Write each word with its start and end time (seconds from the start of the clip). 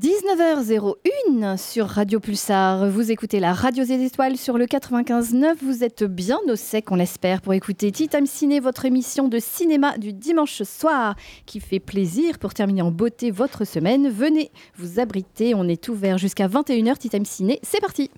19h01 0.00 1.56
sur 1.56 1.86
Radio 1.86 2.18
Pulsar. 2.18 2.90
Vous 2.90 3.12
écoutez 3.12 3.38
la 3.38 3.52
Radio 3.52 3.84
des 3.84 4.04
Étoiles 4.04 4.36
sur 4.36 4.58
le 4.58 4.66
95.9. 4.66 5.54
Vous 5.62 5.84
êtes 5.84 6.02
bien 6.02 6.40
au 6.48 6.56
sec, 6.56 6.90
on 6.90 6.96
l'espère, 6.96 7.40
pour 7.40 7.52
écouter 7.52 7.92
Tea 7.92 8.08
Time 8.08 8.26
Ciné, 8.26 8.58
votre 8.58 8.86
émission 8.86 9.28
de 9.28 9.38
cinéma 9.38 9.96
du 9.96 10.12
dimanche 10.12 10.64
soir 10.64 11.14
qui 11.46 11.60
fait 11.60 11.78
plaisir 11.78 12.40
pour 12.40 12.54
terminer 12.54 12.82
en 12.82 12.90
beauté 12.90 13.30
votre 13.30 13.64
semaine. 13.64 14.10
Venez 14.10 14.50
vous 14.76 14.98
abriter, 14.98 15.54
on 15.54 15.68
est 15.68 15.88
ouvert 15.88 16.18
jusqu'à 16.18 16.48
21h. 16.48 16.98
Tea 16.98 17.10
Time 17.10 17.24
Ciné, 17.24 17.60
c'est 17.62 17.80
parti. 17.80 18.10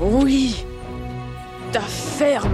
Oui, 0.00 0.56
ta 1.70 1.82
ferme. 1.82 2.50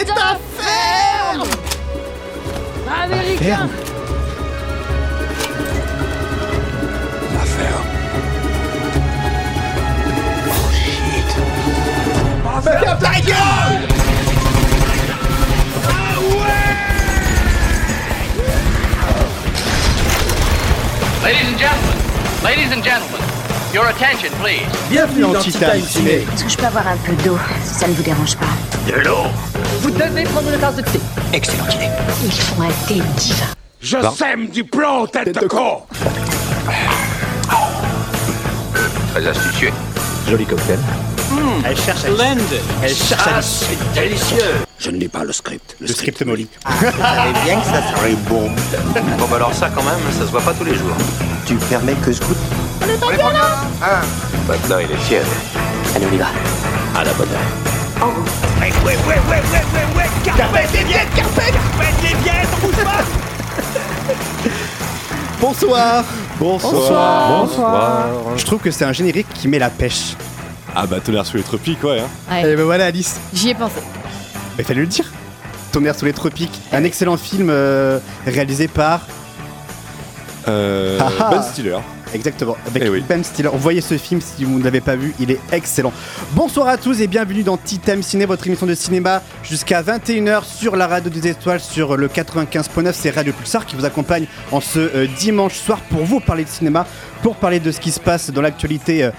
Est 0.00 0.04
ta 0.06 0.38
ferme. 0.58 1.48
Américain. 3.02 3.68
Ladies 21.22 21.48
and 21.48 21.58
gentlemen, 21.58 21.98
ladies 22.44 22.70
and 22.72 22.84
gentlemen, 22.84 23.20
your 23.72 23.86
attention, 23.88 24.30
please. 24.42 24.66
Bienvenue 24.90 25.22
dans 25.22 25.40
Titan 25.40 25.80
Ciné. 25.86 26.26
Est-ce 26.34 26.44
que 26.44 26.50
je 26.50 26.56
peux 26.56 26.66
avoir 26.66 26.86
un 26.86 26.96
peu 26.98 27.12
d'eau, 27.24 27.38
si 27.64 27.74
ça 27.74 27.88
ne 27.88 27.94
vous 27.94 28.02
dérange 28.02 28.36
pas 28.36 28.73
Vous 28.86 29.90
devez 29.90 30.24
prendre 30.24 30.52
une 30.52 30.60
tasse 30.60 30.76
de 30.76 30.82
thé. 30.82 31.00
Il 31.32 31.42
faut 32.32 32.62
un 32.62 32.68
thé 32.86 33.02
divin. 33.16 33.46
Je 33.80 33.96
sème 34.16 34.48
du 34.48 34.64
plomb, 34.64 35.06
tête 35.06 35.34
de 35.34 35.46
con 35.46 35.82
Très 39.12 39.26
astucieux. 39.26 39.70
Joli 40.28 40.44
cocktail. 40.44 40.78
Elle 41.64 41.76
cherche 41.76 42.04
Alice. 42.04 42.42
Elle 42.82 42.94
cherche 42.94 43.22
Ah, 43.26 43.40
c'est 43.40 43.92
délicieux 43.94 44.38
Je 44.78 44.90
ne 44.90 44.98
lis 44.98 45.08
pas 45.08 45.24
le 45.24 45.32
script. 45.32 45.76
Le 45.80 45.86
script 45.86 46.22
Molly. 46.24 46.46
bien 47.44 47.60
que 47.60 47.66
ça 47.66 47.82
serait 47.96 48.14
bon. 48.28 48.50
Bon, 48.50 49.26
bah 49.30 49.36
alors 49.36 49.54
ça, 49.54 49.70
quand 49.74 49.82
même, 49.82 49.98
ça 50.12 50.26
se 50.26 50.30
voit 50.30 50.42
pas 50.42 50.52
tous 50.52 50.64
les 50.64 50.74
jours. 50.74 50.94
Tu 51.46 51.54
permets 51.54 51.94
que 52.04 52.12
je 52.12 52.20
goûte 52.20 52.36
Maintenant, 54.46 54.78
il 54.78 54.90
est 54.92 55.06
tiède. 55.06 55.26
Allez, 55.96 56.06
on 56.10 56.14
y 56.14 56.18
va. 56.18 56.26
À 56.98 57.04
la 57.04 57.12
bonne 57.14 57.28
heure. 57.28 57.73
Ouais, 58.00 58.10
ouais, 58.60 58.70
ouais, 58.84 58.96
ouais, 59.06 59.18
ouais, 59.28 59.40
ouais, 59.40 59.96
ouais 59.96 60.08
Carpette 60.24 60.72
les 60.72 60.84
vieilles, 60.84 61.06
carpette 61.14 61.52
Carpette 61.54 62.02
les 62.02 62.14
vieilles, 62.22 62.46
bouge 62.60 62.84
pas 62.84 63.04
Bonsoir. 65.40 66.04
Bonsoir. 66.38 67.28
Bonsoir. 67.28 68.06
Je 68.36 68.44
trouve 68.44 68.60
que 68.60 68.70
c'est 68.70 68.84
un 68.84 68.92
générique 68.92 69.28
qui 69.34 69.46
met 69.48 69.58
la 69.58 69.70
pêche. 69.70 70.16
Ah 70.74 70.86
bah 70.86 71.00
tonnerre 71.00 71.26
sous 71.26 71.36
les 71.36 71.42
tropiques, 71.42 71.84
ouais. 71.84 72.00
Hein. 72.00 72.08
Ouais, 72.30 72.50
Et 72.52 72.56
ben 72.56 72.64
voilà 72.64 72.86
Alice. 72.86 73.20
J'y 73.32 73.50
ai 73.50 73.54
pensé. 73.54 73.80
Il 74.58 74.64
fallait 74.64 74.80
le 74.80 74.86
dire. 74.86 75.04
Tonnerre 75.70 75.94
sous 75.94 76.04
les 76.06 76.12
tropiques. 76.12 76.60
Un 76.72 76.82
excellent 76.84 77.16
film 77.16 77.48
euh, 77.50 77.98
réalisé 78.26 78.68
par. 78.68 79.00
Euh, 80.48 80.98
Ah 81.00 81.08
ah. 81.20 81.30
ben 81.30 81.42
Stiller. 81.42 81.78
Exactement. 82.14 82.56
Avec 82.66 82.84
Eh 82.86 82.88
oui. 82.88 83.04
Ben 83.08 83.22
Stiller. 83.24 83.50
Voyez 83.54 83.80
ce 83.80 83.98
film 83.98 84.20
si 84.20 84.44
vous 84.44 84.58
ne 84.58 84.64
l'avez 84.64 84.80
pas 84.80 84.96
vu, 84.96 85.14
il 85.18 85.30
est 85.30 85.40
excellent. 85.52 85.92
Bonsoir 86.32 86.68
à 86.68 86.76
tous 86.76 87.00
et 87.00 87.06
bienvenue 87.06 87.42
dans 87.42 87.56
Time 87.56 88.02
Ciné, 88.02 88.24
votre 88.24 88.46
émission 88.46 88.66
de 88.66 88.74
cinéma 88.74 89.20
jusqu'à 89.42 89.82
21h 89.82 90.44
sur 90.44 90.76
la 90.76 90.86
radio 90.86 91.10
des 91.10 91.28
étoiles 91.28 91.60
sur 91.60 91.96
le 91.96 92.08
95.9. 92.08 92.92
C'est 92.92 93.10
Radio 93.10 93.32
Pulsar 93.32 93.66
qui 93.66 93.74
vous 93.76 93.84
accompagne 93.84 94.26
en 94.52 94.60
ce 94.60 94.78
euh, 94.78 95.06
dimanche 95.18 95.54
soir 95.54 95.80
pour 95.90 96.04
vous 96.04 96.20
parler 96.20 96.44
de 96.44 96.48
cinéma, 96.48 96.86
pour 97.22 97.36
parler 97.36 97.58
de 97.60 97.70
ce 97.72 97.80
qui 97.80 97.90
se 97.90 98.00
passe 98.00 98.30
dans 98.30 98.42
l'actualité. 98.42 99.04
euh, 99.04 99.10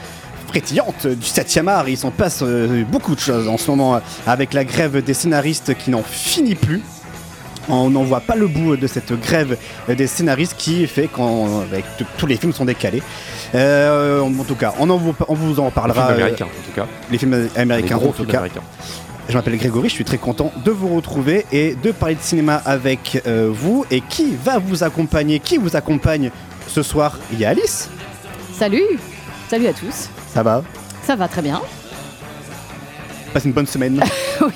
frétillante 0.47 1.07
du 1.07 1.25
7e 1.25 1.67
art, 1.67 1.89
il 1.89 1.97
s'en 1.97 2.11
passe 2.11 2.39
euh, 2.41 2.83
beaucoup 2.89 3.15
de 3.15 3.19
choses 3.19 3.47
en 3.49 3.57
ce 3.57 3.69
moment 3.71 3.95
euh, 3.95 3.99
avec 4.25 4.53
la 4.53 4.63
grève 4.63 5.03
des 5.03 5.13
scénaristes 5.13 5.75
qui 5.75 5.89
n'en 5.89 6.03
finit 6.03 6.55
plus. 6.55 6.81
On 7.69 7.89
n'en 7.89 8.03
voit 8.03 8.19
pas 8.21 8.35
le 8.35 8.47
bout 8.47 8.77
de 8.77 8.87
cette 8.87 9.11
grève 9.19 9.57
des 9.87 10.07
scénaristes 10.07 10.55
qui 10.57 10.85
fait 10.87 11.07
t- 11.07 12.05
tous 12.17 12.25
les 12.27 12.37
films 12.37 12.53
sont 12.53 12.65
décalés. 12.65 13.01
Euh, 13.55 14.21
en 14.21 14.43
tout 14.43 14.55
cas, 14.55 14.73
on, 14.79 14.89
en 14.89 14.97
vous, 14.97 15.15
on 15.27 15.33
vous 15.33 15.59
en 15.59 15.65
Les 15.65 15.71
parlera. 15.71 16.07
films 16.07 16.11
euh, 16.19 16.21
américains, 16.23 16.45
en 16.45 16.65
tout 16.65 16.75
cas. 16.75 16.87
les 17.11 17.17
films 17.17 17.49
Les 17.55 17.59
américains, 17.59 17.95
en 17.97 18.11
tout 18.11 18.25
cas. 18.25 18.37
américains. 18.39 18.61
Je 19.27 19.33
m'appelle 19.33 19.57
Grégory, 19.57 19.89
je 19.89 19.93
suis 19.95 20.05
très 20.05 20.19
content 20.19 20.51
de 20.63 20.69
vous 20.69 20.95
retrouver 20.95 21.47
et 21.51 21.73
de 21.73 21.91
parler 21.91 22.13
de 22.15 22.21
cinéma 22.21 22.61
avec 22.65 23.23
euh, 23.25 23.49
vous. 23.51 23.83
Et 23.89 24.01
qui 24.01 24.35
va 24.43 24.59
vous 24.59 24.83
accompagner 24.83 25.39
Qui 25.39 25.57
vous 25.57 25.75
accompagne 25.75 26.29
ce 26.67 26.83
soir? 26.83 27.17
Il 27.33 27.39
y 27.39 27.45
a 27.45 27.49
Alice. 27.49 27.89
Salut 28.53 28.83
Salut 29.49 29.65
à 29.67 29.73
tous. 29.73 30.09
Ça 30.33 30.43
va? 30.43 30.63
Ça 31.03 31.15
va 31.15 31.27
très 31.27 31.41
bien. 31.41 31.59
Passe 33.35 33.43
une 33.43 33.51
bonne 33.51 33.67
semaine. 33.67 33.99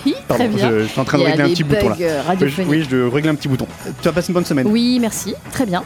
Oui, 0.06 0.16
Pardon, 0.28 0.45
très 0.45 0.47
bien. 0.56 0.69
je, 0.72 0.79
je 0.79 0.85
suis 0.88 1.00
en 1.01 1.03
train 1.03 1.17
de 1.17 1.23
a 1.23 1.28
régler 1.28 1.44
un 1.44 1.50
petit 1.50 1.63
bouton 1.66 1.90
là. 1.90 1.95
euh, 2.00 2.22
je, 2.47 2.62
oui, 2.63 2.85
je 2.90 3.09
règle 3.09 3.28
un 3.29 3.35
petit 3.35 3.47
bouton. 3.50 3.67
Tu 4.01 4.07
vas 4.07 4.13
passer 4.13 4.29
une 4.29 4.34
bonne 4.35 4.45
semaine. 4.45 4.67
Oui, 4.67 5.00
merci. 5.01 5.34
Très 5.51 5.66
bien. 5.66 5.84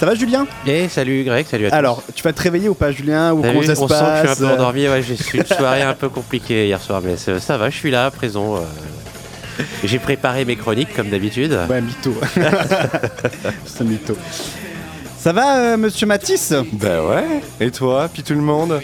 Ça 0.00 0.06
va, 0.06 0.14
Julien? 0.16 0.44
Eh 0.66 0.88
salut 0.88 1.22
Greg, 1.24 1.46
salut 1.46 1.66
à 1.66 1.70
tous. 1.70 1.76
Alors, 1.76 2.02
tu 2.14 2.22
vas 2.24 2.32
te 2.32 2.42
réveiller 2.42 2.68
ou 2.68 2.74
pas, 2.74 2.90
Julien? 2.90 3.32
Ou 3.32 3.42
comment 3.42 3.62
ça 3.62 3.74
se 3.76 3.80
on 3.80 3.86
sent 3.88 3.94
que 4.22 4.28
je 4.28 4.34
suis 4.34 4.44
un 4.44 4.48
peu 4.48 4.54
endormi, 4.54 4.88
ouais, 4.88 5.02
j'ai 5.02 5.14
eu 5.14 5.40
une 5.40 5.46
soirée 5.46 5.82
un 5.82 5.94
peu 5.94 6.08
compliquée 6.08 6.66
hier 6.66 6.80
soir, 6.80 7.00
mais 7.04 7.16
ça, 7.16 7.56
va, 7.58 7.70
je 7.70 7.76
suis 7.76 7.90
là, 7.92 8.10
présent. 8.10 8.56
euh. 8.56 9.62
J'ai 9.84 9.98
préparé 10.00 10.44
mes 10.44 10.56
chroniques 10.56 10.94
comme 10.94 11.08
d'habitude. 11.10 11.56
Ouais, 11.70 11.80
mytho. 11.80 12.12
C'est 13.66 13.84
mytho. 13.84 14.16
Ça 15.18 15.32
va, 15.32 15.58
euh, 15.58 15.76
monsieur 15.76 16.06
Matisse? 16.06 16.52
Bah 16.72 17.02
ouais. 17.04 17.40
Et 17.60 17.70
toi, 17.70 18.08
puis 18.12 18.22
tout 18.22 18.34
le 18.34 18.40
monde? 18.42 18.80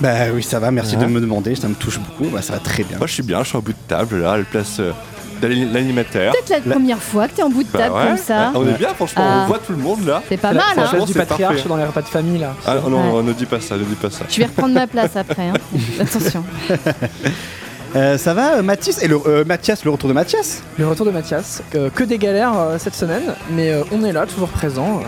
Bah 0.00 0.10
oui, 0.34 0.42
ça 0.42 0.58
va, 0.58 0.70
merci 0.70 0.96
Ouais. 0.96 1.02
de 1.04 1.08
me 1.08 1.20
demander, 1.20 1.54
ça 1.54 1.68
me 1.68 1.74
touche 1.74 1.98
beaucoup, 2.00 2.28
bah, 2.30 2.42
ça 2.42 2.54
va 2.54 2.58
très 2.58 2.82
bien. 2.82 2.98
Moi 2.98 3.06
je 3.06 3.14
suis 3.14 3.22
bien, 3.22 3.42
je 3.42 3.48
suis 3.48 3.56
en 3.56 3.60
bout 3.60 3.72
de 3.72 3.78
table 3.88 4.20
là, 4.22 4.32
à 4.32 4.36
la 4.38 4.44
place 4.44 4.78
euh, 4.80 4.90
de 5.40 5.46
l'ani- 5.46 5.72
l'animateur. 5.72 6.32
Peut-être 6.32 6.66
la, 6.66 6.74
première 6.74 6.98
fois 7.02 7.28
que 7.28 7.34
t'es 7.36 7.42
en 7.42 7.48
bout 7.50 7.62
de 7.62 7.68
Bah 7.72 7.78
table 7.80 7.94
ouais, 7.94 8.06
comme 8.08 8.16
ça. 8.16 8.50
ouais, 8.50 8.56
on 8.56 8.68
est 8.68 8.76
bien, 8.78 8.88
franchement, 8.88 9.22
Ah. 9.26 9.42
on 9.44 9.46
voit 9.46 9.58
tout 9.60 9.72
le 9.72 9.78
monde 9.78 10.04
là. 10.06 10.22
C'est 10.28 10.36
pas 10.36 10.52
mal, 10.52 10.62
la 10.76 10.82
hein 10.82 11.04
du 11.04 11.12
c'est 11.12 11.18
patriarche 11.20 11.54
parfait. 11.54 11.68
dans 11.68 11.76
les 11.76 11.84
repas 11.84 12.02
de 12.02 12.06
famille 12.08 12.38
là. 12.38 12.54
Ah 12.66 12.76
non, 12.88 13.16
Ouais. 13.18 13.22
ne 13.22 13.32
dis 13.32 13.46
pas 13.46 13.60
ça, 13.60 13.76
ne 13.76 13.84
dis 13.84 13.94
pas 13.94 14.10
ça. 14.10 14.24
Je 14.28 14.38
vais 14.38 14.46
reprendre 14.46 14.74
ma 14.74 14.86
place 14.86 15.16
après. 15.16 15.48
hein. 15.48 15.54
Attention. 16.00 16.44
Euh, 17.96 18.18
ça 18.18 18.34
va, 18.34 18.60
Mathis 18.60 19.00
Et 19.02 19.06
le, 19.06 19.20
euh, 19.24 19.44
Mathias, 19.44 19.84
le 19.84 19.90
retour 19.92 20.08
de 20.08 20.14
Mathias? 20.14 20.62
Le 20.78 20.88
retour 20.88 21.06
de 21.06 21.12
Mathias, 21.12 21.62
euh, 21.76 21.90
que 21.94 22.02
des 22.02 22.18
galères 22.18 22.58
euh, 22.58 22.76
cette 22.76 22.96
semaine, 22.96 23.22
mais 23.52 23.70
euh, 23.70 23.84
on 23.92 24.02
est 24.04 24.10
là, 24.10 24.26
toujours 24.26 24.48
présent. 24.48 25.00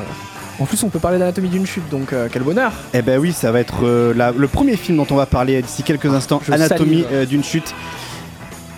En 0.58 0.64
plus, 0.64 0.82
on 0.84 0.88
peut 0.88 0.98
parler 0.98 1.18
d'anatomie 1.18 1.48
d'une 1.48 1.66
chute, 1.66 1.86
donc 1.90 2.12
euh, 2.12 2.28
quel 2.32 2.42
bonheur. 2.42 2.72
Eh 2.94 3.02
ben 3.02 3.18
oui, 3.18 3.32
ça 3.32 3.52
va 3.52 3.60
être 3.60 3.84
euh, 3.84 4.14
la- 4.14 4.32
le 4.32 4.48
premier 4.48 4.76
film 4.76 4.96
dont 4.96 5.06
on 5.10 5.14
va 5.16 5.26
parler 5.26 5.60
d'ici 5.60 5.82
quelques 5.82 6.06
instants, 6.06 6.40
Je 6.46 6.52
Anatomie 6.52 7.02
salive. 7.02 7.06
euh, 7.12 7.26
d'une 7.26 7.44
chute. 7.44 7.74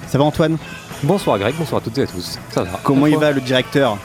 Ça 0.08 0.18
va 0.18 0.24
Antoine? 0.24 0.56
Bonsoir 1.04 1.38
Greg, 1.38 1.54
bonsoir 1.56 1.80
à 1.80 1.84
toutes 1.84 1.96
et 1.98 2.02
à 2.02 2.06
tous. 2.06 2.36
Ça 2.50 2.64
va 2.64 2.80
Comment 2.82 3.06
il 3.06 3.16
va 3.16 3.30
le 3.30 3.40
directeur? 3.40 3.96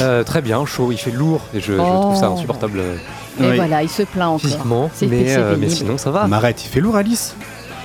Euh, 0.00 0.24
Très 0.24 0.40
bien, 0.40 0.64
chaud, 0.64 0.92
il 0.92 0.96
fait 0.98 1.10
lourd 1.10 1.42
et 1.52 1.60
je, 1.60 1.72
je 1.74 1.78
Oh. 1.78 2.00
trouve 2.02 2.16
ça 2.16 2.28
insupportable 2.28 2.78
euh, 2.78 2.96
Et 3.38 3.50
Oui. 3.50 3.56
voilà, 3.56 3.82
il 3.82 3.90
se 3.90 4.02
plaint 4.04 4.28
encore. 4.28 4.40
physiquement, 4.40 4.90
C'est 4.94 5.06
mais, 5.06 5.26
c'est 5.28 5.36
euh, 5.36 5.50
mais 5.50 5.66
pénible. 5.66 5.70
sinon 5.72 5.98
ça 5.98 6.10
va. 6.10 6.26
M'arrête, 6.26 6.64
il 6.64 6.68
fait 6.68 6.80
lourd 6.80 6.96
Alice 6.96 7.34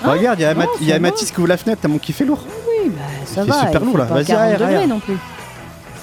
Ah, 0.02 0.12
Regarde, 0.14 0.40
il 0.40 0.44
y 0.44 0.46
a, 0.46 0.54
il 0.80 0.88
y 0.88 0.92
va. 0.92 1.00
Mathis 1.00 1.32
qui 1.32 1.40
ouvre 1.40 1.50
la 1.50 1.58
fenêtre, 1.58 1.80
t'as 1.82 1.88
mon 1.90 1.98
qui 1.98 2.14
fait 2.14 2.24
lourd. 2.24 2.40
Oui, 2.70 2.90
bah, 2.96 3.02
ça 3.26 3.42
Il 3.42 3.46
fait 3.52 3.52
va. 3.52 3.60
super 3.68 3.82
il 3.82 3.86
lourd, 3.86 3.94
fait 3.94 3.98
là. 4.00 4.06
pas 4.06 4.14
Vas-y, 4.16 4.26
40 4.28 4.44
aère, 4.46 4.60
degrés 4.60 4.76
aère. 4.76 4.88
non 4.88 5.00
plus. 5.00 5.18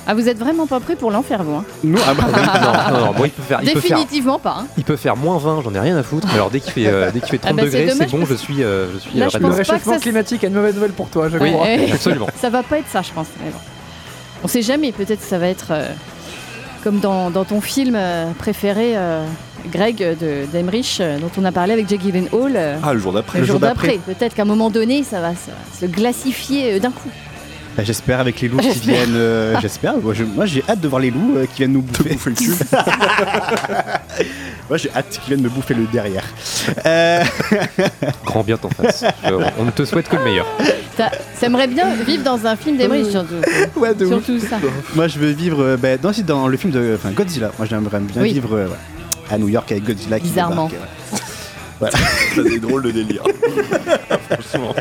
Ah, 0.07 0.15
vous 0.15 0.29
êtes 0.29 0.39
vraiment 0.39 0.67
pas 0.67 0.81
prêt 0.81 0.97
pour 0.97 1.11
l'enfer, 1.13 1.45
vous. 1.45 1.55
Hein. 1.55 1.65
Nous, 1.85 1.99
ah 2.07 2.13
bah, 2.15 2.25
non, 2.93 2.99
non, 2.99 3.07
non, 3.07 3.13
bon, 3.13 3.25
il 3.25 3.31
peut 3.31 3.43
faire, 3.43 3.61
il 3.63 3.71
peut 3.73 3.81
faire, 3.81 3.97
Définitivement 3.99 4.39
pas. 4.41 4.57
hein. 4.61 4.67
il 4.77 4.83
peut 4.83 4.97
faire 4.97 5.17
moins 5.17 5.39
20, 5.39 5.63
j'en 5.63 5.73
ai 5.75 5.79
rien 5.81 5.97
à 5.97 6.03
foutre. 6.03 6.27
Mais 6.29 6.35
alors 6.35 6.51
dès 6.51 6.59
qu'il 6.61 6.73
fait, 6.73 6.87
euh, 6.89 7.11
dès 7.13 7.21
qu'il 7.21 7.29
fait 7.31 7.39
30 7.39 7.53
Ah 7.53 7.57
bah, 7.57 7.63
degrés, 7.65 7.89
c'est 7.97 8.11
bon, 8.11 8.25
je 8.27 8.35
suis, 8.35 8.65
euh, 8.65 8.93
je 8.93 8.99
suis 8.99 9.17
Là, 9.19 9.29
je 9.29 9.39
Le 9.39 9.43
pas 9.45 9.51
que 9.51 9.55
réchauffement 9.59 9.95
ça 9.95 10.01
climatique 10.01 10.43
a 10.43 10.49
une 10.49 10.55
mauvaise 10.55 10.75
nouvelle 10.75 10.91
pour 10.93 11.09
toi, 11.09 11.29
je 11.29 11.39
Oui, 11.39 11.53
crois. 11.53 11.67
eh, 11.69 11.93
Absolument. 11.93 12.27
Ça 12.41 12.51
va 12.51 12.63
pas 12.65 12.79
être 12.79 12.89
ça, 12.89 13.03
je 13.03 13.13
pense. 13.13 13.29
mais 13.45 13.51
bon. 13.51 13.59
On 14.43 14.49
sait 14.49 14.63
jamais, 14.63 14.91
peut-être 14.91 15.23
ça 15.23 15.39
va 15.39 15.47
être 15.47 15.69
euh, 15.71 15.87
comme 16.83 16.99
dans, 16.99 17.31
dans 17.31 17.45
ton 17.45 17.61
film 17.61 17.95
euh, 17.97 18.33
préféré, 18.37 18.95
euh, 18.97 19.25
Greg, 19.71 19.99
de- 19.99 20.47
d'Emmerich, 20.51 20.99
euh, 21.01 21.19
dont 21.21 21.31
on 21.39 21.45
a 21.45 21.53
parlé 21.53 21.75
avec 21.75 21.89
Jake 21.89 22.01
Gyllenhaal. 22.03 22.57
euh, 22.57 22.77
Ah, 22.83 22.93
le 22.93 22.99
jour 22.99 23.13
d'après. 23.13 23.39
le 23.39 23.43
le 23.43 23.47
jour 23.47 23.61
jour 23.61 23.69
d'après. 23.69 23.99
Peut-être 24.05 24.35
qu'à 24.35 24.43
un 24.43 24.47
moment 24.47 24.69
donné, 24.69 25.05
ça 25.05 25.21
va 25.21 25.31
se, 25.31 25.81
se 25.81 25.87
glacifier 25.87 26.81
d'un 26.81 26.91
coup. 26.91 27.09
Bah, 27.77 27.83
j'espère 27.85 28.21
avec 28.21 28.41
les 28.41 28.49
loups 28.49 28.59
qui 28.59 28.79
viennent. 28.81 29.15
euh, 29.15 29.55
j'espère. 29.61 29.97
Moi, 29.99 30.13
je- 30.15 30.25
Moi, 30.25 30.47
j'ai 30.47 30.63
hâte 30.69 30.81
de 30.81 30.89
voir 30.89 31.01
les 31.01 31.11
loups 31.11 31.37
euh, 31.37 31.47
qui 31.47 31.59
viennent 31.59 31.73
nous 31.73 31.83
bouffer. 31.83 32.11
bouffer 32.11 32.31
le 32.31 32.37
cul. 32.37 32.51
Moi, 34.69 34.77
j'ai 34.79 34.91
hâte 34.95 35.09
qu'ils 35.11 35.23
viennent 35.35 35.43
me 35.43 35.49
bouffer 35.49 35.75
le 35.75 35.85
derrière. 35.87 36.25
Euh, 36.87 37.23
Grand 38.25 38.43
bien 38.43 38.57
t'en 38.57 38.71
face. 38.71 39.05
On 39.59 39.65
ne 39.65 39.71
te 39.71 39.85
souhaite 39.85 40.09
que 40.09 40.17
le 40.17 40.25
meilleur. 40.25 40.47
Ça- 40.97 41.11
T'aimerais 41.41 41.67
bien 41.67 41.95
vivre 42.07 42.23
dans 42.23 42.47
un 42.47 42.55
film 42.57 42.77
d'Emmerich, 42.77 43.11
surtout. 43.11 43.35
ouais, 43.81 43.95
de 43.95 44.05
ouf. 44.07 44.25
surtout 44.25 44.39
ça. 44.47 44.59
Moi, 44.95 45.09
je 45.09 45.19
veux 45.19 45.31
vivre 45.31 45.63
euh, 45.63 45.77
bah, 45.77 45.97
dans, 45.97 46.13
dans 46.27 46.49
le 46.49 46.57
film 46.57 46.73
de 46.73 46.95
enfin, 46.97 47.11
Godzilla. 47.13 47.51
Moi, 47.59 47.67
j'aimerais 47.69 47.99
bien 48.01 48.23
Oui. 48.23 48.33
vivre 48.35 48.55
euh, 48.57 48.67
ouais, 48.69 48.77
à 49.31 49.39
New 49.39 49.49
York 49.49 49.71
avec 49.73 49.85
Godzilla 49.85 50.21
qui 50.21 50.29
Bizarrement. 50.29 50.69
débarque, 50.69 50.85
ouais. 51.83 51.91
T'as 52.37 52.43
des 52.43 52.61
drôles 52.61 52.83
de 52.85 52.91
délire. 52.93 53.23
Franchement. 54.31 54.75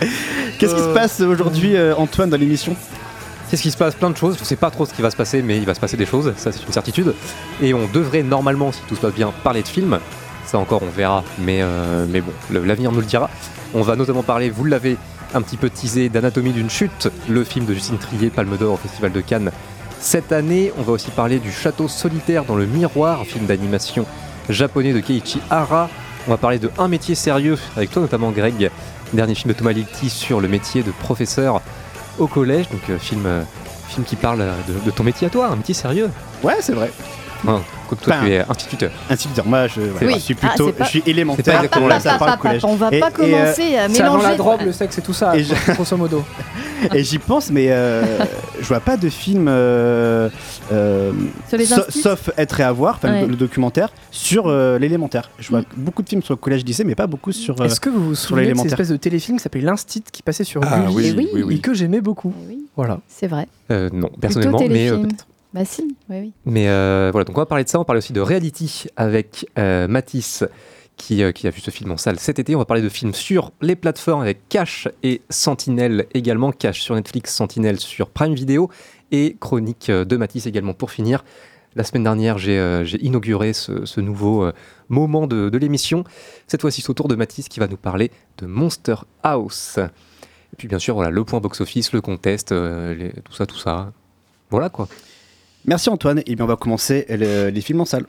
Qu'est-ce 0.58 0.74
qui 0.74 0.80
se 0.80 0.94
passe 0.94 1.20
aujourd'hui, 1.20 1.76
euh, 1.76 1.94
Antoine, 1.96 2.30
dans 2.30 2.36
l'émission 2.36 2.76
C'est 3.48 3.56
ce 3.56 3.62
qui 3.62 3.70
se 3.70 3.76
passe, 3.76 3.94
plein 3.94 4.10
de 4.10 4.16
choses. 4.16 4.36
Je 4.38 4.44
sais 4.44 4.56
pas 4.56 4.70
trop 4.70 4.86
ce 4.86 4.94
qui 4.94 5.02
va 5.02 5.10
se 5.10 5.16
passer, 5.16 5.42
mais 5.42 5.58
il 5.58 5.64
va 5.64 5.74
se 5.74 5.80
passer 5.80 5.96
des 5.96 6.06
choses, 6.06 6.32
ça 6.36 6.52
c'est 6.52 6.64
une 6.64 6.72
certitude. 6.72 7.14
Et 7.62 7.74
on 7.74 7.86
devrait 7.92 8.22
normalement, 8.22 8.72
si 8.72 8.80
tout 8.88 8.96
se 8.96 9.00
passe 9.00 9.14
bien, 9.14 9.32
parler 9.42 9.62
de 9.62 9.68
film. 9.68 9.98
Ça 10.44 10.58
encore, 10.58 10.82
on 10.82 10.90
verra, 10.90 11.24
mais, 11.38 11.58
euh, 11.60 12.06
mais 12.08 12.20
bon, 12.20 12.32
l'avenir 12.50 12.92
nous 12.92 13.00
le 13.00 13.06
dira. 13.06 13.28
On 13.74 13.82
va 13.82 13.96
notamment 13.96 14.22
parler, 14.22 14.48
vous 14.48 14.64
l'avez 14.64 14.96
un 15.34 15.42
petit 15.42 15.56
peu 15.56 15.68
teasé, 15.70 16.08
d'Anatomie 16.08 16.52
d'une 16.52 16.70
chute, 16.70 17.08
le 17.28 17.42
film 17.42 17.66
de 17.66 17.74
Justine 17.74 17.98
Trier, 17.98 18.30
Palme 18.30 18.56
d'Or 18.56 18.74
au 18.74 18.76
Festival 18.76 19.12
de 19.12 19.20
Cannes 19.20 19.50
cette 20.00 20.32
année. 20.32 20.72
On 20.78 20.82
va 20.82 20.92
aussi 20.92 21.10
parler 21.10 21.38
du 21.38 21.50
Château 21.50 21.88
solitaire 21.88 22.44
dans 22.44 22.56
le 22.56 22.66
miroir, 22.66 23.24
film 23.24 23.46
d'animation 23.46 24.06
japonais 24.48 24.92
de 24.92 25.00
Keiichi 25.00 25.40
Hara. 25.50 25.88
On 26.26 26.30
va 26.30 26.36
parler 26.36 26.58
de 26.58 26.70
Un 26.78 26.88
métier 26.88 27.14
sérieux, 27.14 27.58
avec 27.76 27.90
toi 27.90 28.02
notamment 28.02 28.30
Greg, 28.30 28.70
dernier 29.16 29.34
film 29.34 29.52
de 29.52 29.58
Thomas 29.58 29.72
Lichty 29.72 30.10
sur 30.10 30.40
le 30.40 30.48
métier 30.48 30.82
de 30.82 30.90
professeur 30.90 31.62
au 32.18 32.26
collège, 32.26 32.68
donc 32.70 32.88
euh, 32.90 32.98
film, 32.98 33.26
euh, 33.26 33.42
film 33.88 34.04
qui 34.04 34.16
parle 34.16 34.38
de, 34.68 34.84
de 34.84 34.90
ton 34.90 35.04
métier 35.04 35.26
à 35.26 35.30
toi, 35.30 35.48
un 35.48 35.56
métier 35.56 35.74
sérieux. 35.74 36.10
Ouais, 36.42 36.56
c'est 36.60 36.72
vrai. 36.72 36.90
Hein, 37.46 37.62
comme 37.88 37.98
toi, 37.98 38.14
Enfin, 38.16 38.26
tu 38.26 38.32
es 38.32 38.40
instituteur. 38.48 38.90
Instituteur, 39.10 39.46
moi 39.46 39.66
je, 39.68 39.80
voilà, 39.80 40.06
Oui. 40.06 40.14
je 40.14 40.18
suis 40.20 40.36
Ah, 40.42 40.48
plutôt, 40.48 40.66
c'est 40.66 40.72
pas- 40.72 40.84
je 40.84 40.88
suis 40.90 41.02
élémentaire. 41.06 41.68
pas 41.68 41.80
la 41.80 42.00
ça 42.00 42.14
parle 42.18 42.38
collège. 42.38 42.64
on 42.64 42.74
va 42.76 42.88
Et- 42.92 42.98
pas 43.00 43.08
et, 43.08 43.12
euh, 43.12 43.14
commencer 43.14 43.76
à 43.76 43.88
C'est 43.88 44.02
avant 44.02 44.16
mélanger. 44.16 44.22
la 44.30 44.36
drogue, 44.36 44.60
le 44.64 44.72
sexe 44.72 44.98
et 44.98 45.02
tout 45.02 45.12
ça, 45.12 45.36
Et 45.36 45.44
je- 45.44 45.54
grosso 45.74 45.96
modo. 45.96 46.24
Et 46.94 47.02
j'y 47.04 47.18
pense, 47.18 47.50
mais 47.50 47.66
euh, 47.70 48.02
je 48.60 48.66
vois 48.66 48.80
pas 48.80 48.96
de 48.96 49.08
film, 49.08 49.46
euh, 49.48 50.28
euh, 50.72 51.12
sauf 51.88 52.30
être 52.36 52.60
et 52.60 52.64
avoir, 52.64 52.96
enfin, 52.96 53.08
le- 53.08 53.14
Ouais. 53.22 53.26
le, 53.26 53.36
documentaire, 53.36 53.88
sur 54.10 54.46
euh, 54.48 54.78
l'élémentaire. 54.78 55.30
Je 55.38 55.48
vois 55.48 55.62
beaucoup 55.76 56.02
de 56.02 56.08
films 56.08 56.22
sur 56.22 56.34
le 56.34 56.38
collège-lycée, 56.38 56.84
mais 56.84 56.94
pas 56.94 57.06
beaucoup 57.06 57.32
sur. 57.32 57.60
euh, 57.60 57.64
Est-ce 57.64 57.80
que 57.80 57.88
vous 57.90 58.08
vous 58.08 58.14
sur 58.14 58.28
souvenez 58.30 58.42
de 58.42 58.46
cette 58.48 58.56
l'élémentaire. 58.56 58.72
espèce 58.80 58.88
de 58.90 58.96
téléfilm 58.96 59.38
qui 59.38 59.42
s'appelait 59.42 59.60
L'Instit 59.62 60.02
qui 60.12 60.22
passait 60.22 60.44
sur 60.44 60.60
Ah 60.64 60.80
Gulli 60.80 60.94
oui, 60.94 61.28
Eh 61.32 61.34
oui. 61.36 61.42
oui, 61.46 61.54
et 61.56 61.58
que 61.60 61.72
j'aimais 61.74 62.00
beaucoup 62.00 62.32
Eh 62.44 62.48
oui, 62.48 62.58
Voilà. 62.76 62.98
c'est 63.08 63.26
vrai. 63.26 63.48
Euh, 63.70 63.88
non, 63.92 64.10
personnellement, 64.20 64.60
mais, 64.68 64.90
euh, 64.90 64.98
peut-être. 64.98 65.26
Bah 65.56 65.64
si, 65.64 65.96
oui, 66.10 66.34
mais 66.44 66.68
euh, 66.68 67.08
voilà, 67.10 67.24
donc 67.24 67.34
on 67.34 67.40
va 67.40 67.46
parler 67.46 67.64
de 67.64 67.70
ça, 67.70 67.78
on 67.78 67.80
va 67.80 67.86
parler 67.86 68.00
aussi 68.00 68.12
de 68.12 68.20
Reality 68.20 68.88
avec 68.94 69.46
euh, 69.58 69.88
Matisse. 69.88 70.44
Qui, 70.98 71.22
euh, 71.22 71.30
qui 71.30 71.46
a 71.46 71.50
vu 71.50 71.60
ce 71.60 71.70
film 71.70 71.90
en 71.90 71.98
salle 71.98 72.18
cet 72.18 72.38
été. 72.38 72.54
On 72.54 72.58
va 72.58 72.64
parler 72.64 72.82
de 72.82 72.88
films 72.88 73.12
sur 73.12 73.52
les 73.60 73.76
plateformes 73.76 74.22
avec 74.22 74.48
Cash 74.48 74.88
et 75.02 75.20
Sentinelle 75.28 76.06
également. 76.14 76.52
Cash 76.52 76.80
sur 76.80 76.94
Netflix, 76.94 77.34
Sentinelle 77.34 77.78
sur 77.78 78.08
Prime 78.08 78.34
Video 78.34 78.70
et 79.12 79.36
Chronique 79.38 79.90
euh, 79.90 80.06
de 80.06 80.16
Matisse 80.16 80.46
également 80.46 80.72
pour 80.72 80.90
finir. 80.90 81.22
La 81.74 81.84
semaine 81.84 82.04
dernière, 82.04 82.38
j'ai 82.38 82.84
inauguré 83.04 83.52
ce, 83.52 84.00
nouveau 84.00 84.50
moment 84.88 85.26
de, 85.26 85.54
l'émission. 85.58 86.04
Cette 86.46 86.62
fois-ci, 86.62 86.80
c'est 86.80 86.88
au 86.88 86.94
tour 86.94 87.08
de 87.08 87.14
Matisse 87.14 87.50
qui 87.50 87.60
va 87.60 87.66
nous 87.66 87.76
parler 87.76 88.10
de 88.38 88.46
Monster 88.46 88.96
House. 89.22 89.76
Et 89.76 90.56
puis 90.56 90.68
bien 90.68 90.78
sûr, 90.78 90.94
voilà, 90.94 91.10
le 91.10 91.24
point 91.24 91.40
box-office, 91.40 91.92
le 91.92 92.00
contest, 92.00 92.48
tout 92.48 93.32
ça, 93.34 93.44
tout 93.44 93.58
ça. 93.58 93.92
Voilà 94.50 94.70
quoi. 94.70 94.88
Merci 95.66 95.88
Antoine. 95.90 96.22
Et 96.26 96.34
bien 96.36 96.44
on 96.44 96.48
va 96.48 96.56
commencer 96.56 97.06
le- 97.08 97.48
les 97.48 97.60
films 97.60 97.80
en 97.80 97.84
salle. 97.84 98.06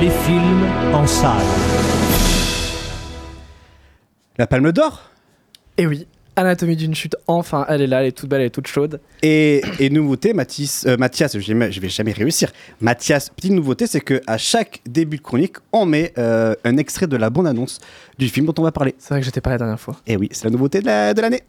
Les 0.00 0.10
films 0.10 0.64
en 0.92 1.06
salle. 1.06 1.46
La 4.38 4.46
Palme 4.46 4.72
d'Or? 4.72 5.02
Et 5.78 5.86
oui, 5.86 6.06
Anatomie 6.36 6.76
d'une 6.76 6.94
chute, 6.94 7.14
enfin, 7.26 7.66
elle 7.68 7.82
est 7.82 7.86
là, 7.86 8.00
elle 8.00 8.08
est 8.08 8.12
toute 8.12 8.28
belle, 8.28 8.40
elle 8.40 8.46
est 8.46 8.50
toute 8.50 8.66
chaude. 8.66 9.00
Et, 9.22 9.60
et 9.78 9.90
nouveauté, 9.90 10.32
Mathis, 10.32 10.84
euh, 10.86 10.96
Mathias, 10.96 11.38
je 11.38 11.52
vais 11.52 11.70
je 11.72 11.80
vais 11.80 11.88
jamais 11.90 12.12
réussir. 12.12 12.50
Mathias, 12.80 13.28
petite 13.28 13.52
nouveauté, 13.52 13.86
c'est 13.86 14.00
que 14.00 14.20
à 14.26 14.38
chaque 14.38 14.80
début 14.88 15.18
de 15.18 15.22
chronique, 15.22 15.56
on 15.72 15.84
met 15.84 16.12
euh, 16.16 16.54
un 16.64 16.78
extrait 16.78 17.06
de 17.06 17.16
la 17.16 17.28
bande-annonce 17.28 17.80
du 18.18 18.28
film 18.28 18.46
dont 18.46 18.54
on 18.58 18.62
va 18.62 18.72
parler. 18.72 18.94
C'est 18.98 19.10
vrai 19.10 19.20
que 19.20 19.26
j'étais 19.26 19.42
pas 19.42 19.50
la 19.50 19.58
dernière 19.58 19.78
fois. 19.80 19.96
Et 20.06 20.16
oui, 20.16 20.28
c'est 20.32 20.44
la 20.44 20.50
nouveauté 20.50 20.80
de 20.80 20.86
la- 20.86 21.12
de 21.12 21.20
l'année. 21.20 21.42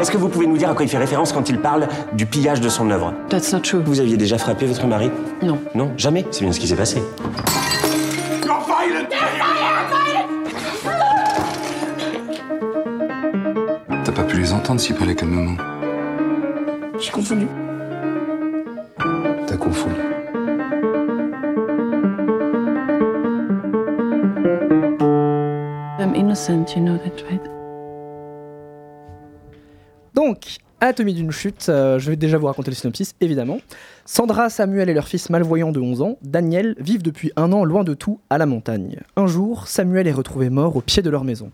Est-ce 0.00 0.10
que 0.10 0.16
vous 0.16 0.28
pouvez 0.28 0.46
nous 0.46 0.56
dire 0.56 0.70
à 0.70 0.74
quoi 0.74 0.84
il 0.84 0.88
fait 0.88 0.98
référence 0.98 1.32
quand 1.32 1.48
il 1.48 1.58
parle 1.58 1.86
du 2.14 2.26
pillage 2.26 2.60
de 2.60 2.68
son 2.68 2.90
œuvre? 2.90 3.14
That's 3.28 3.52
not 3.52 3.60
true. 3.60 3.82
Vous 3.84 4.00
aviez 4.00 4.16
déjà 4.16 4.38
frappé 4.38 4.66
votre 4.66 4.86
mari? 4.86 5.10
Non. 5.42 5.60
Non, 5.76 5.92
jamais. 5.96 6.24
C'est 6.32 6.42
bien 6.42 6.52
ce 6.52 6.58
qui 6.58 6.66
s'est 6.66 6.74
passé. 6.76 7.00
36 14.72 14.94
palais 14.94 15.14
calmement. 15.14 15.54
J'ai 16.98 17.10
confondu. 17.10 17.46
T'as 19.46 19.58
confondu. 19.58 20.00
I'm 25.98 26.14
innocent, 26.14 26.74
you 26.74 26.82
know 26.82 26.96
that, 26.96 27.22
right? 27.28 27.42
Donc, 30.14 30.56
Anatomie 30.80 31.12
d'une 31.12 31.32
chute, 31.32 31.66
euh, 31.68 31.98
je 31.98 32.08
vais 32.08 32.16
déjà 32.16 32.38
vous 32.38 32.46
raconter 32.46 32.70
le 32.70 32.74
synopsis, 32.74 33.14
évidemment. 33.20 33.58
Sandra, 34.06 34.48
Samuel 34.48 34.88
et 34.88 34.94
leur 34.94 35.06
fils 35.06 35.28
malvoyant 35.28 35.70
de 35.70 35.80
11 35.80 36.00
ans, 36.00 36.16
Daniel, 36.22 36.76
vivent 36.78 37.02
depuis 37.02 37.30
un 37.36 37.52
an 37.52 37.66
loin 37.66 37.84
de 37.84 37.92
tout, 37.92 38.20
à 38.30 38.38
la 38.38 38.46
montagne. 38.46 39.00
Un 39.16 39.26
jour, 39.26 39.68
Samuel 39.68 40.08
est 40.08 40.12
retrouvé 40.12 40.48
mort 40.48 40.76
au 40.76 40.80
pied 40.80 41.02
de 41.02 41.10
leur 41.10 41.24
maison. 41.24 41.52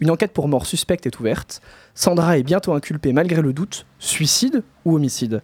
Une 0.00 0.10
enquête 0.10 0.32
pour 0.32 0.48
mort 0.48 0.66
suspecte 0.66 1.06
est 1.06 1.20
ouverte. 1.20 1.60
Sandra 1.94 2.38
est 2.38 2.42
bientôt 2.42 2.72
inculpée 2.72 3.12
malgré 3.12 3.42
le 3.42 3.52
doute, 3.52 3.86
suicide 3.98 4.62
ou 4.84 4.96
homicide? 4.96 5.42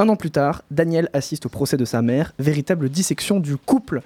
Un 0.00 0.08
an 0.08 0.14
plus 0.14 0.30
tard, 0.30 0.62
Daniel 0.70 1.10
assiste 1.12 1.46
au 1.46 1.48
procès 1.48 1.76
de 1.76 1.84
sa 1.84 2.02
mère, 2.02 2.32
véritable 2.38 2.88
dissection 2.88 3.40
du 3.40 3.56
couple. 3.56 4.00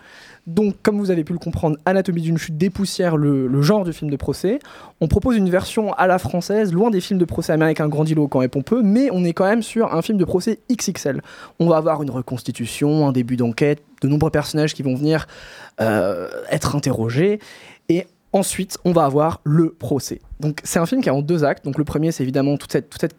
Donc, 0.46 0.76
comme 0.82 0.98
vous 0.98 1.10
avez 1.10 1.22
pu 1.22 1.34
le 1.34 1.38
comprendre, 1.38 1.76
Anatomie 1.84 2.22
d'une 2.22 2.38
chute 2.38 2.56
dépoussière 2.56 3.18
le, 3.18 3.46
le 3.46 3.62
genre 3.62 3.84
du 3.84 3.92
film 3.92 4.10
de 4.10 4.16
procès. 4.16 4.58
On 5.02 5.06
propose 5.06 5.36
une 5.36 5.50
version 5.50 5.92
à 5.92 6.06
la 6.06 6.18
française, 6.18 6.72
loin 6.72 6.88
des 6.88 7.02
films 7.02 7.20
de 7.20 7.26
procès 7.26 7.52
américains 7.52 7.88
grandiloquents 7.88 8.40
et 8.40 8.48
pompeux, 8.48 8.82
mais 8.82 9.10
on 9.12 9.22
est 9.22 9.34
quand 9.34 9.44
même 9.44 9.62
sur 9.62 9.94
un 9.94 10.00
film 10.00 10.16
de 10.16 10.24
procès 10.24 10.60
XXL. 10.72 11.20
On 11.60 11.68
va 11.68 11.76
avoir 11.76 12.02
une 12.02 12.10
reconstitution, 12.10 13.06
un 13.06 13.12
début 13.12 13.36
d'enquête, 13.36 13.82
de 14.00 14.08
nombreux 14.08 14.30
personnages 14.30 14.72
qui 14.72 14.82
vont 14.82 14.94
venir 14.94 15.26
euh, 15.82 16.28
être 16.50 16.74
interrogés, 16.74 17.38
et 17.90 18.06
ensuite 18.32 18.78
on 18.84 18.92
va 18.92 19.04
avoir 19.04 19.40
le 19.44 19.70
procès. 19.70 20.20
Donc 20.40 20.60
c'est 20.64 20.78
un 20.78 20.86
film 20.86 21.02
qui 21.02 21.08
est 21.08 21.12
en 21.12 21.22
deux 21.22 21.44
actes. 21.44 21.64
Donc 21.64 21.78
le 21.78 21.84
premier 21.84 22.12
c'est 22.12 22.22
évidemment 22.22 22.56
toute 22.56 22.72
cette, 22.72 23.14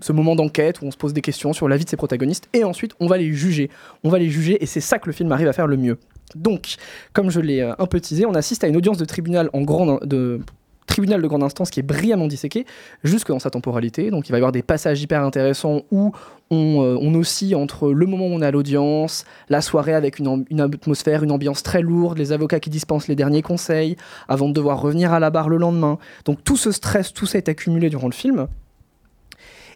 ce 0.00 0.12
moment 0.12 0.36
d'enquête 0.36 0.80
où 0.80 0.86
on 0.86 0.90
se 0.90 0.96
pose 0.96 1.12
des 1.12 1.22
questions 1.22 1.52
sur 1.52 1.68
la 1.68 1.76
vie 1.76 1.84
de 1.84 1.90
ses 1.90 1.96
protagonistes 1.96 2.48
et 2.52 2.64
ensuite 2.64 2.92
on 3.00 3.06
va 3.06 3.18
les 3.18 3.32
juger. 3.32 3.70
On 4.04 4.10
va 4.10 4.18
les 4.18 4.28
juger 4.28 4.62
et 4.62 4.66
c'est 4.66 4.80
ça 4.80 4.98
que 4.98 5.06
le 5.06 5.12
film 5.12 5.32
arrive 5.32 5.48
à 5.48 5.52
faire 5.52 5.66
le 5.66 5.76
mieux. 5.76 5.98
Donc, 6.34 6.74
comme 7.14 7.30
je 7.30 7.40
l'ai 7.40 7.60
euh, 7.60 7.72
un 7.78 7.86
peu 7.86 8.00
teasé, 8.00 8.26
on 8.26 8.34
assiste 8.34 8.62
à 8.62 8.68
une 8.68 8.76
audience 8.76 8.98
de 8.98 9.04
tribunal 9.06 9.48
en 9.54 9.62
grande 9.62 10.00
de 10.04 10.40
tribunal 10.86 11.22
de 11.22 11.28
grande 11.28 11.42
instance 11.42 11.70
qui 11.70 11.80
est 11.80 11.84
brillamment 11.84 12.26
disséqué 12.26 12.66
jusque 13.04 13.28
dans 13.28 13.38
sa 13.38 13.50
temporalité. 13.50 14.10
Donc 14.10 14.28
il 14.28 14.32
va 14.32 14.38
y 14.38 14.40
avoir 14.40 14.52
des 14.52 14.62
passages 14.62 15.00
hyper 15.00 15.22
intéressants 15.22 15.82
où 15.90 16.12
on, 16.50 16.82
euh, 16.82 16.96
on 17.00 17.14
oscille 17.14 17.54
entre 17.54 17.90
le 17.90 18.06
moment 18.06 18.26
où 18.26 18.32
on 18.32 18.40
à 18.40 18.50
l'audience, 18.50 19.24
la 19.48 19.60
soirée 19.60 19.94
avec 19.94 20.18
une, 20.18 20.60
atmosphère, 20.60 21.22
une 21.22 21.32
ambiance 21.32 21.62
très 21.62 21.82
lourde, 21.82 22.18
les 22.18 22.32
avocats 22.32 22.60
qui 22.60 22.70
dispensent 22.70 23.08
les 23.08 23.16
derniers 23.16 23.42
conseils 23.42 23.96
avant 24.28 24.48
de 24.48 24.54
devoir 24.54 24.80
revenir 24.80 25.12
à 25.12 25.20
la 25.20 25.30
barre 25.30 25.48
le 25.48 25.56
lendemain. 25.56 25.98
Donc 26.24 26.42
tout 26.44 26.56
ce 26.56 26.72
stress, 26.72 27.12
tout 27.12 27.26
ça 27.26 27.38
est 27.38 27.48
accumulé 27.48 27.90
durant 27.90 28.06
le 28.06 28.12
film. 28.12 28.48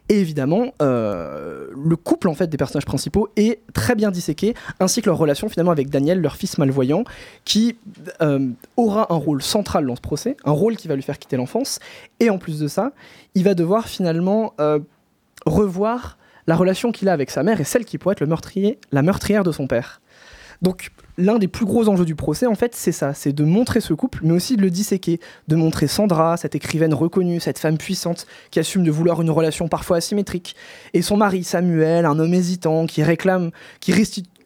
Et 0.09 0.19
évidemment, 0.19 0.73
euh, 0.81 1.67
le 1.73 1.95
couple 1.95 2.27
en 2.27 2.33
fait 2.33 2.47
des 2.47 2.57
personnages 2.57 2.85
principaux 2.85 3.29
est 3.37 3.61
très 3.73 3.95
bien 3.95 4.11
disséqué, 4.11 4.53
ainsi 4.81 5.01
que 5.01 5.09
leur 5.09 5.17
relation 5.17 5.47
finalement 5.47 5.71
avec 5.71 5.89
Daniel, 5.89 6.19
leur 6.19 6.35
fils 6.35 6.57
malvoyant, 6.57 7.05
qui 7.45 7.77
euh, 8.21 8.49
aura 8.75 9.13
un 9.13 9.15
rôle 9.15 9.41
central 9.41 9.85
dans 9.85 9.95
ce 9.95 10.01
procès, 10.01 10.35
un 10.43 10.51
rôle 10.51 10.75
qui 10.75 10.89
va 10.89 10.95
lui 10.95 11.03
faire 11.03 11.17
quitter 11.17 11.37
l'enfance. 11.37 11.79
Et 12.19 12.29
en 12.29 12.37
plus 12.37 12.59
de 12.59 12.67
ça, 12.67 12.91
il 13.33 13.45
va 13.45 13.53
devoir 13.53 13.87
finalement 13.87 14.53
revoir 15.45 16.17
la 16.47 16.55
relation 16.55 16.91
qu'il 16.91 17.09
a 17.09 17.13
avec 17.13 17.29
sa 17.29 17.43
mère 17.43 17.61
et 17.61 17.63
celle 17.63 17.85
qui 17.85 17.97
pourrait 17.97 18.13
être 18.13 18.21
le 18.21 18.27
meurtrier, 18.27 18.79
la 18.91 19.01
meurtrière 19.01 19.43
de 19.43 19.51
son 19.51 19.67
père. 19.67 20.01
Donc 20.61 20.91
l'un 21.17 21.37
des 21.37 21.47
plus 21.47 21.65
gros 21.65 21.89
enjeux 21.89 22.05
du 22.05 22.15
procès, 22.15 22.47
en 22.47 22.55
fait, 22.55 22.73
c'est 22.73 22.93
ça, 22.93 23.13
c'est 23.13 23.33
de 23.33 23.43
montrer 23.43 23.81
ce 23.81 23.93
couple, 23.93 24.19
mais 24.23 24.31
aussi 24.31 24.55
de 24.55 24.61
le 24.61 24.69
disséquer, 24.69 25.19
de 25.47 25.55
montrer 25.55 25.87
Sandra, 25.87 26.37
cette 26.37 26.55
écrivaine 26.55 26.93
reconnue, 26.93 27.39
cette 27.39 27.59
femme 27.59 27.77
puissante 27.77 28.25
qui 28.49 28.59
assume 28.59 28.83
de 28.83 28.91
vouloir 28.91 29.21
une 29.21 29.29
relation 29.29 29.67
parfois 29.67 29.97
asymétrique, 29.97 30.55
et 30.93 31.01
son 31.01 31.17
mari 31.17 31.43
Samuel, 31.43 32.05
un 32.05 32.17
homme 32.17 32.33
hésitant 32.33 32.85
qui 32.87 33.03
réclame, 33.03 33.51
qui 33.81 33.91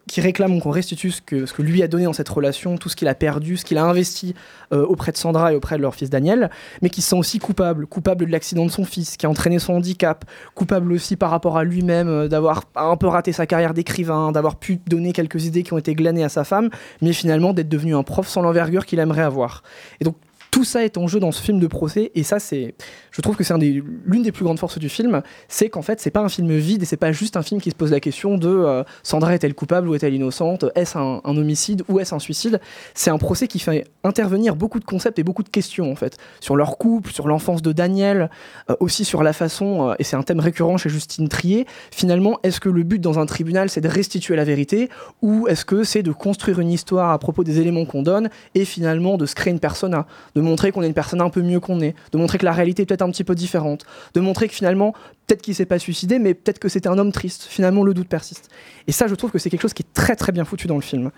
qui 0.08 0.20
réclame 0.20 0.60
qu'on 0.60 0.70
restitue 0.70 1.12
ce 1.12 1.22
que, 1.22 1.46
ce 1.46 1.52
que 1.52 1.62
lui 1.62 1.82
a 1.82 1.88
donné 1.88 2.04
dans 2.04 2.12
cette 2.12 2.28
relation, 2.28 2.76
tout 2.78 2.88
ce 2.88 2.96
qu'il 2.96 3.06
a 3.06 3.14
perdu, 3.14 3.56
ce 3.56 3.64
qu'il 3.64 3.78
a 3.78 3.84
investi 3.84 4.34
euh, 4.72 4.84
auprès 4.84 5.12
de 5.12 5.16
Sandra 5.16 5.52
et 5.52 5.56
auprès 5.56 5.76
de 5.76 5.82
leur 5.82 5.94
fils 5.94 6.10
Daniel, 6.10 6.50
mais 6.82 6.90
qui 6.90 7.02
se 7.02 7.10
sent 7.10 7.16
aussi 7.16 7.38
coupable, 7.38 7.86
coupable 7.86 8.26
de 8.26 8.32
l'accident 8.32 8.64
de 8.64 8.70
son 8.70 8.84
fils, 8.84 9.16
qui 9.16 9.26
a 9.26 9.30
entraîné 9.30 9.58
son 9.58 9.74
handicap, 9.74 10.24
coupable 10.54 10.92
aussi 10.92 11.16
par 11.16 11.30
rapport 11.30 11.58
à 11.58 11.62
lui-même 11.62 12.08
euh, 12.08 12.26
d'avoir 12.26 12.64
un 12.74 12.96
peu 12.96 13.06
raté 13.06 13.32
sa 13.32 13.46
carrière 13.46 13.74
d'écrivain, 13.74 14.32
d'avoir 14.32 14.56
pu 14.56 14.80
donner 14.88 15.12
quelques 15.12 15.44
idées 15.44 15.62
qui 15.62 15.74
ont 15.74 15.78
été 15.78 15.94
glanées 15.94 16.24
à 16.24 16.28
sa 16.28 16.42
femme, 16.42 16.70
mais 17.02 17.12
finalement 17.12 17.52
d'être 17.52 17.68
devenu 17.68 17.94
un 17.94 18.02
prof 18.02 18.26
sans 18.26 18.42
l'envergure 18.42 18.86
qu'il 18.86 18.98
aimerait 18.98 19.22
avoir. 19.22 19.62
Et 20.00 20.04
donc 20.04 20.16
Tout 20.50 20.64
ça 20.64 20.84
est 20.84 20.96
en 20.96 21.06
jeu 21.06 21.20
dans 21.20 21.32
ce 21.32 21.42
film 21.42 21.58
de 21.60 21.66
procès 21.66 22.10
et 22.14 22.22
ça 22.22 22.38
c'est, 22.38 22.74
je 23.10 23.20
trouve 23.20 23.36
que 23.36 23.44
c'est 23.44 23.56
l'une 23.58 24.22
des 24.22 24.32
plus 24.32 24.44
grandes 24.44 24.58
forces 24.58 24.78
du 24.78 24.88
film, 24.88 25.22
c'est 25.48 25.68
qu'en 25.68 25.82
fait 25.82 26.00
c'est 26.00 26.10
pas 26.10 26.20
un 26.20 26.28
film 26.28 26.56
vide 26.56 26.82
et 26.82 26.86
c'est 26.86 26.96
pas 26.96 27.12
juste 27.12 27.36
un 27.36 27.42
film 27.42 27.60
qui 27.60 27.70
se 27.70 27.74
pose 27.74 27.90
la 27.90 28.00
question 28.00 28.38
de 28.38 28.48
euh, 28.48 28.82
Sandra 29.02 29.34
est-elle 29.34 29.54
coupable 29.54 29.88
ou 29.88 29.94
est-elle 29.94 30.14
innocente, 30.14 30.64
est-ce 30.74 30.96
un, 30.96 31.20
un 31.22 31.36
homicide 31.36 31.82
ou 31.88 32.00
est-ce 32.00 32.14
un 32.14 32.18
suicide? 32.18 32.60
C'est 32.94 33.10
un 33.10 33.18
procès 33.18 33.46
qui 33.46 33.58
fait 33.58 33.86
intervenir 34.04 34.56
beaucoup 34.56 34.80
de 34.80 34.84
concepts 34.84 35.18
et 35.18 35.22
beaucoup 35.22 35.42
de 35.42 35.48
questions 35.48 35.90
en 35.90 35.96
fait 35.96 36.16
sur 36.40 36.56
leur 36.56 36.78
couple, 36.78 37.12
sur 37.12 37.28
l'enfance 37.28 37.62
de 37.62 37.72
Daniel, 37.72 38.30
euh, 38.70 38.76
aussi 38.80 39.04
sur 39.04 39.22
la 39.22 39.32
façon 39.32 39.90
euh, 39.90 39.94
et 39.98 40.04
c'est 40.04 40.16
un 40.16 40.22
thème 40.22 40.40
récurrent 40.40 40.76
chez 40.76 40.88
Justine 40.88 41.28
Trier. 41.28 41.66
Finalement, 41.90 42.38
est-ce 42.42 42.60
que 42.60 42.68
le 42.68 42.82
but 42.82 43.00
dans 43.00 43.18
un 43.18 43.26
tribunal 43.26 43.68
c'est 43.68 43.80
de 43.80 43.88
restituer 43.88 44.36
la 44.36 44.44
vérité 44.44 44.88
ou 45.22 45.46
est-ce 45.48 45.64
que 45.64 45.84
c'est 45.84 46.02
de 46.02 46.12
construire 46.12 46.60
une 46.60 46.70
histoire 46.70 47.10
à 47.10 47.18
propos 47.18 47.44
des 47.44 47.60
éléments 47.60 47.84
qu'on 47.84 48.02
donne 48.02 48.30
et 48.54 48.64
finalement 48.64 49.16
de 49.16 49.26
se 49.26 49.34
créer 49.34 49.52
une 49.52 49.60
persona, 49.60 50.06
de 50.34 50.37
montrer 50.40 50.72
qu'on 50.72 50.82
est 50.82 50.86
une 50.86 50.94
personne 50.94 51.20
un 51.20 51.30
peu 51.30 51.42
mieux 51.42 51.60
qu'on 51.60 51.80
est, 51.80 51.94
de 52.12 52.18
montrer 52.18 52.38
que 52.38 52.44
la 52.44 52.52
réalité 52.52 52.82
est 52.82 52.86
peut-être 52.86 53.02
un 53.02 53.10
petit 53.10 53.24
peu 53.24 53.34
différente, 53.34 53.84
de 54.14 54.20
montrer 54.20 54.48
que 54.48 54.54
finalement, 54.54 54.94
peut-être 55.28 55.42
qu'il 55.42 55.54
s'est 55.54 55.66
pas 55.66 55.78
suicidé, 55.78 56.18
mais 56.18 56.32
peut-être 56.32 56.58
que 56.58 56.68
c'était 56.68 56.88
un 56.88 56.98
homme 56.98 57.12
triste. 57.12 57.44
Finalement, 57.48 57.84
le 57.84 57.92
doute 57.92 58.08
persiste. 58.08 58.48
Et 58.86 58.92
ça, 58.92 59.06
je 59.06 59.14
trouve 59.14 59.30
que 59.30 59.38
c'est 59.38 59.50
quelque 59.50 59.60
chose 59.60 59.74
qui 59.74 59.82
est 59.82 59.92
très 59.92 60.16
très 60.16 60.32
bien 60.32 60.44
foutu 60.44 60.66
dans 60.66 60.74
le 60.74 60.80
film. 60.80 61.10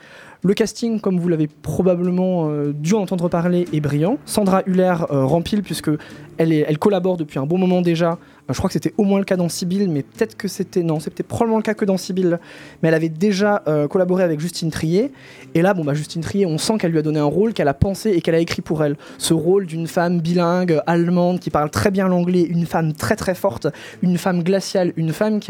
Le 0.43 0.55
casting, 0.55 1.01
comme 1.01 1.21
vous 1.21 1.29
l'avez 1.29 1.47
probablement 1.47 2.51
euh, 2.51 2.73
dû 2.73 2.95
en 2.95 3.03
entendre 3.03 3.29
parler, 3.29 3.67
est 3.73 3.81
brillant. 3.81 4.19
Sandra 4.27 4.63
Huller 4.67 4.97
euh, 5.11 5.25
rempile 5.25 5.63
puisque 5.63 5.91
elle, 6.39 6.53
elle 6.53 6.79
collabore 6.79 7.17
depuis 7.17 7.39
un 7.39 7.47
bon 7.47 7.59
moment 7.59 7.83
déjà. 7.83 8.19
Euh, 8.51 8.53
je 8.53 8.59
crois 8.59 8.69
que 8.69 8.73
c'était 8.73 8.95
au 8.99 9.05
moins 9.05 9.19
le 9.19 9.25
cas 9.25 9.37
dans 9.37 9.49
Sibyl, 9.49 9.91
mais 9.91 10.03
peut-être 10.03 10.37
que 10.37 10.49
c'était 10.49 10.83
non, 10.83 11.01
c'était 11.01 11.23
probablement 11.23 11.59
le 11.59 11.63
cas 11.63 11.75
que 11.75 11.85
dans 11.85 11.97
Sibyl. 11.97 12.39
Mais 12.83 12.89
elle 12.89 12.95
avait 12.95 13.09
déjà 13.09 13.63
euh, 13.69 13.89
collaboré 13.89 14.23
avec 14.23 14.41
Justine 14.41 14.71
Trier. 14.71 15.13
Et 15.55 15.63
là, 15.63 15.75
bon 15.75 15.85
bah 15.85 15.95
Justine 15.95 16.23
Trier, 16.23 16.47
on 16.47 16.59
sent 16.59 16.79
qu'elle 16.79 16.93
lui 16.93 16.99
a 16.99 17.03
donné 17.03 17.19
un 17.19 17.25
rôle 17.25 17.53
qu'elle 17.53 17.69
a 17.69 17.75
pensé 17.75 18.11
et 18.11 18.21
qu'elle 18.21 18.35
a 18.35 18.41
écrit 18.41 18.63
pour 18.63 18.83
elle. 18.83 18.97
Ce 19.19 19.35
rôle 19.35 19.67
d'une 19.67 19.87
femme 19.87 20.21
bilingue 20.21 20.81
allemande 20.87 21.41
qui 21.41 21.51
parle 21.51 21.71
très 21.71 21.91
bien 21.91 22.09
l'anglais, 22.09 22.43
une 22.43 22.67
femme 22.67 22.93
très 22.93 23.17
très 23.17 23.35
forte, 23.35 23.69
une 24.03 24.19
femme 24.19 24.43
glaciale, 24.43 24.93
une 24.97 25.13
femme 25.13 25.41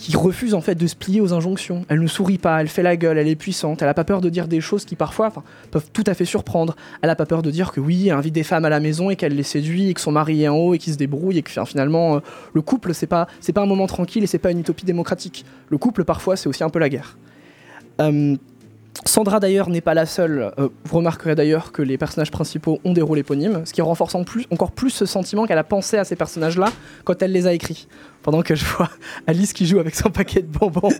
qui 0.00 0.16
refuse 0.16 0.54
en 0.54 0.60
fait 0.60 0.74
de 0.74 0.86
se 0.86 0.96
plier 0.96 1.20
aux 1.20 1.32
injonctions. 1.34 1.84
Elle 1.88 2.00
ne 2.00 2.06
sourit 2.06 2.38
pas, 2.38 2.60
elle 2.60 2.68
fait 2.68 2.82
la 2.82 2.96
gueule, 2.96 3.18
elle 3.18 3.28
est 3.28 3.36
puissante, 3.36 3.82
elle 3.82 3.88
a 3.88 3.94
pas 3.94 4.04
peur 4.04 4.20
de 4.20 4.30
dire 4.30 4.48
des 4.48 4.60
choses 4.60 4.84
qui 4.84 4.96
parfois 4.96 5.30
peuvent 5.70 5.90
tout 5.92 6.04
à 6.06 6.14
fait 6.14 6.24
surprendre. 6.24 6.74
Elle 7.02 7.10
a 7.10 7.16
pas 7.16 7.26
peur 7.26 7.42
de 7.42 7.50
dire 7.50 7.70
que 7.70 7.80
oui, 7.80 8.08
elle 8.08 8.14
invite 8.14 8.34
des 8.34 8.42
femmes 8.42 8.64
à 8.64 8.70
la 8.70 8.80
maison 8.80 9.10
et 9.10 9.16
qu'elle 9.16 9.36
les 9.36 9.42
séduit 9.42 9.90
et 9.90 9.94
que 9.94 10.00
son 10.00 10.12
mari 10.12 10.42
est 10.42 10.48
en 10.48 10.56
haut 10.56 10.74
et 10.74 10.78
qu'il 10.78 10.92
se 10.92 10.98
débrouille 10.98 11.38
et 11.38 11.42
que 11.42 11.50
finalement 11.66 12.16
euh, 12.16 12.20
le 12.54 12.62
couple 12.62 12.94
c'est 12.94 13.06
pas 13.06 13.26
c'est 13.40 13.52
pas 13.52 13.62
un 13.62 13.66
moment 13.66 13.86
tranquille 13.86 14.24
et 14.24 14.26
c'est 14.26 14.38
pas 14.38 14.50
une 14.50 14.60
utopie 14.60 14.86
démocratique. 14.86 15.44
Le 15.68 15.76
couple 15.76 16.04
parfois 16.04 16.36
c'est 16.36 16.48
aussi 16.48 16.64
un 16.64 16.70
peu 16.70 16.78
la 16.78 16.88
guerre. 16.88 17.18
Euh, 18.00 18.36
Sandra 19.06 19.40
d'ailleurs 19.40 19.70
n'est 19.70 19.80
pas 19.80 19.94
la 19.94 20.06
seule. 20.06 20.52
Euh, 20.58 20.68
vous 20.84 20.98
remarquerez 20.98 21.34
d'ailleurs 21.34 21.72
que 21.72 21.82
les 21.82 21.96
personnages 21.96 22.30
principaux 22.30 22.80
ont 22.84 22.92
des 22.92 23.02
rôles 23.02 23.18
éponymes, 23.18 23.62
ce 23.64 23.72
qui 23.72 23.82
renforce 23.82 24.14
encore 24.14 24.72
plus 24.72 24.90
ce 24.90 25.06
sentiment 25.06 25.46
qu'elle 25.46 25.58
a 25.58 25.64
pensé 25.64 25.96
à 25.96 26.04
ces 26.04 26.16
personnages-là 26.16 26.66
quand 27.04 27.22
elle 27.22 27.32
les 27.32 27.46
a 27.46 27.52
écrits. 27.52 27.88
Pendant 28.22 28.42
que 28.42 28.54
je 28.54 28.64
vois 28.64 28.90
Alice 29.26 29.52
qui 29.52 29.66
joue 29.66 29.78
avec 29.78 29.94
son 29.94 30.10
paquet 30.10 30.42
de 30.42 30.46
bonbons. 30.46 30.90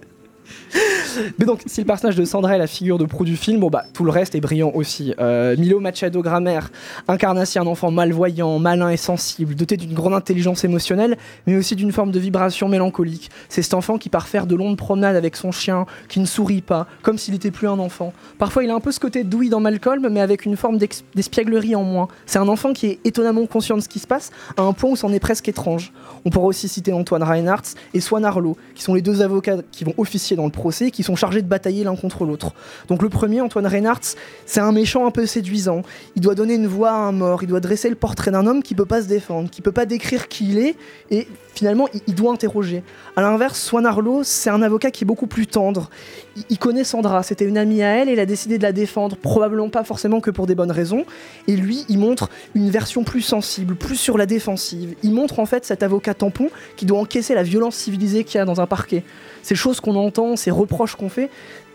Mais 1.39 1.47
donc, 1.47 1.63
si 1.67 1.81
le 1.81 1.87
personnage 1.87 2.17
de 2.17 2.25
Sandra 2.25 2.55
est 2.55 2.59
la 2.59 2.67
figure 2.67 2.99
de 2.99 3.05
proue 3.05 3.25
du 3.25 3.37
film, 3.37 3.61
bon 3.61 3.71
bah 3.71 3.85
tout 3.93 4.05
le 4.05 4.11
reste 4.11 4.35
est 4.35 4.41
brillant 4.41 4.71
aussi. 4.75 5.15
Euh, 5.19 5.57
Milo 5.57 5.81
Machado 5.81 6.23
Grammer 6.23 6.61
incarne 7.09 7.39
ainsi 7.39 7.59
un 7.59 7.67
enfant 7.67 7.91
malvoyant, 7.91 8.59
malin 8.59 8.91
et 8.91 8.97
sensible, 8.97 9.55
doté 9.55 9.77
d'une 9.77 9.95
grande 9.95 10.15
intelligence 10.15 10.65
émotionnelle, 10.65 11.17
mais 11.47 11.57
aussi 11.57 11.77
d'une 11.77 11.93
forme 11.93 12.11
de 12.11 12.19
vibration 12.19 12.69
mélancolique. 12.69 13.31
C'est 13.49 13.63
cet 13.63 13.75
enfant 13.75 13.99
qui 13.99 14.09
part 14.09 14.29
faire 14.29 14.47
de 14.47 14.55
longues 14.55 14.77
promenades 14.77 15.17
avec 15.17 15.37
son 15.37 15.53
chien, 15.53 15.87
qui 16.09 16.21
ne 16.21 16.27
sourit 16.27 16.63
pas, 16.63 16.87
comme 17.03 17.19
s'il 17.19 17.35
n'était 17.35 17.51
plus 17.51 17.69
un 17.69 17.79
enfant. 17.79 18.13
Parfois, 18.39 18.65
il 18.65 18.71
a 18.71 18.75
un 18.75 18.81
peu 18.81 18.93
ce 18.93 19.01
côté 19.01 19.25
douille 19.25 19.49
dans 19.49 19.61
Malcolm, 19.61 20.09
mais 20.11 20.21
avec 20.21 20.45
une 20.47 20.57
forme 20.57 20.79
d'espièglerie 20.79 21.75
en 21.75 21.83
moins. 21.83 22.09
C'est 22.27 22.39
un 22.39 22.49
enfant 22.49 22.73
qui 22.73 22.87
est 22.87 23.01
étonnamment 23.05 23.47
conscient 23.47 23.77
de 23.77 23.83
ce 23.83 23.89
qui 23.89 23.99
se 23.99 24.07
passe, 24.07 24.31
à 24.57 24.63
un 24.63 24.73
point 24.73 24.91
où 24.91 24.97
c'en 24.97 25.13
est 25.13 25.21
presque 25.21 25.49
étrange. 25.49 25.93
On 26.25 26.31
pourra 26.31 26.47
aussi 26.47 26.69
citer 26.69 26.93
Antoine 26.93 27.23
Reinhardt 27.23 27.75
et 27.95 28.01
Swan 28.01 28.25
Arlo, 28.25 28.57
qui 28.75 28.83
sont 28.83 28.95
les 28.95 29.03
deux 29.03 29.23
avocats 29.23 29.59
qui 29.73 29.85
vont 29.85 29.95
officier 29.99 30.37
dans 30.37 30.40
le 30.47 30.53
procès, 30.53 30.91
qui 30.91 31.03
sont 31.03 31.17
chargés 31.17 31.43
de 31.43 31.49
batailler 31.49 31.85
l'un 31.85 31.97
contre 31.97 32.25
l'autre. 32.25 32.53
Donc 32.89 33.03
le 33.03 33.09
premier, 33.09 33.41
Antoine 33.41 33.67
Reinhardt, 33.67 34.17
c'est 34.47 34.61
un 34.61 34.73
méchant 34.73 35.07
un 35.07 35.11
peu 35.11 35.27
séduisant. 35.27 35.83
Il 36.17 36.23
doit 36.23 36.35
donner 36.35 36.55
une 36.55 36.67
voix 36.67 36.91
à 36.91 36.95
un 36.95 37.13
mort, 37.13 37.43
il 37.43 37.49
doit 37.49 37.61
dresser 37.61 37.89
le 37.89 37.97
portrait 37.97 38.31
d'un 38.31 38.47
homme 38.47 38.63
qui 38.63 38.75
peut 38.75 38.87
pas 38.87 39.03
se 39.03 39.07
défendre, 39.07 39.51
qui 39.51 39.63
peut 39.63 39.73
pas 39.73 39.87
décrire 39.87 40.29
qui 40.29 40.51
il 40.51 40.59
est, 40.59 40.77
et 41.11 41.27
finalement, 41.55 41.89
il, 42.07 42.15
doit 42.15 42.33
interroger. 42.33 42.83
À 43.17 43.23
l'inverse, 43.23 43.61
Swan 43.61 43.87
Arlo, 43.87 44.23
c'est 44.25 44.51
un 44.51 44.63
avocat 44.63 44.91
qui 44.91 45.05
est 45.05 45.07
beaucoup 45.07 45.27
plus 45.27 45.47
tendre. 45.47 45.91
Il, 46.37 46.45
il 46.51 46.59
connaît 46.59 46.85
Sandra, 46.85 47.23
c'était 47.23 47.45
une 47.45 47.59
amie 47.59 47.83
à 47.83 47.89
elle, 47.89 48.09
et 48.09 48.13
il 48.13 48.21
a 48.21 48.27
décidé 48.27 48.59
de 48.59 48.63
la 48.63 48.73
défendre, 48.73 49.17
probablement 49.17 49.69
pas 49.69 49.85
forcément 49.85 50.21
que 50.21 50.31
pour 50.31 50.47
des 50.47 50.55
bonnes 50.55 50.71
raisons. 50.71 51.05
Et 51.49 51.57
lui, 51.57 51.85
il 51.89 51.99
montre 51.99 52.31
une 52.55 52.71
version 52.71 53.05
plus 53.05 53.23
sensible, 53.23 53.75
plus 53.75 53.97
sur 53.97 54.19
la 54.19 54.27
défensive. 54.27 54.95
Il 55.03 55.13
montre 55.13 55.39
en 55.39 55.47
fait 55.47 55.65
cet 55.65 55.83
avocat 55.83 56.15
tampon 56.15 56.49
qui 56.77 56.87
doit 56.87 56.99
encaisser 56.99 57.35
la 57.35 57.43
violence 57.43 57.77
civilisée 57.77 58.25
qu'il 58.25 58.39
y 58.39 58.41
a 58.41 58.45
dans 58.45 58.61
un 58.61 58.67
parquet. 58.67 59.03
Ces 59.43 59.55
choses 59.55 59.81
qu'on 59.81 59.97
entend, 59.97 60.37
ces 60.37 60.51
reproches 60.51 60.97
qu'on 60.97 61.09
fait, 61.09 61.31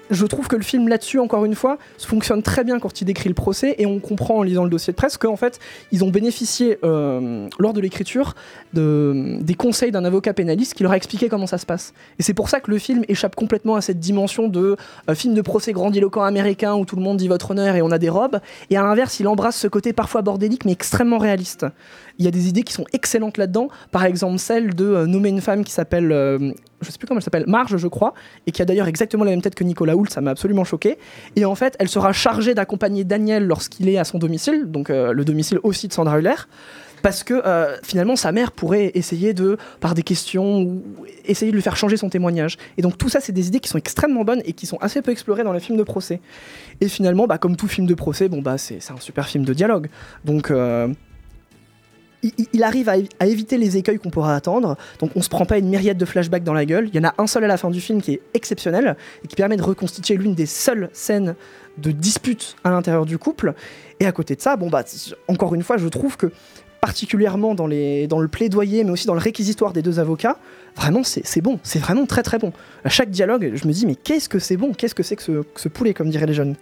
je 0.10 0.26
trouve 0.26 0.48
que 0.48 0.56
le 0.56 0.64
film 0.64 0.88
là-dessus, 0.88 1.20
encore 1.20 1.46
une 1.46 1.56
fois, 1.56 1.78
fonctionne 1.98 2.44
très 2.44 2.64
bien 2.64 2.80
quand 2.80 3.02
il 3.02 3.06
décrit 3.06 3.30
le 3.30 3.36
procès 3.36 3.76
et 3.78 3.86
on 3.86 4.00
comprend 4.00 4.38
en 4.38 4.44
lisant 4.44 4.64
le 4.64 4.70
dossier 4.70 4.94
de 4.94 4.96
presse 4.96 5.18
qu'en 5.18 5.36
fait, 5.36 5.60
ils 5.92 6.04
ont 6.04 6.10
bénéficié 6.10 6.78
euh, 6.84 7.48
lors 7.60 7.74
de 7.74 7.82
l'écriture 7.82 8.36
de, 8.74 9.38
des 9.42 9.56
conseils 9.56 9.92
d'un 9.92 10.06
avocat 10.06 10.34
pénaliste 10.34 10.74
qui 10.76 10.84
leur 10.84 10.92
a 10.92 10.98
expliqué 10.98 11.30
comment 11.30 11.48
ça 11.48 11.58
se 11.58 11.66
passe. 11.66 11.94
Et 12.20 12.24
c'est 12.24 12.34
pour 12.34 12.50
ça 12.50 12.60
que 12.60 12.70
le 12.72 12.78
film 12.78 13.04
échappe 13.08 13.36
complètement 13.36 13.76
à 13.76 13.82
cette 13.82 14.00
dimension 14.00 14.48
de 14.48 14.76
euh, 15.10 15.16
film 15.16 15.34
de 15.34 15.42
procès 15.42 15.74
grandiloquent 15.74 16.24
américain 16.24 16.76
où 16.76 16.86
tout 16.86 16.96
le 16.96 17.02
monde 17.02 17.18
dit 17.18 17.28
votre 17.28 17.52
honneur 17.52 17.76
et 17.76 17.82
on 17.82 17.92
a 17.92 17.98
des 17.98 18.10
robes. 18.10 18.40
Et 18.70 18.78
à 18.78 18.84
l'inverse, 18.84 19.20
il 19.20 19.28
embrasse 19.28 19.58
ce 19.58 19.68
côté 19.68 19.94
parfois 19.94 20.22
bordélique 20.22 20.66
mais 20.66 20.72
extrêmement 20.72 21.18
réaliste. 21.18 21.66
Il 22.20 22.26
y 22.26 22.28
a 22.28 22.32
des 22.32 22.48
idées 22.48 22.64
qui 22.64 22.74
sont 22.74 22.86
excellentes 22.94 23.38
là-dedans. 23.38 23.70
Par 23.92 24.06
exemple, 24.06 24.38
celle 24.38 24.74
de 24.74 24.86
euh, 24.86 25.06
nommer 25.06 25.30
une 25.30 25.42
femme 25.42 25.64
qui 25.64 25.72
s'appelle, 25.72 26.12
je 26.86 26.92
sais 26.92 26.98
plus 26.98 27.08
comment 27.08 27.20
elle 27.20 27.24
s'appelle, 27.24 27.46
Marge, 27.48 27.78
je 27.78 27.88
crois, 27.88 28.14
et 28.48 28.52
qui 28.52 28.62
a 28.62 28.66
d'ailleurs 28.66 28.88
exactement 28.88 29.24
la 29.24 29.32
même 29.32 29.42
tête 29.42 29.56
que 29.56 29.64
Nicolas 29.64 29.96
Hoult. 29.96 30.10
Ça 30.10 30.22
m'a 30.22 30.32
absolument 30.32 30.64
choqué. 30.64 30.98
Et 31.36 31.46
en 31.46 31.56
fait, 31.56 31.76
elle 31.80 31.90
sera 31.90 32.14
chargée 32.14 32.54
d'accompagner 32.54 33.04
Daniel 33.04 33.46
lorsqu'il 33.46 33.90
est 33.90 33.98
à 33.98 34.04
son 34.04 34.18
domicile, 34.18 34.66
donc 34.66 34.90
euh, 34.90 35.12
le 35.12 35.26
domicile 35.26 35.60
aussi 35.64 35.88
de 35.88 35.94
Sandra 35.94 36.20
Huller. 36.20 36.36
Parce 37.02 37.24
que 37.24 37.36
euh, 37.46 37.76
finalement, 37.84 38.16
sa 38.16 38.32
mère 38.32 38.52
pourrait 38.52 38.92
essayer 38.96 39.36
de, 39.36 39.58
par 39.80 39.94
des 39.94 40.02
questions, 40.02 40.62
ou 40.62 40.84
essayer 41.26 41.52
de 41.52 41.56
lui 41.56 41.62
faire 41.62 41.76
changer 41.76 41.98
son 41.98 42.10
témoignage. 42.10 42.58
Et 42.78 42.82
donc 42.82 42.98
tout 42.98 43.10
ça, 43.10 43.20
c'est 43.20 43.32
des 43.32 43.48
idées 43.48 43.60
qui 43.60 43.70
sont 43.70 43.78
extrêmement 43.78 44.24
bonnes 44.24 44.42
et 44.44 44.54
qui 44.54 44.66
sont 44.66 44.78
assez 44.78 45.04
peu 45.04 45.12
explorées 45.12 45.44
dans 45.44 45.54
les 45.54 45.60
films 45.60 45.78
de 45.78 45.84
procès. 45.84 46.20
Et 46.82 46.88
finalement, 46.88 47.28
bah, 47.28 47.38
comme 47.38 47.58
tout 47.58 47.68
film 47.68 47.86
de 47.86 47.94
procès, 47.94 48.28
bon 48.28 48.42
bah 48.42 48.58
c'est 48.58 48.80
un 48.90 49.00
super 49.00 49.28
film 49.28 49.46
de 49.46 49.54
dialogue. 49.54 49.88
Donc 50.24 50.50
euh, 50.50 50.88
il, 52.54 52.64
arrive 52.64 52.90
à, 52.90 53.26
éviter 53.26 53.58
les 53.58 53.78
écueils 53.78 53.98
qu'on 53.98 54.10
pourra 54.10 54.36
attendre. 54.36 54.78
Donc 55.00 55.12
on 55.16 55.22
se 55.22 55.30
prend 55.30 55.46
pas 55.46 55.58
une 55.58 55.70
myriade 55.70 55.98
de 55.98 56.06
flashbacks 56.06 56.44
dans 56.44 56.54
la 56.54 56.66
gueule. 56.66 56.90
Il 56.94 56.96
y 56.96 57.00
en 57.00 57.08
a 57.08 57.14
un 57.18 57.28
seul 57.28 57.44
à 57.44 57.48
la 57.48 57.58
fin 57.58 57.70
du 57.70 57.82
film 57.82 58.02
qui 58.02 58.14
est 58.14 58.22
exceptionnel 58.34 58.96
et 59.24 59.28
qui 59.28 59.36
permet 59.36 59.58
de 59.58 59.64
reconstituer 59.64 60.16
l'une 60.16 60.36
des 60.36 60.46
seules 60.46 60.90
scènes 60.94 61.36
de 61.78 61.92
dispute 61.92 62.56
à 62.64 62.70
l'intérieur 62.70 63.06
du 63.06 63.18
couple. 63.18 63.54
Et 64.00 64.06
à 64.06 64.12
côté 64.12 64.36
de 64.36 64.42
ça, 64.42 64.56
bon 64.56 64.70
bah 64.70 64.84
encore 65.28 65.56
une 65.56 65.64
fois, 65.64 65.78
je 65.78 65.88
trouve 65.88 66.18
que 66.18 66.32
particulièrement 66.86 67.56
dans, 67.56 67.66
le 67.66 68.28
plaidoyer, 68.28 68.84
mais 68.84 68.92
aussi 68.92 69.08
dans 69.08 69.16
le 69.16 69.20
réquisitoire 69.20 69.74
des 69.74 69.82
deux 69.82 70.00
avocats, 70.00 70.38
vraiment 70.76 71.04
c'est 71.04 71.26
c'est 71.26 71.42
bon, 71.42 71.60
c'est 71.64 71.80
vraiment 71.80 72.06
très 72.06 72.22
très 72.22 72.38
bon. 72.38 72.54
À 72.84 72.90
chaque 72.90 73.10
dialogue, 73.10 73.54
je 73.56 73.68
me 73.68 73.74
dis 73.74 73.88
mais 73.88 73.96
qu'est-ce 73.96 74.30
que 74.30 74.38
c'est 74.38 74.56
bon, 74.56 74.72
qu'est-ce 74.72 74.94
que 74.94 75.02
c'est 75.02 75.16
que 75.16 75.24
ce, 75.24 75.32
que 75.42 75.62
ce 75.62 75.68
poulet, 75.68 75.96
comme 75.96 76.12
diraient 76.12 76.28
les 76.28 76.36
jeunes? 76.36 76.56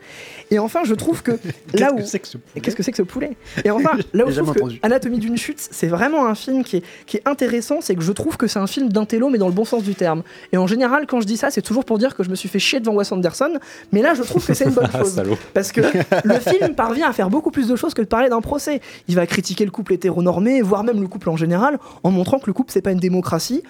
Et 0.54 0.60
enfin, 0.60 0.82
je 0.86 0.94
trouve 0.94 1.24
que 1.24 1.32
là 1.74 1.92
où 1.92 1.98
que 1.98 2.04
c'est 2.04 2.20
que 2.20 2.28
ce 2.28 2.38
poulet 2.38 2.62
qu'est-ce 2.62 2.76
que 2.76 2.84
c'est 2.84 2.92
que 2.92 2.98
ce 2.98 3.02
poulet? 3.04 3.32
Et 3.66 3.72
enfin, 3.72 3.92
là 4.14 4.28
où 4.28 4.32
je 4.32 4.40
trouve 4.40 4.54
que. 4.54 4.76
Anatomie 4.84 5.18
d'une 5.18 5.36
chute, 5.36 5.58
c'est 5.60 5.88
vraiment 5.88 6.28
un 6.28 6.36
film 6.36 6.64
qui 6.64 6.78
est, 6.78 6.84
qui 7.08 7.18
est 7.18 7.28
intéressant, 7.28 7.82
c'est 7.82 7.96
que 7.96 8.04
je 8.04 8.12
trouve 8.12 8.38
que 8.38 8.46
c'est 8.46 8.60
un 8.60 8.68
film 8.68 8.90
d'intello, 8.90 9.30
mais 9.30 9.40
dans 9.40 9.48
le 9.48 9.54
bon 9.54 9.66
sens 9.66 9.84
du 9.84 9.96
terme. 9.96 10.22
Et 10.52 10.58
en 10.58 10.68
général, 10.68 11.08
quand 11.08 11.22
je 11.22 11.26
dis 11.26 11.38
ça, 11.38 11.50
c'est 11.50 11.64
toujours 11.64 11.86
pour 11.86 11.98
dire 11.98 12.16
que 12.16 12.24
je 12.24 12.30
me 12.30 12.36
suis 12.36 12.50
fait 12.50 12.60
chier 12.60 12.80
devant 12.80 12.94
Wes 12.94 13.12
Anderson, 13.12 13.58
mais 13.92 14.04
là, 14.04 14.14
je 14.14 14.22
trouve 14.22 14.46
que 14.46 14.54
c'est 14.54 14.66
une 14.66 14.72
bonne 14.72 14.92
chose. 14.92 15.16
Salaud. 15.16 15.38
Parce 15.56 15.72
que 15.72 15.82
le 15.82 16.40
film 16.40 16.76
parvient 16.76 17.10
à 17.10 17.14
faire 17.14 17.32
beaucoup 17.32 17.50
plus 17.50 17.68
de 17.68 17.76
choses 17.76 17.96
que 17.96 18.04
de 18.04 18.08
parler 18.08 18.30
d'un 18.30 18.42
procès. 18.42 18.80
Il 19.08 19.16
va 19.16 19.26
critiquer 19.26 19.66
le 19.66 19.72
couple 19.72 19.94
hétéronormé, 19.94 20.62
voire 20.62 20.84
même 20.84 21.02
le 21.02 21.08
couple 21.08 21.30
en 21.30 21.36
général, 21.36 21.80
en 22.04 22.12
montrant 22.12 22.38
que 22.38 22.46
le 22.46 22.54
couple, 22.54 22.72
c'est 22.72 22.82
pas 22.84 22.92
une 22.92 23.00
démocratie. 23.00 23.64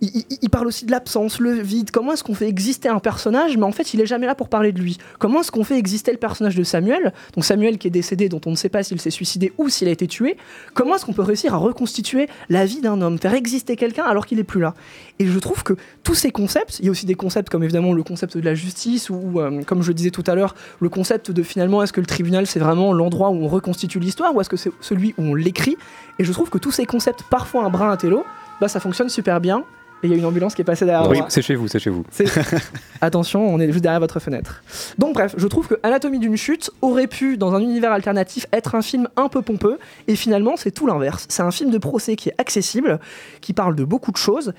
Il, 0.00 0.50
parle 0.50 0.66
aussi 0.66 0.84
de 0.84 0.90
l'absence, 0.90 1.40
le 1.40 1.52
vide. 1.52 1.90
Comment 1.90 2.12
est-ce 2.12 2.24
qu'on 2.24 2.34
fait 2.34 2.48
exister 2.48 2.88
un 2.88 2.98
personnage, 2.98 3.56
mais 3.56 3.64
en 3.64 3.72
fait, 3.72 3.94
il 3.94 4.00
est 4.00 4.06
jamais 4.06 4.26
là 4.26 4.34
pour 4.34 4.48
parler 4.48 4.72
de 4.72 4.80
lui? 4.80 4.98
Comment 5.18 5.40
est-ce 5.40 5.50
qu'on 5.50 5.64
fait 5.64 5.78
exister 5.78 6.12
le 6.12 6.18
personnage 6.18 6.54
de 6.54 6.64
Samuel 6.64 7.12
Donc 7.34 7.44
Samuel 7.44 7.78
qui 7.78 7.88
est 7.88 7.90
décédé, 7.90 8.28
dont 8.28 8.40
on 8.46 8.50
ne 8.50 8.56
sait 8.56 8.68
pas 8.68 8.82
s'il 8.82 9.00
s'est 9.00 9.10
suicidé 9.10 9.52
ou 9.58 9.68
s'il 9.68 9.88
a 9.88 9.90
été 9.90 10.06
tué. 10.06 10.36
Comment 10.74 10.96
est-ce 10.96 11.06
qu'on 11.06 11.12
peut 11.12 11.22
réussir 11.22 11.54
à 11.54 11.56
reconstituer 11.56 12.28
la 12.48 12.66
vie 12.66 12.80
d'un 12.80 13.00
homme, 13.00 13.18
faire 13.18 13.34
exister 13.34 13.76
quelqu'un 13.76 14.04
alors 14.04 14.26
qu'il 14.26 14.38
est 14.38 14.44
plus 14.44 14.60
là? 14.60 14.74
Et 15.18 15.26
je 15.26 15.38
trouve 15.38 15.62
que 15.62 15.74
tous 16.02 16.14
ces 16.14 16.30
concepts, 16.30 16.78
il 16.80 16.86
y 16.86 16.88
a 16.88 16.90
aussi 16.90 17.06
des 17.06 17.14
concepts 17.14 17.48
comme 17.48 17.64
évidemment 17.64 17.92
le 17.92 18.02
concept 18.02 18.36
de 18.36 18.42
la 18.42 18.54
justice 18.54 19.08
ou, 19.08 19.40
euh, 19.40 19.62
comme 19.62 19.82
je 19.82 19.88
le 19.88 19.94
disais 19.94 20.10
tout 20.10 20.24
à 20.26 20.34
l'heure, 20.34 20.54
le 20.80 20.88
concept 20.88 21.30
de 21.30 21.42
finalement 21.42 21.82
est-ce 21.82 21.92
que 21.92 22.00
le 22.00 22.06
tribunal 22.06 22.46
c'est 22.46 22.60
vraiment 22.60 22.92
l'endroit 22.92 23.30
où 23.30 23.44
on 23.44 23.48
reconstitue 23.48 23.98
l'histoire 23.98 24.34
ou 24.34 24.40
est-ce 24.40 24.50
que 24.50 24.56
c'est 24.56 24.70
celui 24.80 25.14
où 25.18 25.22
on 25.22 25.34
l'écrit? 25.34 25.76
Et 26.18 26.24
je 26.24 26.32
trouve 26.32 26.50
que 26.50 26.58
tous 26.58 26.70
ces 26.70 26.86
concepts, 26.86 27.22
parfois 27.30 27.64
un 27.64 27.70
brin 27.70 27.90
intello, 27.90 28.24
bah 28.60 28.68
ça 28.68 28.80
fonctionne 28.80 29.08
super 29.08 29.40
bien. 29.40 29.64
Et 30.02 30.08
il 30.08 30.10
y 30.10 30.14
a 30.14 30.18
une 30.18 30.26
ambulance 30.26 30.54
qui 30.54 30.60
est 30.62 30.64
passée 30.64 30.84
derrière 30.84 31.08
Oui, 31.08 31.18
moi. 31.18 31.26
c'est 31.30 31.40
chez 31.42 31.54
vous, 31.54 31.68
c'est 31.68 31.78
chez 31.78 31.90
vous. 31.90 32.04
Attention, 33.00 33.46
on 33.48 33.58
est 33.60 33.70
juste 33.72 33.82
derrière 33.82 34.00
votre 34.00 34.20
fenêtre. 34.20 34.62
Donc 34.98 35.14
bref, 35.14 35.34
je 35.38 35.46
trouve 35.46 35.66
que 35.68 35.74
Anatomie 35.82 36.18
d'une 36.18 36.36
chute 36.36 36.70
aurait 36.82 37.06
pu, 37.06 37.36
dans 37.38 37.54
un 37.54 37.60
univers 37.60 37.92
alternatif, 37.92 38.46
être 38.52 38.74
un 38.74 38.82
film 38.82 39.08
un 39.16 39.28
peu 39.28 39.42
pompeux, 39.42 39.78
et 40.06 40.14
finalement 40.16 40.56
c'est 40.56 40.70
tout 40.70 40.86
l'inverse. 40.86 41.26
C'est 41.30 41.42
un 41.42 41.50
film 41.50 41.70
de 41.70 41.78
procès 41.78 42.14
qui 42.16 42.28
est 42.28 42.34
accessible, 42.38 43.00
qui 43.40 43.52
parle 43.54 43.74
de 43.74 43.84
beaucoup 43.84 44.12
de 44.12 44.16
choses, 44.18 44.52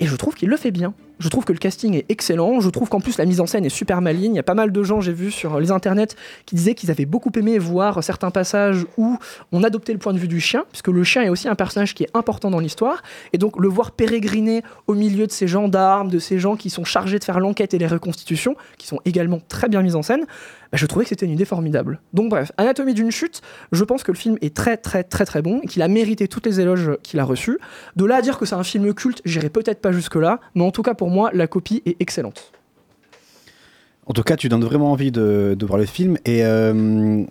et 0.00 0.06
je 0.06 0.16
trouve 0.16 0.34
qu'il 0.34 0.48
le 0.48 0.56
fait 0.56 0.70
bien. 0.70 0.94
Je 1.18 1.28
trouve 1.28 1.44
que 1.44 1.52
le 1.52 1.58
casting 1.58 1.94
est 1.94 2.04
excellent, 2.08 2.60
je 2.60 2.70
trouve 2.70 2.88
qu'en 2.88 3.00
plus 3.00 3.18
la 3.18 3.24
mise 3.24 3.40
en 3.40 3.46
scène 3.46 3.64
est 3.64 3.70
super 3.70 4.00
maligne. 4.00 4.34
Il 4.34 4.36
y 4.36 4.40
a 4.40 4.44
pas 4.44 4.54
mal 4.54 4.70
de 4.70 4.82
gens, 4.84 5.00
j'ai 5.00 5.12
vu 5.12 5.32
sur 5.32 5.58
les 5.58 5.72
internets, 5.72 6.14
qui 6.46 6.54
disaient 6.54 6.74
qu'ils 6.74 6.92
avaient 6.92 7.06
beaucoup 7.06 7.32
aimé 7.36 7.58
voir 7.58 8.04
certains 8.04 8.30
passages 8.30 8.86
où 8.96 9.18
on 9.50 9.64
adoptait 9.64 9.92
le 9.92 9.98
point 9.98 10.12
de 10.12 10.18
vue 10.18 10.28
du 10.28 10.40
chien, 10.40 10.64
puisque 10.70 10.88
le 10.88 11.02
chien 11.02 11.22
est 11.22 11.28
aussi 11.28 11.48
un 11.48 11.56
personnage 11.56 11.94
qui 11.94 12.04
est 12.04 12.10
important 12.14 12.50
dans 12.50 12.60
l'histoire, 12.60 13.02
et 13.32 13.38
donc 13.38 13.58
le 13.58 13.66
voir 13.66 13.90
pérégriner 13.90 14.62
au 14.86 14.94
milieu 14.94 15.26
de 15.26 15.32
ces 15.32 15.48
gendarmes, 15.48 16.08
de 16.08 16.20
ces 16.20 16.38
gens 16.38 16.54
qui 16.54 16.70
sont 16.70 16.84
chargés 16.84 17.18
de 17.18 17.24
faire 17.24 17.40
l'enquête 17.40 17.74
et 17.74 17.78
les 17.78 17.88
reconstitutions, 17.88 18.54
qui 18.76 18.86
sont 18.86 19.00
également 19.04 19.40
très 19.48 19.68
bien 19.68 19.82
mises 19.82 19.96
en 19.96 20.02
scène, 20.02 20.24
bah, 20.70 20.78
je 20.78 20.86
trouvais 20.86 21.04
que 21.04 21.08
c'était 21.10 21.26
une 21.26 21.32
idée 21.32 21.44
formidable. 21.44 22.00
Donc 22.12 22.30
bref, 22.30 22.52
Anatomie 22.56 22.94
d'une 22.94 23.10
chute, 23.10 23.40
je 23.72 23.84
pense 23.84 24.02
que 24.02 24.12
le 24.12 24.16
film 24.16 24.36
est 24.40 24.54
très 24.54 24.76
très 24.76 25.04
très 25.04 25.24
très 25.24 25.42
bon, 25.42 25.60
et 25.62 25.66
qu'il 25.66 25.82
a 25.82 25.88
mérité 25.88 26.28
toutes 26.28 26.46
les 26.46 26.60
éloges 26.60 26.92
qu'il 27.02 27.20
a 27.20 27.24
reçus. 27.24 27.58
De 27.96 28.04
là 28.04 28.16
à 28.16 28.22
dire 28.22 28.38
que 28.38 28.46
c'est 28.46 28.54
un 28.54 28.64
film 28.64 28.92
culte, 28.94 29.22
j'irai 29.24 29.50
peut-être 29.50 29.80
pas 29.80 29.92
jusque-là, 29.92 30.40
mais 30.54 30.62
en 30.62 30.70
tout 30.70 30.82
cas 30.82 30.94
pour 30.94 31.10
moi, 31.10 31.30
la 31.32 31.46
copie 31.46 31.82
est 31.86 31.96
excellente. 32.00 32.52
En 34.06 34.14
tout 34.14 34.22
cas, 34.22 34.36
tu 34.36 34.48
donnes 34.48 34.64
vraiment 34.64 34.90
envie 34.90 35.12
de, 35.12 35.56
voir 35.60 35.78
le 35.78 35.84
film. 35.84 36.16
Et, 36.24 36.42
euh, 36.42 37.22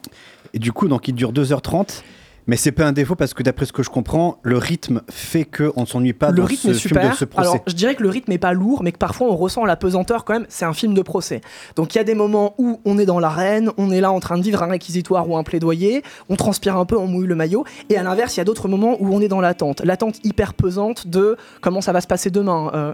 et 0.53 0.59
du 0.59 0.71
coup, 0.71 0.87
donc, 0.87 1.07
il 1.07 1.15
dure 1.15 1.33
2h30. 1.33 2.03
Mais 2.47 2.55
c'est 2.55 2.71
pas 2.71 2.85
un 2.85 2.93
défaut 2.93 3.15
parce 3.15 3.33
que 3.33 3.43
d'après 3.43 3.65
ce 3.65 3.73
que 3.73 3.83
je 3.83 3.89
comprends, 3.89 4.39
le 4.41 4.57
rythme 4.57 5.01
fait 5.09 5.45
qu'on 5.45 5.81
ne 5.81 5.85
s'ennuie 5.85 6.13
pas 6.13 6.31
le 6.31 6.37
dans 6.37 6.45
rythme 6.45 6.69
ce 6.69 6.77
est 6.77 6.79
film 6.79 6.95
super. 6.95 7.11
de 7.11 7.15
ce 7.15 7.25
procès. 7.25 7.49
Alors, 7.49 7.63
je 7.67 7.73
dirais 7.73 7.95
que 7.95 8.03
le 8.03 8.09
rythme 8.09 8.31
est 8.31 8.37
pas 8.37 8.53
lourd, 8.53 8.83
mais 8.83 8.91
que 8.91 8.97
parfois 8.97 9.27
on 9.27 9.35
ressent 9.35 9.65
la 9.65 9.75
pesanteur 9.75 10.23
quand 10.23 10.33
même. 10.33 10.45
C'est 10.47 10.65
un 10.65 10.73
film 10.73 10.93
de 10.93 11.01
procès. 11.01 11.41
Donc, 11.75 11.93
il 11.93 11.97
y 11.97 12.01
a 12.01 12.05
des 12.05 12.15
moments 12.15 12.55
où 12.57 12.79
on 12.85 12.97
est 12.97 13.05
dans 13.05 13.19
l'arène, 13.19 13.69
on 13.77 13.91
est 13.91 14.01
là 14.01 14.11
en 14.11 14.19
train 14.19 14.37
de 14.37 14.43
vivre 14.43 14.63
un 14.63 14.67
réquisitoire 14.67 15.29
ou 15.29 15.37
un 15.37 15.43
plaidoyer, 15.43 16.03
on 16.29 16.35
transpire 16.35 16.77
un 16.77 16.85
peu, 16.85 16.97
on 16.97 17.07
mouille 17.07 17.27
le 17.27 17.35
maillot. 17.35 17.65
Et 17.89 17.97
à 17.97 18.03
l'inverse, 18.03 18.35
il 18.35 18.39
y 18.39 18.41
a 18.41 18.45
d'autres 18.45 18.69
moments 18.69 18.95
où 18.99 19.13
on 19.13 19.19
est 19.19 19.27
dans 19.27 19.41
l'attente. 19.41 19.81
L'attente 19.83 20.15
hyper 20.23 20.53
pesante 20.53 21.07
de 21.07 21.37
comment 21.61 21.81
ça 21.81 21.91
va 21.91 22.01
se 22.01 22.07
passer 22.07 22.29
demain. 22.29 22.71
Euh, 22.73 22.93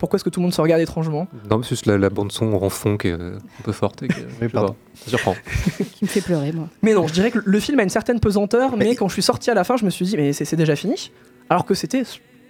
pourquoi 0.00 0.16
est-ce 0.16 0.24
que 0.24 0.30
tout 0.30 0.40
le 0.40 0.44
monde 0.44 0.52
se 0.54 0.60
regarde 0.60 0.80
étrangement 0.82 1.28
Non, 1.48 1.58
mais 1.58 1.62
c'est 1.62 1.68
juste 1.70 1.86
la, 1.86 1.96
la 1.98 2.10
bande-son 2.10 2.52
en 2.54 2.68
fond 2.70 2.96
qui 2.96 3.08
est 3.08 3.12
euh, 3.12 3.36
un 3.36 3.62
peu 3.62 3.70
forte. 3.72 4.02
Et 4.02 4.08
que, 4.08 4.14
je 4.14 4.20
sais 4.40 4.48
pardon. 4.48 4.72
pas, 4.72 4.76
ça 5.04 5.10
surprend. 5.10 5.36
Qui 5.94 6.04
me 6.04 6.08
fait 6.08 6.22
pleurer, 6.22 6.50
moi. 6.52 6.68
Mais 6.82 6.94
non, 6.94 7.06
je 7.06 7.12
dirais 7.12 7.30
que 7.30 7.38
le 7.44 7.60
film 7.60 7.78
a 7.78 7.82
une 7.84 7.90
certaine 7.90 8.18
pesanteur, 8.18 8.76
mais 8.76 8.96
quand 8.96 9.06
je 9.08 9.12
suis 9.12 9.22
sorti 9.22 9.50
à 9.50 9.54
la 9.54 9.62
fin, 9.62 9.76
je 9.76 9.84
me 9.84 9.90
suis 9.90 10.06
dit, 10.06 10.16
mais 10.16 10.32
c'est 10.32 10.56
déjà 10.56 10.74
fini. 10.74 11.12
Alors 11.50 11.64
que 11.66 11.74
c'était 11.74 12.02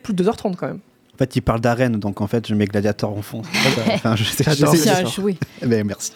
plus 0.02 0.14
de 0.14 0.24
2h30 0.24 0.54
quand 0.56 0.68
même. 0.68 0.78
En 1.14 1.18
fait, 1.18 1.36
il 1.36 1.42
parle 1.42 1.60
d'arène, 1.60 1.96
donc 1.98 2.20
en 2.22 2.26
fait, 2.26 2.46
je 2.48 2.54
mets 2.54 2.64
gladiator 2.66 3.14
en 3.14 3.20
fond. 3.20 3.42
Enfin, 3.94 4.16
je 4.16 4.24
sais, 4.24 4.44
de- 4.44 4.50
C'est 4.76 4.88
un 4.90 5.04
jouet. 5.04 5.36
Eh 5.60 5.66
ben, 5.66 5.86
merci. 5.86 6.12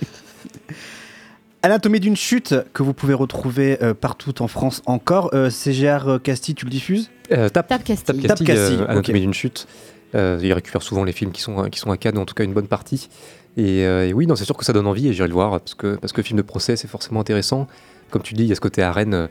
Anatomie 1.62 1.98
d'une 2.00 2.16
chute 2.16 2.54
que 2.74 2.82
vous 2.82 2.92
pouvez 2.92 3.14
retrouver 3.14 3.78
euh, 3.82 3.94
partout 3.94 4.42
en 4.42 4.48
France 4.48 4.82
encore. 4.84 5.30
Euh, 5.32 5.48
CGR 5.48 6.06
euh, 6.08 6.18
Castille, 6.18 6.54
tu 6.54 6.66
le 6.66 6.70
diffuses? 6.70 7.10
Euh. 7.32 7.48
Tape 7.48 7.68
Castille, 7.84 8.20
Tape 8.22 8.44
Castille, 8.44 8.50
euh, 8.80 8.86
Anatomie 8.86 9.20
d'une 9.22 9.32
chute. 9.32 9.66
Euh, 10.14 10.38
il 10.42 10.52
récupère 10.52 10.82
souvent 10.82 11.04
les 11.04 11.12
films 11.12 11.32
qui 11.32 11.40
sont, 11.42 11.68
qui 11.70 11.78
sont 11.78 11.90
à 11.90 11.96
Cannes, 11.96 12.18
en 12.18 12.24
tout 12.24 12.34
cas 12.34 12.44
une 12.44 12.52
bonne 12.54 12.68
partie. 12.68 13.08
Et, 13.56 13.84
euh, 13.86 14.10
oui, 14.12 14.26
c'est 14.36 14.44
sûr 14.44 14.56
que 14.56 14.64
ça 14.64 14.72
donne 14.72 14.86
envie 14.86 15.08
et 15.08 15.12
j'irai 15.12 15.28
le 15.28 15.34
voir 15.34 15.50
parce 15.60 15.74
que, 15.74 15.96
parce 15.96 16.12
que 16.12 16.22
film 16.22 16.36
de 16.36 16.42
procès, 16.42 16.76
c'est 16.76 16.88
forcément 16.88 17.20
intéressant. 17.20 17.66
Comme 18.10 18.22
tu 18.22 18.34
dis, 18.34 18.44
il 18.44 18.48
y 18.48 18.52
a 18.52 18.54
ce 18.54 18.60
côté 18.60 18.82
arène. 18.82 19.14
euh, 19.14 19.26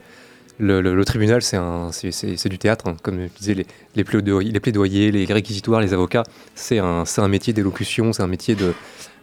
Le, 0.58 0.80
le- 0.80 0.94
le 0.94 1.04
tribunal, 1.04 1.42
c'est 1.42 2.48
du 2.48 2.58
théâtre. 2.58 2.86
hein. 2.88 2.96
Comme 3.02 3.18
je 3.22 3.38
disais, 3.38 3.54
les, 3.54 3.66
les, 3.96 4.04
plaidoyers, 4.04 4.52
les 4.52 4.60
plaidoyers, 4.60 5.10
les 5.10 5.24
réquisitoires, 5.24 5.80
les 5.80 5.92
avocats, 5.92 6.22
c'est 6.54 6.78
un, 6.78 7.02
un 7.16 7.28
métier 7.28 7.52
d'élocution, 7.52 8.12
c'est 8.12 8.22
un 8.22 8.28
métier 8.28 8.54
de, 8.54 8.72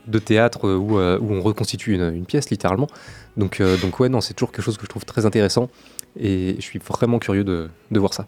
de 0.08 0.20
théâtre 0.20 0.68
où, 0.70 0.98
euh, 1.00 1.18
où 1.22 1.32
on 1.34 1.42
reconstitue 1.42 1.94
une, 1.94 2.14
une 2.14 2.26
pièce, 2.26 2.50
littéralement. 2.50 2.88
Donc, 3.38 3.62
euh, 3.62 3.78
donc 3.78 4.00
ouais, 4.02 4.10
non, 4.10 4.20
c'est 4.20 4.34
toujours 4.34 4.52
quelque 4.52 4.66
chose 4.66 4.78
que 4.78 4.84
je 4.84 4.90
trouve 4.90 5.06
très 5.06 5.26
intéressant. 5.26 5.70
Et 6.20 6.56
je 6.58 6.62
suis 6.62 6.80
vraiment 6.80 7.18
curieux 7.20 7.46
de, 7.46 7.70
de 7.92 8.00
voir 8.00 8.14
ça. 8.14 8.28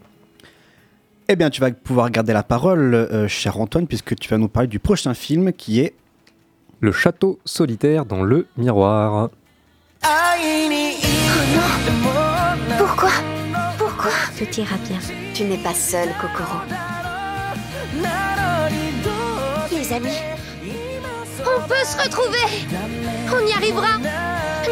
Eh 1.30 1.36
bien, 1.36 1.50
tu 1.50 1.62
vas 1.62 1.72
pouvoir 1.72 2.10
garder 2.10 2.34
la 2.34 2.44
parole, 2.44 2.94
euh, 2.94 3.28
cher 3.28 3.60
Antoine, 3.60 3.88
puisque 3.88 4.16
tu 4.16 4.30
vas 4.30 4.38
nous 4.38 4.50
parler 4.50 4.68
du 4.68 4.80
prochain 4.80 5.14
film 5.14 5.54
qui 5.54 5.80
est 5.80 5.94
Le 6.82 6.92
château 6.92 7.40
solitaire 7.46 8.06
dans 8.06 8.24
le 8.24 8.46
miroir. 8.58 9.30
Pourquoi 12.78 13.12
Pourquoi 13.78 14.12
Tout 14.38 14.60
ira 14.60 14.76
bien. 14.88 15.00
Tu 15.34 15.46
n'es 15.46 15.58
pas 15.58 15.74
seul, 15.74 16.10
Kokoro. 16.20 16.60
Les 19.72 19.94
amis, 19.94 20.20
on 21.40 21.68
peut 21.68 21.86
se 21.86 22.04
retrouver 22.04 22.38
On 23.34 23.48
y 23.48 23.54
arrivera 23.54 23.98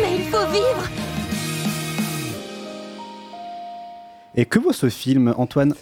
Mais 0.02 0.16
il 0.18 0.24
faut 0.24 0.46
vivre 0.52 0.90
Et 4.36 4.46
que 4.46 4.60
vaut 4.60 4.74
ce 4.74 4.90
film, 4.90 5.34
Antoine? 5.38 5.74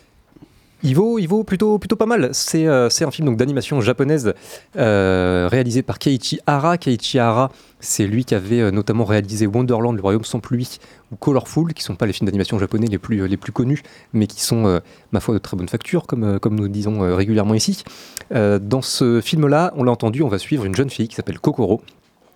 Il 0.81 0.95
vaut, 0.95 1.43
plutôt, 1.43 1.77
pas 1.77 2.05
mal. 2.05 2.29
C'est 2.31 2.65
euh, 2.65 2.87
un 3.01 3.11
film 3.11 3.35
d'animation 3.35 3.81
japonaise 3.81 4.33
euh, 4.77 5.49
réalisé 5.51 5.81
par 5.81 5.99
Keiichi 5.99 6.39
Hara. 6.47 6.77
Keiichi 6.77 7.19
Hara, 7.19 7.51
c'est 7.81 8.07
lui 8.07 8.23
qui 8.23 8.33
avait 8.33 8.61
euh, 8.61 8.71
notamment 8.71 9.03
réalisé 9.03 9.45
Wonderland, 9.45 9.95
Le 9.95 10.01
Royaume 10.01 10.23
sans 10.23 10.39
pluie 10.39 10.79
ou 11.11 11.17
Colorful, 11.17 11.73
qui 11.73 11.83
sont 11.83 11.95
pas 11.95 12.05
les 12.05 12.13
films 12.13 12.27
d'animation 12.27 12.57
japonais 12.59 12.87
les 12.87 12.97
plus, 12.97 13.51
connus, 13.51 13.83
mais 14.13 14.27
qui 14.27 14.41
sont, 14.41 14.79
ma 15.11 15.19
foi, 15.19 15.33
de 15.33 15.39
très 15.39 15.57
bonne 15.57 15.67
facture, 15.67 16.05
comme, 16.05 16.39
nous 16.51 16.67
disons 16.67 17.15
régulièrement 17.15 17.55
ici. 17.55 17.83
Dans 18.31 18.83
ce 18.83 19.19
film-là, 19.19 19.73
on 19.75 19.83
l'a 19.83 19.91
entendu, 19.91 20.21
on 20.21 20.27
va 20.27 20.37
suivre 20.37 20.65
une 20.65 20.75
jeune 20.75 20.91
fille 20.91 21.07
qui 21.07 21.15
s'appelle 21.15 21.39
Kokoro, 21.39 21.81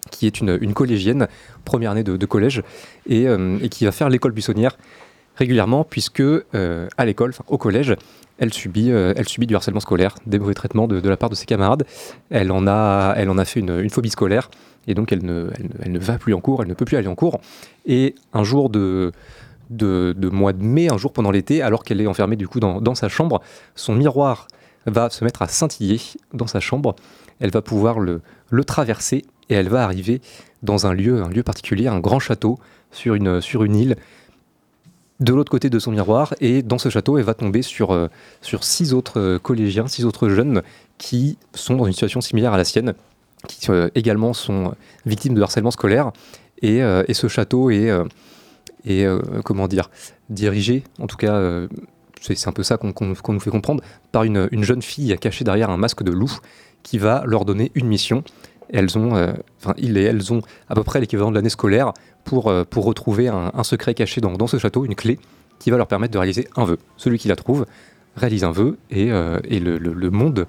qui 0.10 0.26
est 0.26 0.42
une, 0.42 0.74
collégienne, 0.74 1.28
première 1.66 1.92
année 1.92 2.04
de, 2.04 2.26
collège, 2.26 2.64
et 3.08 3.28
qui 3.70 3.86
va 3.86 3.92
faire 3.92 4.10
l'école 4.10 4.32
buissonnière 4.32 4.76
régulièrement, 5.36 5.84
puisque 5.84 6.22
euh, 6.22 6.88
à 6.98 7.06
l'école, 7.06 7.34
au 7.48 7.58
collège, 7.58 7.96
elle 8.38 8.54
subit, 8.54 8.92
euh, 8.92 9.14
elle 9.16 9.28
subit 9.28 9.48
du 9.48 9.56
harcèlement 9.56 9.80
scolaire, 9.80 10.16
des 10.26 10.40
mauvais 10.40 10.54
traitements 10.54 10.88
de, 10.88 11.08
la 11.08 11.18
part 11.18 11.30
de 11.30 11.36
ses 11.36 11.46
camarades. 11.46 11.86
Elle 12.30 12.52
en 12.52 12.68
a, 12.68 13.14
elle 13.18 13.30
en 13.30 13.38
a 13.38 13.46
fait 13.46 13.60
une, 13.60 13.80
une 13.80 13.90
phobie 13.90 14.10
scolaire, 14.10 14.50
et 14.88 14.94
donc 14.94 15.12
elle 15.12 15.24
ne, 15.24 15.50
elle, 15.58 15.66
ne, 15.66 15.86
elle 15.86 15.92
ne 15.92 16.00
va 16.00 16.18
plus 16.18 16.34
en 16.34 16.42
cours, 16.42 16.62
elle 16.62 16.70
ne 16.70 16.74
peut 16.74 16.86
plus 16.86 16.98
aller 16.98 17.08
en 17.08 17.16
cours. 17.16 17.40
Et 17.86 18.16
un 18.34 18.44
jour 18.44 18.70
de, 18.70 19.12
de, 19.70 20.14
de 20.18 20.30
mois 20.30 20.54
de 20.54 20.64
mai, 20.64 20.92
un 20.92 20.98
jour 20.98 21.14
pendant 21.14 21.32
l'été, 21.32 21.62
alors 21.62 21.84
qu'elle 21.84 22.02
est 22.02 22.08
enfermée 22.08 22.36
du 22.36 22.48
coup 22.48 22.60
dans, 22.60 22.82
dans 22.82 22.96
sa 22.96 23.10
chambre, 23.10 23.42
son 23.76 23.96
miroir 23.96 24.48
va 24.86 25.10
se 25.10 25.24
mettre 25.24 25.42
à 25.42 25.48
scintiller 25.48 26.02
dans 26.34 26.48
sa 26.48 26.60
chambre. 26.60 26.96
Elle 27.40 27.52
va 27.52 27.62
pouvoir 27.62 28.00
le, 28.00 28.22
le 28.50 28.64
traverser 28.64 29.24
et 29.50 29.56
elle 29.56 29.70
va 29.70 29.84
arriver 29.84 30.22
dans 30.62 30.88
un 30.88 30.94
lieu, 30.94 31.22
un 31.22 31.30
lieu 31.30 31.44
particulier, 31.44 31.88
un 31.88 32.00
grand 32.00 32.20
château 32.20 32.60
sur 32.92 33.16
une, 33.16 33.42
sur 33.42 33.64
une 33.64 33.76
île 33.76 33.96
de 35.20 35.34
l'autre 35.34 35.52
côté 35.52 35.70
de 35.70 35.80
son 35.80 35.92
miroir 35.92 36.34
et 36.42 36.62
dans 36.64 36.78
ce 36.78 36.90
château 36.90 37.18
elle 37.18 37.24
va 37.24 37.34
tomber 37.34 37.62
sur, 37.62 37.92
euh, 37.92 38.08
sur 38.42 38.64
six 38.64 38.94
autres 38.94 39.20
euh, 39.20 39.40
collégiens, 39.40 39.88
six 39.88 40.06
autres 40.06 40.30
jeunes 40.30 40.64
qui 40.98 41.38
sont 41.54 41.76
dans 41.76 41.86
une 41.86 41.94
situation 41.94 42.22
similaire 42.22 42.54
à 42.54 42.58
la 42.58 42.66
sienne, 42.66 42.94
qui 43.48 43.70
euh, 43.70 43.90
également 43.96 44.34
sont 44.34 44.74
victimes 45.06 45.36
de 45.36 45.42
harcèlement 45.42 45.72
scolaire 45.72 46.12
et, 46.62 46.78
et 46.80 47.14
ce 47.14 47.28
château 47.28 47.72
est, 47.72 47.92
est, 48.86 49.06
comment 49.44 49.68
dire, 49.68 49.90
dirigé, 50.30 50.86
en 50.98 51.08
tout 51.08 51.18
cas 51.18 51.68
c'est 52.22 52.48
un 52.48 52.54
peu 52.54 52.64
ça 52.64 52.78
qu'on 52.78 52.94
nous 53.06 53.40
fait 53.42 53.52
comprendre, 53.52 53.84
par 54.14 54.24
une, 54.24 54.48
une 54.54 54.64
jeune 54.64 54.82
fille 54.82 55.14
cachée 55.20 55.44
derrière 55.44 55.70
un 55.72 55.76
masque 55.76 56.04
de 56.04 56.12
loup 56.12 56.32
qui 56.82 57.00
va 57.00 57.24
leur 57.26 57.44
donner 57.44 57.74
une 57.76 57.88
mission. 57.88 58.24
Elles 58.72 58.98
ont, 58.98 59.12
enfin, 59.60 59.74
ils 59.78 59.98
et 59.98 60.04
elles 60.04 60.32
ont 60.32 60.42
à 60.70 60.76
peu 60.76 60.84
près 60.84 61.02
l'équivalent 61.02 61.32
de 61.32 61.36
l'année 61.36 61.50
scolaire 61.50 61.92
pour, 62.24 62.50
euh, 62.50 62.64
pour 62.64 62.86
retrouver 62.86 63.28
un, 63.28 63.52
un 63.54 63.64
secret 63.64 63.94
caché 63.94 64.22
dans, 64.22 64.34
dans 64.34 64.48
ce 64.48 64.58
château, 64.58 64.86
une 64.86 64.96
clé 64.96 65.20
qui 65.60 65.72
va 65.72 65.78
leur 65.78 65.88
permettre 65.88 66.14
de 66.14 66.18
réaliser 66.18 66.48
un 66.56 66.66
vœu. 66.66 66.78
Celui 66.98 67.18
qui 67.18 67.28
la 67.28 67.36
trouve 67.36 67.66
réalise 68.16 68.44
un 68.44 68.52
vœu 68.52 68.78
et, 68.90 69.12
euh, 69.12 69.40
et 69.46 69.60
le, 69.60 69.78
le- 69.78 69.94
le 69.94 70.10
monde 70.10 70.46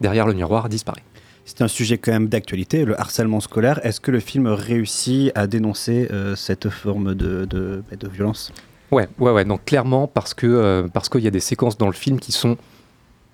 derrière 0.00 0.26
le 0.26 0.34
miroir 0.34 0.68
disparaît. 0.68 1.02
C'est 1.44 1.62
un 1.62 1.68
sujet 1.68 1.96
quand 1.98 2.10
même 2.12 2.28
d'actualité, 2.28 2.84
le 2.84 3.00
harcèlement 3.00 3.38
scolaire. 3.40 3.78
Est-ce 3.86 4.00
que 4.00 4.10
le 4.10 4.18
film 4.20 4.48
réussit 4.48 5.30
à 5.36 5.46
dénoncer 5.46 6.08
euh, 6.10 6.34
cette 6.34 6.68
forme 6.68 7.14
de, 7.14 7.44
de, 7.44 7.84
bah, 7.88 7.96
de 7.96 8.08
violence? 8.08 8.52
Ouais, 8.90 9.08
ouais, 9.18 9.30
ouais. 9.30 9.44
Donc 9.44 9.64
clairement 9.64 10.08
parce 10.08 10.34
que 10.34 10.46
euh, 10.46 10.88
parce 10.92 11.08
qu'il 11.08 11.22
y 11.22 11.28
a 11.28 11.30
des 11.30 11.40
séquences 11.40 11.78
dans 11.78 11.86
le 11.86 11.92
film 11.92 12.18
qui 12.18 12.32
sont 12.32 12.56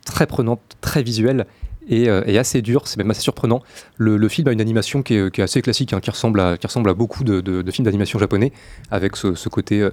très 0.04 0.26
prenantes, 0.26 0.60
très 0.80 1.02
visuelles 1.02 1.46
et, 1.88 2.08
euh, 2.08 2.22
et 2.26 2.38
assez 2.38 2.62
dures. 2.62 2.86
C'est 2.88 2.96
même 2.96 3.10
assez 3.10 3.20
surprenant. 3.20 3.62
Le, 3.96 4.28
film 4.28 4.48
a 4.48 4.52
une 4.52 4.60
animation 4.60 5.02
qui 5.02 5.14
est, 5.14 5.38
assez 5.40 5.62
classique, 5.62 5.92
hein, 5.92 6.00
qui 6.00 6.10
ressemble 6.10 6.40
à 6.40 6.94
beaucoup 6.94 7.24
de, 7.24 7.70
films 7.70 7.84
d'animation 7.84 8.18
japonais, 8.18 8.52
avec 8.90 9.16
ce, 9.16 9.48
côté 9.48 9.80
euh, 9.80 9.90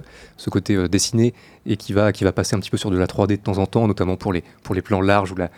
euh, 0.70 0.88
dessiné 0.88 1.34
et 1.66 1.76
qui 1.76 1.92
va 1.92 2.12
passer 2.32 2.56
un 2.56 2.60
petit 2.60 2.70
peu 2.70 2.76
sur 2.76 2.90
de 2.90 2.98
la 2.98 3.06
3D 3.06 3.28
de 3.28 3.36
temps 3.36 3.58
en 3.58 3.66
temps, 3.66 3.86
notamment 3.86 4.16
pour 4.16 4.32
les 4.32 4.82
plans 4.82 5.00
larges 5.00 5.32
où 5.32 5.36
la, 5.36 5.50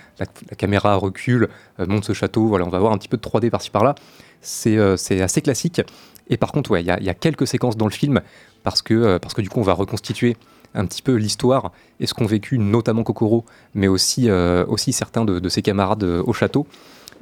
caméra 0.57 0.97
recule, 0.97 1.49
monte 1.79 2.05
ce 2.05 2.13
château. 2.13 2.55
On 2.55 2.69
va 2.69 2.77
avoir 2.77 2.93
un 2.93 2.99
petit 2.99 3.09
peu 3.09 3.17
de 3.17 3.23
3D 3.23 3.51
par-ci 3.51 3.71
par-là. 3.71 3.95
C'est 4.41 4.79
assez 5.21 5.43
classique. 5.43 5.81
Et 6.29 6.37
par 6.37 6.53
contre, 6.53 6.79
il 6.79 6.87
y, 6.87 6.91
a- 6.91 7.15
quelques 7.15 7.47
séquences 7.47 7.77
dans 7.77 7.87
le 7.87 7.93
film 7.93 8.21
parce 8.65 8.83
que 8.83 9.19
du 9.41 9.49
coup, 9.49 9.61
on 9.61 9.65
va 9.65 9.75
reconstituer 9.75 10.37
un 10.75 10.87
petit 10.87 11.03
peu 11.03 11.15
l'histoire 11.15 11.73
et 12.01 12.07
ce 12.07 12.15
qu'ont 12.15 12.27
vécu 12.27 12.59
notamment 12.59 13.03
Kokoro, 13.03 13.45
mais 13.75 13.89
aussi, 13.89 14.29
euh, 14.29 14.65
aussi 14.67 14.93
certains 14.93 15.25
de, 15.25 15.49
ses 15.49 15.63
camarades 15.63 16.05
euh, 16.05 16.23
au 16.27 16.33
château. 16.33 16.67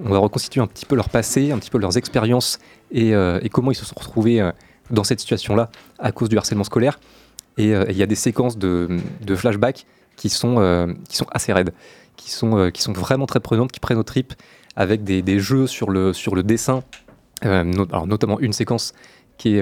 On 0.03 0.11
va 0.11 0.19
reconstituer 0.19 0.61
un 0.61 0.67
petit 0.67 0.87
peu 0.87 0.97
leur 0.97 1.09
passé, 1.09 1.53
un 1.53 1.59
petit 1.59 1.71
peu 1.71 1.79
leurs 1.79 1.99
expériences 1.99 2.59
et, 2.91 3.15
euh, 3.15 3.41
comment 3.53 3.71
ils 3.71 3.77
se 3.77 3.85
sont 3.85 3.97
retrouvés 3.99 4.51
dans 4.91 5.05
cette 5.05 5.21
situation-là 5.21 5.71
à 5.99 6.13
cause 6.13 6.29
du 6.29 6.39
harcèlement 6.39 6.65
scolaire. 6.65 6.99
Et 7.59 7.73
il 7.73 7.97
y 7.97 8.03
a 8.03 8.07
des 8.07 8.15
séquences 8.15 8.57
de, 8.57 8.89
de 9.21 9.37
flashback 9.37 9.85
qui 10.17 10.31
sont, 10.31 10.97
qui 11.09 11.17
sont 11.17 11.27
assez 11.33 11.53
raides, 11.53 11.75
qui 12.17 12.31
sont, 12.31 12.71
qui 12.73 12.81
sont 12.81 12.93
vraiment 12.93 13.27
très 13.27 13.41
prenantes, 13.41 13.73
qui 13.73 13.81
prennent 13.81 13.99
aux 13.99 14.03
tripes 14.03 14.33
avec 14.75 15.05
des, 15.05 15.39
jeux 15.39 15.67
sur 15.67 15.91
le, 15.91 16.15
sur 16.15 16.35
le 16.35 16.43
dessin, 16.43 16.83
alors 17.43 18.07
notamment 18.07 18.41
une 18.41 18.55
séquence 18.55 18.95
qui, 19.37 19.61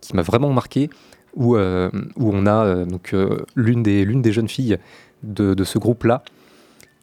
qui 0.00 0.16
m'a 0.16 0.22
vraiment 0.22 0.50
marqué, 0.50 0.88
où, 1.36 1.56
euh, 1.56 1.90
où 2.16 2.30
on 2.34 2.46
a 2.46 2.64
euh, 2.64 2.84
donc 2.84 3.12
euh, 3.14 3.44
l'une 3.54 3.82
des, 3.82 4.04
l'une 4.04 4.22
des 4.22 4.32
jeunes 4.32 4.48
filles 4.48 4.78
de, 5.22 5.54
de 5.54 5.64
ce 5.64 5.78
groupe-là 5.78 6.22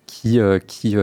qui, 0.06 0.40
qui, 0.68 0.96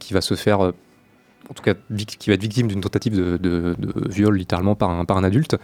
qui 0.00 0.14
va 0.14 0.20
se 0.20 0.34
faire, 0.34 0.60
en 0.60 1.54
tout 1.54 1.62
cas, 1.62 1.74
qui 2.18 2.30
va 2.30 2.34
être 2.34 2.42
victime 2.42 2.66
d'une 2.66 2.80
tentative 2.80 3.14
de, 3.16 3.36
de- 3.36 3.76
de 3.78 4.08
viol 4.10 4.36
littéralement 4.36 4.74
par 4.74 4.90
un, 4.90 5.04
par 5.04 5.16
un 5.16 5.24
adulte. 5.24 5.56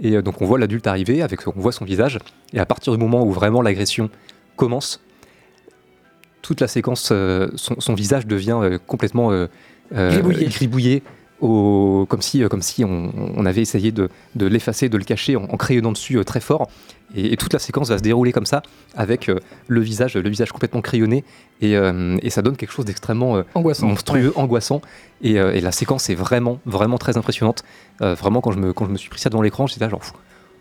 Et 0.00 0.20
donc 0.22 0.40
on 0.42 0.46
voit 0.46 0.58
l'adulte 0.58 0.86
arriver, 0.86 1.22
avec, 1.22 1.46
on 1.46 1.52
voit 1.60 1.72
son 1.72 1.84
visage, 1.84 2.18
et 2.52 2.58
à 2.58 2.66
partir 2.66 2.92
du 2.92 2.98
moment 2.98 3.24
où 3.24 3.32
vraiment 3.32 3.62
l'agression 3.62 4.10
commence, 4.56 5.00
toute 6.42 6.60
la 6.60 6.68
séquence, 6.68 7.12
son, 7.56 7.80
son 7.80 7.94
visage 7.94 8.26
devient 8.26 8.78
complètement 8.86 9.30
Gribouillé. 9.92 10.46
gribouillé, 10.46 11.02
au- 11.40 12.06
comme 12.08 12.22
si, 12.22 12.42
euh, 12.42 12.48
comme 12.48 12.62
si 12.62 12.84
on, 12.84 13.12
on 13.36 13.46
avait 13.46 13.62
essayé 13.62 13.92
de, 13.92 14.08
de 14.34 14.46
l'effacer, 14.46 14.88
de 14.88 14.96
le 14.98 15.04
cacher 15.04 15.36
en, 15.36 15.44
en 15.44 15.56
crayonnant 15.56 15.92
dessus 15.92 16.16
euh, 16.18 16.24
très 16.24 16.40
fort. 16.40 16.68
Et, 17.14 17.32
et 17.32 17.36
toute 17.36 17.52
la 17.52 17.58
séquence 17.58 17.88
va 17.88 17.96
se 17.98 18.02
dérouler 18.02 18.32
comme 18.32 18.44
ça, 18.46 18.62
avec 18.94 19.28
euh, 19.28 19.38
le, 19.66 19.80
visage, 19.80 20.14
le 20.16 20.28
visage 20.28 20.52
complètement 20.52 20.80
crayonné, 20.82 21.24
et, 21.60 21.72
et 21.74 22.30
ça 22.30 22.42
donne 22.42 22.56
quelque 22.56 22.70
chose 22.72 22.84
d'extrêmement 22.84 23.42
Angoissant. 23.54 23.86
monstrueux, 23.88 24.32
angoissant. 24.36 24.80
Et, 25.22 25.32
et 25.32 25.60
la 25.60 25.72
séquence 25.72 26.08
est 26.10 26.14
vraiment, 26.14 26.60
vraiment 26.66 26.98
très 26.98 27.16
impressionnante. 27.16 27.64
Vraiment, 28.00 28.40
quand 28.40 28.52
je, 28.52 28.58
me, 28.58 28.72
quand 28.72 28.86
je 28.86 28.90
me 28.92 28.96
suis 28.96 29.10
pris 29.10 29.18
ça 29.18 29.28
devant 29.28 29.42
l'écran, 29.42 29.66
j'étais 29.66 29.80
là 29.80 29.88
genre, 29.88 29.98
pff, 30.00 30.12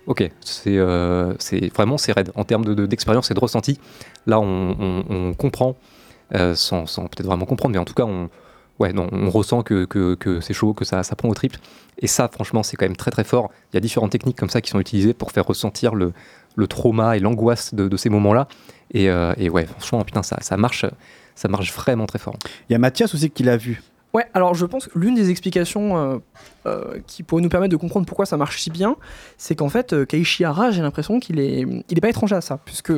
ok, 0.08 0.32
c'est 0.42 0.78
euh, 0.78 1.34
vraiment 1.76 1.98
c'est 2.00 2.14
raide 2.14 2.32
en 2.34 2.44
termes 2.46 2.64
d'expérience 2.64 2.76
de, 2.82 2.86
d'expérience 2.88 3.32
et 3.32 3.34
de 3.36 3.40
ressenti. 3.40 3.80
Là, 4.26 4.40
on, 4.40 4.76
on- 4.80 5.04
on 5.10 5.34
comprend, 5.36 5.76
euh, 6.34 6.56
sans, 6.56 6.88
sans 6.88 7.04
peut-être 7.04 7.28
vraiment 7.28 7.46
comprendre, 7.46 7.74
mais 7.74 7.80
en 7.80 7.86
tout 7.86 7.94
cas, 7.94 8.06
on, 8.06 8.30
ouais, 8.80 8.94
non, 8.94 9.08
on 9.12 9.30
ressent 9.30 9.64
que, 9.64 9.86
que, 9.86 10.16
que 10.16 10.42
c'est 10.42 10.54
chaud, 10.54 10.74
que 10.74 10.86
ça, 10.86 11.04
ça 11.04 11.16
prend 11.16 11.30
au 11.30 11.34
tripes. 11.34 11.58
Et 12.00 12.08
ça, 12.08 12.28
franchement, 12.28 12.64
c'est 12.64 12.78
quand 12.78 12.86
même 12.86 12.96
très 12.96 13.12
très 13.12 13.24
fort. 13.24 13.52
Il 13.72 13.76
y 13.76 13.78
a 13.78 13.80
différentes 13.80 14.12
techniques 14.12 14.38
comme 14.38 14.50
ça 14.50 14.62
qui 14.62 14.70
sont 14.70 14.80
utilisées 14.80 15.14
pour 15.14 15.32
faire 15.32 15.46
ressentir 15.46 15.96
le, 15.96 16.14
le 16.56 16.68
trauma 16.68 17.18
et 17.18 17.20
l'angoisse 17.20 17.74
de, 17.74 17.88
de 17.88 17.98
ces 17.98 18.10
moments-là. 18.10 18.48
Et, 18.92 19.10
euh, 19.10 19.34
et 19.38 19.50
ouais, 19.50 19.66
franchement, 19.66 20.04
putain, 20.04 20.24
ça, 20.24 20.38
ça 20.42 20.58
marche, 20.58 20.86
ça 21.36 21.48
marche 21.48 21.74
vraiment 21.74 22.06
très 22.06 22.20
fort. 22.20 22.36
Il 22.70 22.74
y 22.74 22.76
a 22.76 22.80
Mathias 22.80 23.14
aussi 23.14 23.30
qui 23.30 23.44
l'a 23.44 23.58
vu. 23.58 23.82
Ouais, 24.18 24.26
alors 24.34 24.56
je 24.56 24.66
pense 24.66 24.88
que 24.88 24.98
l'une 24.98 25.14
des 25.14 25.30
explications 25.30 25.96
euh, 25.96 26.18
euh, 26.66 26.98
qui 27.06 27.22
pourrait 27.22 27.44
nous 27.44 27.50
permettre 27.50 27.72
de 27.72 27.78
comprendre 27.78 28.08
pourquoi 28.08 28.26
ça 28.26 28.36
marche 28.36 28.60
si 28.60 28.72
bien, 28.72 28.96
c'est 29.38 29.54
qu'en 29.54 29.70
fait, 29.70 29.94
euh, 29.94 30.08
j'ai 30.12 30.82
l'impression 30.82 31.20
qu'il 31.20 31.40
est, 31.40 31.68
il 31.88 31.98
est 31.98 32.02
pas 32.02 32.10
étranger 32.10 32.34
à 32.34 32.42
ça, 32.42 32.60
puisque 32.66 32.94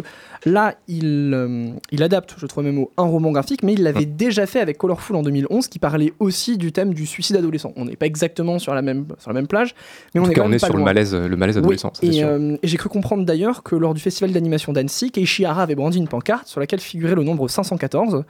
là, 0.46 0.76
il, 0.88 1.34
euh, 1.34 1.72
il 1.92 2.02
adapte, 2.04 2.36
je 2.38 2.46
trouve 2.46 2.64
même 2.64 2.76
mot, 2.76 2.92
un 2.96 3.04
roman 3.04 3.32
graphique, 3.32 3.64
mais 3.64 3.74
il 3.74 3.84
l'avait 3.84 4.06
déjà 4.06 4.46
fait 4.46 4.62
avec 4.62 4.78
Colorful 4.78 5.18
en 5.18 5.22
2011, 5.22 5.68
qui 5.68 5.78
parlait 5.78 6.14
aussi 6.20 6.58
du 6.58 6.72
thème 6.72 6.94
du 6.94 7.06
suicide 7.06 7.36
adolescent. 7.36 7.74
On 7.76 7.84
n'est 7.84 7.98
pas 7.98 8.06
exactement 8.06 8.58
sur 8.58 8.74
la 8.74 8.82
même, 8.82 9.06
sur 9.18 9.30
la 9.30 9.34
même 9.34 9.48
plage, 9.48 9.76
mais 10.16 10.22
en 10.22 10.24
on 10.24 10.26
tout 10.28 10.32
est 10.32 10.36
cas, 10.36 10.42
quand 10.44 10.48
on 10.48 10.52
est 10.54 10.62
pas 10.62 10.68
sur 10.68 10.78
le 10.78 10.84
malaise, 10.84 11.14
le 11.14 11.36
malaise 11.36 11.58
adolescent. 11.58 11.92
et, 12.02 12.20
et 12.22 12.58
j'ai 12.64 12.78
cru 12.78 12.88
comprendre 12.88 13.26
d'ailleurs 13.26 13.62
que 13.62 13.76
lors 13.76 13.94
du 13.94 14.00
festival 14.00 14.32
d'animation 14.32 14.72
d'Annecy, 14.72 15.12
Keiichi 15.12 15.44
Hara 15.44 15.64
avait 15.64 15.76
brandi 15.76 15.98
une 15.98 16.08
pancarte 16.08 16.48
sur 16.48 16.62
laquelle 16.62 16.80
figurait 16.80 17.16
le 17.16 17.26
nombre 17.26 17.50
514. 17.50 18.24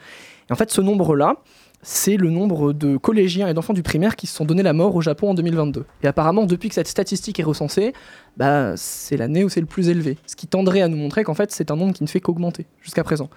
Et 0.49 0.54
en 0.54 0.56
fait, 0.56 0.71
ce 0.71 0.82
nombre-là, 0.82 1.36
c'est 1.82 2.18
le 2.18 2.30
nombre 2.30 2.74
de 2.74 2.98
collégiens 2.98 3.48
et 3.48 3.54
d'enfants 3.54 3.74
du 3.74 3.84
primaire 3.84 4.15
qui 4.15 4.28
se 4.28 4.36
sont 4.36 4.46
donné 4.46 4.63
la 4.63 4.74
mort 4.74 4.96
au 4.96 5.02
Japon 5.02 5.30
en 5.30 5.34
2022. 5.34 5.86
Et 6.04 6.08
apparemment, 6.08 6.46
depuis 6.46 6.70
que 6.70 6.76
cette 6.76 6.88
statistique 6.88 7.39
est 7.39 7.44
recensée, 7.44 7.94
bah, 8.38 8.74
c'est 8.76 9.18
l'année 9.18 9.44
où 9.44 9.50
c'est 9.50 9.62
le 9.62 9.65
plus 9.65 9.89
élevé. 9.89 10.18
Ce 10.26 10.36
qui 10.36 10.48
tendrait 10.48 10.82
à 10.82 10.88
nous 10.88 10.98
montrer 10.98 11.24
qu'en 11.24 11.34
fait, 11.34 11.52
c'est 11.52 11.72
un 11.72 11.76
nombre 11.76 11.94
qui 11.94 12.04
ne 12.04 12.10
fait 12.10 12.20
qu'augmenter 12.20 12.68
jusqu'à 12.82 13.04
présent. 13.04 13.30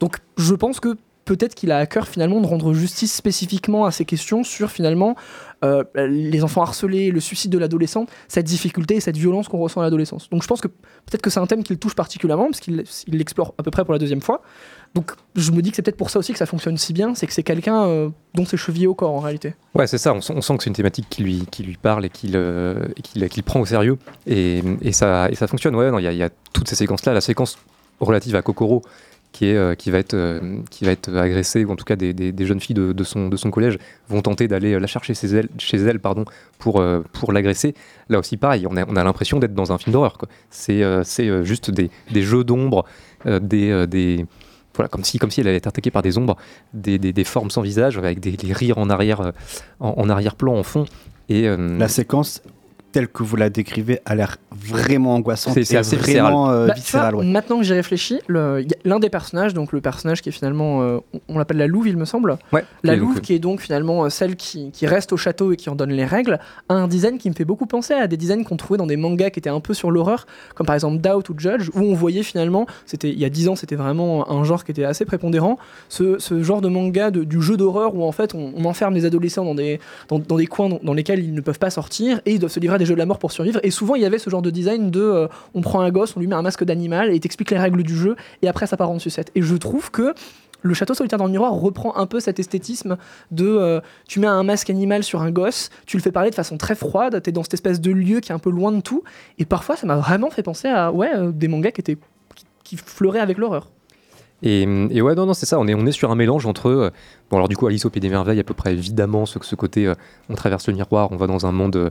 Donc, 0.00 0.18
je 0.38 0.54
pense 0.54 0.80
que 0.80 0.96
peut-être 1.36 1.54
qu'il 1.54 1.70
a 1.70 1.78
à 1.78 1.86
cœur 1.86 2.08
finalement 2.08 2.40
de 2.40 2.46
rendre 2.46 2.74
justice 2.74 3.14
spécifiquement 3.14 3.84
à 3.84 3.92
ces 3.92 4.04
questions 4.04 4.42
sur 4.42 4.68
finalement 4.68 5.14
euh, 5.62 5.84
les 5.94 6.42
enfants 6.42 6.62
harcelés, 6.62 7.12
le 7.12 7.20
suicide 7.20 7.52
de 7.52 7.58
l'adolescent, 7.58 8.06
cette 8.26 8.46
difficulté 8.46 8.96
et 8.96 9.00
cette 9.00 9.16
violence 9.16 9.46
qu'on 9.46 9.58
ressent 9.58 9.80
à 9.80 9.84
l'adolescence. 9.84 10.28
Donc 10.30 10.42
je 10.42 10.48
pense 10.48 10.60
que 10.60 10.66
peut-être 10.66 11.22
que 11.22 11.30
c'est 11.30 11.38
un 11.38 11.46
thème 11.46 11.62
qui 11.62 11.72
le 11.72 11.78
touche 11.78 11.94
particulièrement 11.94 12.46
parce 12.46 12.58
qu'il 12.58 12.82
il 13.06 13.16
l'explore 13.16 13.54
à 13.58 13.62
peu 13.62 13.70
près 13.70 13.84
pour 13.84 13.92
la 13.92 14.00
deuxième 14.00 14.20
fois. 14.20 14.42
Donc 14.96 15.12
je 15.36 15.52
me 15.52 15.62
dis 15.62 15.70
que 15.70 15.76
c'est 15.76 15.82
peut-être 15.82 15.96
pour 15.96 16.10
ça 16.10 16.18
aussi 16.18 16.32
que 16.32 16.38
ça 16.38 16.46
fonctionne 16.46 16.76
si 16.76 16.92
bien, 16.92 17.14
c'est 17.14 17.28
que 17.28 17.32
c'est 17.32 17.44
quelqu'un 17.44 17.84
euh, 17.84 18.08
dont 18.34 18.44
c'est 18.44 18.56
chevillé 18.56 18.88
au 18.88 18.94
corps 18.94 19.12
en 19.12 19.20
réalité. 19.20 19.54
Ouais, 19.76 19.86
c'est 19.86 19.98
ça. 19.98 20.12
On 20.12 20.20
sent, 20.20 20.56
que 20.56 20.64
c'est 20.64 20.70
une 20.70 20.74
thématique 20.74 21.06
qui 21.08 21.22
lui, 21.22 21.44
qui 21.48 21.62
lui 21.62 21.76
parle 21.76 22.06
et 22.06 22.10
qu'il 22.10 22.32
euh, 22.34 22.88
qu'il 23.04 23.28
qu'il 23.28 23.44
prend 23.44 23.60
au 23.60 23.66
sérieux. 23.66 23.98
Et, 24.26 24.64
et 24.82 24.90
ça, 24.90 25.30
et 25.30 25.36
ça 25.36 25.46
fonctionne. 25.46 25.76
Ouais, 25.76 25.90
il 26.02 26.16
y 26.16 26.22
a 26.24 26.30
toutes 26.52 26.66
ces 26.66 26.74
séquences-là. 26.74 27.12
La 27.12 27.20
séquence 27.20 27.56
relative 28.00 28.34
à 28.34 28.42
Kokoro, 28.42 28.82
qui, 29.32 29.46
est, 29.46 29.56
euh, 29.56 29.74
qui, 29.74 29.90
va 29.90 29.98
être, 29.98 30.14
euh, 30.14 30.58
qui 30.70 30.84
va 30.84 30.90
être 30.92 31.14
agressée, 31.16 31.64
ou 31.64 31.70
en 31.72 31.76
tout 31.76 31.84
cas 31.84 31.96
des, 31.96 32.12
des- 32.12 32.46
jeunes 32.46 32.60
filles 32.60 32.74
de, 32.74 32.92
de 32.92 33.04
son, 33.04 33.28
de 33.28 33.36
son 33.36 33.50
collège 33.50 33.78
vont 34.08 34.22
tenter 34.22 34.48
d'aller 34.48 34.78
la 34.78 34.86
chercher 34.86 35.14
chez 35.14 35.28
elle, 35.28 35.48
chez 35.58 35.76
elle 35.78 36.00
pardon, 36.00 36.24
pour, 36.58 36.80
euh, 36.80 37.00
pour 37.12 37.32
l'agresser. 37.32 37.74
Là 38.08 38.18
aussi, 38.18 38.36
pareil, 38.36 38.66
on 38.68 38.76
a, 38.76 38.84
on 38.88 38.96
a 38.96 39.04
l'impression 39.04 39.38
d'être 39.38 39.54
dans 39.54 39.72
un 39.72 39.78
film 39.78 39.92
d'horreur. 39.92 40.18
C'est 40.50 40.82
c'est, 41.04 41.44
juste 41.44 41.70
des, 41.70 41.90
des 42.10 42.22
jeux 42.22 42.44
d'ombre, 42.44 42.84
des. 43.24 43.86
des 43.86 44.26
voilà, 44.74 44.88
comme 44.88 45.02
si, 45.02 45.18
comme 45.18 45.30
si 45.32 45.40
elle 45.40 45.48
allait 45.48 45.56
être 45.56 45.66
attaquée 45.66 45.90
par 45.90 46.00
des 46.02 46.16
ombres, 46.16 46.36
des, 46.74 46.98
des- 46.98 47.12
des 47.12 47.24
formes 47.24 47.50
sans 47.50 47.60
visage, 47.60 47.98
avec 47.98 48.20
des, 48.20 48.36
rires 48.52 48.78
en 48.78 48.88
arrière, 48.88 49.32
en, 49.80 49.94
en 49.96 50.08
arrière-plan, 50.08 50.54
en 50.56 50.62
fond. 50.62 50.84
Et 51.28 51.48
La 51.78 51.88
séquence 51.88 52.42
telle 52.92 53.08
que 53.08 53.22
vous 53.22 53.36
la 53.36 53.50
décrivez 53.50 54.00
a 54.04 54.14
l'air 54.14 54.36
vraiment 54.50 55.14
angoissante. 55.14 55.54
C'est- 55.62 55.76
assez 55.76 55.96
vraiment 55.96 56.50
euh, 56.50 56.66
Bah, 56.66 56.74
viscéral. 56.74 57.14
ouais. 57.14 57.24
Maintenant 57.24 57.58
que 57.58 57.64
j'y 57.64 57.72
réfléchis, 57.72 58.18
l'un 58.28 58.98
des 58.98 59.10
personnages, 59.10 59.54
donc 59.54 59.72
le 59.72 59.80
personnage 59.80 60.20
qui 60.22 60.28
est 60.28 60.32
finalement, 60.32 60.82
euh, 60.82 60.98
on- 61.28 61.38
l'appelle 61.38 61.56
la 61.58 61.66
Louve, 61.66 61.88
il 61.88 61.96
me 61.96 62.04
semble. 62.04 62.36
Ouais, 62.52 62.64
La 62.82 62.96
Louve, 62.96 63.18
euh, 63.18 63.20
qui 63.20 63.34
est 63.34 63.38
donc 63.38 63.60
finalement 63.60 64.04
euh, 64.04 64.08
celle 64.10 64.36
qui, 64.36 64.70
qui 64.72 64.86
reste 64.86 65.12
au 65.12 65.16
château 65.16 65.52
et 65.52 65.56
qui 65.56 65.70
en 65.70 65.74
donne 65.74 65.90
les 65.90 66.04
règles, 66.04 66.38
a 66.68 66.74
un 66.74 66.88
design 66.88 67.18
qui 67.18 67.28
me 67.30 67.34
fait 67.34 67.44
beaucoup 67.44 67.66
penser 67.66 67.94
à 67.94 68.06
des 68.06 68.16
designs 68.16 68.44
qu'on 68.44 68.56
trouvait 68.56 68.78
dans 68.78 68.86
des 68.86 68.96
mangas 68.96 69.30
qui 69.30 69.38
étaient 69.38 69.50
un 69.50 69.60
peu 69.60 69.74
sur 69.74 69.90
l'horreur, 69.90 70.26
comme 70.54 70.66
par 70.66 70.74
exemple 70.74 70.98
Doubt 70.98 71.28
ou 71.30 71.34
Judge, 71.38 71.68
où 71.74 71.80
on 71.80 71.94
voyait 71.94 72.22
finalement, 72.22 72.66
c'était 72.86 73.10
il 73.10 73.18
y 73.18 73.24
a 73.24 73.30
10 73.30 73.48
ans, 73.48 73.56
c'était 73.56 73.76
vraiment 73.76 74.30
un 74.30 74.44
genre 74.44 74.64
qui 74.64 74.72
était 74.72 74.84
assez 74.84 75.04
prépondérant, 75.04 75.58
ce, 75.88 76.18
ce 76.18 76.42
genre 76.42 76.60
de 76.60 76.68
manga 76.68 77.10
de- 77.10 77.24
du 77.24 77.40
jeu 77.40 77.56
d'horreur 77.56 77.94
où 77.94 78.04
en 78.04 78.12
fait 78.12 78.34
on, 78.34 78.52
on 78.56 78.64
enferme 78.64 78.94
les 78.94 79.04
adolescents 79.04 79.44
dans 79.44 79.54
des, 79.54 79.80
dans, 80.08 80.18
dans 80.18 80.36
des 80.36 80.46
coins 80.46 80.68
dans, 80.68 80.80
dans 80.82 80.92
lesquels 80.94 81.20
ils 81.20 81.32
ne 81.34 81.40
peuvent 81.40 81.58
pas 81.58 81.70
sortir 81.70 82.20
et 82.26 82.32
ils 82.34 82.38
doivent 82.38 82.52
se 82.52 82.60
livrer 82.60 82.74
à 82.76 82.78
des 82.80 82.86
jeux 82.86 82.94
de 82.94 82.98
la 82.98 83.06
mort 83.06 83.20
pour 83.20 83.30
survivre. 83.30 83.60
Et 83.62 83.70
souvent 83.70 83.94
il 83.94 84.02
y 84.02 84.04
avait 84.04 84.18
ce 84.18 84.28
genre 84.28 84.42
de 84.42 84.50
design 84.50 84.90
de 84.90 85.00
euh, 85.00 85.28
on 85.54 85.60
prend 85.60 85.80
un 85.80 85.90
gosse, 85.90 86.16
on 86.16 86.20
lui 86.20 86.26
met 86.26 86.34
un 86.34 86.42
masque 86.42 86.64
d'animal 86.64 87.10
et 87.10 87.14
il 87.14 87.20
t'explique 87.20 87.52
les 87.52 87.58
règles 87.58 87.84
du 87.84 87.96
jeu 87.96 88.16
et 88.42 88.48
après 88.48 88.66
ça 88.66 88.76
part 88.76 88.90
en 88.90 88.98
sucette. 88.98 89.30
Et 89.34 89.42
je 89.42 89.54
trouve 89.54 89.90
que 89.90 90.14
le 90.62 90.74
château 90.74 90.94
solitaire 90.94 91.18
dans 91.18 91.26
le 91.26 91.30
miroir 91.30 91.52
reprend 91.52 91.96
un 91.96 92.06
peu 92.06 92.20
cet 92.20 92.38
esthétisme 92.38 92.96
de 93.30 93.46
euh, 93.46 93.80
tu 94.08 94.20
mets 94.20 94.26
un 94.26 94.42
masque 94.42 94.70
animal 94.70 95.02
sur 95.02 95.22
un 95.22 95.30
gosse, 95.30 95.70
tu 95.86 95.96
le 95.96 96.02
fais 96.02 96.12
parler 96.12 96.30
de 96.30 96.34
façon 96.34 96.56
très 96.56 96.74
froide, 96.74 97.20
t'es 97.22 97.32
dans 97.32 97.42
cette 97.42 97.54
espèce 97.54 97.80
de 97.80 97.90
lieu 97.90 98.20
qui 98.20 98.32
est 98.32 98.34
un 98.34 98.38
peu 98.38 98.50
loin 98.50 98.72
de 98.72 98.80
tout, 98.80 99.02
et 99.38 99.44
parfois 99.44 99.76
ça 99.76 99.86
m'a 99.86 99.96
vraiment 99.96 100.30
fait 100.30 100.42
penser 100.42 100.68
à 100.68 100.92
ouais 100.92 101.10
euh, 101.14 101.30
des 101.32 101.48
mangas 101.48 101.72
qui 101.72 101.80
étaient 101.80 101.98
qui, 102.64 102.76
fleuraient 102.76 103.20
avec 103.20 103.38
l'horreur. 103.38 103.68
Et, 104.42 104.64
ouais, 104.64 105.14
non, 105.16 105.26
non, 105.26 105.34
c'est 105.34 105.44
ça. 105.44 105.58
On 105.58 105.66
est, 105.66 105.74
on 105.74 105.84
est 105.84 105.92
sur 105.92 106.10
un 106.10 106.14
mélange 106.14 106.46
entre. 106.46 106.92
bon, 107.30 107.36
alors 107.36 107.48
du 107.48 107.58
coup, 107.58 107.66
Alice 107.66 107.84
au 107.84 107.90
Pays 107.90 108.00
des 108.00 108.08
Merveilles, 108.08 108.40
à 108.40 108.44
peu 108.44 108.54
près 108.54 108.72
évidemment, 108.72 109.26
ce, 109.26 109.38
ce 109.42 109.54
côté, 109.54 109.92
on 110.30 110.34
traverse 110.34 110.66
le 110.68 110.72
miroir, 110.74 111.12
on 111.12 111.16
va 111.16 111.26
dans 111.26 111.44
un 111.44 111.52
monde, 111.52 111.90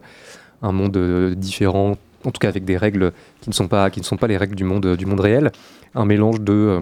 un 0.61 0.71
monde 0.71 0.97
euh, 0.97 1.35
différent, 1.35 1.97
en 2.25 2.31
tout 2.31 2.39
cas 2.39 2.49
avec 2.49 2.65
des 2.65 2.77
règles 2.77 3.11
qui 3.41 3.49
ne 3.49 3.53
sont 3.55 3.67
pas, 3.67 3.89
qui 3.89 3.99
ne 3.99 4.05
sont 4.05 4.17
pas 4.17 4.27
les 4.27 4.37
règles 4.37 4.55
du 4.55 4.63
monde, 4.63 4.95
du 4.95 5.05
monde 5.05 5.19
réel. 5.21 5.51
Un 5.95 6.05
mélange 6.05 6.41
de. 6.41 6.53
euh, 6.53 6.79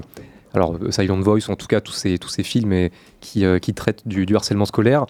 alors, 0.54 0.76
euh, 0.82 0.92
Silent 0.92 1.20
Voice, 1.20 1.50
en 1.50 1.56
tout 1.56 1.68
cas, 1.68 1.82
tous 1.82 1.92
ces, 1.94 2.18
tous 2.18 2.30
ces 2.30 2.44
films 2.44 2.90
qui, 3.22 3.46
euh, 3.46 3.60
qui 3.60 3.74
traitent 3.74 4.08
du, 4.08 4.26
du 4.26 4.36
harcèlement 4.36 4.66
scolaire. 4.66 5.06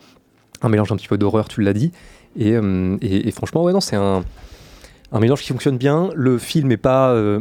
Un 0.61 0.69
mélange 0.69 0.91
un 0.91 0.95
petit 0.95 1.07
peu 1.07 1.17
d'horreur, 1.17 1.47
tu 1.47 1.61
l'as 1.61 1.73
dit. 1.73 1.91
Et, 2.37 2.53
euh, 2.55 2.97
et, 3.01 3.31
franchement, 3.31 3.63
ouais, 3.63 3.71
non, 3.73 3.79
c'est 3.79 3.95
un, 3.95 4.23
un 5.11 5.19
mélange 5.19 5.41
qui 5.41 5.49
fonctionne 5.49 5.77
bien. 5.77 6.09
Le 6.15 6.37
film 6.37 6.67
n'est 6.67 6.77
pas 6.77 7.11
euh, 7.11 7.39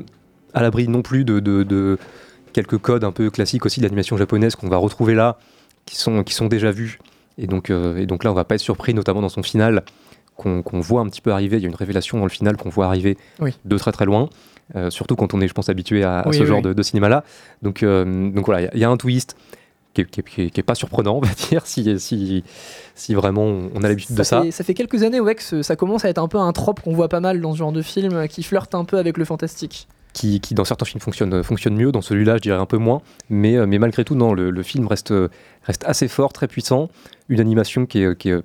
à 0.55 0.63
l'abri 0.63 0.87
non 0.89 1.03
plus 1.03 1.25
de, 1.25 1.41
de- 1.41 1.99
quelques 2.53 2.79
codes 2.79 3.05
un 3.05 3.13
peu 3.13 3.29
classiques 3.31 3.67
aussi 3.67 3.81
de 3.81 3.85
l'animation 3.85 4.17
japonaise 4.17 4.55
qu'on 4.55 4.69
va 4.69 4.77
retrouver 4.79 5.15
là, 5.15 5.39
qui 5.85 5.97
sont, 5.97 6.23
qui 6.23 6.33
sont 6.35 6.47
déjà 6.47 6.71
vus. 6.71 6.99
Et 7.39 7.47
donc, 7.47 7.69
euh, 7.71 7.97
et 7.99 8.07
donc 8.07 8.25
là, 8.25 8.31
on 8.31 8.35
va 8.35 8.45
pas 8.45 8.55
être 8.55 8.63
surpris, 8.63 8.95
notamment 8.95 9.21
dans 9.21 9.29
son 9.29 9.43
final, 9.43 9.83
qu'on 10.37 10.63
voit 10.81 11.01
un 11.01 11.07
petit 11.07 11.21
peu 11.21 11.33
arriver. 11.33 11.57
Il 11.57 11.63
y 11.63 11.67
a 11.67 11.69
une 11.69 11.75
révélation 11.75 12.19
dans 12.19 12.25
le 12.25 12.31
final 12.31 12.57
qu'on 12.57 12.69
voit 12.71 12.87
arriver 12.87 13.17
Oui. 13.41 13.53
de 13.65 13.79
très 13.79 13.93
très 13.93 14.05
loin. 14.05 14.29
Euh, 14.75 14.91
surtout 14.91 15.15
quand 15.17 15.33
on 15.33 15.41
est, 15.41 15.49
je 15.49 15.55
pense, 15.55 15.69
habitué 15.69 16.03
à, 16.03 16.21
à 16.21 16.29
Oui, 16.29 16.37
ce 16.37 16.43
oui, 16.43 16.47
genre 16.49 16.61
de, 16.63 16.73
de 16.73 16.83
cinéma-là. 16.83 17.23
Donc, 17.63 17.83
euh, 17.83 18.31
donc 18.31 18.47
voilà, 18.47 18.63
il 18.63 18.65
y 18.65 18.67
a- 18.69 18.71
il 18.75 18.81
y, 18.81 18.85
a 18.85 18.91
un 18.91 18.97
twist 18.97 19.37
qui 19.95 20.01
est, 20.01 20.05
qui 20.11 20.21
est- 20.21 20.23
qui 20.25 20.43
est- 20.43 20.51
qui 20.51 20.61
est 20.61 20.65
pas 20.65 20.75
surprenant, 20.75 21.17
on 21.19 21.21
va 21.21 21.29
dire, 21.51 21.65
si, 21.67 21.99
si, 22.01 22.43
si 22.97 23.15
vraiment 23.15 23.45
on 23.75 23.83
a 23.85 23.89
l'habitude 23.89 24.17
de 24.17 24.23
ça. 24.25 24.43
Fait, 24.43 24.51
ça 24.51 24.65
fait 24.65 24.75
quelques 24.75 25.03
années 25.05 25.21
ouais, 25.21 25.37
que 25.37 25.63
ça 25.63 25.77
commence 25.77 26.05
à 26.05 26.09
être 26.09 26.19
un 26.19 26.27
peu 26.29 26.39
un 26.39 26.53
trope 26.53 26.81
qu'on 26.83 26.93
voit 26.95 27.09
pas 27.09 27.21
mal 27.21 27.41
dans 27.41 27.53
ce 27.53 27.59
genre 27.59 27.73
de 27.73 27.81
film 27.83 28.13
euh, 28.15 28.27
qui 28.27 28.43
flirte 28.43 28.75
un 28.75 28.85
peu 28.85 28.99
avec 28.99 29.17
le 29.19 29.25
fantastique. 29.25 29.87
qui, 30.13 30.41
qui, 30.41 30.55
dans 30.55 30.65
certains 30.65 30.85
films 30.87 31.01
fonctionne, 31.01 31.43
fonctionne 31.45 31.77
mieux, 31.77 31.93
dans 31.93 32.01
celui-là 32.03 32.37
je 32.39 32.43
dirais 32.43 32.59
un 32.59 32.67
peu 32.67 32.79
moins, 32.79 33.03
mais, 33.31 33.65
mais 33.67 33.79
malgré 33.79 34.03
tout 34.05 34.15
non, 34.17 34.35
le, 34.35 34.51
le 34.51 34.63
film 34.65 34.87
reste, 34.89 35.15
reste 35.63 35.85
assez 35.85 36.09
fort, 36.09 36.33
très 36.33 36.49
puissant, 36.49 36.89
une 37.29 37.39
animation 37.39 37.87
qui 37.87 38.03
est, 38.03 38.19
qui 38.19 38.31
est 38.31 38.41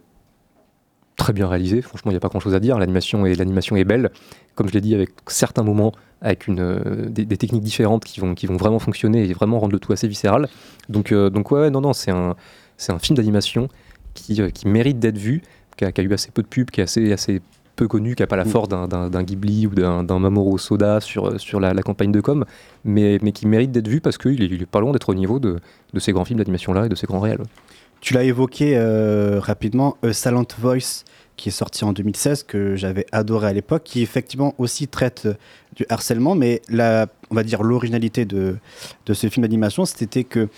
très 1.18 1.34
bien 1.34 1.48
réalisée, 1.48 1.82
franchement 1.82 2.12
il 2.12 2.14
n'y 2.16 2.18
a 2.18 2.20
pas 2.22 2.30
grand-chose 2.30 2.56
à 2.56 2.60
dire, 2.60 2.78
l'animation 2.80 3.26
est, 3.26 3.36
l'animation 3.36 3.76
est 3.76 3.84
belle, 3.84 4.10
comme 4.56 4.68
je 4.68 4.74
l'ai 4.74 4.82
dit 4.82 4.96
avec 4.96 5.10
certains 5.28 5.64
moments, 5.64 5.92
avec 6.22 6.48
une, 6.48 6.60
euh, 6.60 7.10
des, 7.10 7.26
des 7.26 7.38
techniques 7.38 7.64
différentes 7.64 8.04
qui 8.06 8.20
vont, 8.20 8.34
qui 8.34 8.48
vont 8.48 8.58
vraiment 8.58 8.80
fonctionner 8.80 9.24
et 9.30 9.34
vraiment 9.34 9.60
rendre 9.60 9.74
le 9.74 9.80
tout 9.80 9.94
assez 9.94 10.08
viscéral, 10.08 10.48
donc, 10.90 11.12
euh, 11.12 11.30
donc 11.30 11.52
ouais 11.52 11.70
non 11.70 11.82
non 11.82 11.94
c'est 11.94 12.12
un, 12.12 12.36
c'est 12.78 12.92
un 12.92 13.00
film 13.00 13.18
d'animation 13.18 13.68
qui, 14.14 14.42
euh, 14.42 14.50
qui 14.50 14.68
mérite 14.68 15.00
d'être 15.00 15.18
vu, 15.18 15.42
qui 15.78 15.86
a, 15.86 15.92
qui 15.92 16.02
a 16.02 16.04
eu 16.04 16.14
assez 16.14 16.32
peu 16.32 16.42
de 16.42 16.48
pubs, 16.48 16.70
qui 16.72 16.82
est 16.82 16.84
assez, 16.86 17.12
assez 17.14 17.42
peu 17.76 17.88
connu, 17.88 18.16
qui 18.16 18.22
n'a 18.22 18.28
pas 18.28 18.36
la 18.36 18.44
Mm. 18.46 18.50
force 18.50 18.68
d'un- 18.68 18.88
d'un 18.88 19.10
d'un 19.10 19.24
Ghibli 19.24 19.66
ou 19.66 19.70
d'un 19.74 20.04
d'un 20.04 20.20
Mamoru 20.20 20.60
Soda 20.60 21.00
sur, 21.00 21.40
sur 21.40 21.60
la, 21.60 21.74
la 21.74 21.82
campagne 21.82 22.12
de 22.12 22.20
com, 22.20 22.44
mais, 22.84 23.18
mais 23.22 23.32
qui 23.32 23.48
mérite 23.48 23.72
d'être 23.72 23.88
vu 23.88 24.02
parce 24.02 24.18
qu'il 24.18 24.42
est, 24.44 24.48
il 24.48 24.62
est 24.62 24.66
pas 24.66 24.82
loin 24.82 24.92
d'être 24.92 25.08
au 25.10 25.14
niveau 25.16 25.40
de, 25.40 25.58
de 25.94 26.00
ces 26.00 26.12
grands 26.12 26.26
films 26.26 26.40
d'animation-là 26.40 26.88
et 26.88 26.90
de 26.90 26.96
ces 26.96 27.08
grands 27.08 27.22
réels. 27.22 27.42
Tu 28.02 28.16
l'as 28.16 28.24
évoqué 28.24 28.74
euh, 28.76 29.40
rapidement, 29.40 29.96
A 30.02 30.12
Silent 30.12 30.48
Voice, 30.60 31.04
qui 31.38 31.50
est 31.50 31.52
sorti 31.52 31.84
en 31.86 31.94
2016, 31.94 32.44
que 32.44 32.76
j'avais 32.76 33.06
adoré 33.12 33.48
à 33.48 33.54
l'époque, 33.54 33.84
qui 33.84 34.02
effectivement 34.02 34.54
aussi 34.58 34.88
traite 34.88 35.24
euh, 35.26 35.34
du 35.76 35.86
harcèlement, 35.90 36.36
mais 36.36 36.62
la, 36.70 37.08
on 37.30 37.36
va 37.36 37.44
dire 37.44 37.64
l'originalité 37.64 38.26
de, 38.26 38.58
de 39.06 39.14
ce 39.14 39.28
film 39.30 39.42
d'animation, 39.44 39.86
c'était 39.86 40.26
que 40.26 40.50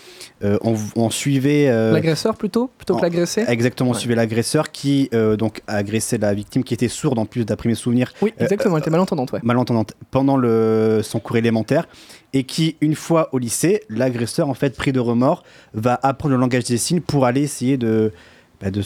euh, 0.42 0.58
on, 0.62 0.74
on 0.96 1.08
suivait 1.08 1.68
euh, 1.68 1.92
L'agresseur 1.92 2.36
plutôt 2.36 2.68
Plutôt 2.76 2.96
que 2.96 3.02
l'agressé 3.02 3.44
Exactement, 3.46 3.90
on 3.90 3.92
Ouais. 3.92 3.98
suivait 4.00 4.16
l'agresseur 4.16 4.72
qui 4.72 5.08
euh, 5.14 5.36
donc 5.36 5.62
a 5.68 5.76
agressé 5.76 6.18
la 6.18 6.34
victime 6.34 6.64
qui 6.64 6.74
était 6.74 6.88
sourde 6.88 7.18
en 7.18 7.26
plus 7.26 7.44
d'après 7.46 7.68
mes 7.68 7.76
souvenirs. 7.76 8.12
Oui, 8.22 8.34
exactement, 8.38 8.76
elle 8.76 8.80
était 8.82 8.90
malentendante, 8.90 9.32
ouais. 9.32 9.40
malentendante 9.44 9.94
pendant 10.10 10.36
le, 10.36 11.00
son 11.04 11.20
cours 11.20 11.36
élémentaire 11.36 11.86
et 12.32 12.42
qui, 12.42 12.76
une 12.80 12.96
fois 12.96 13.28
au 13.32 13.38
lycée, 13.38 13.82
l'agresseur, 13.88 14.48
en 14.48 14.54
fait, 14.54 14.76
pris 14.76 14.90
de 14.92 14.98
remords, 15.00 15.44
va 15.72 15.98
apprendre 16.02 16.34
le 16.34 16.40
langage 16.40 16.64
des 16.64 16.76
signes 16.78 17.00
pour 17.00 17.24
aller 17.24 17.42
essayer 17.42 17.76
de, 17.76 18.12
bah, 18.60 18.72
de, 18.72 18.82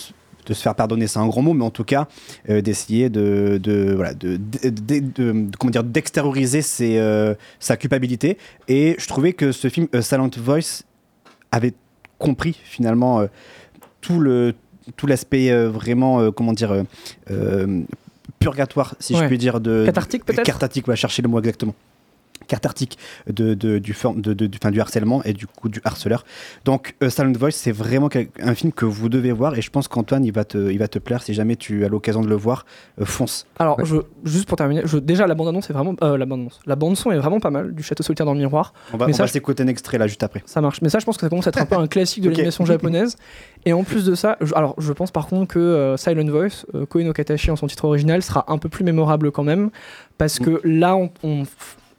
de 0.49 0.55
se 0.55 0.63
faire 0.63 0.75
pardonner, 0.75 1.07
c'est 1.07 1.19
un 1.19 1.29
grand 1.29 1.43
mot, 1.43 1.53
mais 1.53 1.65
en 1.65 1.71
tout 1.71 1.85
cas, 1.85 2.09
euh, 2.49 2.61
d'essayer 2.63 3.11
de, 3.11 3.61
de, 3.63 3.93
voilà, 3.95 4.15
de, 4.15 4.39
comment 5.59 5.71
dire, 5.71 5.85
d'extérioriser 5.85 6.63
euh, 6.99 7.35
sa 7.61 7.77
culpabilité. 7.77 8.39
Et 8.67 8.97
je 8.99 9.07
trouvais 9.07 9.35
que 9.35 9.53
ce 9.53 9.69
film, 9.69 9.87
A 9.93 10.03
Silent 10.03 10.31
Voice, 10.39 10.83
avait 11.53 11.75
compris 12.19 12.59
finalement 12.65 13.21
euh, 13.21 13.27
tout 14.01 14.21
le 14.21 14.55
tout 14.97 15.07
l'aspect 15.07 15.51
euh, 15.51 15.69
vraiment 15.69 16.21
euh, 16.21 16.31
comment 16.31 16.53
dire 16.53 16.73
euh, 16.73 16.83
euh, 17.31 17.83
purgatoire 18.39 18.95
si 19.01 19.15
je 19.17 19.25
puis 19.25 19.39
dire 19.39 19.61
de 19.61 19.85
Cathartique, 19.87 20.25
peut-être? 20.25 20.45
cathartique 20.45 20.87
va 20.87 20.95
chercher 20.97 21.23
le 21.23 21.29
mot 21.29 21.39
exactement 21.39 21.75
cathartique 22.47 22.99
de, 23.29 23.55
de- 23.55 23.79
du, 23.79 23.93
forme- 23.93 24.21
de, 24.21 24.33
de- 24.33 24.47
du, 24.47 24.59
enfin, 24.63 24.71
du 24.71 24.81
harcèlement 24.81 25.23
et 25.25 25.33
du 25.33 25.47
coup 25.47 25.69
du 25.69 25.81
harceleur. 25.85 26.25
Donc 26.65 26.95
euh, 27.03 27.11
Silent 27.11 27.33
Voice, 27.39 27.51
c'est 27.53 27.73
vraiment 27.73 28.09
un 28.43 28.55
film 28.55 28.73
que 28.73 28.85
vous 28.85 29.09
devez 29.09 29.33
voir 29.33 29.57
et 29.59 29.63
je 29.63 29.71
pense 29.71 29.89
qu'Antoine, 29.89 30.25
il, 30.25 30.33
va 30.33 30.45
te- 30.45 30.71
il 30.71 30.79
va 30.79 30.89
te 30.89 30.99
plaire 30.99 31.23
si 31.23 31.35
jamais 31.35 31.57
tu 31.57 31.85
as 31.85 31.89
l'occasion 31.89 32.21
de 32.23 32.29
le 32.29 32.37
voir, 32.37 32.65
euh, 33.01 33.05
fonce. 33.05 33.47
Alors, 33.59 33.85
je, 33.85 33.97
juste 34.25 34.49
pour 34.49 34.57
terminer, 34.57 34.83
je, 34.85 34.99
déjà 34.99 35.27
la 35.27 35.35
bande-annonce 35.35 35.69
est 35.71 35.73
vraiment. 35.73 35.95
euh, 36.03 36.17
la 36.17 36.27
bande-annonce. 36.27 36.61
La 36.67 36.77
bande-son 36.77 37.11
est 37.11 37.19
vraiment 37.19 37.41
pas 37.41 37.51
mal, 37.51 37.75
du 37.75 37.83
Château 37.83 38.03
solitaire 38.03 38.27
dans 38.27 38.35
le 38.35 38.39
miroir. 38.41 38.73
On 38.93 38.97
va, 38.97 39.07
Mais 39.07 39.13
on 39.13 39.17
ça, 39.17 39.25
va 39.25 39.29
s'écouter 39.29 39.63
un 39.63 39.67
extrait 39.69 39.99
là 39.99 40.07
juste 40.07 40.23
après. 40.23 40.43
Ça 40.47 40.61
marche. 40.61 40.81
Mais 40.83 40.89
ça, 40.89 40.99
je 40.99 41.05
pense 41.05 41.17
que 41.17 41.23
ça 41.23 41.29
commence 41.29 41.47
à 41.47 41.51
être 41.51 41.61
un 41.61 41.67
peu 41.67 41.77
un 41.77 41.87
classique 41.89 42.23
de 42.23 42.29
Ok. 42.29 42.37
l'animation 42.37 42.65
japonaise. 42.65 43.17
Et 43.67 43.73
en 43.73 43.83
plus 43.85 44.05
de 44.07 44.15
ça, 44.15 44.37
je- 44.41 44.55
alors 44.55 44.75
je 44.79 44.93
pense 44.93 45.11
par 45.11 45.27
contre 45.27 45.49
que 45.53 45.95
Silent 45.99 46.31
Voice, 46.31 46.65
euh, 46.75 46.87
Koe 46.87 47.03
no 47.03 47.13
Katashi 47.13 47.51
en 47.51 47.57
son 47.57 47.67
titre 47.67 47.85
original, 47.85 48.23
sera 48.23 48.45
un 48.49 48.59
peu 48.59 48.69
plus 48.69 48.85
mémorable 48.85 49.31
quand 49.33 49.45
même. 49.45 49.71
Parce 50.17 50.39
que 50.39 50.61
là, 50.65 50.97
on, 50.97 51.11
on- 51.23 51.45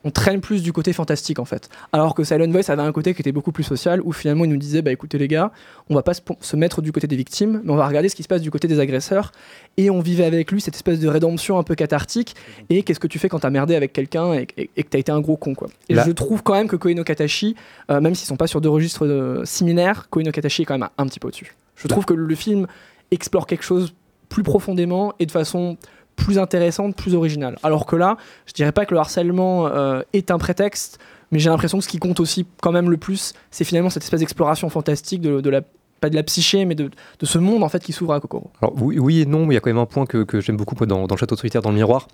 on 0.06 0.12
traîne 0.12 0.40
plus 0.40 0.64
du 0.64 0.72
côté 0.72 0.94
fantastique 0.94 1.40
en 1.40 1.46
fait. 1.46 1.70
Alors 1.92 2.16
que 2.16 2.24
Silent 2.24 2.50
Voice 2.50 2.70
avait 2.70 2.82
un 2.84 2.92
côté 2.94 3.14
qui 3.14 3.22
était 3.22 3.32
beaucoup 3.34 3.52
plus 3.52 3.64
social, 3.66 4.00
où 4.04 4.14
finalement 4.14 4.46
il 4.46 4.50
nous 4.52 4.58
disait 4.58 4.82
bah 4.82 4.92
écoutez 4.92 5.18
les 5.18 5.28
gars, 5.28 5.52
on 5.90 5.96
va 5.96 6.04
pas 6.04 6.14
se, 6.14 6.22
se 6.40 6.56
mettre 6.56 6.82
du 6.82 6.92
côté 6.94 7.06
des 7.08 7.18
victimes, 7.18 7.62
mais 7.66 7.72
on 7.72 7.76
va 7.76 7.86
regarder 7.88 8.08
ce 8.08 8.16
qui 8.16 8.24
se 8.24 8.28
passe 8.30 8.42
du 8.42 8.50
côté 8.52 8.68
des 8.70 8.80
agresseurs. 8.80 9.32
Et 9.78 9.90
on 9.90 10.00
vivait 10.00 10.24
avec 10.26 10.52
lui 10.52 10.62
cette 10.62 10.76
espèce 10.76 11.00
de 11.00 11.08
rédemption 11.10 11.58
un 11.60 11.64
peu 11.64 11.76
cathartique. 11.76 12.36
Et 12.70 12.84
qu'est-ce 12.84 13.00
que 13.00 13.08
tu 13.08 13.20
fais 13.20 13.28
quand 13.30 13.40
t'as 13.40 13.50
merdé 13.50 13.76
avec 13.76 13.92
quelqu'un 13.92 14.34
et, 14.34 14.48
et- 14.58 14.70
et 14.78 14.84
que 14.84 14.90
t'as 14.90 15.00
été 15.00 15.12
un 15.12 15.20
gros 15.20 15.36
con 15.38 15.54
quoi. 15.54 15.68
Et 15.90 15.96
Là- 15.96 16.04
je 16.06 16.12
trouve 16.12 16.44
quand 16.44 16.54
même 16.54 16.68
que 16.70 16.76
Koe 16.78 16.94
no 16.96 17.04
Katashi, 17.04 17.56
euh, 17.92 18.00
même 18.00 18.16
s'ils 18.16 18.28
sont 18.28 18.38
pas 18.38 18.48
sur 18.48 18.62
deux 18.62 18.70
registres 18.70 19.06
euh, 19.06 19.44
similaires, 19.46 20.08
Koe 20.10 20.22
no 20.24 20.32
Katashi 20.32 20.62
est 20.62 20.66
quand 20.66 20.76
même 20.76 20.84
un, 20.98 21.04
un 21.04 21.08
petit 21.08 21.20
peu 21.20 21.28
au-dessus. 21.28 21.56
Je 21.76 21.88
trouve 21.88 22.06
que 22.06 22.14
le 22.14 22.36
film 22.36 22.68
explore 23.12 23.48
quelque 23.48 23.64
chose 23.64 23.94
plus 24.30 24.44
profondément 24.44 25.14
et 25.20 25.26
de 25.26 25.32
façon 25.32 25.76
plus 26.20 26.38
intéressante, 26.38 26.96
plus 26.96 27.16
originale. 27.16 27.58
Alors 27.64 27.86
que 27.86 27.96
là, 27.96 28.18
je 28.46 28.54
dirais 28.54 28.72
pas 28.72 28.86
que 28.86 28.94
le 28.94 29.00
harcèlement 29.00 29.68
euh, 29.68 30.02
est 30.14 30.32
un 30.32 30.38
prétexte, 30.38 31.00
mais 31.32 31.40
j'ai 31.40 31.50
l'impression 31.50 31.78
que 31.80 31.84
ce 31.84 31.90
qui 31.90 32.00
compte 32.00 32.20
aussi 32.20 32.46
quand 32.62 32.72
même 32.72 32.90
le 32.90 32.98
plus, 32.98 33.34
c'est 33.52 33.64
finalement 33.64 33.90
cette 33.90 34.04
espèce 34.04 34.20
d'exploration 34.20 34.70
fantastique 34.70 35.22
de, 35.22 35.50
la 35.50 35.62
pas 36.02 36.10
de 36.10 36.16
la 36.16 36.24
psyché, 36.24 36.66
mais 36.66 36.76
de, 36.76 36.90
de 37.20 37.26
ce 37.26 37.38
monde 37.38 37.64
en 37.64 37.70
fait 37.70 37.84
qui 37.84 37.92
s'ouvre 37.92 38.14
à 38.14 38.20
Kokoro. 38.20 38.52
Alors 38.62 38.74
oui, 38.82 39.22
et 39.22 39.26
non, 39.26 39.50
il 39.50 39.54
y 39.54 39.58
a 39.58 39.60
quand 39.60 39.70
même 39.70 39.78
un 39.78 39.86
point 39.86 40.06
que, 40.06 40.24
que 40.24 40.40
j'aime 40.42 40.58
beaucoup 40.58 40.76
dans, 40.86 41.08
dans 41.08 41.16
le 41.16 41.20
Château 41.20 41.36
solitaire 41.36 41.62
dans 41.62 41.72
le 41.72 41.76
miroir, 41.76 42.08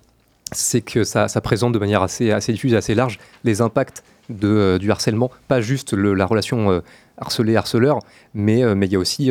c'est 0.52 0.80
que 0.80 1.04
ça, 1.04 1.28
ça 1.28 1.40
présente 1.40 1.72
de 1.72 1.78
manière 1.78 2.02
assez, 2.02 2.30
assez 2.30 2.52
diffuse 2.52 2.74
assez 2.74 2.94
large 2.94 3.18
les 3.44 3.60
impacts 3.60 4.02
de, 4.28 4.48
euh, 4.48 4.78
du 4.78 4.90
harcèlement, 4.90 5.30
pas 5.48 5.60
juste 5.60 5.92
la 5.92 6.26
relation 6.26 6.70
euh, 6.70 6.80
harcelé-harceleur, 7.18 8.00
mais 8.34 8.64
euh, 8.64 8.74
mais 8.74 8.86
il 8.86 8.92
y 8.92 8.96
a 8.96 8.98
aussi 8.98 9.30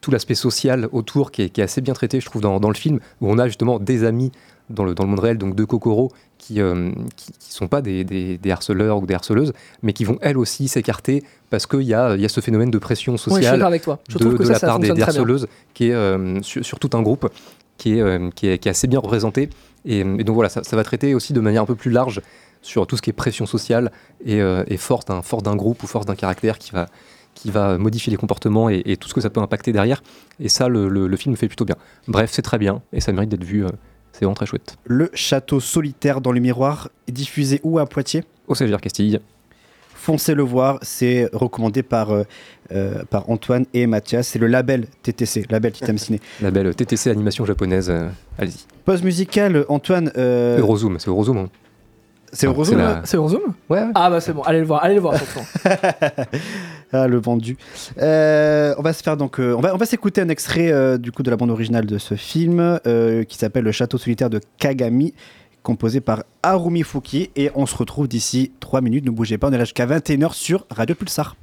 tout 0.00 0.10
l'aspect 0.10 0.34
social 0.34 0.88
autour 0.92 1.30
qui 1.30 1.42
est, 1.42 1.48
qui 1.50 1.60
est 1.60 1.64
assez 1.64 1.80
bien 1.80 1.94
traité, 1.94 2.20
je 2.20 2.26
trouve, 2.26 2.42
dans, 2.42 2.58
dans 2.60 2.68
le 2.68 2.74
film, 2.74 3.00
où 3.20 3.30
on 3.30 3.38
a 3.38 3.46
justement 3.46 3.78
des 3.78 4.04
amis 4.04 4.32
dans 4.70 4.84
le, 4.84 4.94
dans 4.94 5.02
le 5.04 5.10
monde 5.10 5.18
réel, 5.20 5.36
donc 5.36 5.54
deux 5.56 5.66
Kokoro, 5.66 6.12
qui 6.38 6.54
ne 6.60 6.92
qui, 7.16 7.32
qui 7.38 7.52
sont 7.52 7.66
pas 7.68 7.82
des, 7.82 8.04
des- 8.04 8.38
des 8.38 8.50
harceleurs 8.50 8.98
ou 9.02 9.06
des 9.06 9.14
harceleuses, 9.14 9.52
mais 9.82 9.92
qui 9.92 10.04
vont 10.04 10.16
elles 10.22 10.38
aussi 10.38 10.68
s'écarter 10.68 11.22
parce 11.50 11.66
qu'il 11.66 11.82
y 11.82 11.92
a, 11.92 12.14
y 12.16 12.24
a 12.24 12.28
ce 12.28 12.40
phénomène 12.40 12.70
de 12.70 12.78
pression 12.78 13.12
Ouais, 13.14 13.18
je 13.18 13.22
suis 13.24 13.32
sociale 13.34 13.62
avec 13.64 13.82
toi. 13.82 13.98
Je 14.08 14.18
de, 14.18 14.24
que 14.32 14.42
de 14.42 14.44
ça, 14.44 14.52
la 14.52 14.58
ça 14.60 14.66
part 14.68 14.78
des, 14.78 15.02
harceleuses 15.02 15.48
qui 15.74 15.88
est 15.88 15.92
euh, 15.92 16.40
sur, 16.42 16.64
sur 16.64 16.78
tout 16.78 16.90
un 16.96 17.02
groupe 17.02 17.28
qui 17.78 17.98
est, 17.98 18.00
euh, 18.00 18.30
qui 18.34 18.46
est, 18.48 18.58
qui 18.58 18.68
est 18.68 18.70
assez 18.70 18.86
bien 18.86 19.00
représenté. 19.00 19.50
Et, 19.84 20.00
et 20.00 20.24
donc 20.24 20.34
voilà, 20.34 20.48
ça, 20.48 20.62
ça 20.62 20.76
va 20.76 20.84
traiter 20.84 21.14
aussi 21.14 21.32
de 21.32 21.40
manière 21.40 21.62
un 21.62 21.66
peu 21.66 21.74
plus 21.74 21.90
large 21.90 22.20
sur 22.62 22.86
tout 22.86 22.96
ce 22.96 23.02
qui 23.02 23.10
est 23.10 23.14
pression 23.14 23.46
sociale 23.46 23.90
et, 24.24 24.40
euh, 24.40 24.62
et 24.68 24.76
force 24.76 25.06
d'un 25.06 25.22
force 25.22 25.42
d'un 25.42 25.56
groupe 25.56 25.82
ou 25.82 25.86
force 25.88 26.06
d'un 26.06 26.14
caractère 26.14 26.58
qui 26.58 26.70
va, 26.70 26.86
qui 27.34 27.50
va 27.50 27.78
modifier 27.78 28.10
les 28.10 28.16
comportements 28.16 28.68
et, 28.68 28.82
et 28.84 28.96
tout 28.96 29.08
ce 29.08 29.14
que 29.14 29.20
ça 29.20 29.30
peut 29.30 29.40
impacter 29.40 29.72
derrière. 29.72 30.02
Et 30.40 30.48
ça, 30.48 30.68
le, 30.68 30.88
le- 30.88 31.06
le 31.08 31.16
film 31.16 31.36
fait 31.36 31.46
plutôt 31.48 31.64
bien. 31.64 31.76
Bref, 32.08 32.30
c'est 32.32 32.42
très 32.42 32.58
bien 32.58 32.82
et 32.92 33.00
ça 33.00 33.12
mérite 33.12 33.30
d'être 33.30 33.44
vu. 33.44 33.64
euh, 33.64 33.68
c'est 34.12 34.24
vraiment 34.24 34.34
très 34.34 34.46
chouette. 34.46 34.76
Le 34.84 35.08
château 35.14 35.60
solitaire 35.60 36.20
dans 36.20 36.32
le 36.32 36.40
miroir 36.40 36.88
est 37.08 37.12
diffusé 37.12 37.60
où 37.62 37.78
à 37.78 37.86
Poitiers? 37.86 38.24
Au 38.48 38.54
CGR 38.54 38.80
Castille. 38.80 39.20
Foncez 39.94 40.34
le 40.34 40.42
voir, 40.42 40.78
c'est 40.82 41.28
recommandé 41.32 41.82
par, 41.82 42.10
euh, 42.10 42.22
euh, 42.72 43.02
par 43.10 43.28
Antoine 43.28 43.66
et 43.74 43.86
Mathias. 43.86 44.28
C'est 44.28 44.38
le 44.38 44.46
label 44.46 44.86
TTC, 45.02 45.44
label 45.50 45.72
Titam 45.72 45.98
Ciné. 45.98 46.20
La 46.40 46.50
belle 46.50 46.74
TTC 46.74 47.10
animation 47.10 47.44
japonaise. 47.44 47.90
euh, 47.90 48.08
Allez-y. 48.38 48.64
Pause 48.86 49.02
musicale, 49.02 49.66
Antoine. 49.68 50.10
euh, 50.16 50.58
Eurozoom, 50.58 50.98
c'est 50.98 51.08
Eurozoom. 51.08 51.36
hein. 51.36 51.48
C'est 52.32 52.46
Ah, 52.46 52.52
là 52.76 52.76
la- 52.76 53.00
C'est 53.04 53.16
Eurozoom 53.16 53.40
Ouais. 53.68 53.82
Ah 53.94 54.08
bah 54.10 54.20
c'est 54.20 54.32
bon, 54.32 54.42
allez 54.42 54.60
le 54.60 54.66
voir, 54.66 54.82
allez 54.84 54.94
le 54.94 55.00
voir. 55.00 55.14
Ah, 56.92 57.06
le 57.06 57.18
vendu. 57.20 57.56
Euh, 58.02 58.74
on 58.76 58.82
va 58.82 58.92
se 58.92 59.00
faire 59.02 59.16
donc, 59.16 59.38
euh, 59.38 59.54
on 59.56 59.60
va, 59.60 59.72
on 59.74 59.76
va 59.76 59.86
s'écouter 59.86 60.20
un 60.20 60.28
extrait 60.28 60.72
euh, 60.72 60.98
du 60.98 61.12
coup 61.12 61.22
de 61.22 61.30
la 61.30 61.36
bande 61.36 61.50
originale 61.50 61.86
de 61.86 61.98
ce 61.98 62.14
film 62.16 62.80
euh, 62.84 63.22
qui 63.22 63.38
s'appelle 63.38 63.62
Le 63.62 63.70
Château 63.70 63.96
solitaire 63.96 64.28
de 64.28 64.40
Kagami, 64.58 65.14
composé 65.62 66.00
par 66.00 66.24
Harumi 66.42 66.82
Fuki. 66.82 67.30
Et 67.36 67.52
on 67.54 67.66
se 67.66 67.76
retrouve 67.76 68.08
d'ici 68.08 68.50
3 68.58 68.80
minutes. 68.80 69.04
Ne 69.04 69.10
bougez 69.12 69.38
pas, 69.38 69.46
on 69.48 69.52
est 69.52 69.58
là 69.58 69.64
jusqu'à 69.64 69.86
21h 69.86 70.32
sur 70.34 70.66
Radio 70.70 70.96
Pulsar. 70.96 71.36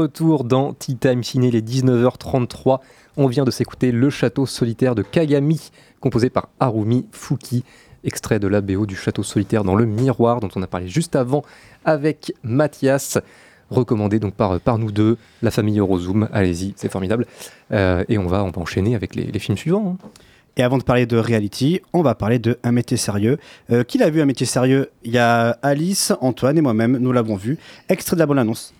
Retour 0.00 0.44
dans 0.44 0.72
Tea 0.72 0.96
Time 0.96 1.22
Ciné, 1.22 1.50
les 1.50 1.60
19h33. 1.60 2.78
On 3.18 3.26
vient 3.26 3.44
de 3.44 3.50
s'écouter 3.50 3.92
Le 3.92 4.08
Château 4.08 4.46
solitaire 4.46 4.94
de 4.94 5.02
Kagami, 5.02 5.70
composé 6.00 6.30
par 6.30 6.48
Harumi 6.58 7.06
Fuki, 7.12 7.64
extrait 8.02 8.38
de 8.38 8.48
la 8.48 8.62
BO 8.62 8.86
du 8.86 8.96
Château 8.96 9.22
solitaire 9.22 9.62
dans 9.62 9.74
le 9.74 9.84
miroir, 9.84 10.40
dont 10.40 10.48
on 10.56 10.62
a 10.62 10.66
parlé 10.66 10.88
juste 10.88 11.16
avant 11.16 11.42
avec 11.84 12.32
Mathias. 12.42 13.18
Recommandé 13.68 14.18
donc 14.18 14.32
par, 14.34 14.58
par 14.58 14.78
nous 14.78 14.90
deux, 14.90 15.18
la 15.42 15.50
famille 15.50 15.78
Eurozoom. 15.78 16.30
Allez-y, 16.32 16.72
c'est 16.76 16.90
formidable. 16.90 17.26
Euh, 17.70 18.02
et 18.08 18.16
on 18.16 18.26
va, 18.26 18.42
on 18.42 18.50
va 18.50 18.62
enchaîner 18.62 18.94
avec 18.94 19.14
les, 19.14 19.38
films 19.38 19.58
suivants. 19.58 19.98
hein. 20.02 20.08
Et 20.56 20.62
avant 20.62 20.78
de 20.78 20.82
parler 20.82 21.04
de 21.04 21.18
reality, 21.18 21.82
on 21.92 22.00
va 22.00 22.14
parler 22.14 22.38
de 22.38 22.58
Un 22.62 22.72
métier 22.72 22.96
sérieux. 22.96 23.36
Euh, 23.70 23.84
qui 23.84 23.98
l'a 23.98 24.08
vu 24.08 24.22
Un 24.22 24.26
métier 24.26 24.46
sérieux? 24.46 24.90
Il 25.04 25.12
y 25.12 25.18
a 25.18 25.58
Alice, 25.62 26.14
Antoine 26.22 26.56
et 26.56 26.62
moi-même, 26.62 26.96
nous 26.96 27.12
l'avons 27.12 27.36
vu. 27.36 27.58
Extrait 27.90 28.16
de 28.16 28.20
la 28.20 28.26
bonne 28.26 28.38
annonce. 28.38 28.72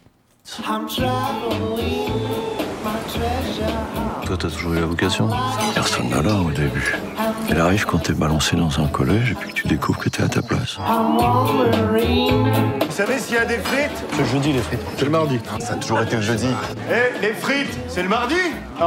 Toi, 4.26 4.36
t'as 4.36 4.50
toujours 4.50 4.72
eu 4.72 4.80
la 4.80 4.86
vocation 4.86 5.28
Personne 5.74 6.08
n'a 6.08 6.22
là 6.22 6.34
au 6.34 6.50
début. 6.50 6.96
Elle 7.50 7.58
arrive 7.60 7.84
quand 7.84 7.98
t'es 7.98 8.12
balancé 8.12 8.56
dans 8.56 8.80
un 8.80 8.86
collège 8.86 9.32
et 9.32 9.34
puis 9.34 9.48
que 9.50 9.54
tu 9.54 9.66
découvres 9.68 9.98
que 9.98 10.08
t'es 10.08 10.22
à 10.22 10.28
ta 10.28 10.40
place. 10.40 10.76
Vous 10.78 12.92
savez 12.96 13.18
s'il 13.18 13.34
y 13.34 13.38
a 13.38 13.44
des 13.44 13.58
frites? 13.58 13.90
C'est 14.12 14.18
le 14.18 14.24
jeudi, 14.24 14.52
les 14.52 14.60
frites. 14.60 14.80
C'est 14.96 15.04
le 15.04 15.10
mardi. 15.10 15.38
Ça 15.58 15.72
a 15.72 15.76
toujours 15.76 16.00
été 16.00 16.16
le 16.16 16.22
jeudi. 16.22 16.46
Eh, 16.90 17.20
les 17.20 17.32
frites, 17.32 17.76
c'est 17.88 18.02
le 18.02 18.08
mardi? 18.08 18.34
Oh, 18.80 18.84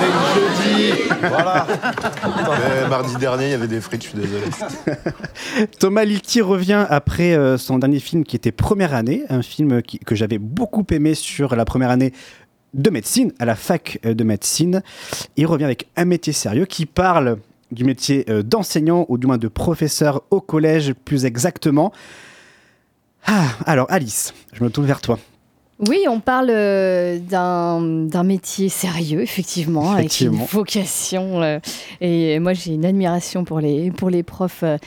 c'est 0.00 0.06
le 0.06 0.88
jeudi 0.88 1.02
Voilà 1.20 1.66
Mais 2.82 2.88
mardi 2.88 3.16
dernier, 3.16 3.46
il 3.46 3.50
y 3.50 3.54
avait 3.54 3.68
des 3.68 3.80
frites, 3.80 4.02
je 4.04 4.08
suis 4.08 4.18
désolé. 4.18 4.44
Thomas 5.78 6.04
Lilti 6.04 6.40
revient 6.40 6.86
après 6.88 7.34
euh, 7.34 7.58
son 7.58 7.78
dernier 7.78 8.00
film 8.00 8.24
qui 8.24 8.36
était 8.36 8.52
Première 8.52 8.94
année, 8.94 9.24
un 9.28 9.42
film 9.42 9.82
qui- 9.82 9.98
que 9.98 10.14
j'avais 10.14 10.38
beaucoup 10.38 10.86
aimé 10.90 11.14
sur 11.14 11.54
la 11.54 11.64
première 11.64 11.90
année 11.90 12.12
de 12.74 12.90
médecine, 12.90 13.32
à 13.38 13.44
la 13.44 13.56
fac 13.56 13.98
euh, 14.06 14.14
de 14.14 14.24
médecine. 14.24 14.82
Il 15.36 15.46
revient 15.46 15.64
avec 15.64 15.86
un 15.96 16.04
métier 16.06 16.32
sérieux 16.32 16.64
qui 16.66 16.86
parle 16.86 17.36
du 17.72 17.84
métier 17.84 18.24
euh, 18.28 18.42
d'enseignant 18.42 19.06
ou 19.08 19.18
du 19.18 19.26
moins 19.26 19.38
de 19.38 19.48
professeur 19.48 20.22
au 20.30 20.40
collège 20.40 20.92
plus 20.92 21.24
exactement. 21.24 21.92
Ah, 23.26 23.46
alors 23.66 23.86
Alice, 23.90 24.34
je 24.52 24.62
me 24.62 24.70
tourne 24.70 24.86
vers 24.86 25.00
toi. 25.00 25.18
Oui, 25.88 26.04
on 26.08 26.20
parle 26.20 26.48
euh, 26.50 27.18
d'un 27.18 28.22
métier 28.22 28.70
sérieux, 28.70 29.20
effectivement, 29.20 29.92
avec 29.92 30.20
une 30.22 30.30
vocation. 30.30 31.42
euh, 31.42 31.58
et 32.00 32.38
moi, 32.38 32.54
j'ai 32.54 32.72
une 32.72 32.86
admiration 32.86 33.44
pour 33.44 33.60
les, 33.60 33.90
pour 33.90 34.08
les 34.08 34.22
profs. 34.22 34.62
euh, 34.62 34.78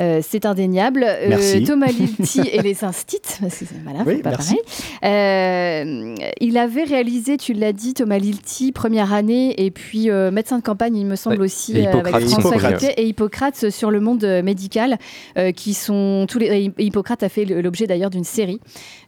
euh, 0.00 0.20
c'est 0.22 0.46
indéniable. 0.46 1.04
Euh. 1.06 1.64
Thomas 1.66 1.86
Lilti 1.88 2.40
et 2.52 2.62
les 2.62 2.84
instits, 2.84 3.18
parce 3.40 3.58
que 3.58 3.64
c'est 3.66 3.82
voilà, 3.84 4.00
Oui, 4.06 4.14
c'est 4.16 4.22
pas 4.22 4.30
merci. 4.30 4.56
pareil. 5.00 5.14
Euh, 5.14 6.14
il 6.40 6.58
avait 6.58 6.84
réalisé, 6.84 7.36
tu 7.36 7.52
l'as 7.52 7.72
dit, 7.72 7.94
Thomas 7.94 8.18
Lilti, 8.18 8.72
première 8.72 9.12
année, 9.12 9.54
et 9.64 9.70
puis 9.70 10.10
euh, 10.10 10.30
médecin 10.30 10.58
de 10.58 10.62
campagne, 10.62 10.96
il 10.96 11.06
me 11.06 11.16
semble 11.16 11.36
Ouais. 11.38 11.44
aussi, 11.44 11.76
Et 11.78 11.82
Hippocrate, 11.82 12.14
avec 12.14 12.28
François 12.28 12.56
Hippocrate. 12.56 12.94
Et 12.96 13.06
Hippocrate 13.06 13.70
sur 13.70 13.90
le 13.90 14.00
monde 14.00 14.24
médical, 14.44 14.98
euh, 15.38 15.52
qui 15.52 15.74
sont 15.74 16.26
tous 16.28 16.38
les. 16.38 16.70
Hippocrate 16.78 17.22
a 17.22 17.28
fait 17.28 17.44
l'objet 17.44 17.86
d'ailleurs 17.86 18.10
d'une 18.10 18.24
série 18.24 18.60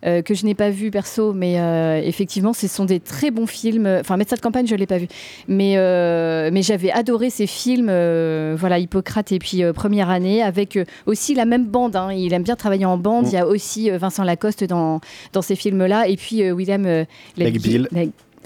euh, 0.07 0.23
que 0.23 0.35
je 0.35 0.45
n'ai 0.45 0.55
pas 0.55 0.71
vu 0.71 0.91
perso, 0.91 1.33
mais 1.33 1.59
euh, 1.61 2.01
effectivement, 2.05 2.53
ce 2.53 2.69
sont 2.69 2.85
des 2.85 3.01
très 3.01 3.31
bons 3.31 3.47
films. 3.47 3.87
Enfin, 4.01 4.17
médecin 4.17 4.37
de 4.37 4.41
campagne, 4.41 4.67
je 4.67 4.75
l'ai 4.75 4.87
pas 4.87 4.99
vu, 4.99 5.09
mais 5.49 5.75
euh, 5.77 6.51
mais 6.53 6.63
j'avais 6.63 6.91
adoré 6.91 7.31
ces 7.31 7.47
films. 7.47 7.89
euh, 7.91 8.55
voilà, 8.59 8.79
Hippocrate 8.79 9.33
et 9.33 9.39
puis 9.39 9.63
euh, 9.63 9.73
Première 9.73 10.11
année 10.11 10.43
avec 10.43 10.77
euh, 10.77 10.82
aussi 11.07 11.35
la 11.35 11.45
même 11.45 11.67
bande. 11.67 11.97
hein. 11.97 12.13
Il 12.13 12.33
aime 12.33 12.43
bien 12.43 12.57
travailler 12.57 12.85
en 12.87 12.99
bande. 12.99 13.25
Mm. 13.25 13.29
Il 13.29 13.33
y 13.33 13.39
a 13.39 13.47
aussi 13.47 13.91
euh, 13.91 13.99
Vincent 13.99 14.25
Lacoste 14.25 14.65
dans 14.65 15.01
dans 15.33 15.43
ces 15.43 15.57
films-là, 15.57 16.09
et 16.09 16.17
puis 16.17 16.43
euh, 16.43 16.53
William 16.53 16.85
euh, 16.87 17.05
Legbill. 17.37 17.89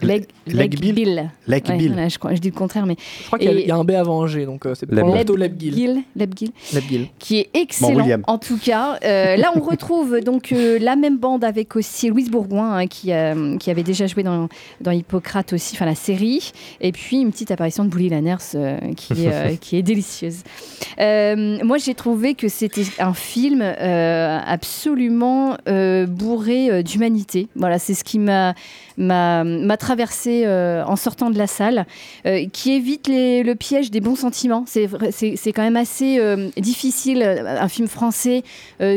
Legbill. 0.02 0.26
Legbill. 0.46 1.30
Legbill. 1.46 1.76
Ouais, 1.76 1.88
voilà, 1.88 2.08
je, 2.08 2.18
crois- 2.18 2.34
je 2.34 2.40
dis 2.40 2.50
le 2.50 2.54
contraire, 2.56 2.86
mais 2.86 2.96
Je 3.22 3.26
crois 3.26 3.38
qu'il 3.38 3.50
y, 3.58 3.66
y 3.66 3.70
a 3.70 3.76
un 3.76 3.84
B 3.84 3.92
avant 3.92 4.22
un 4.22 4.26
G, 4.26 4.44
donc 4.46 4.66
euh, 4.66 4.74
c'est 4.74 4.86
plutôt 4.86 5.36
Lebgill, 5.36 6.50
Lebgil. 6.74 7.08
qui 7.18 7.38
est 7.38 7.50
excellent 7.54 7.94
William. 7.94 8.22
en 8.26 8.38
tout 8.38 8.58
cas. 8.58 8.98
Euh, 9.04 9.36
là, 9.36 9.52
on 9.54 9.60
retrouve 9.60 10.20
donc 10.24 10.52
euh, 10.52 10.78
la 10.80 10.96
même 10.96 11.18
bande 11.18 11.44
avec 11.44 11.76
aussi 11.76 12.08
Louise 12.08 12.30
Bourgoin 12.30 12.76
hein, 12.78 12.86
qui, 12.86 13.12
euh, 13.12 13.56
qui 13.58 13.70
avait 13.70 13.82
déjà 13.82 14.06
joué 14.06 14.22
dans, 14.22 14.48
dans 14.80 14.90
Hippocrate 14.90 15.52
aussi, 15.52 15.74
enfin 15.76 15.86
la 15.86 15.94
série, 15.94 16.52
et 16.80 16.92
puis 16.92 17.20
une 17.20 17.30
petite 17.30 17.50
apparition 17.50 17.84
de 17.84 17.88
Bouli 17.88 18.08
Lanners 18.08 18.36
euh, 18.54 18.78
qui, 18.96 19.24
est, 19.24 19.32
euh, 19.32 19.54
qui 19.60 19.76
est 19.76 19.82
délicieuse. 19.82 20.42
Euh, 21.00 21.58
moi, 21.64 21.78
j'ai 21.78 21.94
trouvé 21.94 22.34
que 22.34 22.48
c'était 22.48 22.84
un 22.98 23.14
film 23.14 23.60
euh, 23.62 24.38
absolument 24.44 25.56
euh, 25.68 26.06
bourré 26.06 26.70
euh, 26.70 26.82
d'humanité. 26.82 27.48
Voilà, 27.56 27.78
c'est 27.78 27.94
ce 27.94 28.04
qui 28.04 28.18
m'a 28.18 28.54
m'a 28.96 29.44
m'a 29.44 29.76
traversé 29.76 30.44
euh, 30.44 30.84
en 30.84 30.96
sortant 30.96 31.30
de 31.30 31.38
la 31.38 31.46
salle, 31.46 31.86
euh, 32.26 32.46
qui 32.52 32.72
évite 32.72 33.08
le 33.08 33.54
piège 33.54 33.90
des 33.90 34.00
bons 34.00 34.16
sentiments. 34.16 34.64
C'est 34.66 35.52
quand 35.52 35.62
même 35.62 35.76
assez 35.76 36.18
euh, 36.18 36.48
difficile, 36.56 37.22
un 37.22 37.68
film 37.68 37.88
français 37.88 38.42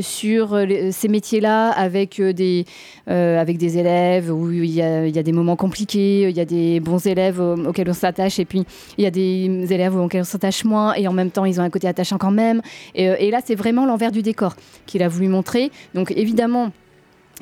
sur 0.01 0.57
ces 0.91 1.07
métiers-là, 1.07 1.69
avec, 1.69 2.21
des, 2.21 2.65
avec 3.07 3.57
des 3.57 3.77
élèves 3.77 4.31
où 4.31 4.51
il 4.51 4.71
y, 4.71 4.81
a, 4.81 5.23
des 5.23 5.31
moments 5.31 5.55
compliqués, 5.55 6.29
il 6.29 6.35
y 6.35 6.39
a 6.39 6.45
des 6.45 6.79
bons 6.79 7.05
élèves 7.05 7.39
au- 7.39 7.67
auxquels 7.67 7.89
on 7.89 7.93
s'attache, 7.93 8.39
et 8.39 8.45
puis 8.45 8.63
il 8.97 9.03
y 9.03 9.07
a 9.07 9.11
des 9.11 9.65
élèves 9.69 9.95
auxquels 9.95 10.21
on 10.21 10.25
s'attache 10.25 10.63
moins, 10.63 10.93
et 10.93 11.07
en 11.07 11.13
même 11.13 11.31
temps, 11.31 11.45
ils 11.45 11.59
ont 11.59 11.63
un 11.63 11.69
côté 11.69 11.87
attachant 11.87 12.17
quand 12.17 12.31
même. 12.31 12.61
Et 12.95 13.31
là, 13.31 13.39
c'est 13.43 13.55
vraiment 13.55 13.85
l'envers 13.85 14.11
du 14.11 14.21
décor 14.21 14.55
qu'il 14.85 15.03
a 15.03 15.07
voulu 15.07 15.27
montrer. 15.27 15.71
Donc 15.93 16.11
évidemment, 16.15 16.71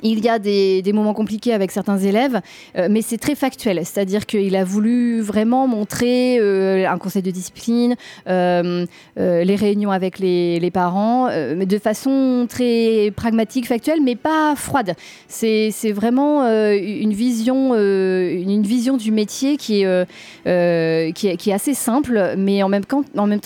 il 0.04 0.24
y 0.24 0.30
a 0.30 0.40
des, 0.40 0.84
moments 0.94 1.14
compliqués 1.14 1.54
avec 1.54 1.72
certains 1.72 1.98
élèves, 1.98 2.42
euh, 2.78 2.88
mais 2.90 3.02
c'est 3.02 3.18
très 3.18 3.36
factuel. 3.36 3.80
C'est-à-dire 3.84 4.26
qu'il 4.26 4.56
a 4.56 4.64
voulu 4.64 5.22
vraiment 5.22 5.68
montrer 5.68 6.40
euh, 6.40 6.88
un 6.88 6.98
conseil 6.98 7.22
de 7.22 7.32
discipline, 7.32 7.96
euh, 8.28 8.86
les 9.16 9.56
réunions 9.56 9.92
avec 9.92 10.20
les, 10.20 10.72
parents, 10.74 11.30
mais 11.56 11.66
de 11.66 11.80
façon 11.80 12.46
très 12.50 13.12
pragmatique, 13.16 13.68
factuelle, 13.68 14.02
mais 14.04 14.16
pas 14.16 14.54
froide. 14.56 14.94
C'est 15.28 15.72
vraiment 15.94 16.44
une, 16.44 17.14
vision, 17.14 17.74
une, 17.74 18.64
vision 18.64 18.98
du 18.98 19.12
métier 19.12 19.58
qui 19.58 19.84
est, 19.84 21.54
assez 21.54 21.74
simple, 21.74 22.36
mais 22.38 22.64
en 22.64 22.70
même, 22.70 22.86
temps, 22.86 23.04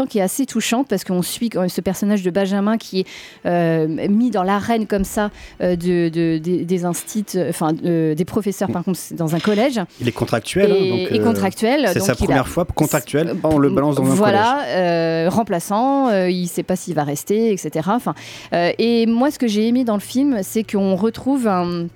qui 0.07 0.17
est 0.17 0.21
assez 0.21 0.45
touchante, 0.45 0.87
parce 0.87 1.03
qu'on 1.03 1.21
suit 1.21 1.49
ce 1.67 1.81
personnage 1.81 2.23
de 2.23 2.31
Benjamin 2.31 2.77
qui 2.77 3.05
est 3.45 4.09
mis 4.09 4.31
dans 4.31 4.43
l'arène 4.43 4.87
comme 4.87 5.05
ça 5.05 5.29
de- 5.59 6.40
des, 6.41 6.65
des 6.65 6.85
instits, 6.85 7.25
euh, 7.35 7.49
enfin 7.49 7.71
euh, 7.85 8.15
des 8.15 8.25
professeurs 8.25 8.69
par 8.71 8.83
contre 8.83 8.99
c'est 8.99 9.15
dans 9.15 9.35
un 9.35 9.39
collège. 9.39 9.79
Il 10.01 10.07
est 10.07 10.11
contractuel. 10.11 10.71
hein, 10.71 10.75
Et- 10.77 10.89
donc, 10.89 11.11
et 11.11 11.19
euh, 11.19 11.23
contractuel, 11.23 11.89
C'est 11.93 11.99
sa 12.01 12.11
a- 12.11 12.15
première 12.15 12.47
fois 12.47 12.65
contractuel. 12.65 13.35
On 13.43 13.57
le 13.57 13.69
balance 13.69 13.95
dans 13.95 14.01
un 14.03 14.17
collège. 14.17 14.17
voilà, 14.17 15.29
remplaçant, 15.29 16.09
il 16.27 16.41
ne 16.43 16.47
sait 16.47 16.63
pas 16.63 16.75
s'il 16.75 16.93
va 16.95 17.03
rester, 17.03 17.51
etc. 17.53 17.89
Enfin, 17.93 18.13
et 18.51 19.05
moi, 19.05 19.31
ce 19.31 19.39
que 19.39 19.47
j'ai 19.47 19.67
aimé 19.67 19.83
dans 19.83 19.95
le 19.95 19.99
film, 20.01 20.39
c'est 20.43 20.63
qu'on 20.63 20.95
retrouve 20.95 21.47
un- 21.47 21.87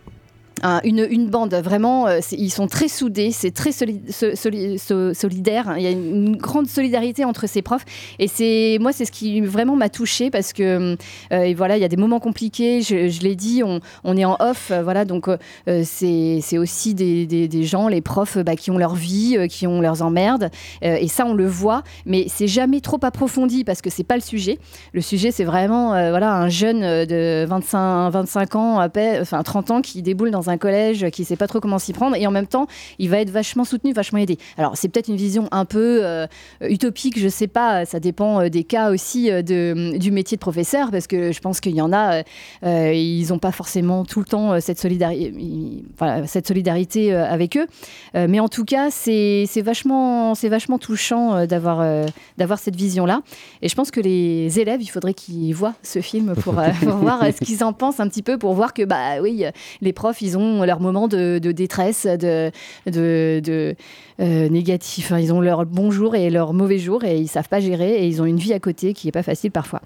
un- 0.65 0.81
une, 0.83 1.27
bande 1.29 1.53
vraiment, 1.53 2.07
euh, 2.07 2.19
ils 2.31 2.49
sont 2.49 2.67
très 2.67 2.87
soudés, 2.87 3.31
c'est 3.31 3.51
très 3.51 3.71
soli- 3.71 4.01
so- 4.09 4.35
soli- 4.35 4.79
so- 4.79 5.13
solidaire. 5.13 5.69
hein. 5.69 5.75
Il 5.77 5.83
y 5.83 5.87
a 5.87 5.91
une, 5.91 6.35
grande 6.37 6.67
solidarité 6.67 7.23
entre 7.23 7.47
ces 7.47 7.61
profs, 7.61 7.85
et 8.19 8.27
c'est 8.27 8.77
moi, 8.81 8.91
c'est 8.91 9.05
ce 9.05 9.11
qui 9.11 9.41
vraiment 9.41 9.75
m'a 9.75 9.89
touchée 9.89 10.29
parce 10.31 10.53
que 10.53 10.95
euh, 11.31 11.43
et 11.43 11.53
voilà, 11.53 11.77
il 11.77 11.81
y 11.81 11.85
a 11.85 11.87
des 11.87 11.97
moments 11.97 12.19
compliqués. 12.19 12.81
Je, 12.81 13.21
l'ai 13.21 13.35
dit, 13.35 13.61
on, 13.63 14.17
est 14.17 14.25
en 14.25 14.37
off, 14.39 14.69
euh, 14.71 14.81
voilà, 14.83 15.05
donc 15.05 15.27
euh, 15.27 15.37
c'est 15.83 16.57
aussi 16.57 16.93
des, 16.93 17.63
gens, 17.63 17.87
les 17.87 18.01
profs, 18.01 18.37
bah, 18.39 18.55
qui 18.55 18.71
ont 18.71 18.77
leur 18.77 18.95
vie, 18.95 19.37
qui 19.49 19.67
ont 19.67 19.81
leurs 19.81 20.01
emmerdes, 20.01 20.49
et 20.81 21.07
ça, 21.07 21.25
on 21.25 21.33
le 21.33 21.47
voit, 21.47 21.83
mais 22.05 22.25
c'est 22.27 22.47
jamais 22.47 22.81
trop 22.81 22.99
approfondi 23.03 23.63
parce 23.63 23.81
que 23.81 23.89
c'est 23.89 24.03
pas 24.03 24.15
le 24.15 24.21
sujet. 24.21 24.57
Le 24.93 25.01
sujet, 25.01 25.31
c'est 25.31 25.43
vraiment 25.43 25.89
voilà, 25.89 26.33
un 26.35 26.49
jeune 26.49 26.81
de 26.81 27.45
25, 27.45 28.09
25 28.09 28.55
ans, 28.55 28.79
à 28.79 28.89
peine, 28.89 29.21
enfin 29.21 29.43
30 29.43 29.71
ans, 29.71 29.81
qui 29.81 30.01
déboule 30.01 30.31
dans 30.31 30.49
un 30.49 30.54
collège, 30.57 31.09
qui 31.11 31.23
sait 31.23 31.35
pas 31.35 31.47
trop 31.47 31.59
comment 31.59 31.79
s'y 31.79 31.93
prendre, 31.93 32.15
et 32.15 32.27
en 32.27 32.31
même 32.31 32.47
temps, 32.47 32.67
il 32.99 33.09
va 33.09 33.19
être 33.19 33.29
vachement 33.29 33.63
soutenu, 33.63 33.93
vachement 33.93 34.19
aidé. 34.19 34.37
Alors, 34.57 34.77
c'est 34.77 34.89
peut-être 34.89 35.07
une 35.07 35.15
vision 35.15 35.47
un 35.51 35.65
peu 35.65 35.99
euh, 36.03 36.27
utopique, 36.61 37.19
je 37.19 37.27
sais 37.27 37.47
pas, 37.47 37.85
ça 37.85 37.99
dépend 37.99 38.41
euh, 38.41 38.49
des 38.49 38.63
cas 38.63 38.91
aussi 38.91 39.31
euh, 39.31 39.41
de, 39.41 39.97
du 39.97 40.11
métier 40.11 40.37
de 40.37 40.39
professeur, 40.39 40.91
parce 40.91 41.07
que 41.07 41.31
je 41.31 41.39
pense 41.39 41.59
qu'il 41.59 41.75
y 41.75 41.81
en 41.81 41.91
a, 41.93 42.23
ils 42.63 43.27
n'ont 43.29 43.39
pas 43.39 43.51
forcément 43.51 44.05
tout 44.05 44.19
le 44.19 44.25
temps 44.25 44.59
cette, 44.59 44.79
solidarité 44.79 47.13
avec 47.13 47.57
eux. 47.57 47.67
Mais 48.13 48.39
en 48.39 48.47
tout 48.47 48.65
cas, 48.65 48.89
c'est 48.91 49.47
vachement, 49.63 50.35
c'est 50.35 50.49
vachement 50.49 50.79
touchant 50.79 51.45
d'avoir 51.45 52.05
d'avoir 52.37 52.59
cette 52.59 52.75
vision-là. 52.75 53.21
Et 53.61 53.69
je 53.69 53.75
pense 53.75 53.91
que 53.91 53.99
les 53.99 54.59
élèves, 54.59 54.81
il 54.81 54.87
faudrait 54.87 55.13
qu'ils 55.13 55.53
voient 55.53 55.75
ce 55.83 56.01
film 56.01 56.35
pour, 56.35 56.55
pour 56.83 56.95
voir 56.95 57.23
ce 57.25 57.43
qu'ils 57.43 57.63
en 57.63 57.73
pensent 57.73 57.99
un 57.99 58.07
petit 58.07 58.23
peu, 58.23 58.37
pour 58.37 58.53
voir 58.53 58.73
que 58.73 58.83
bah 58.83 59.21
oui, 59.21 59.45
les 59.81 59.93
profs, 59.93 60.21
ils 60.21 60.37
ont 60.37 60.44
leur 60.65 60.79
moment 60.79 61.07
de, 61.07 61.39
de 61.39 61.51
détresse, 61.51 62.05
de, 62.05 62.51
de, 62.85 63.41
de, 63.43 63.75
euh, 64.19 64.49
négatif. 64.49 65.05
Enfin, 65.07 65.19
Ils 65.19 65.33
ont 65.33 65.41
leur 65.41 65.65
bon 65.65 65.91
jour 65.91 66.15
et 66.15 66.29
leur 66.29 66.53
mauvais 66.53 66.79
jour 66.79 67.03
et 67.03 67.17
ils 67.17 67.27
savent 67.27 67.49
pas 67.49 67.59
gérer 67.59 67.95
et 68.03 68.07
ils 68.07 68.21
ont 68.21 68.25
une 68.25 68.37
vie 68.37 68.53
à 68.53 68.59
côté 68.59 68.93
qui 68.93 69.07
est 69.07 69.11
pas 69.11 69.23
facile 69.23 69.51
parfois. 69.51 69.81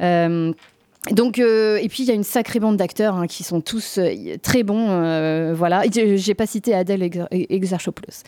Euh, 0.00 0.52
Donc, 1.12 1.38
euh, 1.38 1.78
et 1.80 1.88
puis 1.88 2.02
il 2.02 2.06
y 2.06 2.10
a 2.10 2.14
une 2.14 2.24
sacrée 2.24 2.58
bande 2.60 2.76
d'acteurs 2.76 3.14
hein, 3.14 3.26
qui 3.28 3.42
sont 3.44 3.60
tous 3.60 3.98
euh, 3.98 4.36
très 4.42 4.62
bons. 4.64 4.88
euh, 4.90 5.54
voilà, 5.56 5.82
j'ai 5.92 6.34
pas 6.34 6.44
cité 6.46 6.74
Adèle 6.74 7.02
Ex- 7.04 7.18
Exarchopoulos. 7.30 8.24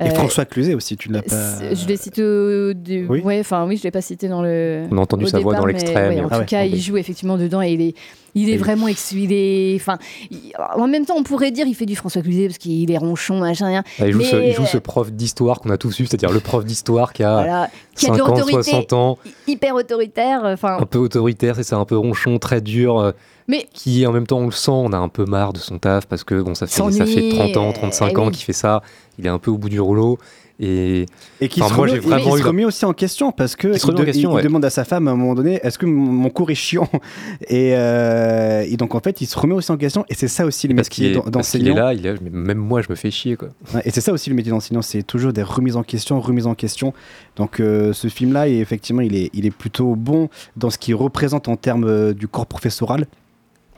Et 0.00 0.10
François 0.10 0.44
Cluzet 0.44 0.74
aussi, 0.74 0.96
tu 0.96 1.08
ne 1.08 1.14
l'as 1.14 1.22
pas. 1.22 1.74
Je 1.74 1.86
l'ai 1.88 1.96
cité 1.96 2.22
au 2.22 2.72
Oui. 3.10 3.20
ouais, 3.22 3.40
enfin 3.40 3.66
oui, 3.66 3.76
je 3.78 3.82
l'ai 3.82 3.90
pas 3.90 4.02
cité 4.02 4.28
dans 4.28 4.42
le. 4.42 4.86
On 4.90 4.98
a 4.98 5.00
entendu 5.00 5.24
au 5.24 5.28
sa 5.28 5.40
voix 5.40 5.54
dans 5.54 5.66
l'extrait, 5.66 6.08
ouais, 6.08 6.20
en 6.20 6.28
Ah 6.30 6.34
tout 6.36 6.40
ouais, 6.42 6.46
cas, 6.46 6.64
il 6.64 6.78
joue 6.80 6.96
effectivement 6.98 7.36
dedans 7.36 7.62
et 7.62 7.72
il 7.72 7.80
est, 7.80 7.94
il 8.34 8.50
est 8.50 8.56
vraiment 8.56 8.88
ex- 8.88 9.12
il 9.12 9.32
est, 9.32 9.74
enfin, 9.76 9.98
il- 10.30 10.52
en 10.76 10.86
même 10.88 11.04
temps, 11.06 11.14
on 11.16 11.22
pourrait 11.22 11.50
dire 11.50 11.66
il 11.66 11.74
fait 11.74 11.86
du 11.86 11.96
François 11.96 12.22
Cluzet 12.22 12.46
parce 12.46 12.58
qu'il 12.58 12.90
est 12.90 12.98
ronchon, 12.98 13.38
machin, 13.40 13.66
rien. 13.66 13.82
Ah, 13.98 14.06
il, 14.06 14.12
joue 14.12 14.18
mais, 14.18 14.24
ce, 14.24 14.36
il 14.36 14.52
joue 14.54 14.66
ce 14.66 14.76
euh, 14.76 14.80
prof 14.80 15.10
d'histoire 15.12 15.60
qu'on 15.60 15.70
a 15.70 15.76
tous 15.78 15.98
eu, 16.00 16.06
c'est-à-dire 16.06 16.30
le 16.32 16.40
prof 16.40 16.64
d'histoire 16.64 17.12
qui 17.12 17.22
a 17.22 17.34
Voilà, 17.34 17.70
qui 17.94 18.06
a 18.06 18.10
de 18.10 18.16
50, 18.16 18.28
l'autorité. 18.38 18.62
60 18.70 18.92
ans, 18.92 19.18
hyper 19.46 19.74
autoritaire. 19.74 20.40
Enfin, 20.44 20.78
un 20.80 20.86
peu 20.86 20.98
autoritaire, 20.98 21.56
c'est 21.56 21.62
ça, 21.62 21.76
un 21.76 21.84
peu 21.84 21.96
ronchon, 21.96 22.38
très 22.38 22.60
dur, 22.60 22.98
euh, 22.98 23.12
Mais- 23.48 23.66
qui 23.72 24.06
en 24.06 24.12
même 24.12 24.26
temps 24.26 24.38
on 24.38 24.46
le 24.46 24.50
sent, 24.52 24.70
on 24.70 24.92
a 24.92 24.98
un 24.98 25.08
peu 25.08 25.24
marre 25.24 25.52
de 25.52 25.58
son 25.58 25.78
taf 25.78 26.06
parce 26.06 26.24
que 26.24 26.40
bon, 26.40 26.54
ça 26.54 26.66
fait, 26.66 26.92
ça 26.92 27.06
fait 27.06 27.28
30 27.30 27.56
ans, 27.56 27.70
euh, 27.70 27.72
35 27.72 28.12
eh 28.12 28.16
ans 28.18 28.26
oui. 28.26 28.32
qu'il 28.32 28.44
fait 28.44 28.52
ça, 28.52 28.82
il 29.18 29.26
est 29.26 29.30
un 29.30 29.38
peu 29.38 29.50
au 29.50 29.58
bout 29.58 29.68
du 29.68 29.80
rouleau. 29.80 30.18
Et, 30.62 31.06
Et 31.40 31.48
qui 31.48 31.60
se, 31.60 31.64
moi, 31.72 31.86
remet, 31.86 31.98
vraiment 31.98 32.36
il 32.36 32.42
se 32.42 32.46
remet 32.46 32.64
aussi 32.66 32.84
en 32.84 32.92
question 32.92 33.32
parce 33.32 33.56
que 33.56 33.68
Il 33.68 33.94
de- 33.94 34.04
question, 34.04 34.34
ouais. 34.34 34.42
demande 34.42 34.62
à 34.64 34.68
sa 34.68 34.84
femme 34.84 35.08
à 35.08 35.12
un 35.12 35.16
moment 35.16 35.34
donné 35.34 35.58
est-ce 35.62 35.78
que 35.78 35.86
mon, 35.86 36.28
cours 36.28 36.50
est 36.50 36.54
chiant 36.54 36.86
et, 37.48 37.72
euh, 37.74 38.62
et 38.68 38.76
donc 38.76 38.94
en 38.94 39.00
fait 39.00 39.22
il 39.22 39.26
se 39.26 39.38
remet 39.38 39.54
aussi 39.54 39.72
en 39.72 39.78
question 39.78 40.04
et 40.10 40.14
c'est 40.14 40.28
ça 40.28 40.44
aussi 40.44 40.68
le 40.68 40.74
métier 40.74 41.12
est, 41.12 41.14
d'en- 41.14 41.20
parce 41.22 41.50
qu'il 41.50 41.62
est 41.62 41.70
d'enseignant 41.70 41.74
là, 41.76 41.94
il 41.94 42.04
est, 42.04 42.20
mais 42.20 42.28
même 42.28 42.58
moi 42.58 42.82
je 42.82 42.88
me 42.90 42.94
fais 42.94 43.10
chier 43.10 43.36
quoi. 43.36 43.48
Et 43.86 43.90
c'est 43.90 44.02
ça 44.02 44.12
aussi 44.12 44.28
le 44.28 44.36
métier 44.36 44.50
d'enseignant 44.52 44.82
c'est 44.82 45.02
toujours 45.02 45.32
des 45.32 45.42
remises 45.42 45.76
en 45.76 45.82
question 45.82 46.20
remises 46.20 46.46
en 46.46 46.54
question 46.54 46.92
donc 47.36 47.58
euh, 47.60 47.94
ce 47.94 48.08
film 48.08 48.34
là 48.34 48.46
effectivement 48.46 49.00
il 49.00 49.16
est, 49.16 49.30
il 49.32 49.46
est 49.46 49.50
plutôt 49.56 49.94
bon 49.96 50.28
dans 50.58 50.68
ce 50.68 50.76
qu'il 50.76 50.94
représente 50.94 51.48
en 51.48 51.56
termes 51.56 51.84
euh, 51.84 52.12
du 52.12 52.28
corps 52.28 52.46
professoral 52.46 53.06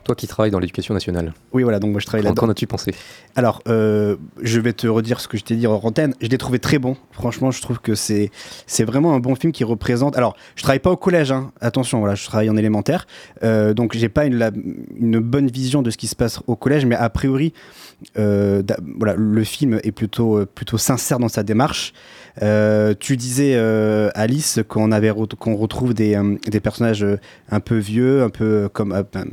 Toi 0.05 0.14
qui 0.16 0.26
travailles 0.26 0.50
dans 0.50 0.59
l'éducation 0.59 0.94
nationale, 0.94 1.32
oui 1.53 1.62
voilà 1.62 1.78
donc 1.78 1.92
moi 1.92 2.00
je 2.00 2.07
travaille 2.07 2.24
là-dedans 2.24 2.40
qu'en 2.46 2.50
as-tu 2.50 2.66
pensé? 2.66 2.92
Alors, 3.36 3.62
euh, 3.68 4.16
je 4.42 4.59
vais 4.61 4.72
te 4.72 4.86
redire 4.88 5.20
ce 5.20 5.28
que 5.28 5.38
je 5.38 5.44
t'ai 5.44 5.55
dit 5.57 5.66
en 5.66 5.74
antenne. 5.82 6.14
Je 6.20 6.26
l'ai 6.26 6.38
trouvé 6.38 6.59
très 6.59 6.78
bon. 6.78 6.96
Franchement, 7.12 7.50
je 7.53 7.62
trouve 7.62 7.78
que 7.78 7.94
c'est 7.94 8.30
c'est 8.66 8.84
vraiment 8.84 9.14
un 9.14 9.20
bon 9.20 9.34
film 9.36 9.53
qui 9.53 9.62
représente. 9.64 10.16
Alors, 10.16 10.36
je 10.57 10.62
travaille 10.62 10.80
pas 10.80 10.90
au 10.90 10.96
collège. 10.96 11.30
hein. 11.32 11.53
Attention, 11.61 12.00
voilà, 12.00 12.14
je 12.16 12.24
travaille 12.26 12.50
en 12.50 12.57
élémentaire. 12.57 13.07
Euh, 13.44 13.74
donc, 13.74 13.96
j'ai 13.96 14.09
pas 14.09 14.26
une, 14.26 14.34
la- 14.36 14.50
une 14.96 15.18
bonne 15.20 15.46
vision 15.48 15.82
de 15.82 15.90
ce 15.90 15.96
qui 15.96 16.09
se 16.09 16.16
passe 16.16 16.40
au 16.46 16.57
collège, 16.57 16.84
mais 16.84 16.96
a 16.96 17.09
priori, 17.09 17.53
euh, 18.18 18.62
da- 18.62 18.76
voilà, 18.98 19.14
le 19.16 19.44
film 19.44 19.80
est 19.82 19.92
plutôt 19.92 20.38
euh, 20.38 20.46
plutôt 20.46 20.78
sincère 20.78 21.18
dans 21.20 21.28
sa 21.28 21.42
démarche. 21.42 21.92
Euh, 22.41 22.95
tu 22.99 23.16
disais 23.16 23.55
euh, 23.57 24.11
Alice 24.14 24.61
qu'on 24.68 25.57
retrouve 25.57 25.93
des, 25.93 26.14
euh, 26.16 26.61
personnages 26.61 27.07
un 27.51 27.61
peu 27.61 27.76
vieux, 27.76 28.22
un 28.22 28.30
peu 28.30 28.70
comme 28.72 28.91
ben, 29.12 29.26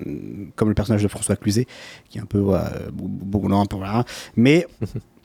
comme 0.55 0.69
le 0.69 0.75
personnage 0.75 1.03
de 1.03 1.07
François 1.07 1.35
Cluzet, 1.35 1.65
qui 2.09 2.17
est 2.17 2.21
un 2.21 2.25
peu 2.25 2.39
voilà. 3.77 4.03
Mais 4.35 4.67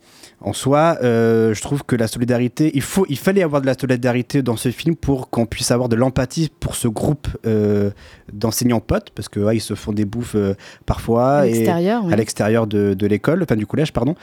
en 0.45 0.53
soi, 0.53 0.99
euh, 1.03 1.55
je 1.55 1.61
trouve 1.63 1.83
que 1.85 1.97
la 1.97 2.07
solidarité, 2.07 2.71
il 2.75 2.83
faut, 2.83 3.07
il 3.09 3.19
fallait 3.19 3.43
avoir 3.43 3.63
de 3.63 3.67
la 3.67 3.75
solidarité 3.75 4.43
dans 4.43 4.57
ce 4.57 4.71
film 4.71 4.95
pour 4.95 5.31
qu'on 5.31 5.47
puisse 5.47 5.71
avoir 5.71 5.89
de 5.89 5.97
l'empathie 5.97 6.51
pour 6.61 6.75
ce 6.77 6.87
groupe 6.87 7.27
euh, 7.47 7.91
d'enseignants 8.33 8.81
potes, 8.81 9.11
parce 9.15 9.29
que 9.29 9.41
ouais, 9.41 9.57
ils 9.57 9.61
se 9.61 9.75
font 9.75 9.93
des 9.93 10.05
bouffes 10.05 10.35
euh, 10.37 10.55
parfois 10.87 11.39
À 11.39 11.47
l'extérieur, 11.47 12.03
oui. 12.05 12.13
à 12.13 12.17
l'extérieur 12.17 12.67
de, 12.67 12.95
de 12.95 13.07
l'école, 13.07 13.43
enfin 13.43 13.57
du 13.57 13.67
collège, 13.67 13.93
pardon. 13.93 14.15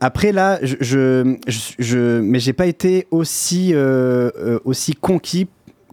Après 0.00 0.32
là, 0.32 0.58
je, 0.62 0.76
je, 0.80 1.36
je, 1.46 1.60
je- 1.78 2.20
mais 2.20 2.40
j'ai 2.40 2.52
pas 2.52 2.66
été 2.66 3.06
aussi 3.10 3.74
aussi 4.64 4.94
conquis 4.94 5.48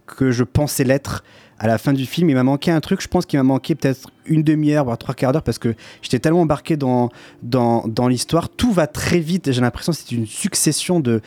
que 0.06 0.30
je 0.30 0.44
pensais 0.44 0.84
l'être 0.84 1.22
à 1.62 1.66
la 1.68 1.78
fin 1.78 1.94
du 1.94 2.04
film. 2.04 2.28
Il 2.28 2.34
m'a 2.34 2.42
manqué 2.42 2.70
un 2.70 2.80
truc. 2.80 3.00
Je 3.00 3.08
pense 3.08 3.24
qu'il 3.24 3.38
m'a 3.38 3.44
manqué 3.44 3.74
peut-être 3.74 4.10
une 4.26 4.42
demi-heure, 4.42 4.84
voire 4.84 4.98
trois 4.98 5.14
quarts 5.14 5.32
d'heure, 5.32 5.42
parce 5.44 5.58
que 5.58 5.74
j'étais 6.02 6.18
tellement 6.18 6.42
embarqué 6.42 6.76
dans 6.76 7.08
dans, 7.42 7.86
dans 7.88 8.08
l'histoire. 8.08 8.50
Tout 8.50 8.72
va 8.72 8.86
très 8.86 9.20
vite. 9.20 9.50
J'ai 9.52 9.60
l'impression 9.62 9.92
que 9.92 9.98
c'est 9.98 10.12
une 10.12 10.26
succession 10.26 11.00
de 11.00 11.22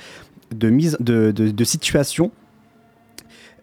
de 0.54 0.70
mise 0.70 0.96
de, 1.00 1.32
de, 1.32 1.50
de 1.50 1.64
situations 1.64 2.32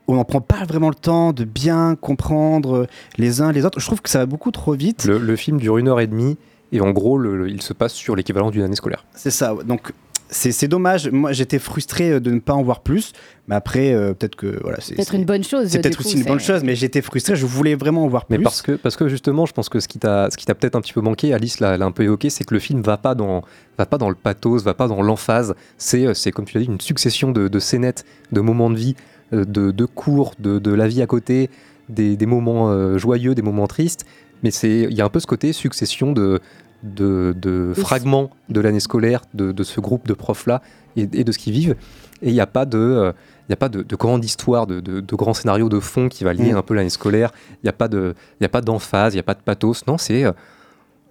on 0.09 0.17
n'en 0.17 0.25
prend 0.25 0.41
pas 0.41 0.65
vraiment 0.65 0.89
le 0.89 0.97
temps 0.97 1.33
de 1.33 1.45
bien 1.45 1.95
comprendre 1.95 2.89
les 3.19 3.41
uns 3.41 3.53
les 3.53 3.65
autres. 3.65 3.79
Je 3.79 3.87
trouve 3.87 4.03
que 4.03 4.11
ça 4.11 4.19
va 4.19 4.27
beaucoup 4.27 4.51
trop 4.51 4.73
vite. 4.75 5.05
le, 5.05 5.17
le 5.19 5.37
film 5.37 5.59
dure 5.59 5.79
une 5.79 5.87
heure 5.89 6.01
et 6.01 6.09
demie 6.09 6.37
et 6.73 6.81
en 6.81 6.91
gros 6.91 7.19
le- 7.19 7.37
le- 7.39 7.49
il 7.49 7.63
se 7.63 7.73
passe 7.73 7.93
sur 7.93 8.17
l'équivalent 8.17 8.51
d'une 8.51 8.63
année 8.63 8.75
scolaire. 8.75 9.05
C'est 9.15 9.31
ça. 9.31 9.55
Donc 9.65 9.93
c'est 10.33 10.69
dommage. 10.69 11.09
Moi 11.11 11.33
j'étais 11.33 11.59
frustré 11.59 12.11
euh, 12.11 12.21
de 12.21 12.31
ne 12.31 12.41
pas 12.41 12.55
en 12.55 12.63
voir 12.63 12.81
plus, 12.81 13.13
mais 13.47 13.55
après 13.55 13.93
euh, 13.93 14.15
peut-être 14.15 14.37
que 14.37 14.59
voilà 14.63 14.79
c'est 14.81 14.95
peut-être 14.95 15.15
une 15.15 15.25
bonne 15.25 15.45
chose. 15.45 15.69
c'est 15.69 15.81
peut-être 15.81 16.01
aussi 16.01 16.17
une 16.17 16.25
bonne 16.25 16.41
chose, 16.41 16.65
mais 16.65 16.75
j'étais 16.75 17.03
frustré. 17.03 17.37
Je 17.37 17.47
voulais 17.47 17.75
vraiment 17.75 18.05
en 18.05 18.09
voir 18.09 18.25
Mais 18.31 18.37
plus. 18.37 18.45
parce 18.45 18.63
que, 18.63 18.73
parce 18.73 18.97
que 18.97 19.09
justement, 19.09 19.47
je 19.47 19.53
pense 19.53 19.69
que 19.69 19.81
ce 19.81 19.89
qui 19.89 19.99
t'a, 19.99 20.31
ce 20.31 20.37
qui 20.37 20.47
t'a 20.47 20.55
peut-être 20.55 20.77
un 20.77 20.81
petit 20.81 20.93
peu 20.93 21.01
manqué, 21.01 21.33
Alice 21.35 21.61
l'a, 21.61 21.75
un 21.75 21.93
peu 21.93 22.03
évoqué, 22.03 22.31
c'est 22.31 22.45
que 22.45 22.55
le 22.55 22.61
film 22.61 22.81
va 22.81 22.97
pas 22.97 23.15
dans, 23.15 23.43
va 23.79 23.87
pas 23.87 23.99
dans 23.99 24.09
le 24.09 24.15
pathos, 24.15 24.63
va 24.63 24.75
pas 24.75 24.89
dans 24.89 25.03
l'emphase. 25.03 25.55
C'est, 25.79 26.07
euh, 26.07 26.15
c'est 26.15 26.33
comme 26.33 26.45
tu 26.45 26.57
l'as 26.57 26.65
dit, 26.65 26.71
une 26.71 26.81
succession 26.81 27.31
de, 27.31 27.49
de 27.49 27.59
scénettes, 27.59 28.05
de 28.33 28.41
moments 28.41 28.71
de 28.71 28.77
vie, 28.77 28.97
de, 29.33 29.71
de 29.71 29.85
cours, 29.87 30.35
de, 30.39 30.59
de 30.59 30.75
la 30.75 30.87
vie 30.89 31.01
à 31.01 31.07
côté, 31.07 31.49
des, 31.89 32.17
des 32.17 32.27
moments 32.27 32.71
euh, 32.71 32.99
joyeux, 32.99 33.35
des 33.35 33.43
moments 33.43 33.67
tristes. 33.67 34.05
Mais 34.43 34.51
c'est, 34.51 34.87
il 34.91 34.93
y 34.93 35.01
a 35.01 35.05
un 35.05 35.09
peu 35.09 35.21
ce 35.21 35.27
côté 35.27 35.53
succession 35.53 36.13
de, 36.13 36.41
de, 36.83 37.35
de 37.41 37.73
fragments 37.77 38.31
de 38.49 38.61
l'année 38.61 38.81
scolaire, 38.81 39.23
de, 39.35 39.53
de 39.53 39.63
ce 39.63 39.81
groupe 39.81 40.07
de 40.09 40.15
profs-là 40.15 40.63
et, 40.97 41.03
et 41.13 41.25
de 41.25 41.33
ce 41.33 41.39
qu'ils 41.39 41.53
vivent. 41.53 41.77
Et 42.23 42.29
il 42.29 42.33
n'y 42.35 42.41
a 42.41 42.47
pas 42.47 42.65
de, 42.67 42.79
euh, 42.79 43.13
il 43.49 43.53
a 43.53 43.57
pas 43.57 43.69
de, 43.69 43.83
de 43.83 43.97
grande 43.97 44.25
histoire, 44.25 44.67
de, 44.67 44.81
de, 44.81 45.01
de 45.01 45.17
grand 45.17 45.35
scénario 45.35 45.69
de 45.69 45.81
fond 45.81 46.09
qui 46.09 46.25
va 46.25 46.33
lier 46.33 46.53
Mm. 46.53 46.57
un 46.57 46.63
peu 46.63 46.75
l'année 46.75 46.91
scolaire. 46.91 47.31
Il 47.55 47.65
n'y 47.65 47.71
a 47.71 47.73
pas 47.73 47.89
de, 47.89 48.15
il 48.41 48.45
y 48.45 48.47
a 48.47 48.49
pas 48.49 48.61
d'emphase, 48.61 49.13
il 49.15 49.17
n'y 49.17 49.21
a 49.21 49.25
pas 49.25 49.35
de 49.35 49.41
pathos. 49.41 49.87
Non, 49.87 49.99
c'est 49.99 50.25
euh, 50.25 50.33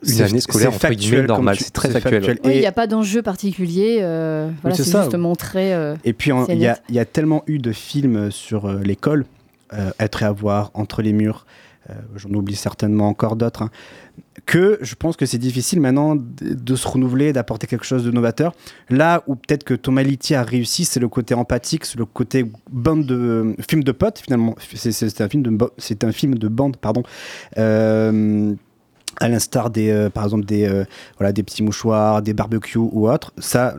une 0.07 0.22
année 0.22 0.39
scolaire 0.41 0.74
entre 0.74 0.89
guillemets 0.89 1.24
normale. 1.28 1.57
C'est 1.59 1.72
très 1.72 1.89
factuel. 1.89 2.24
factuel. 2.24 2.39
Oui, 2.45 2.51
il 2.55 2.59
n'y 2.61 2.65
a 2.65 2.72
pas 2.72 2.88
d'enjeu 2.88 3.22
particulier. 3.22 3.99
euh, 4.01 4.49
voilà, 4.61 4.76
c'est 4.76 4.84
juste 4.84 5.15
montrer. 5.15 5.74
euh, 5.74 5.95
Et 6.03 6.13
puis 6.13 6.32
il 6.49 6.57
y, 6.59 6.65
a- 6.67 6.72
net. 6.74 6.84
il 6.89 6.95
y 6.95 6.99
a 6.99 7.05
tellement 7.05 7.43
eu 7.47 7.59
de 7.59 7.72
films 7.72 8.32
sur 8.32 8.65
euh, 8.67 8.80
l'école, 8.84 9.26
euh, 9.74 9.91
être 9.99 10.24
et 10.24 10.26
avoir, 10.26 10.72
entre 10.74 11.01
les 11.01 11.13
murs. 11.13 11.45
euh, 11.89 11.93
J'en 12.15 12.30
oublie 12.30 12.55
certainement 12.55 13.07
encore 13.09 13.36
d'autres. 13.36 13.61
hein, 13.63 13.69
que 14.46 14.78
je 14.82 14.96
pense 14.96 15.18
que 15.18 15.26
c'est 15.26 15.38
difficile 15.38 15.82
maintenant 15.82 16.16
de, 16.16 16.76
se 16.76 16.88
renouveler, 16.88 17.34
d'apporter 17.34 17.68
quelque 17.68 17.86
chose 17.86 18.04
de 18.04 18.12
novateur. 18.12 18.54
Là 18.90 19.24
où 19.28 19.36
peut-être 19.36 19.64
que 19.64 19.74
Thomas 19.74 20.04
Litti 20.04 20.36
a 20.36 20.44
réussi, 20.44 20.86
c'est 20.86 21.00
le 21.00 21.10
côté 21.10 21.34
empathique, 21.34 21.86
c'est 21.86 21.98
le 21.98 22.06
côté 22.06 22.46
bande 22.72 23.06
de 23.06 23.56
film 23.70 23.84
de 23.84 23.92
potes 23.92 24.20
finalement. 24.20 24.56
C'est- 24.74 25.22
un 25.22 25.30
film 25.30 25.44
de 25.44 25.58
c'est 25.78 26.04
un 26.04 26.12
film 26.12 26.36
de 26.36 26.48
bande, 26.48 26.78
pardon. 26.78 27.04
Euh, 27.58 28.54
à 29.20 29.28
l'instar 29.28 29.70
des 29.70 29.89
euh, 29.89 30.09
par 30.09 30.24
exemple 30.24 30.45
des 30.45 30.66
euh, 30.66 30.86
voilà 31.18 31.32
des 31.32 31.43
petits 31.43 31.64
mouchoirs 31.64 32.22
des 32.22 32.34
barbecues 32.34 32.78
ou 32.78 33.09
autres 33.09 33.34
ça 33.38 33.76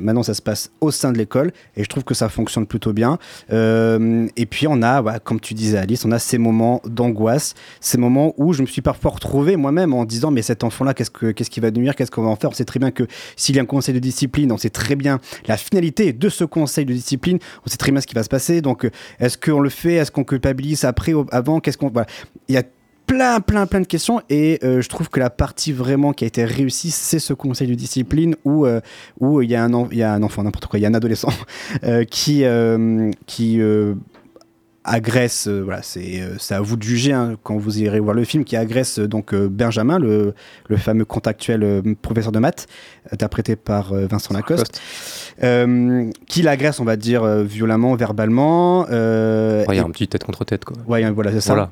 maintenant 0.00 0.22
ça 0.22 0.34
se 0.34 0.42
passe 0.42 0.70
au 0.80 0.90
sein 0.90 1.12
de 1.12 1.18
l'école 1.18 1.52
et 1.76 1.84
je 1.84 1.88
trouve 1.88 2.04
que 2.04 2.14
ça 2.14 2.28
fonctionne 2.28 2.66
plutôt 2.66 2.92
bien. 2.92 3.18
Euh, 3.52 4.28
et 4.36 4.46
puis 4.46 4.66
on 4.66 4.82
a 4.82 5.18
comme 5.20 5.40
tu 5.40 5.54
disais 5.54 5.78
Alice 5.78 6.04
on 6.04 6.12
a 6.12 6.18
ces 6.18 6.38
moments 6.38 6.80
d'angoisse 6.86 7.54
ces 7.80 7.98
moments 7.98 8.34
où 8.36 8.52
je 8.52 8.62
me 8.62 8.66
suis 8.66 8.82
parfois 8.82 9.12
retrouvé 9.12 9.56
moi-même 9.56 9.94
en 9.94 10.04
disant 10.04 10.30
mais 10.30 10.42
cet 10.42 10.64
enfant 10.64 10.84
là 10.84 10.94
qu'est-ce 10.94 11.10
que 11.10 11.30
qu'est-ce 11.30 11.50
qu'il 11.50 11.62
va 11.62 11.70
devenir 11.70 11.94
qu'est-ce 11.94 12.10
qu'on 12.10 12.22
va 12.22 12.28
en 12.28 12.36
faire? 12.36 12.50
On 12.50 12.54
sait 12.54 12.64
très 12.64 12.80
bien 12.80 12.90
que 12.90 13.04
s'il 13.36 13.56
y 13.56 13.58
a 13.58 13.62
un 13.62 13.66
conseil 13.66 13.94
de 13.94 14.00
discipline 14.00 14.52
on 14.52 14.58
sait 14.58 14.70
très 14.70 14.96
bien 14.96 15.20
la 15.46 15.56
finalité 15.56 16.12
de 16.12 16.28
ce 16.28 16.44
conseil 16.44 16.84
de 16.84 16.92
discipline 16.92 17.38
on 17.66 17.70
sait 17.70 17.76
très 17.76 17.92
bien 17.92 18.00
ce 18.00 18.06
qui 18.06 18.14
va 18.14 18.22
se 18.22 18.28
passer. 18.28 18.60
Donc 18.60 18.88
est-ce 19.20 19.38
qu'on 19.38 19.60
le 19.60 19.70
fait? 19.70 19.94
Est-ce 19.94 20.10
qu'on 20.10 20.24
culpabilise 20.24 20.84
après 20.84 21.12
avant? 21.30 21.60
Qu'est-ce 21.60 21.78
qu'on 21.78 21.90
voilà. 21.90 22.06
Il 22.48 22.54
y 22.54 22.58
a 22.58 22.62
plein, 23.06 23.40
plein, 23.40 23.66
plein 23.66 23.80
de 23.80 23.86
questions. 23.86 24.20
Et 24.30 24.58
euh, 24.64 24.80
je 24.80 24.88
trouve 24.88 25.08
que 25.10 25.20
la 25.20 25.30
partie 25.30 25.72
vraiment 25.72 26.12
qui 26.12 26.24
a 26.24 26.26
été 26.26 26.44
réussie, 26.44 26.90
c'est 26.90 27.18
ce 27.18 27.32
conseil 27.34 27.68
de 27.68 27.74
discipline 27.74 28.36
où 28.44 28.66
euh, 28.66 28.80
où 29.20 29.42
il 29.42 29.50
y, 29.50 29.54
a 29.54 29.64
un 29.64 29.88
il 29.90 29.98
y 29.98 30.02
a 30.02 30.12
un 30.12 30.22
enfant, 30.22 30.42
n'importe 30.42 30.66
quoi, 30.66 30.78
il 30.78 30.82
y 30.82 30.86
a 30.86 30.88
un 30.88 30.94
adolescent 30.94 31.28
euh, 31.84 32.04
qui, 32.04 32.44
euh, 32.44 33.10
qui 33.26 33.60
euh, 33.60 33.94
agresse, 34.84 35.46
euh, 35.46 35.60
voilà, 35.62 35.80
c'est 35.82 36.20
euh, 36.22 36.36
à 36.50 36.60
vous 36.60 36.76
de 36.76 36.82
juger 36.82 37.12
hein, 37.12 37.36
quand 37.44 37.56
vous 37.56 37.80
irez 37.80 38.00
voir 38.00 38.14
le 38.16 38.24
film, 38.24 38.42
qui 38.44 38.56
agresse 38.56 38.98
euh, 38.98 39.06
donc 39.06 39.32
euh, 39.32 39.48
Benjamin, 39.48 39.98
le, 40.00 40.34
le 40.68 40.76
fameux 40.76 41.04
contractuel 41.04 41.62
euh, 41.62 41.82
professeur 42.02 42.32
de 42.32 42.40
maths, 42.40 42.66
interprété 43.12 43.54
par 43.54 43.92
euh, 43.92 44.06
Vincent 44.08 44.34
Lacoste, 44.34 44.80
euh, 45.44 46.10
qui 46.26 46.42
l'agresse, 46.42 46.80
on 46.80 46.84
va 46.84 46.96
dire, 46.96 47.22
euh, 47.22 47.44
violemment, 47.44 47.94
verbalement. 47.94 48.86
euh, 48.90 49.60
Ouais, 49.66 49.74
Il 49.74 49.76
y 49.76 49.78
a 49.78 49.82
et- 49.82 49.86
un 49.86 49.90
petit 49.90 50.08
tête 50.08 50.24
contre 50.24 50.44
tête 50.44 50.64
quoi. 50.64 50.76
Ouais, 50.88 51.08
voilà, 51.12 51.30
c'est 51.30 51.40
ça. 51.40 51.52
Voilà. 51.54 51.70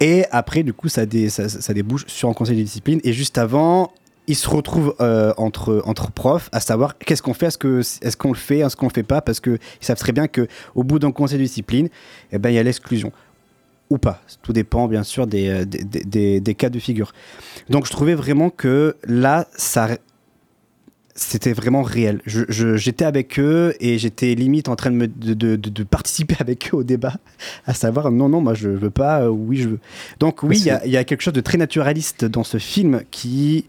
Et 0.00 0.24
après, 0.30 0.62
du 0.62 0.72
coup, 0.72 0.88
ça, 0.88 1.06
dé- 1.06 1.30
ça, 1.30 1.48
ça 1.48 1.72
débouche 1.72 2.04
sur 2.06 2.28
un 2.28 2.34
conseil 2.34 2.56
de 2.58 2.62
discipline. 2.62 3.00
Et 3.04 3.12
juste 3.12 3.38
avant, 3.38 3.92
ils 4.26 4.36
se 4.36 4.48
retrouvent 4.48 4.94
euh, 5.00 5.32
entre, 5.36 5.82
profs 6.10 6.48
à 6.52 6.60
savoir 6.60 6.98
qu'est-ce 6.98 7.22
qu'on 7.22 7.32
fait, 7.34 7.46
est-ce 7.46 8.16
qu'on 8.16 8.32
le 8.32 8.36
fait, 8.36 8.58
est-ce 8.58 8.76
qu'on 8.76 8.88
le 8.88 8.92
fait 8.92 9.02
pas, 9.04 9.20
parce 9.20 9.40
qu'ils 9.40 9.58
savent 9.80 9.98
très 9.98 10.12
bien 10.12 10.26
qu'au 10.26 10.82
bout 10.82 10.98
d'un 10.98 11.12
conseil 11.12 11.38
de 11.38 11.44
discipline, 11.44 11.88
eh 12.32 12.38
ben, 12.38 12.50
il 12.50 12.54
y 12.54 12.58
a 12.58 12.62
l'exclusion. 12.62 13.12
Ou 13.88 13.98
pas. 13.98 14.20
Tout 14.42 14.52
dépend, 14.52 14.88
bien 14.88 15.04
sûr, 15.04 15.28
des, 15.28 15.48
euh, 15.48 15.64
des 15.64 16.54
cas 16.56 16.70
de 16.70 16.78
figure. 16.80 17.12
Donc, 17.70 17.86
je 17.86 17.92
trouvais 17.92 18.16
vraiment 18.16 18.50
que 18.50 18.96
là, 19.04 19.46
ça, 19.56 19.90
c'était 21.18 21.52
vraiment 21.54 21.82
réel. 21.82 22.20
Je- 22.26 22.44
je- 22.48 22.76
J'étais 22.76 23.04
avec 23.04 23.38
eux 23.40 23.74
et 23.80 23.98
j'étais 23.98 24.34
limite 24.34 24.68
en 24.68 24.76
train 24.76 24.90
de, 24.90 24.96
me, 24.96 25.06
de, 25.08 25.56
de- 25.56 25.82
participer 25.82 26.36
avec 26.40 26.70
eux 26.72 26.76
au 26.76 26.82
débat, 26.84 27.14
à 27.66 27.74
savoir 27.74 28.10
non, 28.12 28.28
non, 28.28 28.40
moi 28.40 28.54
je 28.54 28.68
veux 28.68 28.90
pas, 28.90 29.22
euh, 29.22 29.28
oui, 29.28 29.56
je 29.56 29.68
veux. 29.70 29.78
Donc 30.20 30.42
oui, 30.42 30.58
il 30.58 30.66
y, 30.66 30.70
a- 30.70 30.86
y 30.86 31.04
quelque 31.04 31.22
chose 31.22 31.32
de 31.34 31.40
très 31.40 31.58
naturaliste 31.58 32.24
dans 32.24 32.44
ce 32.44 32.58
film 32.58 33.00
qui, 33.10 33.64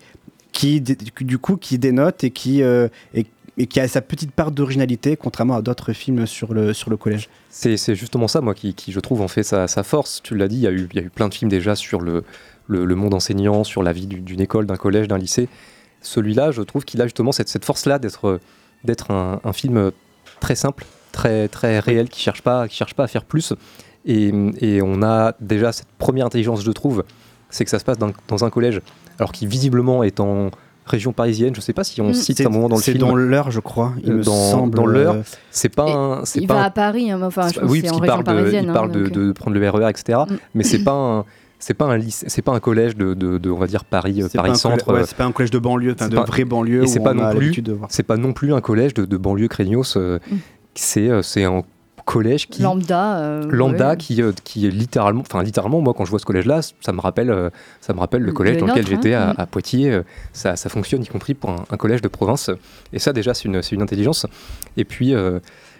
qui 0.51 0.81
du 0.81 1.37
coup, 1.37 1.55
qui 1.57 1.77
dénote 1.79 2.23
et 2.23 2.31
qui, 2.31 2.61
euh, 2.63 2.87
et, 3.13 3.25
et 3.57 3.65
qui 3.65 3.79
a 3.79 3.87
sa 3.87 4.01
petite 4.01 4.31
part 4.31 4.51
d'originalité, 4.51 5.15
contrairement 5.15 5.55
à 5.55 5.61
d'autres 5.61 5.93
films 5.93 6.27
sur 6.27 6.53
le, 6.53 6.73
sur 6.73 6.89
le 6.89 6.97
collège. 6.97 7.29
C'est 7.49 7.95
justement 7.95 8.27
ça, 8.27 8.41
moi, 8.41 8.53
qui, 8.53 8.73
qui, 8.75 8.91
je 8.91 8.99
trouve, 8.99 9.21
en 9.21 9.27
fait 9.27 9.41
sa, 9.43 9.67
sa 9.67 9.81
force. 9.83 10.21
Tu 10.21 10.35
l'as 10.35 10.47
dit, 10.47 10.57
il 10.57 10.61
y, 10.61 10.67
a 10.67 10.71
eu- 10.71 10.87
y 10.93 10.99
a 10.99 11.01
eu 11.01 11.09
plein 11.09 11.27
de 11.27 11.33
films 11.33 11.49
déjà 11.49 11.75
sur 11.75 12.01
le, 12.01 12.23
le, 12.67 12.85
le 12.85 12.95
monde 12.95 13.13
enseignant, 13.15 13.63
sur 13.63 13.81
la 13.83 13.93
vie 13.93 14.05
du- 14.05 14.19
d'une 14.19 14.41
école, 14.41 14.65
d'un 14.67 14.75
collège, 14.75 15.07
d'un 15.07 15.17
lycée. 15.17 15.47
Celui-là, 16.01 16.51
je 16.51 16.61
trouve 16.61 16.85
qu'il 16.85 17.01
a 17.01 17.05
justement 17.05 17.31
cette, 17.31 17.49
cette 17.49 17.65
force-là 17.65 17.99
d'être 17.99 18.39
d'être 18.83 19.11
un, 19.11 19.39
un 19.43 19.53
film 19.53 19.91
très 20.39 20.55
simple, 20.55 20.85
très, 21.11 21.47
très 21.47 21.79
réel, 21.79 22.09
qui 22.09 22.21
cherche 22.21 22.41
pas, 22.43 22.67
qui 22.67 22.75
cherche 22.75 22.93
pas 22.93 23.03
à 23.03 23.07
faire 23.07 23.23
plus. 23.25 23.53
Et, 24.05 24.31
et 24.61 24.81
on 24.81 25.01
a 25.03 25.33
déjà 25.41 25.71
cette 25.71 25.87
première 25.97 26.25
intelligence, 26.27 26.63
je 26.63 26.71
trouve, 26.71 27.03
c'est 27.49 27.63
que 27.65 27.69
ça 27.71 27.79
se 27.79 27.83
passe 27.85 27.97
dans, 27.97 28.11
dans 28.27 28.45
un 28.45 28.49
collège, 28.49 28.81
alors 29.19 29.31
qui 29.31 29.47
visiblement 29.47 30.03
est 30.03 30.19
en 30.19 30.51
région 30.85 31.11
parisienne. 31.11 31.53
Je 31.55 31.59
sais 31.59 31.73
pas 31.73 31.83
si 31.83 31.99
on 31.99 32.09
Mm. 32.09 32.13
cite 32.13 32.37
C'est- 32.37 32.45
un 32.45 32.49
moment 32.49 32.69
dans 32.69 32.77
le 32.77 32.81
c'est 32.81 32.91
film. 32.93 33.03
dans 33.05 33.15
l'heure, 33.15 33.51
je 33.51 33.59
crois, 33.59 33.93
il 34.03 34.13
me 34.13 34.23
dans, 34.23 34.51
semble, 34.51 34.75
Dans 34.75 34.85
l'heure, 34.85 35.15
euh, 35.15 35.21
c'est 35.51 35.67
pas 35.67 35.91
un. 35.91 36.23
c'est 36.25 36.39
Il 36.39 36.47
pas 36.47 36.53
va 36.53 36.59
un- 36.61 36.63
à 36.65 36.69
Paris, 36.69 37.11
hein, 37.11 37.19
enfin, 37.23 37.49
je 37.49 37.55
c'est- 37.55 37.59
pense 37.61 37.69
oui, 37.71 37.81
que 37.81 37.87
c'est 37.87 37.91
parce 37.91 37.97
en 37.97 38.01
qu'il 38.03 38.09
région 38.11 38.23
parle, 38.23 38.37
de, 38.37 38.41
parisienne. 38.41 38.63
il 38.65 38.69
hein, 38.69 38.73
parle 38.73 38.91
de, 38.91 39.03
donc, 39.03 39.11
de 39.11 39.31
prendre 39.33 39.57
le 39.57 39.69
RER, 39.69 39.89
etc. 39.89 40.19
Mm. 40.29 40.35
Mais 40.53 40.63
c'est 40.63 40.83
pas 40.83 40.93
un, 40.93 41.25
c'est 41.59 41.73
pas 41.73 41.85
un 41.85 41.97
lycée, 41.97 42.25
c'est 42.29 42.41
pas 42.41 42.53
un 42.53 42.59
collège 42.59 42.95
de, 42.95 43.13
de, 43.13 43.37
de, 43.37 43.49
on 43.49 43.57
va 43.57 43.67
dire 43.67 43.83
Paris, 43.85 44.21
euh, 44.21 44.27
C'est 44.29 44.37
pas 44.37 44.43
Paris 44.43 44.51
un 44.51 44.55
centre. 44.55 44.85
collège- 44.85 44.97
ouais, 44.99 45.03
euh, 45.03 45.07
c'est 45.07 45.17
pas 45.17 45.25
un 45.25 45.31
collège 45.31 45.51
de 45.51 45.59
banlieue, 45.59 45.95
de 45.95 46.15
pas- 46.15 46.23
vraie 46.23 46.45
banlieue 46.45 46.83
Et 46.83 46.87
c'est 46.87 46.99
pas 46.99 47.13
non 47.13 47.33
plus, 47.35 47.63
c'est 47.89 48.03
pas 48.03 48.17
non 48.17 48.33
plus 48.33 48.53
un 48.53 48.61
collège 48.61 48.93
de, 48.93 49.05
de 49.05 49.17
banlieue 49.17 49.47
craignos. 49.47 49.95
euh, 49.97 50.19
Mm. 50.29 50.35
C'est, 50.75 51.09
euh, 51.09 51.21
c'est 51.23 51.43
un 51.43 51.63
collège 52.05 52.47
qui 52.47 52.61
Lambda. 52.61 53.17
euh, 53.19 53.43
lambda 53.51 53.89
ouais. 53.89 53.97
qui, 53.97 54.21
euh, 54.21 54.31
qui 54.45 54.65
est 54.65 54.69
littéralement, 54.69 55.21
enfin 55.21 55.43
littéralement, 55.43 55.81
moi 55.81 55.93
quand 55.97 56.05
je 56.05 56.09
vois 56.11 56.19
ce 56.19 56.25
collège-là, 56.25 56.61
ça 56.61 56.93
me 56.93 57.01
rappelle, 57.01 57.29
euh, 57.31 57.49
ça 57.81 57.93
me 57.93 57.99
rappelle 57.99 58.21
le 58.21 58.27
Le 58.27 58.31
collège 58.33 58.57
dans 58.57 58.67
lequel 58.67 58.87
j'étais 58.87 59.13
hein. 59.13 59.33
à, 59.37 59.41
à 59.41 59.45
Poitiers. 59.47 59.91
euh, 59.91 60.03
Ça, 60.31 60.55
ça 60.55 60.69
fonctionne 60.69 61.03
y 61.03 61.07
compris 61.07 61.33
pour 61.33 61.49
un, 61.49 61.65
un 61.69 61.75
collège 61.77 62.01
de 62.01 62.07
province. 62.07 62.49
Et 62.93 62.99
ça 62.99 63.11
déjà, 63.11 63.33
c'est 63.33 63.45
une, 63.45 63.61
c'est 63.61 63.75
une 63.75 63.81
intelligence. 63.81 64.25
Et 64.77 64.85
puis, 64.85 65.13
euh, 65.15 65.39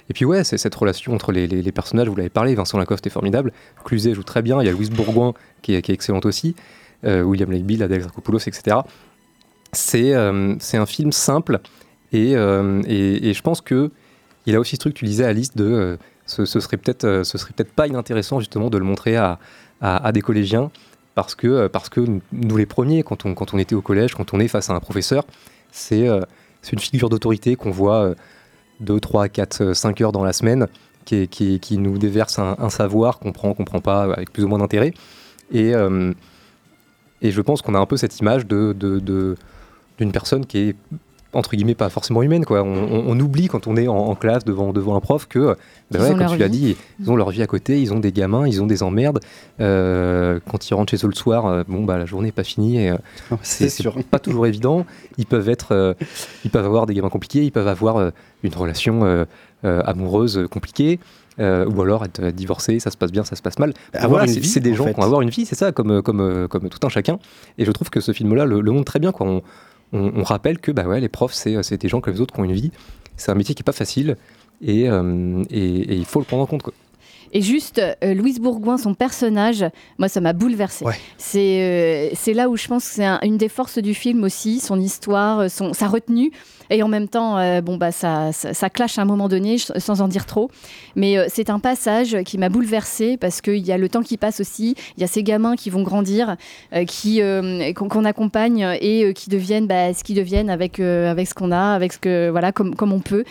et 0.10 0.14
puis 0.14 0.26
ouais, 0.26 0.44
c'est 0.44 0.58
cette 0.58 0.76
relation 0.76 1.14
entre 1.14 1.32
les, 1.32 1.72
personnages. 1.72 2.08
Vous 2.08 2.16
l'avez 2.16 2.30
parlé, 2.30 2.56
Vincent 2.56 2.78
Lacoste 2.78 3.06
est 3.08 3.12
formidable, 3.12 3.52
Cluzet 3.84 4.14
joue 4.14 4.24
très 4.24 4.42
bien. 4.42 4.62
Il 4.62 4.66
y 4.66 4.70
a 4.70 4.72
Louise 4.72 4.90
Bourgoin 4.90 5.34
qui 5.62 5.76
est, 5.76 5.82
qui 5.82 5.92
excellente 5.92 6.26
aussi, 6.26 6.56
euh, 7.06 7.22
William 7.24 7.50
Bill, 7.50 7.84
Adèle 7.84 7.98
Exarchopoulos, 7.98 8.40
etc. 8.48 8.78
C'est 9.74 10.14
euh, 10.14 10.56
un 10.74 10.86
film 10.86 11.12
simple 11.12 11.60
et, 12.14 12.36
euh, 12.36 12.82
et, 12.88 13.30
et 13.30 13.34
je 13.34 13.42
pense 13.42 13.62
que 13.62 13.92
il 14.46 14.56
a 14.56 14.60
aussi 14.60 14.76
ce 14.76 14.80
truc, 14.80 14.94
tu 14.94 15.06
disais 15.06 15.26
Alice, 15.26 15.56
de 15.56 15.66
euh, 15.66 15.98
ce, 16.26 16.46
ce 16.46 16.60
serait 16.60 16.78
peut-être 16.78 17.04
euh, 17.04 17.24
ce 17.24 17.38
peut-être 17.38 17.74
pas 17.74 17.88
inintéressant 17.88 18.40
justement 18.40 18.70
de 18.70 18.78
le 18.78 18.86
montrer 18.86 19.18
à, 19.18 19.40
à, 19.82 20.12
des 20.12 20.22
collégiens 20.22 20.72
parce 21.16 21.36
que, 21.36 21.68
parce 21.68 21.90
que 21.90 22.00
nous 22.32 22.58
les 22.58 22.66
premiers, 22.66 23.04
quand 23.04 23.26
on, 23.26 23.34
quand 23.34 23.54
on 23.54 23.58
était 23.58 23.76
au 23.76 23.82
collège, 23.82 24.16
quand 24.16 24.34
on 24.34 24.40
est 24.40 24.48
face 24.48 24.70
à 24.70 24.74
un 24.74 24.80
professeur, 24.80 25.26
c'est 25.72 26.08
une 26.72 26.80
figure 26.80 27.10
d'autorité 27.10 27.56
qu'on 27.56 27.72
voit 27.72 28.14
2, 28.80 29.00
3, 29.00 29.30
4, 29.30 29.74
5 29.74 30.02
heures 30.02 30.12
dans 30.12 30.24
la 30.24 30.34
semaine, 30.34 30.68
qui, 31.06 31.78
nous 31.78 31.98
déverse 31.98 32.40
un, 32.40 32.70
savoir 32.70 33.20
qu'on 33.20 33.32
prend, 33.32 33.54
qu'on 33.54 33.66
prend 33.66 33.82
pas, 33.82 34.04
avec 34.04 34.32
plus 34.32 34.44
ou 34.44 34.48
moins 34.48 34.60
d'intérêt. 34.60 34.94
Et, 35.52 35.74
euh, 35.74 36.14
et 37.22 37.32
je 37.32 37.42
pense 37.42 37.62
qu'on 37.62 37.76
a 37.76 37.80
un 37.80 37.86
peu 37.86 37.98
cette 37.98 38.20
image 38.20 38.46
d'une 38.46 39.36
personne 40.12 40.46
qui 40.46 40.58
est 40.58 40.76
entre 41.38 41.56
guillemets 41.56 41.76
pas 41.76 41.90
forcément 41.90 42.22
humaine 42.24 42.44
quoi. 42.46 42.64
On, 42.64 42.74
on- 42.76 43.04
on 43.08 43.20
oublie 43.20 43.48
quand 43.48 43.68
on 43.68 43.78
est 43.78 43.88
en, 43.88 43.96
en 43.96 44.16
classe 44.16 44.44
devant, 44.44 44.74
devant 44.74 44.96
un 44.96 45.00
prof 45.00 45.28
que 45.28 45.56
ben 45.92 46.02
ouais, 46.02 46.12
ont 46.12 46.18
comme 46.18 46.28
tu 46.28 46.38
l'as 46.38 46.50
dit, 46.50 46.76
ils 47.00 47.10
ont 47.10 47.16
leur 47.16 47.30
vie 47.30 47.42
à 47.42 47.48
côté, 47.48 47.82
ils 47.82 47.94
ont 47.94 48.00
des 48.00 48.12
gamins, 48.12 48.46
ils 48.48 48.62
ont 48.62 48.68
des 48.68 48.84
emmerdes. 48.84 49.20
Euh, 49.62 50.40
quand 50.50 50.70
ils 50.70 50.74
rentrent 50.74 50.92
chez 50.92 51.04
eux 51.06 51.10
le 51.10 51.16
soir, 51.16 51.46
euh, 51.46 51.64
bon 51.68 51.84
bah 51.84 51.98
la 51.98 52.06
journée 52.06 52.28
n'est 52.28 52.32
pas 52.32 52.44
finie 52.44 52.78
et 52.80 52.90
euh, 52.92 52.98
c'est 53.42 53.70
c'est 53.70 53.82
sûr. 53.84 53.96
pas 54.12 54.20
toujours 54.20 54.46
évident. 54.48 54.86
Ils 55.18 55.26
peuvent 55.26 55.50
être, 55.50 55.72
euh, 55.74 55.94
ils 56.44 56.52
peuvent 56.52 56.66
avoir 56.66 56.86
des 56.86 56.94
gamins 56.94 57.10
compliqués, 57.10 57.44
ils 57.44 57.52
peuvent 57.52 57.68
avoir 57.68 57.98
euh, 57.98 58.10
une 58.44 58.54
relation 58.54 59.04
euh, 59.06 59.26
euh, 59.66 59.82
amoureuse 59.86 60.46
compliquée. 60.52 61.00
euh, 61.40 61.66
ou 61.68 61.82
alors 61.82 62.04
être 62.04 62.22
divorcé, 62.32 62.80
ça 62.80 62.90
se 62.92 62.98
passe 62.98 63.12
bien, 63.12 63.24
ça 63.24 63.36
se 63.36 63.42
passe 63.42 63.60
mal. 63.60 63.74
Avoir 63.94 64.10
Voilà, 64.10 64.26
une 64.26 64.34
c'est 64.34 64.40
vie, 64.40 64.48
c'est 64.48 64.60
des 64.60 64.72
en 64.74 64.76
gens 64.76 64.84
fait. 64.86 64.94
qui 64.94 65.00
vont 65.00 65.06
avoir 65.06 65.22
une 65.22 65.30
vie, 65.30 65.46
c'est 65.46 65.56
ça, 65.56 65.72
comme, 65.72 66.02
comme, 66.02 66.48
comme 66.48 66.68
tout 66.70 66.80
un 66.86 66.90
chacun. 66.90 67.20
Et 67.60 67.66
je 67.66 67.72
trouve 67.72 67.90
que 67.92 68.00
ce 68.00 68.12
film-là 68.12 68.46
le, 68.46 68.60
le 68.60 68.72
montre 68.72 68.86
très 68.86 69.00
bien. 69.00 69.12
Quoi. 69.12 69.28
On, 69.28 69.42
on- 69.94 70.12
on 70.18 70.24
rappelle 70.24 70.60
que 70.60 70.72
bah 70.72 70.84
ouais, 70.88 71.00
les 71.00 71.10
profs, 71.10 71.34
c'est 71.34 71.62
c'est 71.64 71.78
des 71.82 71.88
gens 71.90 72.02
comme 72.02 72.14
les 72.14 72.22
autres 72.22 72.34
qui 72.34 72.40
ont 72.40 72.44
une 72.46 72.54
vie. 72.54 72.72
C'est 73.16 73.32
un 73.32 73.36
métier 73.36 73.56
qui 73.56 73.62
est 73.62 73.64
pas 73.64 73.72
facile 73.72 74.16
et, 74.62 74.90
euh, 74.90 75.44
et, 75.50 75.60
et 75.60 75.96
il 75.96 76.06
faut 76.06 76.20
le 76.20 76.26
prendre 76.26 76.44
en 76.44 76.46
compte. 76.46 76.62
Quoi. 76.64 76.74
Et 77.34 77.42
juste, 77.42 77.80
euh, 78.04 78.14
Louise 78.14 78.40
Bourgoin, 78.40 78.78
son 78.78 78.94
personnage, 78.94 79.66
moi, 79.98 80.08
ça 80.08 80.22
m'a 80.22 80.32
bouleversée. 80.34 80.86
C'est 81.18 81.62
euh, 81.62 82.10
c'est 82.16 82.34
là 82.34 82.48
où 82.50 82.56
je 82.56 82.68
pense 82.68 82.86
que 82.88 82.94
c'est 82.96 83.06
un- 83.06 83.20
une 83.24 83.38
des 83.38 83.50
forces 83.50 83.80
du 83.80 83.94
film 83.94 84.24
aussi, 84.24 84.60
son 84.60 84.80
histoire, 84.80 85.40
euh, 85.40 85.48
son, 85.50 85.74
sa 85.74 85.88
retenue. 85.88 86.32
Et 86.70 86.84
en 86.84 86.88
même 86.88 87.08
temps, 87.08 87.38
euh, 87.38 87.62
bon, 87.62 87.78
bah, 87.78 87.92
ça, 87.92 88.32
ça, 88.32 88.70
clash 88.70 88.98
à 88.98 89.02
un 89.02 89.06
moment 89.06 89.28
donné, 89.28 89.58
sans 89.58 90.02
en 90.02 90.08
dire 90.08 90.26
trop. 90.26 90.50
Mais 90.96 91.18
euh, 91.18 91.26
c'est 91.30 91.50
un 91.50 91.60
passage 91.60 92.18
qui 92.24 92.38
m'a 92.38 92.50
bouleversée 92.50 93.18
parce 93.18 93.42
qu'il 93.42 93.66
y 93.66 93.72
a 93.72 93.78
le 93.78 93.90
temps 93.90 94.02
qui 94.02 94.18
passe 94.18 94.40
aussi. 94.40 94.76
Il 94.98 95.02
y 95.02 95.04
a 95.04 95.08
ces 95.08 95.24
gamins 95.24 95.56
qui 95.56 95.70
vont 95.70 95.84
grandir, 95.84 96.36
euh, 96.74 96.86
qui 96.86 97.22
qu'on 97.76 98.06
accompagne 98.06 98.78
et 98.82 99.14
qui 99.14 99.30
deviennent 99.30 99.68
bah, 99.68 99.94
ce 99.94 100.04
qu'ils 100.04 100.16
deviennent 100.16 100.50
avec, 100.50 100.80
avec 100.80 101.28
ce 101.28 101.34
qu'on 101.34 101.52
a, 101.52 101.74
avec 101.74 101.94
ce 101.94 102.00
que, 102.00 102.30
voilà, 102.30 102.52
comme, 102.52 102.76
comme 102.76 102.94
on 102.94 103.00
peut. 103.00 103.24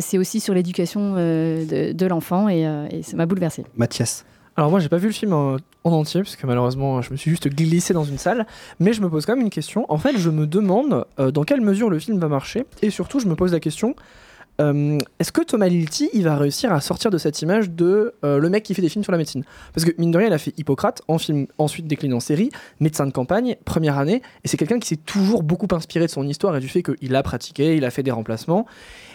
C'est 0.00 0.18
aussi 0.18 0.40
sur 0.40 0.54
l'éducation 0.54 1.14
de, 1.14 2.06
l'enfant 2.06 2.48
et, 2.48 2.62
et 2.90 3.02
ça 3.02 3.16
m'a 3.16 3.26
bouleversée. 3.26 3.64
Mathias. 3.76 4.24
Alors 4.58 4.72
moi 4.72 4.80
j'ai 4.80 4.88
pas 4.88 4.96
vu 4.96 5.06
le 5.06 5.12
film 5.12 5.32
en, 5.34 5.58
en 5.84 5.92
entier 5.92 6.20
parce 6.20 6.34
que 6.34 6.44
malheureusement 6.44 7.00
je 7.00 7.12
me 7.12 7.16
suis 7.16 7.30
juste 7.30 7.46
glissé 7.46 7.94
dans 7.94 8.02
une 8.02 8.18
salle, 8.18 8.44
mais 8.80 8.92
je 8.92 9.00
me 9.00 9.08
pose 9.08 9.24
quand 9.24 9.36
même 9.36 9.44
une 9.44 9.50
question. 9.50 9.86
En 9.88 9.98
fait 9.98 10.18
je 10.18 10.30
me 10.30 10.48
demande 10.48 11.06
euh, 11.20 11.30
dans 11.30 11.44
quelle 11.44 11.60
mesure 11.60 11.88
le 11.88 12.00
film 12.00 12.18
va 12.18 12.26
marcher 12.26 12.66
et 12.82 12.90
surtout 12.90 13.20
je 13.20 13.28
me 13.28 13.36
pose 13.36 13.52
la 13.52 13.60
question 13.60 13.94
euh, 14.60 14.98
est-ce 15.20 15.30
que 15.30 15.42
Thomas 15.42 15.68
Lilti 15.68 16.10
il 16.12 16.24
va 16.24 16.36
réussir 16.36 16.72
à 16.72 16.80
sortir 16.80 17.12
de 17.12 17.18
cette 17.18 17.40
image 17.42 17.70
de 17.70 18.14
euh, 18.24 18.40
le 18.40 18.50
mec 18.50 18.64
qui 18.64 18.74
fait 18.74 18.82
des 18.82 18.88
films 18.88 19.04
sur 19.04 19.12
la 19.12 19.18
médecine? 19.18 19.44
Parce 19.72 19.84
que 19.84 19.92
mine 19.96 20.10
de 20.10 20.18
rien 20.18 20.26
il 20.26 20.32
a 20.32 20.38
fait 20.38 20.52
Hippocrate 20.58 21.02
en 21.06 21.18
film 21.18 21.46
ensuite 21.58 21.86
décliné 21.86 22.14
en 22.14 22.18
série, 22.18 22.50
médecin 22.80 23.06
de 23.06 23.12
campagne, 23.12 23.54
première 23.64 23.96
année 23.96 24.22
et 24.42 24.48
c'est 24.48 24.56
quelqu'un 24.56 24.80
qui 24.80 24.88
s'est 24.88 24.96
toujours 24.96 25.44
beaucoup 25.44 25.68
inspiré 25.70 26.06
de 26.06 26.10
son 26.10 26.26
histoire 26.26 26.56
et 26.56 26.60
du 26.60 26.66
fait 26.66 26.82
qu'il 26.82 27.14
a 27.14 27.22
pratiqué, 27.22 27.76
il 27.76 27.84
a 27.84 27.92
fait 27.92 28.02
des 28.02 28.10
remplacements. 28.10 28.66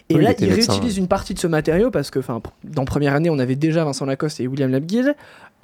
Et 0.09 0.15
Oui, 0.15 0.21
il 0.21 0.23
là, 0.25 0.33
il 0.39 0.49
médecin, 0.49 0.71
réutilise 0.73 0.97
une 0.97 1.07
partie 1.07 1.33
de 1.33 1.39
ce 1.39 1.47
matériau 1.47 1.89
parce 1.91 2.11
que, 2.11 2.19
enfin, 2.19 2.41
dans 2.63 2.85
première 2.85 3.13
année, 3.15 3.29
on 3.29 3.39
avait 3.39 3.55
déjà 3.55 3.83
Vincent 3.85 4.05
Lacoste 4.05 4.39
et 4.41 4.47
William 4.47 4.69
Labguil. 4.71 5.13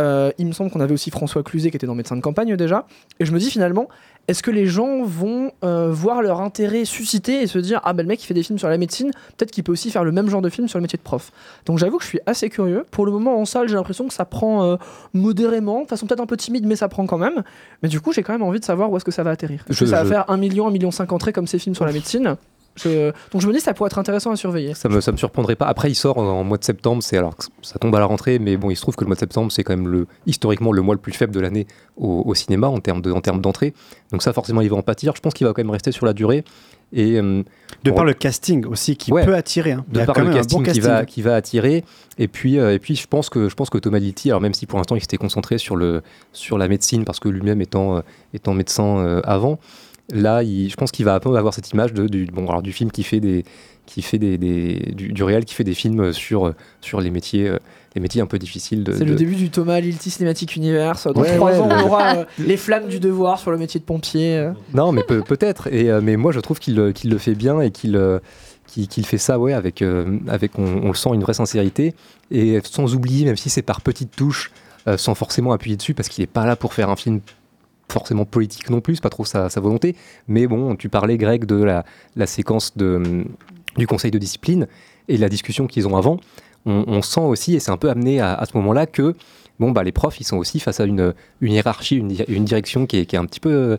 Euh, 0.02 0.32
il 0.38 0.46
me 0.48 0.54
semble 0.54 0.72
qu'on 0.72 0.80
avait 0.80 0.94
aussi 0.94 1.12
François 1.12 1.44
Cluzet 1.44 1.72
qui 1.72 1.76
était 1.78 1.86
dans 1.88 1.94
Médecin 1.96 2.16
de 2.16 2.22
campagne 2.22 2.56
déjà. 2.56 2.86
Et 3.20 3.26
je 3.26 3.34
me 3.34 3.40
dis 3.40 3.52
finalement, 3.52 3.90
est-ce 4.30 4.42
que 4.42 4.50
les 4.50 4.66
gens 4.66 5.04
vont 5.04 5.52
euh, 5.66 5.90
voir 5.92 6.22
leur 6.22 6.40
intérêt 6.40 6.86
suscité 6.86 7.42
et 7.42 7.48
se 7.48 7.60
dire 7.60 7.82
ah 7.84 7.92
ben 7.92 8.04
le 8.04 8.08
mec 8.08 8.24
il 8.24 8.26
fait 8.26 8.34
des 8.34 8.44
films 8.44 8.58
sur 8.58 8.70
la 8.70 8.78
médecine, 8.78 9.12
peut-être 9.36 9.52
qu'il 9.52 9.66
peut 9.66 9.74
aussi 9.74 9.92
faire 9.92 10.06
le 10.06 10.14
même 10.14 10.30
genre 10.30 10.42
de 10.42 10.50
film 10.50 10.70
sur 10.70 10.80
le 10.80 10.84
métier 10.84 10.96
de 10.96 11.04
prof. 11.04 11.32
Donc 11.66 11.80
j'avoue 11.80 11.98
que 11.98 12.04
je 12.06 12.10
suis 12.10 12.20
assez 12.26 12.50
curieux. 12.50 12.86
Pour 12.92 13.06
le 13.06 13.12
moment 13.12 13.38
en 13.42 13.44
salle, 13.44 13.68
j'ai 13.68 13.76
l'impression 13.76 14.08
que 14.08 14.14
ça 14.14 14.24
prend 14.24 14.64
euh, 14.64 14.78
modérément, 15.14 15.82
de 15.84 15.88
façon 15.88 16.06
peut-être 16.06 16.22
un 16.22 16.26
peu 16.28 16.38
timide, 16.38 16.66
mais 16.66 16.78
ça 16.78 16.88
prend 16.88 17.06
quand 17.06 17.18
même. 17.18 17.44
Mais 17.84 17.90
du 17.90 18.00
coup, 18.00 18.14
j'ai 18.14 18.24
quand 18.24 18.32
même 18.34 18.44
envie 18.44 18.62
de 18.62 18.66
savoir 18.66 18.90
où 18.92 18.96
est-ce 18.96 19.06
que 19.06 19.12
ça 19.12 19.24
va 19.24 19.32
atterrir. 19.32 19.66
Est-ce 19.70 19.80
que 19.80 19.86
Je- 19.86 19.92
ça 19.92 20.04
va 20.04 20.10
faire 20.10 20.30
1 20.30 20.38
million, 20.38 20.68
1 20.68 20.72
million 20.72 20.92
5 20.92 21.12
entrées 21.12 21.34
comme 21.34 21.48
ces 21.48 21.60
films 21.60 21.76
sur 21.76 21.86
la 21.86 21.92
médecine 21.92 22.38
Je- 22.84 23.11
Donc 23.32 23.41
je 23.41 23.47
me 23.47 23.53
dis 23.53 23.59
ça 23.59 23.73
pourrait 23.73 23.88
être 23.88 23.99
intéressant 23.99 24.32
à 24.32 24.36
surveiller. 24.36 24.73
Ça 24.73 24.89
me, 24.89 25.01
ça 25.01 25.11
me 25.11 25.17
surprendrait 25.17 25.55
pas. 25.55 25.65
Après, 25.67 25.89
il 25.91 25.95
sort 25.95 26.17
en, 26.17 26.23
en 26.25 26.43
mois 26.43 26.57
de 26.57 26.63
septembre. 26.63 27.03
C'est 27.03 27.17
alors 27.17 27.36
que 27.36 27.43
ça 27.61 27.77
tombe 27.80 27.95
à 27.95 27.99
la 27.99 28.05
rentrée, 28.05 28.39
mais 28.39 28.57
bon, 28.57 28.69
il 28.69 28.75
se 28.75 28.82
trouve 28.82 28.95
que 28.95 29.03
le 29.03 29.07
mois 29.07 29.15
de 29.15 29.19
septembre, 29.19 29.51
c'est 29.51 29.63
quand 29.63 29.75
même 29.75 29.88
le 29.88 30.07
historiquement 30.25 30.71
le 30.71 30.82
mois 30.82 30.95
le 30.95 31.01
plus 31.01 31.13
faible 31.13 31.34
de 31.34 31.39
l'année 31.39 31.67
au, 31.97 32.23
au 32.25 32.34
cinéma 32.36 32.67
en 32.67 32.80
termes 32.80 33.01
de, 33.01 33.11
en 33.11 33.21
termes 33.21 33.41
d'entrée. 33.41 33.73
Donc 34.11 34.21
ça, 34.23 34.34
forcément, 34.34 34.61
il 34.61 34.69
va 34.69 34.75
en 34.77 34.82
pâtir. 34.82 35.13
Je 35.15 35.21
pense 35.21 35.34
qu'il 35.34 35.45
va 35.47 35.53
quand 35.53 35.61
même 35.61 35.69
rester 35.71 35.91
sur 35.91 36.05
la 36.05 36.13
durée. 36.13 36.43
Et 36.91 37.19
euh, 37.19 37.43
De 37.84 37.91
par 37.91 38.03
le 38.03 38.13
casting 38.15 38.65
aussi 38.65 38.97
qui 38.97 39.11
Ouais. 39.11 39.23
peut 39.23 39.36
attirer. 39.36 39.73
hein. 39.73 39.86
Il 39.89 39.93
y 39.93 39.97
de 39.99 40.01
a 40.01 40.05
par 40.07 40.15
quand 40.15 40.21
le 40.21 40.30
même 40.30 40.38
un 40.38 40.39
casting, 40.39 40.63
bon 40.65 40.71
qui, 40.71 40.80
va, 40.80 40.89
casting. 40.89 41.05
qui 41.05 41.21
va 41.21 41.36
attirer. 41.36 41.84
Et 42.17 42.27
puis, 42.27 42.57
euh, 42.57 42.73
et 42.73 42.80
puis 42.80 42.95
je 42.95 43.05
pense 43.05 43.30
que 43.30 43.47
je 43.47 43.53
pense 43.53 43.69
que 43.69 43.77
Thomas 43.77 43.99
Litti, 43.99 44.30
alors 44.32 44.41
même 44.41 44.55
si 44.55 44.65
pour 44.65 44.80
l'instant 44.80 44.95
il 44.95 45.01
s'était 45.01 45.17
concentré 45.17 45.59
sur 45.59 45.75
le 45.75 46.01
sur 46.34 46.57
la 46.57 46.67
médecine 46.67 47.05
parce 47.05 47.19
que 47.19 47.30
lui-même 47.30 47.61
étant 47.61 47.97
euh, 47.97 48.01
étant 48.34 48.55
médecin 48.55 48.97
euh, 48.97 49.21
avant, 49.23 49.59
là, 50.12 50.43
il- 50.43 50.70
je 50.70 50.76
pense 50.76 50.91
qu'il 50.91 51.05
va 51.05 51.16
un 51.16 51.20
peu 51.20 51.36
avoir 51.36 51.53
cette 51.53 51.70
image 51.72 51.93
de, 51.93 52.07
du 52.07 52.26
bon 52.26 52.47
alors 52.47 52.62
du 52.62 52.72
film 52.72 52.91
qui 52.91 53.03
fait 53.03 53.20
des 53.20 53.43
qui 53.86 54.01
fait 54.03 54.20
des, 54.20 54.38
des- 54.38 54.91
du, 54.93 55.12
du 55.12 55.24
réel 55.24 55.45
qui 55.45 55.55
fait 55.55 55.64
des 55.64 55.74
films 55.74 56.14
sur 56.14 56.53
sur 56.82 57.01
les 57.01 57.10
métiers 57.10 57.47
euh, 57.49 57.57
les 57.95 58.01
métiers 58.01 58.22
un 58.22 58.28
peu 58.28 58.38
difficiles 58.38 58.84
de, 58.84 58.91
C'est 58.93 58.99
de- 59.05 59.10
le 59.10 59.16
début 59.16 59.36
du 59.36 59.49
Thomas 59.49 59.80
Lilti 59.80 60.12
Cinematic 60.12 60.55
Universe. 60.55 61.07
Dans 61.07 61.22
Ouais, 61.22 61.36
trois 61.36 61.51
ouais, 61.53 61.57
ans, 61.57 61.70
on 61.72 61.86
aura 61.88 62.18
euh, 62.18 62.26
les 62.38 62.55
flammes 62.57 62.88
du 62.88 62.99
devoir 62.99 63.39
sur 63.39 63.49
le 63.49 63.57
métier 63.57 63.80
de 63.80 63.86
pompier. 63.86 64.38
euh. 64.38 64.51
Non, 64.76 64.91
mais 64.91 65.01
peut- 65.03 65.24
peut-être. 65.24 65.74
Et 65.74 65.89
euh, 65.89 65.99
mais 66.03 66.16
moi, 66.16 66.32
je 66.32 66.39
trouve 66.39 66.60
qu'il 66.60 66.76
le- 66.76 66.91
qu'il 66.91 67.10
le 67.10 67.18
fait 67.18 67.34
bien 67.34 67.60
et 67.62 67.72
qu'il 67.72 67.99
qu'il 68.68 68.88
qu'il 68.88 69.05
fait 69.07 69.18
ça, 69.18 69.39
ouais, 69.39 69.53
avec 69.53 69.84
avec 70.28 70.60
on, 70.60 70.64
on 70.84 70.88
le 70.89 70.93
sent 70.93 71.10
une 71.16 71.22
vraie 71.22 71.34
sincérité 71.34 71.95
et 72.30 72.60
sans 72.64 72.93
oublier, 72.93 73.26
même 73.26 73.38
si 73.38 73.49
c'est 73.49 73.64
par 73.64 73.82
petites 73.82 74.16
touches, 74.16 74.51
sans 74.97 75.16
forcément 75.16 75.51
appuyer 75.51 75.76
dessus, 75.76 75.95
parce 75.95 76.10
qu'il 76.10 76.24
est 76.24 76.28
pas 76.28 76.45
là 76.45 76.55
pour 76.55 76.76
faire 76.76 76.91
un 76.91 76.95
film 76.95 77.22
forcément 77.92 78.26
politique 78.26 78.70
non 78.70 78.82
plus, 78.82 78.96
c'est 78.96 79.02
pas 79.04 79.10
trop 79.10 79.26
sa, 79.26 79.50
sa 79.50 79.60
volonté. 79.62 79.96
Mais 80.28 80.48
bon, 80.48 80.76
tu 80.76 80.90
parlais, 80.90 81.18
Greg, 81.18 81.46
de 81.46 81.62
la, 81.64 81.84
la 82.16 82.28
séquence 82.28 82.78
de, 82.78 83.24
du 83.78 83.88
conseil 83.88 84.12
de 84.12 84.18
discipline 84.18 84.68
et 85.08 85.18
la 85.18 85.30
discussion 85.30 85.68
qu'ils 85.68 85.88
ont 85.88 85.98
avant. 85.98 86.20
On, 86.66 86.84
on 86.88 87.02
sent 87.02 87.22
aussi, 87.22 87.56
et 87.56 87.60
c'est 87.60 87.72
un 87.72 87.78
peu 87.78 87.90
amené 87.90 88.20
à, 88.20 88.34
à 88.34 88.46
ce 88.46 88.56
moment-là, 88.58 88.86
que 88.86 89.16
bon, 89.60 89.72
bah, 89.72 89.84
les 89.84 89.92
profs, 89.94 90.20
ils 90.20 90.26
sont 90.26 90.38
aussi 90.38 90.60
face 90.60 90.80
à 90.80 90.84
une, 90.86 91.14
une 91.42 91.54
hiérarchie, 91.54 91.96
une, 91.96 92.10
di- 92.10 92.24
une 92.28 92.44
direction 92.46 92.86
qui 92.86 92.98
est, 93.00 93.06
qui 93.06 93.16
est 93.16 93.20
un, 93.20 93.26
petit 93.26 93.40
peu, 93.40 93.78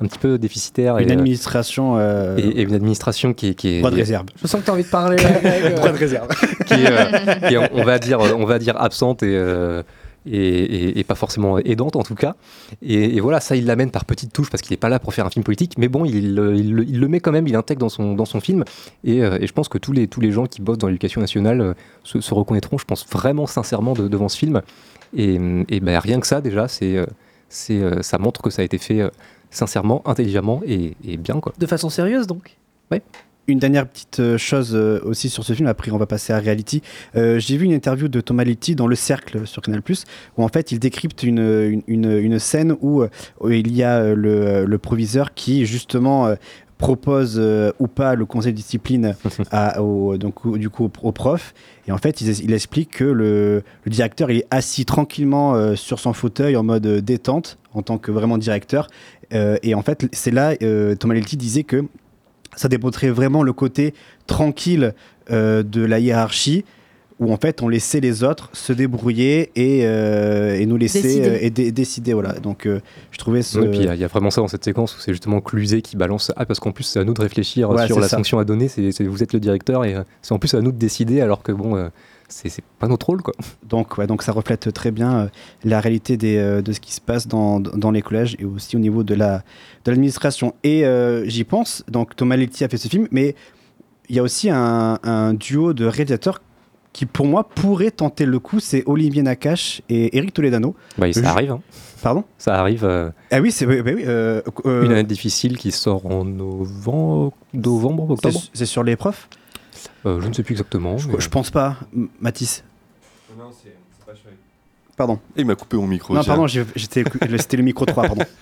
un 0.00 0.06
petit 0.06 0.18
peu 0.18 0.38
déficitaire. 0.38 0.96
Une 0.98 1.08
et, 1.08 1.12
euh, 1.12 1.18
administration. 1.18 1.98
euh, 1.98 2.36
et, 2.38 2.42
et 2.60 2.62
une 2.62 2.74
administration 2.74 3.32
qui 3.34 3.48
est. 3.48 3.54
Qui 3.54 3.68
est 3.68 3.78
Droit 3.78 3.90
de 3.90 3.96
réserve. 3.96 4.26
Je 4.42 4.46
sens 4.46 4.60
que 4.60 4.64
tu 4.64 4.70
as 4.70 4.74
envie 4.74 4.82
de 4.82 4.88
parler. 4.88 5.16
là, 5.22 5.30
Greg. 5.40 5.74
Droit 5.74 5.92
de 5.92 5.98
réserve. 5.98 6.28
qui 6.66 6.74
est, 6.74 6.86
euh, 6.90 7.48
qui 7.48 7.54
est, 7.54 7.70
on 7.72 7.84
va 7.84 7.98
dire, 7.98 8.18
on 8.20 8.44
va 8.46 8.58
dire 8.58 8.80
absente 8.80 9.22
et, 9.22 9.26
euh, 9.36 9.82
et, 10.26 10.36
et- 10.36 10.98
et 10.98 11.04
pas 11.04 11.14
forcément 11.14 11.58
aidante 11.58 11.96
en 11.96 12.02
tout 12.02 12.14
cas. 12.14 12.34
Et, 12.82 13.16
et 13.16 13.20
voilà, 13.20 13.40
ça 13.40 13.56
il 13.56 13.66
l'amène 13.66 13.90
par 13.90 14.04
petites 14.04 14.32
touches 14.32 14.50
parce 14.50 14.62
qu'il 14.62 14.72
n'est 14.72 14.78
pas 14.78 14.88
là 14.88 14.98
pour 14.98 15.14
faire 15.14 15.26
un 15.26 15.30
film 15.30 15.44
politique, 15.44 15.74
mais 15.78 15.88
bon, 15.88 16.04
il, 16.04 16.34
le- 16.34 16.54
il 16.56 16.74
le- 16.74 16.84
il 16.84 17.00
le 17.00 17.08
met 17.08 17.20
quand 17.20 17.32
même, 17.32 17.46
il 17.46 17.52
l'intègre 17.52 17.80
dans 17.80 17.88
son, 17.88 18.14
dans 18.14 18.24
son 18.24 18.40
film. 18.40 18.64
Et, 19.04 19.22
euh, 19.22 19.38
et 19.40 19.46
je 19.46 19.52
pense 19.52 19.68
que 19.68 19.78
tous 19.78 19.92
les, 19.92 20.06
tous 20.08 20.20
les 20.20 20.32
gens 20.32 20.46
qui 20.46 20.60
bossent 20.62 20.78
dans 20.78 20.86
l'éducation 20.88 21.20
nationale 21.20 21.60
euh, 21.60 21.74
se, 22.04 22.20
se 22.20 22.34
reconnaîtront, 22.34 22.78
je 22.78 22.84
pense 22.84 23.06
vraiment 23.10 23.46
sincèrement 23.46 23.94
de- 23.94 24.08
devant 24.08 24.28
ce 24.28 24.38
film. 24.38 24.62
Et, 25.16 25.38
ben, 25.80 25.98
rien 25.98 26.20
que 26.20 26.26
ça 26.26 26.40
déjà, 26.40 26.68
c'est, 26.68 26.96
euh, 26.96 27.06
c'est, 27.48 28.02
ça 28.02 28.18
montre 28.18 28.40
que 28.42 28.50
ça 28.50 28.62
a 28.62 28.64
été 28.64 28.78
fait 28.78 29.02
sincèrement, 29.50 30.02
intelligemment 30.08 30.62
et, 30.66 30.94
bien 31.18 31.38
quoi. 31.40 31.52
De 31.58 31.66
façon 31.66 31.90
sérieuse 31.90 32.26
donc? 32.26 32.56
Une 33.48 33.58
dernière 33.58 33.88
petite 33.88 34.20
euh, 34.20 34.38
chose 34.38 34.70
euh, 34.74 35.00
aussi 35.04 35.28
sur 35.28 35.42
ce 35.42 35.52
film, 35.52 35.66
après 35.66 35.90
on 35.90 35.96
va 35.98 36.06
passer 36.06 36.32
à 36.32 36.38
Reality. 36.38 36.80
Euh, 37.16 37.40
J'ai 37.40 37.56
vu 37.56 37.64
une 37.64 37.72
interview 37.72 38.06
de 38.06 38.20
Thomas 38.20 38.44
Litti 38.44 38.76
dans 38.76 38.86
Le 38.86 38.94
Cercle 38.94 39.46
sur 39.48 39.62
Canal+, 39.62 39.82
où 40.36 40.44
en 40.44 40.48
fait 40.48 40.70
il 40.70 40.78
décrypte 40.78 41.24
une, 41.24 41.40
une, 41.40 41.82
une- 41.88 42.18
une 42.18 42.38
scène 42.38 42.76
où, 42.80 43.02
où 43.40 43.50
il 43.50 43.74
y 43.74 43.82
a 43.82 44.14
le, 44.14 44.64
le 44.64 44.78
proviseur 44.78 45.34
qui 45.34 45.66
justement 45.66 46.32
propose 46.78 47.34
euh, 47.38 47.72
ou 47.80 47.88
pas 47.88 48.14
le 48.14 48.26
conseil 48.26 48.52
de 48.52 48.56
discipline 48.56 49.16
à, 49.50 49.82
au, 49.82 50.16
donc, 50.18 50.46
au- 50.46 50.56
du 50.56 50.70
coup, 50.70 50.88
au, 51.02 51.12
prof. 51.12 51.52
Et 51.88 51.92
en 51.92 51.98
fait, 51.98 52.20
il, 52.20 52.28
il 52.44 52.52
explique 52.52 52.90
que 52.90 53.04
le, 53.04 53.62
le 53.84 53.90
directeur 53.90 54.30
il 54.30 54.38
est 54.38 54.46
assis 54.52 54.84
tranquillement 54.84 55.54
euh, 55.56 55.74
sur 55.74 55.98
son 55.98 56.12
fauteuil 56.12 56.56
en 56.56 56.62
mode 56.62 56.86
détente, 56.86 57.58
en 57.74 57.82
tant 57.82 57.98
que 57.98 58.12
vraiment 58.12 58.38
directeur. 58.38 58.86
Euh, 59.32 59.56
et 59.64 59.74
en 59.74 59.82
fait, 59.82 60.06
c'est 60.12 60.30
là, 60.30 60.54
Thomas 60.96 61.14
Litti 61.14 61.36
disait 61.36 61.64
que 61.64 61.84
ça 62.56 62.68
démontrait 62.68 63.10
vraiment 63.10 63.42
le 63.42 63.52
côté 63.52 63.94
tranquille 64.26 64.94
euh, 65.30 65.62
de 65.62 65.82
la 65.84 65.98
hiérarchie 65.98 66.64
où 67.20 67.32
en 67.32 67.36
fait 67.36 67.62
on 67.62 67.68
laissait 67.68 68.00
les 68.00 68.24
autres 68.24 68.48
se 68.52 68.72
débrouiller 68.72 69.52
et, 69.54 69.86
euh, 69.86 70.58
et 70.58 70.66
nous 70.66 70.76
laisser 70.76 71.02
Décider. 71.02 71.28
euh, 71.28 71.38
et 71.40 71.50
dé- 71.50 71.70
décider 71.70 72.14
voilà 72.14 72.32
donc 72.40 72.66
euh, 72.66 72.80
je 73.12 73.18
trouvais 73.18 73.42
ce 73.42 73.58
Ouais, 73.60 73.68
puis 73.68 73.78
il 73.80 73.84
y 73.84 73.88
a- 73.88 73.94
il 73.94 74.00
y, 74.00 74.04
a 74.04 74.08
vraiment 74.08 74.30
ça 74.30 74.40
dans 74.40 74.48
cette 74.48 74.64
séquence 74.64 74.96
où 74.96 75.00
c'est 75.00 75.12
justement 75.12 75.40
Cluzet 75.40 75.82
qui 75.82 75.96
balance 75.96 76.32
Ah, 76.36 76.46
parce 76.46 76.58
qu'en 76.58 76.72
plus, 76.72 76.84
c'est 76.84 76.98
à 76.98 77.04
nous 77.04 77.14
de 77.14 77.20
réfléchir 77.20 77.70
Ouais, 77.70 77.86
sur 77.86 78.00
la 78.00 78.08
ça. 78.08 78.16
sanction 78.16 78.38
à 78.38 78.44
donner. 78.44 78.66
C'est, 78.68 78.90
c'est- 78.92 79.04
vous 79.04 79.22
êtes 79.22 79.32
le 79.34 79.40
directeur 79.40 79.84
et 79.84 79.94
c'est 80.22 80.32
en 80.32 80.38
plus 80.38 80.52
à 80.54 80.60
nous 80.60 80.72
de 80.72 80.78
décider, 80.78 81.20
alors 81.20 81.42
que 81.42 81.52
bon, 81.52 81.76
euh, 81.76 81.88
c'est, 82.32 82.64
pas 82.78 82.88
notre 82.88 83.06
rôle 83.06 83.22
quoi. 83.22 83.34
donc 83.68 83.98
ouais, 83.98 84.06
donc 84.06 84.22
ça 84.22 84.32
reflète 84.32 84.72
très 84.72 84.90
bien 84.90 85.12
euh, 85.20 85.26
la 85.64 85.80
réalité 85.80 86.16
des, 86.16 86.36
euh, 86.36 86.62
de 86.62 86.72
ce 86.72 86.80
qui 86.80 86.92
se 86.92 87.00
passe 87.00 87.28
dans, 87.28 87.60
dans 87.60 87.90
les 87.90 88.02
collèges 88.02 88.36
et 88.38 88.44
aussi 88.44 88.76
au 88.76 88.78
niveau 88.80 89.02
de 89.04 89.14
la 89.14 89.38
de 89.84 89.90
l'administration 89.90 90.54
et 90.64 90.84
euh, 90.86 91.24
j'y 91.28 91.44
pense 91.44 91.84
donc 91.88 92.16
Thomas 92.16 92.36
Letti 92.36 92.64
a 92.64 92.68
fait 92.68 92.76
ce 92.78 92.88
film 92.88 93.06
mais 93.10 93.34
il 94.08 94.16
y 94.16 94.18
a 94.18 94.22
aussi 94.22 94.50
un, 94.50 94.98
un 95.02 95.34
duo 95.34 95.72
de 95.74 95.84
réalisateurs 95.86 96.40
qui 96.92 97.06
pour 97.06 97.26
moi 97.26 97.48
pourrait 97.48 97.90
tenter 97.90 98.26
le 98.26 98.38
coup 98.38 98.60
c'est 98.60 98.82
Olivier 98.86 99.22
Nakache 99.22 99.82
et 99.88 100.16
Eric 100.16 100.34
Toledano 100.34 100.74
Bah, 100.98 101.12
ça 101.12 101.30
arrive, 101.30 101.52
hein. 101.52 101.60
pardon? 102.02 102.24
Ça 102.38 102.54
arrive. 102.58 102.84
ah 103.30 103.40
oui 103.40 103.50
c'est 103.52 103.64
bah 103.66 103.90
oui 103.94 104.04
une 104.04 104.92
année 104.92 105.02
difficile 105.04 105.56
qui 105.56 105.70
sort 105.72 106.04
en 106.06 106.24
novembre, 106.24 107.32
novembre 107.54 108.10
octobre. 108.10 108.40
c'est 108.52 108.66
sur 108.66 108.82
les 108.82 108.96
profs? 108.96 109.28
Euh, 110.06 110.20
je 110.20 110.28
ne 110.28 110.32
sais 110.32 110.42
plus 110.42 110.52
exactement. 110.54 110.98
je, 110.98 111.08
mais- 111.08 111.14
je 111.20 111.28
pense 111.28 111.50
pas 111.50 111.76
M- 111.94 112.08
Mathis 112.20 112.64
Non, 113.38 113.44
c'est 113.52 113.76
pas 114.06 114.12
chouette. 114.12 114.36
pardon 114.96 115.18
Il 115.36 115.46
m'a 115.46 115.54
coupé 115.54 115.76
mon 115.76 115.86
micro. 115.86 116.14
non 116.14 116.20
tiens. 116.22 116.34
pardon 116.36 116.46
c'était 116.76 117.56
le 117.56 117.62
micro 117.62 117.84
3 117.86 118.04
pardon 118.04 118.24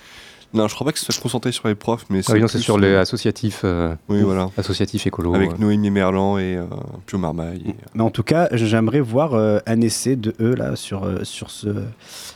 Non, 0.53 0.67
je 0.67 0.75
crois 0.75 0.83
pas 0.83 0.91
que 0.91 0.99
ce 0.99 1.05
soit 1.09 1.21
concentré 1.21 1.53
sur 1.53 1.65
les 1.69 1.75
profs, 1.75 2.05
mais 2.09 2.19
Ah 2.27 2.33
oui, 2.33 2.41
non, 2.41 2.47
c'est 2.49 2.59
sur 2.59 2.77
les 2.77 2.93
associatifs, 2.95 3.61
euh, 3.63 3.95
Oui, 4.09 4.21
voilà. 4.21 4.49
associatifs 4.57 5.07
écolos. 5.07 5.33
Avec 5.33 5.51
euh. 5.51 5.57
Noémie 5.57 5.89
Merlan 5.91 6.37
et 6.39 6.57
euh, 6.57 6.65
Pio 7.05 7.17
Marmaille. 7.17 7.63
et, 7.69 7.75
Mais 7.95 8.03
en 8.03 8.09
tout 8.09 8.23
cas, 8.23 8.49
j'aimerais 8.51 8.99
voir 8.99 9.33
euh, 9.33 9.59
un 9.65 9.79
essai 9.79 10.17
de 10.17 10.35
eux 10.41 10.53
là 10.55 10.75
sur, 10.75 11.05
euh, 11.05 11.23
sur, 11.23 11.51
ce, 11.51 11.69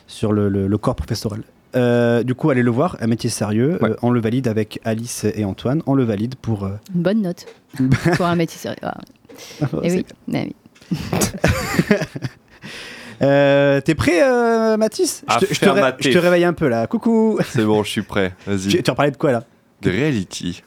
sur 0.08 0.32
le, 0.32 0.48
le- 0.48 0.68
le 0.68 0.78
corps 0.78 0.96
professoral. 0.96 1.44
Euh, 1.76 2.24
du 2.24 2.36
coup, 2.36 2.50
allez 2.50 2.64
le 2.64 2.72
voir, 2.72 2.96
un 3.02 3.08
métier 3.08 3.30
sérieux. 3.30 3.78
Ouais. 3.82 3.90
Euh, 3.92 3.96
on 4.02 4.10
le 4.12 4.22
valide 4.22 4.48
avec 4.48 4.80
Alice 4.86 5.26
et 5.26 5.44
Antoine. 5.46 5.82
On 5.86 5.94
le 5.94 6.04
valide 6.04 6.36
pour. 6.36 6.64
euh, 6.64 6.72
Une 6.96 7.02
bonne 7.02 7.22
note 7.22 7.46
pour 8.16 8.26
un 8.26 8.36
métier 8.36 8.58
sérieux. 8.58 8.78
Ah. 8.82 8.98
Eh 9.84 9.92
oui, 9.92 10.06
eh 10.34 10.38
oui. 10.92 10.98
Euh, 13.22 13.80
T'es 13.80 13.96
prêt, 13.96 14.22
euh, 14.24 14.76
Mathis? 14.76 15.24
Je 15.30 15.46
te, 15.46 15.54
je, 15.54 15.60
te 15.62 15.66
ré- 15.66 15.72
Affirmatif. 15.80 16.12
je 16.12 16.18
te 16.18 16.22
réveille 16.22 16.44
un 16.44 16.52
peu 16.52 16.68
là. 16.68 16.86
Coucou 16.86 17.40
C'est 17.50 17.64
bon, 17.64 17.82
je 17.82 17.90
suis 17.90 18.02
prêt. 18.02 18.34
Vas-y. 18.46 18.68
tu, 18.68 18.84
tu 18.84 18.92
en 18.92 18.96
parlais 18.96 19.12
de 19.12 19.16
quoi 19.16 19.32
là? 19.32 19.44
De 19.82 19.90
reality. 19.90 20.62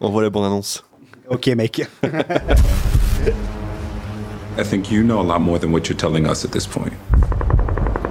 Envoie 0.00 0.22
la 0.22 0.28
bande-annonce. 0.28 0.84
Ok, 1.30 1.46
mec. 1.56 1.88
I 4.58 4.62
think 4.62 4.90
you 4.90 5.02
know 5.02 5.18
a 5.18 5.24
lot 5.24 5.40
more 5.40 5.58
than 5.58 5.68
what 5.72 5.88
you're 5.88 5.96
telling 5.96 6.26
us 6.26 6.44
at 6.44 6.50
this 6.50 6.66
point. 6.66 6.92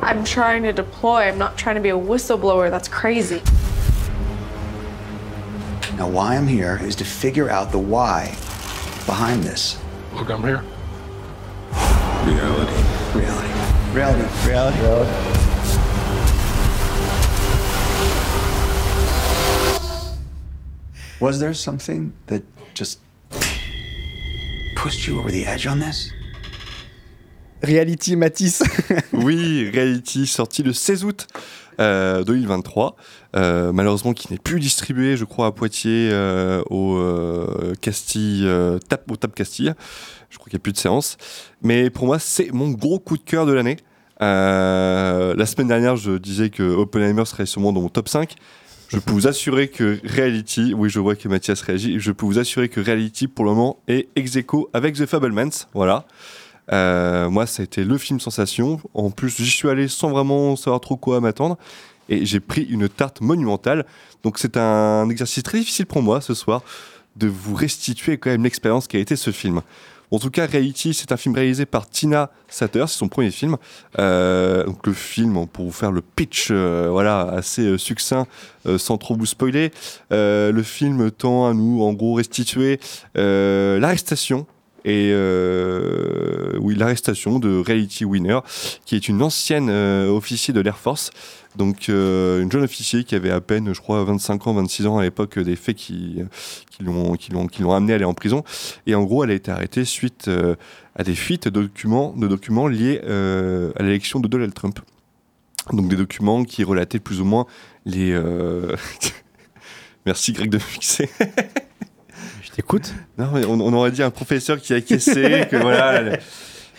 I'm 0.04 0.26
trying 0.26 0.64
to 0.64 0.74
deploy. 0.74 1.22
I'm 1.22 1.38
not 1.38 1.58
trying 1.58 1.76
to 1.76 1.82
be 1.82 1.88
a 1.90 1.98
whistleblower. 1.98 2.70
That's 2.70 2.90
crazy. 2.90 3.42
Now, 5.98 6.10
why 6.10 6.36
I'm 6.36 6.46
here 6.46 6.78
is 6.84 6.94
to 6.98 7.06
figure 7.06 7.50
out 7.50 7.72
the 7.72 7.78
why 7.78 8.36
behind 9.06 9.44
this. 9.44 9.80
Look, 10.14 10.30
I'm 10.30 10.42
here. 10.42 10.62
Reality. 12.26 12.74
Reality. 13.18 13.94
Reality. 13.94 14.50
Reality. 14.50 15.12
Was 21.22 21.40
there 21.40 21.54
something 21.54 22.12
that 22.28 22.44
just 22.74 23.00
pushed 24.76 25.08
you 25.08 25.18
over 25.20 25.32
the 25.32 25.46
edge 25.46 25.66
on 25.66 25.80
this? 25.80 26.12
Reality 27.64 28.16
Matisse. 28.16 28.64
oui, 29.14 29.70
Reality, 29.74 30.28
sorti 30.28 30.64
le 30.64 30.74
16 30.74 31.06
août 31.06 31.28
euh, 31.80 32.24
2023. 32.24 32.96
Euh, 33.36 33.72
malheureusement, 33.72 34.14
qui 34.14 34.32
n'est 34.32 34.38
plus 34.38 34.60
distribué, 34.60 35.18
je 35.18 35.26
crois, 35.26 35.48
à 35.48 35.52
Poitiers 35.52 36.10
euh, 36.12 36.62
au 36.70 36.98
euh, 36.98 37.74
Castille, 37.82 38.44
euh, 38.46 38.78
Tap, 38.80 39.10
au 39.10 39.16
Tap 39.16 39.34
Castille. 39.34 39.74
Je 40.30 40.38
crois 40.38 40.50
qu'il 40.50 40.58
n'y 40.58 40.62
a 40.62 40.64
plus 40.64 40.74
de 40.74 40.78
séance. 40.78 41.18
Mais 41.62 41.90
pour 41.90 42.06
moi, 42.06 42.20
c'est 42.20 42.52
mon 42.52 42.70
gros 42.70 43.00
coup 43.00 43.18
de 43.18 43.24
cœur 43.24 43.46
de 43.46 43.54
l'année. 43.54 43.78
Euh, 44.22 45.34
la 45.36 45.46
semaine 45.46 45.68
dernière, 45.68 45.96
je 45.96 46.12
disais 46.12 46.50
que 46.50 46.64
Oppenheimer 46.64 47.26
serait 47.26 47.46
sûrement 47.46 47.74
dans 47.74 47.82
mon 47.82 47.90
top 47.90 48.10
5. 48.10 48.36
Je 48.90 49.00
peux 49.00 49.12
vous 49.12 49.28
assurer 49.28 49.70
que 49.70 50.00
Reality, 50.06 50.74
oui, 50.76 50.90
je 50.90 51.00
vois 51.00 51.16
que 51.16 51.28
Mathias 51.28 51.62
réagit, 51.62 52.00
je 52.00 52.12
peux 52.12 52.28
vous 52.28 52.38
assurer 52.38 52.70
que 52.70 52.80
Reality, 52.80 53.28
pour 53.28 53.46
le 53.46 53.52
moment, 53.52 53.80
est 53.88 54.08
ex 54.16 54.38
avec 54.74 54.96
The 54.96 55.06
Fablemans. 55.08 55.66
Voilà. 55.74 56.06
Euh, 56.72 57.30
moi, 57.30 57.46
ça 57.46 57.62
a 57.62 57.64
été 57.64 57.84
le 57.84 57.98
film 57.98 58.20
sensation. 58.20 58.80
En 58.94 59.10
plus, 59.12 59.36
j'y 59.38 59.50
suis 59.50 59.70
allé 59.70 59.88
sans 59.88 60.10
vraiment 60.10 60.56
savoir 60.56 60.82
trop 60.82 60.96
quoi 60.96 61.20
m'attendre. 61.20 61.58
Et 62.10 62.26
j'ai 62.26 62.40
pris 62.40 62.64
une 62.64 62.90
tarte 62.90 63.22
monumentale. 63.22 63.86
Donc, 64.24 64.38
c'est 64.38 64.58
un 64.58 65.10
exercice 65.10 65.44
très 65.44 65.60
difficile 65.60 65.86
pour 65.86 66.02
moi 66.02 66.22
ce 66.22 66.34
soir 66.34 66.62
de 67.16 67.28
vous 67.28 67.54
restituer 67.54 68.18
quand 68.18 68.32
même 68.32 68.44
l'expérience 68.44 68.88
qui 68.88 68.98
a 68.98 69.00
été 69.00 69.16
ce 69.16 69.32
film. 69.32 69.62
En 70.12 70.20
tout 70.20 70.30
cas, 70.30 70.46
Reality, 70.46 70.94
c'est 70.94 71.12
un 71.12 71.18
film 71.18 71.34
réalisé 71.34 71.66
par 71.66 71.90
Tina 71.90 72.30
Satter, 72.48 72.86
c'est 72.88 72.98
son 72.98 73.08
premier 73.08 73.32
film. 73.32 73.58
Euh, 73.98 74.64
donc 74.64 74.86
le 74.86 74.94
film, 74.94 75.48
pour 75.48 75.66
vous 75.66 75.72
faire 75.72 75.92
le 75.92 76.02
pitch, 76.02 76.50
euh, 76.52 76.88
voilà, 76.92 77.22
assez 77.22 77.80
succinct, 77.80 78.28
sans 78.78 78.98
trop 78.98 79.16
vous 79.16 79.26
spoiler, 79.26 79.72
le 80.12 80.62
film 80.64 81.10
tend 81.10 81.48
à 81.48 81.54
nous, 81.54 81.82
en 81.82 81.94
gros, 81.94 82.14
restituer 82.14 82.80
l'arrestation 83.16 84.46
et 84.86 85.12
euh, 85.14 86.58
oui 86.60 86.76
l'arrestation 86.76 87.40
de 87.40 87.58
Reality 87.58 88.06
Winner, 88.06 88.40
qui 88.86 88.96
est 88.96 89.08
une 89.08 89.22
ancienne 89.22 89.70
euh, 89.70 90.10
officier 90.10 90.54
de 90.54 90.60
l'Air 90.60 90.78
Force, 90.78 91.12
donc 91.56 91.90
euh, 91.90 92.42
une 92.42 92.52
jeune 92.52 92.64
officier 92.64 93.04
qui 93.04 93.16
avait 93.16 93.32
à 93.32 93.40
peine, 93.40 93.74
je 93.74 93.80
crois, 93.80 94.04
25 94.04 94.48
ans, 94.48 94.54
26 94.54 94.88
ans 94.88 94.98
à 94.98 95.04
l'époque 95.04 95.40
des 95.40 95.56
faits 95.56 95.76
qui, 95.76 96.20
qui 96.72 96.84
l'ont 96.84 97.16
qui 97.16 97.32
l'ont 97.32 97.48
qui 97.48 97.62
l'ont 97.62 97.74
amené 97.74 97.94
à 97.94 97.96
aller 97.96 98.06
en 98.06 98.14
prison. 98.14 98.44
Et 98.88 98.96
en 98.96 99.04
gros, 99.04 99.24
elle 99.24 99.32
a 99.32 99.36
été 99.36 99.52
arrêtée 99.52 99.86
suite 99.86 100.30
à 100.96 101.04
des 101.04 101.16
fuites 101.16 101.48
de 101.48 101.62
documents 101.62 102.14
de 102.18 102.28
documents 102.28 102.68
liés 102.68 103.00
à 103.02 103.84
l'élection 103.84 104.20
de 104.20 104.28
Donald 104.28 104.54
Trump. 104.54 104.80
Donc 105.72 105.88
des 105.88 105.96
documents 105.96 106.44
qui 106.44 106.64
relataient 106.64 107.00
plus 107.00 107.22
ou 107.22 107.26
moins 107.26 107.46
les. 107.86 108.20
Merci 110.06 110.34
Greg 110.34 110.50
de 110.50 110.60
fixer. 110.60 111.10
T'écoute. 112.56 112.94
Non, 113.18 113.30
mais 113.34 113.46
on, 113.46 113.60
on 113.60 113.74
aurait 113.74 113.92
dit 113.92 114.04
un 114.04 114.12
professeur 114.12 114.60
qui 114.62 114.74
a 114.74 114.82
caissé, 114.82 115.46
que 115.52 115.56
voilà. 115.58 116.02
le- 116.02 116.18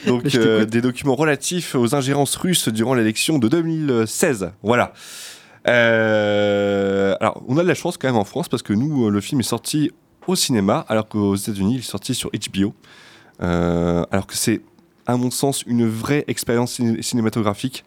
Donc, 0.06 0.34
euh, 0.34 0.64
des 0.64 0.80
documents 0.80 1.14
relatifs 1.16 1.74
aux 1.74 1.94
ingérences 1.94 2.36
russes 2.36 2.68
durant 2.68 2.94
l'élection 2.94 3.38
de 3.38 3.48
2016. 3.48 4.52
Voilà. 4.62 4.92
Alors, 5.66 7.42
on 7.48 7.56
a 7.58 7.62
de 7.62 7.68
la 7.68 7.74
chance 7.74 7.96
quand 7.96 8.08
même 8.08 8.16
en 8.16 8.24
France 8.24 8.48
parce 8.48 8.62
que 8.62 8.72
nous, 8.72 9.06
euh, 9.06 9.10
le 9.10 9.20
film 9.20 9.40
est 9.40 9.44
sorti 9.44 9.90
au 10.26 10.36
cinéma, 10.36 10.84
alors 10.88 11.08
qu'aux 11.08 11.34
États-Unis, 11.36 11.74
il 11.74 11.78
est 11.80 11.82
sorti 11.82 12.14
sur 12.14 12.30
HBO. 12.30 12.74
Euh, 13.42 14.04
alors 14.10 14.26
que 14.26 14.36
c'est, 14.36 14.60
à 15.06 15.16
mon 15.16 15.30
sens, 15.30 15.62
une 15.66 15.88
vraie 15.88 16.24
expérience 16.28 16.78
ciné- 16.78 17.02
cinématographique. 17.02 17.84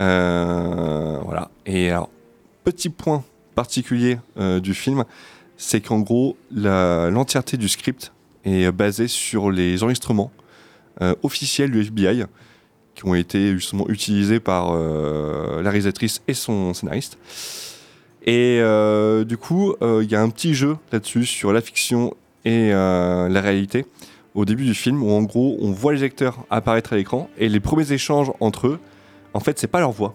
Euh, 0.00 1.18
voilà. 1.24 1.50
Et 1.66 1.90
alors, 1.90 2.10
petit 2.64 2.90
point 2.90 3.24
particulier 3.54 4.18
euh, 4.38 4.60
du 4.60 4.74
film, 4.74 5.04
c'est 5.56 5.80
qu'en 5.80 6.00
gros, 6.00 6.36
l'entièreté 6.50 7.56
du 7.56 7.68
script 7.68 8.12
est 8.44 8.70
basée 8.72 9.08
sur 9.08 9.50
les 9.50 9.82
enregistrements 9.82 10.30
euh, 11.00 11.14
officiels 11.22 11.70
du 11.70 11.80
FBI 11.80 12.24
qui 12.94 13.06
ont 13.06 13.14
été 13.14 13.52
justement 13.54 13.88
utilisés 13.88 14.38
par 14.38 14.72
euh, 14.72 15.62
la 15.62 15.70
réalisatrice 15.70 16.22
et 16.28 16.34
son 16.34 16.72
scénariste. 16.74 17.18
Et 18.24 18.58
euh, 18.60 19.24
du 19.24 19.36
coup, 19.36 19.74
euh, 19.82 20.02
il 20.02 20.10
y 20.10 20.14
a 20.14 20.22
un 20.22 20.30
petit 20.30 20.54
jeu 20.54 20.76
là-dessus 20.92 21.26
sur 21.26 21.52
la 21.52 21.60
fiction 21.60 22.14
et 22.44 22.72
euh, 22.72 23.28
la 23.28 23.40
réalité 23.40 23.86
au 24.34 24.44
début 24.44 24.64
du 24.64 24.74
film 24.74 25.02
où 25.02 25.10
en 25.10 25.22
gros 25.22 25.56
on 25.60 25.72
voit 25.72 25.92
les 25.92 26.02
acteurs 26.02 26.44
apparaître 26.50 26.92
à 26.92 26.96
l'écran 26.96 27.28
et 27.38 27.48
les 27.48 27.60
premiers 27.60 27.92
échanges 27.92 28.32
entre 28.40 28.66
eux, 28.66 28.80
en 29.32 29.40
fait 29.40 29.58
c'est 29.58 29.68
pas 29.68 29.78
leur 29.78 29.92
voix 29.92 30.14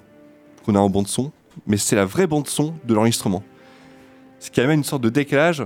qu'on 0.65 0.75
a 0.75 0.79
en 0.79 0.89
bande 0.89 1.07
son, 1.07 1.31
mais 1.67 1.77
c'est 1.77 1.95
la 1.95 2.05
vraie 2.05 2.27
bande 2.27 2.47
son 2.47 2.73
de 2.85 2.93
l'enregistrement. 2.93 3.43
Ce 4.39 4.49
qui 4.49 4.61
amène 4.61 4.79
une 4.79 4.83
sorte 4.83 5.01
de 5.01 5.09
décalage 5.09 5.63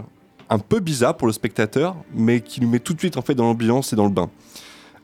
un 0.50 0.60
peu 0.60 0.80
bizarre 0.80 1.16
pour 1.18 1.28
le 1.28 1.34
spectateur, 1.34 1.96
mais 2.14 2.42
qui 2.42 2.62
nous 2.62 2.70
met 2.70 2.80
tout 2.80 2.94
de 2.94 3.00
suite 3.00 3.18
en 3.18 3.22
fait 3.22 3.36
dans 3.36 3.46
l'ambiance 3.46 3.94
et 3.94 3.96
dans 3.96 4.06
le 4.06 4.12
bain. 4.12 4.30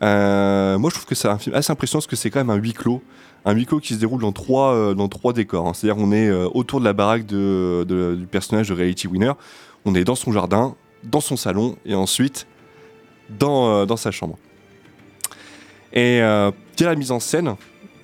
Euh, 0.02 0.78
moi 0.78 0.90
je 0.90 0.96
trouve 0.96 1.06
que 1.08 1.16
c'est 1.16 1.28
un 1.28 1.38
film 1.38 1.56
assez 1.56 1.72
impressionnant 1.72 2.00
parce 2.00 2.08
que 2.08 2.16
c'est 2.16 2.30
quand 2.30 2.40
même 2.40 2.50
un 2.50 2.56
huis 2.56 2.74
clos. 2.74 3.02
Un 3.46 3.54
huis 3.54 3.66
clos 3.66 3.80
qui 3.80 3.94
se 3.94 4.00
déroule 4.00 4.22
dans 4.22 4.32
trois, 4.32 4.74
euh, 4.74 5.34
décors. 5.34 5.68
hein. 5.68 5.74
C'est-à-dire 5.74 6.02
on 6.02 6.12
est 6.12 6.28
euh, 6.28 6.48
autour 6.54 6.80
de 6.80 6.86
la 6.86 6.94
baraque 6.94 7.26
du 7.26 8.28
personnage 8.30 8.70
de 8.70 8.74
Reality 8.74 9.08
Winner. 9.08 9.34
On 9.86 9.96
est 9.96 10.04
dans 10.04 10.16
son 10.16 10.32
jardin, 10.32 10.76
dans 11.04 11.22
son 11.22 11.38
salon 11.38 11.78
et 11.86 11.96
ensuite 11.96 12.48
dans, 13.30 13.86
dans 13.86 13.98
sa 13.98 14.12
chambre. 14.12 14.38
Et 15.94 16.20
dès 16.78 16.86
la 16.86 16.96
mise 16.96 17.12
en 17.12 17.20
scène, 17.20 17.56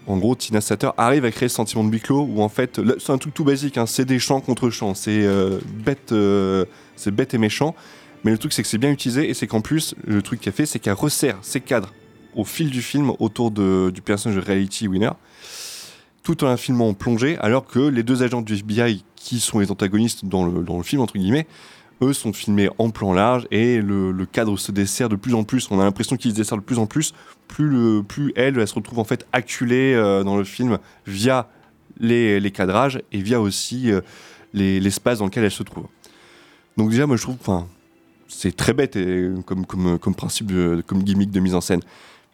en 0.07 0.17
gros, 0.17 0.35
Tina 0.35 0.61
Satter 0.61 0.89
arrive 0.97 1.25
à 1.25 1.31
créer 1.31 1.49
ce 1.49 1.55
sentiment 1.55 1.83
de 1.83 1.91
huis 1.91 1.99
clos 1.99 2.27
où 2.29 2.41
en 2.41 2.49
fait, 2.49 2.79
c'est 2.99 3.11
un 3.11 3.17
truc 3.17 3.33
tout 3.33 3.43
basique, 3.43 3.77
hein, 3.77 3.85
c'est 3.85 4.05
des 4.05 4.19
chants 4.19 4.41
contre 4.41 4.69
chants, 4.69 4.93
c'est 4.93 5.23
euh, 5.23 5.59
bête, 5.83 6.11
euh, 6.11 6.65
c'est 6.95 7.11
bête 7.11 7.33
et 7.33 7.37
méchant. 7.37 7.75
Mais 8.23 8.31
le 8.31 8.37
truc, 8.37 8.53
c'est 8.53 8.61
que 8.61 8.67
c'est 8.67 8.77
bien 8.77 8.91
utilisé 8.91 9.29
et 9.29 9.33
c'est 9.33 9.47
qu'en 9.47 9.61
plus, 9.61 9.95
le 10.05 10.21
truc 10.21 10.41
qu'elle 10.41 10.53
fait, 10.53 10.65
c'est 10.65 10.79
qu'elle 10.79 10.93
resserre 10.93 11.37
ses 11.41 11.61
cadres 11.61 11.93
au 12.35 12.43
fil 12.43 12.69
du 12.69 12.81
film 12.81 13.13
autour 13.19 13.51
du 13.51 14.01
personnage 14.03 14.37
de 14.37 14.45
Reality 14.45 14.87
Winner, 14.87 15.11
tout 16.23 16.43
en 16.43 16.47
un 16.47 16.57
film 16.57 16.81
en 16.81 16.93
plongée, 16.93 17.37
alors 17.37 17.65
que 17.65 17.79
les 17.79 18.03
deux 18.03 18.23
agents 18.23 18.41
du 18.41 18.55
FBI 18.55 19.03
qui 19.15 19.39
sont 19.39 19.59
les 19.59 19.71
antagonistes 19.71 20.25
dans 20.25 20.45
le, 20.45 20.63
dans 20.63 20.77
le 20.77 20.83
film, 20.83 21.01
entre 21.01 21.17
guillemets, 21.17 21.47
eux 22.01 22.13
sont 22.13 22.33
filmés 22.33 22.69
en 22.77 22.89
plan 22.89 23.13
large 23.13 23.47
et 23.51 23.81
le, 23.81 24.25
cadre 24.25 24.57
se 24.57 24.71
dessert 24.71 25.09
de 25.09 25.15
plus 25.15 25.33
en 25.33 25.43
plus. 25.43 25.69
On 25.71 25.79
a 25.79 25.83
l'impression 25.83 26.17
qu'il 26.17 26.31
se 26.31 26.35
dessert 26.35 26.57
de 26.57 26.63
plus 26.63 26.79
en 26.79 26.85
plus, 26.85 27.13
plus, 27.47 27.69
le, 27.69 28.03
plus 28.03 28.33
elle, 28.35 28.59
elle 28.59 28.67
se 28.67 28.73
retrouve 28.75 28.99
en 28.99 29.03
fait 29.03 29.25
acculée 29.33 29.93
euh, 29.93 30.23
dans 30.23 30.37
le 30.37 30.43
film 30.43 30.77
via 31.07 31.49
les, 31.99 32.39
les 32.39 32.51
cadrages 32.51 33.01
et 33.11 33.21
via 33.21 33.39
aussi 33.39 33.91
euh, 33.91 34.01
les- 34.53 34.79
l'espace 34.79 35.19
dans 35.19 35.25
lequel 35.25 35.43
elle 35.45 35.51
se 35.51 35.63
trouve. 35.63 35.85
Donc 36.77 36.89
déjà, 36.89 37.07
moi 37.07 37.15
je 37.15 37.21
trouve, 37.21 37.37
enfin, 37.39 37.67
c'est 38.27 38.55
très 38.55 38.73
bête 38.73 38.97
comme, 39.45 39.65
comme, 39.65 39.97
comme 39.99 40.15
principe, 40.15 40.47
de- 40.51 40.83
comme 40.85 41.03
gimmick 41.03 41.31
de 41.31 41.39
mise 41.39 41.55
en 41.55 41.61
scène. 41.61 41.81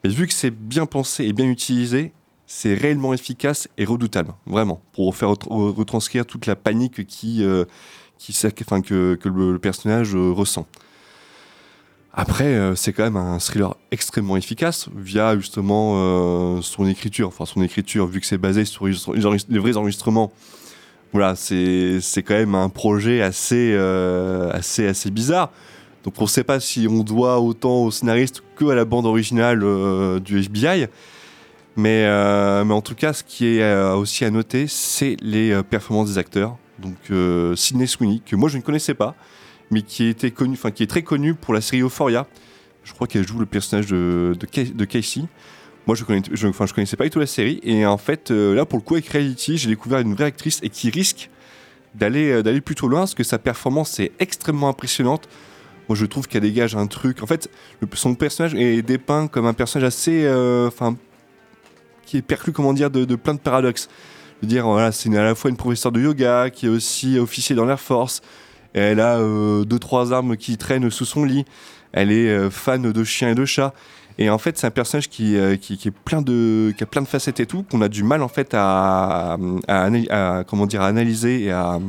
Mais 0.04 0.10
vu 0.10 0.26
que 0.26 0.34
c'est 0.34 0.50
bien 0.50 0.88
pensé 0.88 1.26
et 1.26 1.34
bien 1.34 1.46
utilisé, 1.46 2.12
c'est 2.48 2.74
réellement 2.74 3.14
efficace 3.14 3.70
et 3.78 3.86
redoutable, 3.86 4.34
vraiment, 4.48 4.82
pour 4.94 5.16
faire 5.16 5.30
ret- 5.30 5.38
retranscrire 5.50 6.26
toute 6.26 6.48
la 6.48 6.56
panique 6.56 7.06
qui, 7.06 7.44
euh, 7.44 7.66
qui, 8.22 8.38
enfin, 8.62 8.82
que, 8.82 9.18
le, 9.26 9.58
personnage 9.58 10.16
euh, 10.16 10.32
ressent. 10.32 10.68
Après, 12.14 12.46
euh, 12.46 12.76
c'est 12.76 12.94
quand 12.94 13.04
même 13.04 13.16
un 13.16 13.40
thriller 13.40 13.76
extrêmement 13.90 14.38
efficace 14.38 14.90
via 14.96 15.36
justement 15.38 15.94
euh, 15.96 16.62
son 16.62 16.88
écriture. 16.88 17.30
Enfin, 17.30 17.46
son 17.46 17.64
écriture, 17.64 18.06
vu 18.06 18.20
que 18.20 18.28
c'est 18.28 18.38
basé 18.38 18.66
sur 18.66 18.86
les 18.86 19.60
vrais 19.60 19.78
enregistrements, 19.78 20.32
voilà, 21.14 21.36
c'est 21.36 22.00
quand 22.18 22.36
même 22.36 22.56
un 22.56 22.70
projet 22.70 23.22
assez, 23.22 23.76
assez, 24.54 24.88
assez 24.88 25.12
bizarre. 25.12 25.52
Donc 26.06 26.14
on 26.20 26.24
ne 26.24 26.30
sait 26.30 26.46
pas 26.46 26.60
si 26.60 26.88
on 26.90 27.04
doit 27.04 27.40
autant 27.42 27.84
au 27.84 27.92
scénariste 27.92 28.42
que 28.56 28.66
à 28.66 28.76
la 28.76 28.86
bande 28.86 29.06
originale 29.06 29.60
du 30.22 30.40
FBI. 30.40 30.88
Mais, 31.76 32.06
mais 32.64 32.74
en 32.74 32.82
tout 32.82 32.96
cas, 32.96 33.12
ce 33.12 33.26
qui 33.26 33.58
est 33.58 33.84
aussi 33.92 34.24
à 34.24 34.30
noter, 34.30 34.68
c'est 34.68 35.18
les 35.22 35.62
performances 35.64 36.12
des 36.12 36.18
acteurs. 36.18 36.58
Donc 36.82 36.98
euh, 37.12 37.56
Sidney 37.56 37.88
Sweeney, 37.88 38.22
que 38.26 38.36
moi 38.36 38.50
je 38.50 38.58
ne 38.58 38.62
connaissais 38.62 38.94
pas, 38.94 39.16
mais 39.70 39.82
qui, 39.84 40.08
était 40.08 40.32
qui 40.32 40.84
est 40.84 40.88
très 40.88 41.04
connu 41.04 41.34
pour 41.34 41.54
la 41.54 41.62
série 41.62 41.82
Euphoria. 41.82 42.28
Je 42.84 42.94
crois 42.94 43.08
qu'elle 43.08 43.28
joue 43.28 43.40
le 43.40 43.46
personnage 43.46 43.88
de, 43.88 44.36
de, 44.40 44.48
Ca- 44.52 44.74
de 44.74 44.86
Casey. 44.86 45.22
Moi, 45.88 45.96
je 45.96 46.04
je 46.34 46.74
connaissais 46.74 46.96
pas 46.98 47.04
du 47.06 47.10
tout 47.10 47.20
la 47.20 47.28
série. 47.28 47.60
Et 47.64 47.86
en 47.86 47.98
fait, 47.98 48.32
euh, 48.32 48.54
là, 48.56 48.66
pour 48.66 48.78
le 48.80 48.84
coup, 48.84 48.96
avec 48.96 49.08
Reality, 49.10 49.58
j'ai 49.58 49.70
découvert 49.70 50.00
une 50.00 50.14
vraie 50.14 50.26
actrice 50.26 50.60
et 50.64 50.70
qui 50.70 50.90
risque 50.90 51.30
d'aller 51.96 52.32
euh, 52.32 52.44
d'aller 52.44 52.62
plutôt 52.62 52.88
loin 52.88 53.02
parce 53.02 53.16
que 53.16 53.24
sa 53.24 53.38
performance 53.40 54.00
est 54.00 54.12
extrêmement 54.20 54.70
impressionnante. 54.70 55.28
Moi, 55.90 55.96
je 55.96 56.06
trouve 56.06 56.28
qu'elle 56.28 56.44
dégage 56.44 56.76
un 56.76 56.88
truc. 56.88 57.22
En 57.24 57.28
fait, 57.28 57.50
son 57.94 58.16
personnage 58.16 58.54
est 58.56 58.82
dépeint 58.82 59.28
comme 59.28 59.46
un 59.46 59.54
personnage 59.54 59.88
assez, 59.88 60.24
euh, 60.26 60.68
enfin, 60.68 60.96
qui 62.06 62.18
est 62.18 62.22
perclus, 62.22 62.54
comment 62.54 62.74
dire, 62.74 62.90
de 62.90 63.16
plein 63.16 63.34
de 63.34 63.40
paradoxes. 63.40 63.90
Dire, 64.42 64.66
voilà, 64.66 64.92
c'est 64.92 65.16
à 65.16 65.24
la 65.24 65.36
fois 65.36 65.52
une 65.52 65.58
professeure 65.58 65.92
de 65.92 66.02
yoga 66.02 66.50
qui 66.50 66.66
est 66.66 66.70
aussi 66.70 67.20
officier 67.20 67.56
dans 67.56 67.66
l'Air 67.66 67.80
Force. 67.80 68.22
Elle 68.74 69.00
a 69.00 69.18
euh, 69.18 69.66
deux 69.66 69.78
trois 69.78 70.14
armes 70.14 70.36
qui 70.36 70.58
traînent 70.58 70.90
sous 70.90 71.06
son 71.06 71.24
lit. 71.24 71.46
Elle 71.92 72.12
est 72.12 72.30
euh, 72.30 72.50
fan 72.50 72.92
de 72.92 73.04
chiens 73.04 73.30
et 73.30 73.36
de 73.36 73.46
chats. 73.46 73.74
Et 74.18 74.32
en 74.32 74.40
fait, 74.40 74.58
c'est 74.58 74.66
un 74.66 74.72
personnage 74.72 75.10
qui, 75.10 75.38
euh, 75.38 75.58
qui, 75.58 75.78
qui 75.78 75.90
est 75.90 75.92
plein 75.92 76.24
de, 76.24 76.74
qui 76.76 76.84
a 76.84 76.88
plein 76.88 77.04
de 77.04 77.08
facettes 77.08 77.40
et 77.40 77.46
tout, 77.46 77.64
qu'on 77.70 77.82
a 77.82 77.88
du 77.88 78.04
mal 78.04 78.24
en 78.24 78.28
fait 78.28 78.54
à, 78.54 79.38
comment 80.48 80.66
dire, 80.66 80.82
à 80.82 80.88
analyser 80.88 81.44
et 81.44 81.52
à, 81.52 81.80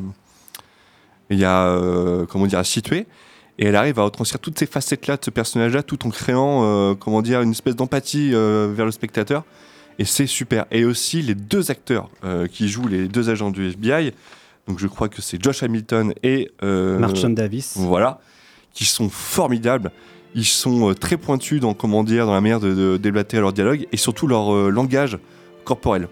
et 1.31 1.39
comment 2.29 2.47
dire, 2.47 2.59
à 2.59 2.65
situer. 2.65 3.07
Et 3.59 3.67
elle 3.67 3.77
arrive 3.77 3.99
à 3.99 4.03
retranscrire 4.03 4.41
toutes 4.41 4.59
ces 4.59 4.67
facettes-là 4.67 5.17
de 5.17 5.25
ce 5.25 5.31
personnage-là, 5.31 5.83
tout 5.83 6.07
en 6.07 6.11
créant, 6.11 6.95
comment 6.97 7.23
dire, 7.23 7.41
une 7.43 7.53
espèce 7.53 7.77
d'empathie 7.77 8.31
vers 8.31 8.85
le 8.85 8.93
spectateur. 8.93 9.45
Et 9.99 10.05
c'est 10.05 10.27
super. 10.27 10.67
Et 10.71 10.85
aussi 10.85 11.23
les 11.23 11.35
deux 11.35 11.71
acteurs 11.71 12.09
euh, 12.25 12.47
qui 12.47 12.69
jouent 12.69 12.89
les 12.89 13.09
deux 13.09 13.31
agents 13.31 13.51
du 13.51 13.69
FBI. 13.69 14.13
Donc 14.69 14.79
je 14.79 14.87
crois 14.87 15.09
que 15.09 15.21
c'est 15.21 15.43
Josh 15.43 15.63
Hamilton 15.63 16.15
et 16.23 16.51
euh, 16.63 16.99
Marchand 16.99 17.31
Davis. 17.31 17.75
Voilà, 17.77 18.21
qui 18.73 18.85
sont 18.85 19.09
formidables. 19.09 19.91
Ils 20.35 20.47
sont 20.47 20.91
euh, 20.91 20.95
très 20.95 21.17
pointus 21.17 21.61
dans 21.61 21.75
comment 21.75 22.05
dire, 22.05 22.27
dans 22.27 22.35
la 22.35 22.41
manière 22.41 22.61
de, 22.61 22.73
de 22.73 22.97
débatter 22.97 23.39
leur 23.39 23.53
dialogue 23.53 23.87
et 23.93 23.97
surtout 23.97 24.27
leur 24.27 24.55
euh, 24.55 24.71
langage 24.71 25.19
corporel. 25.65 26.09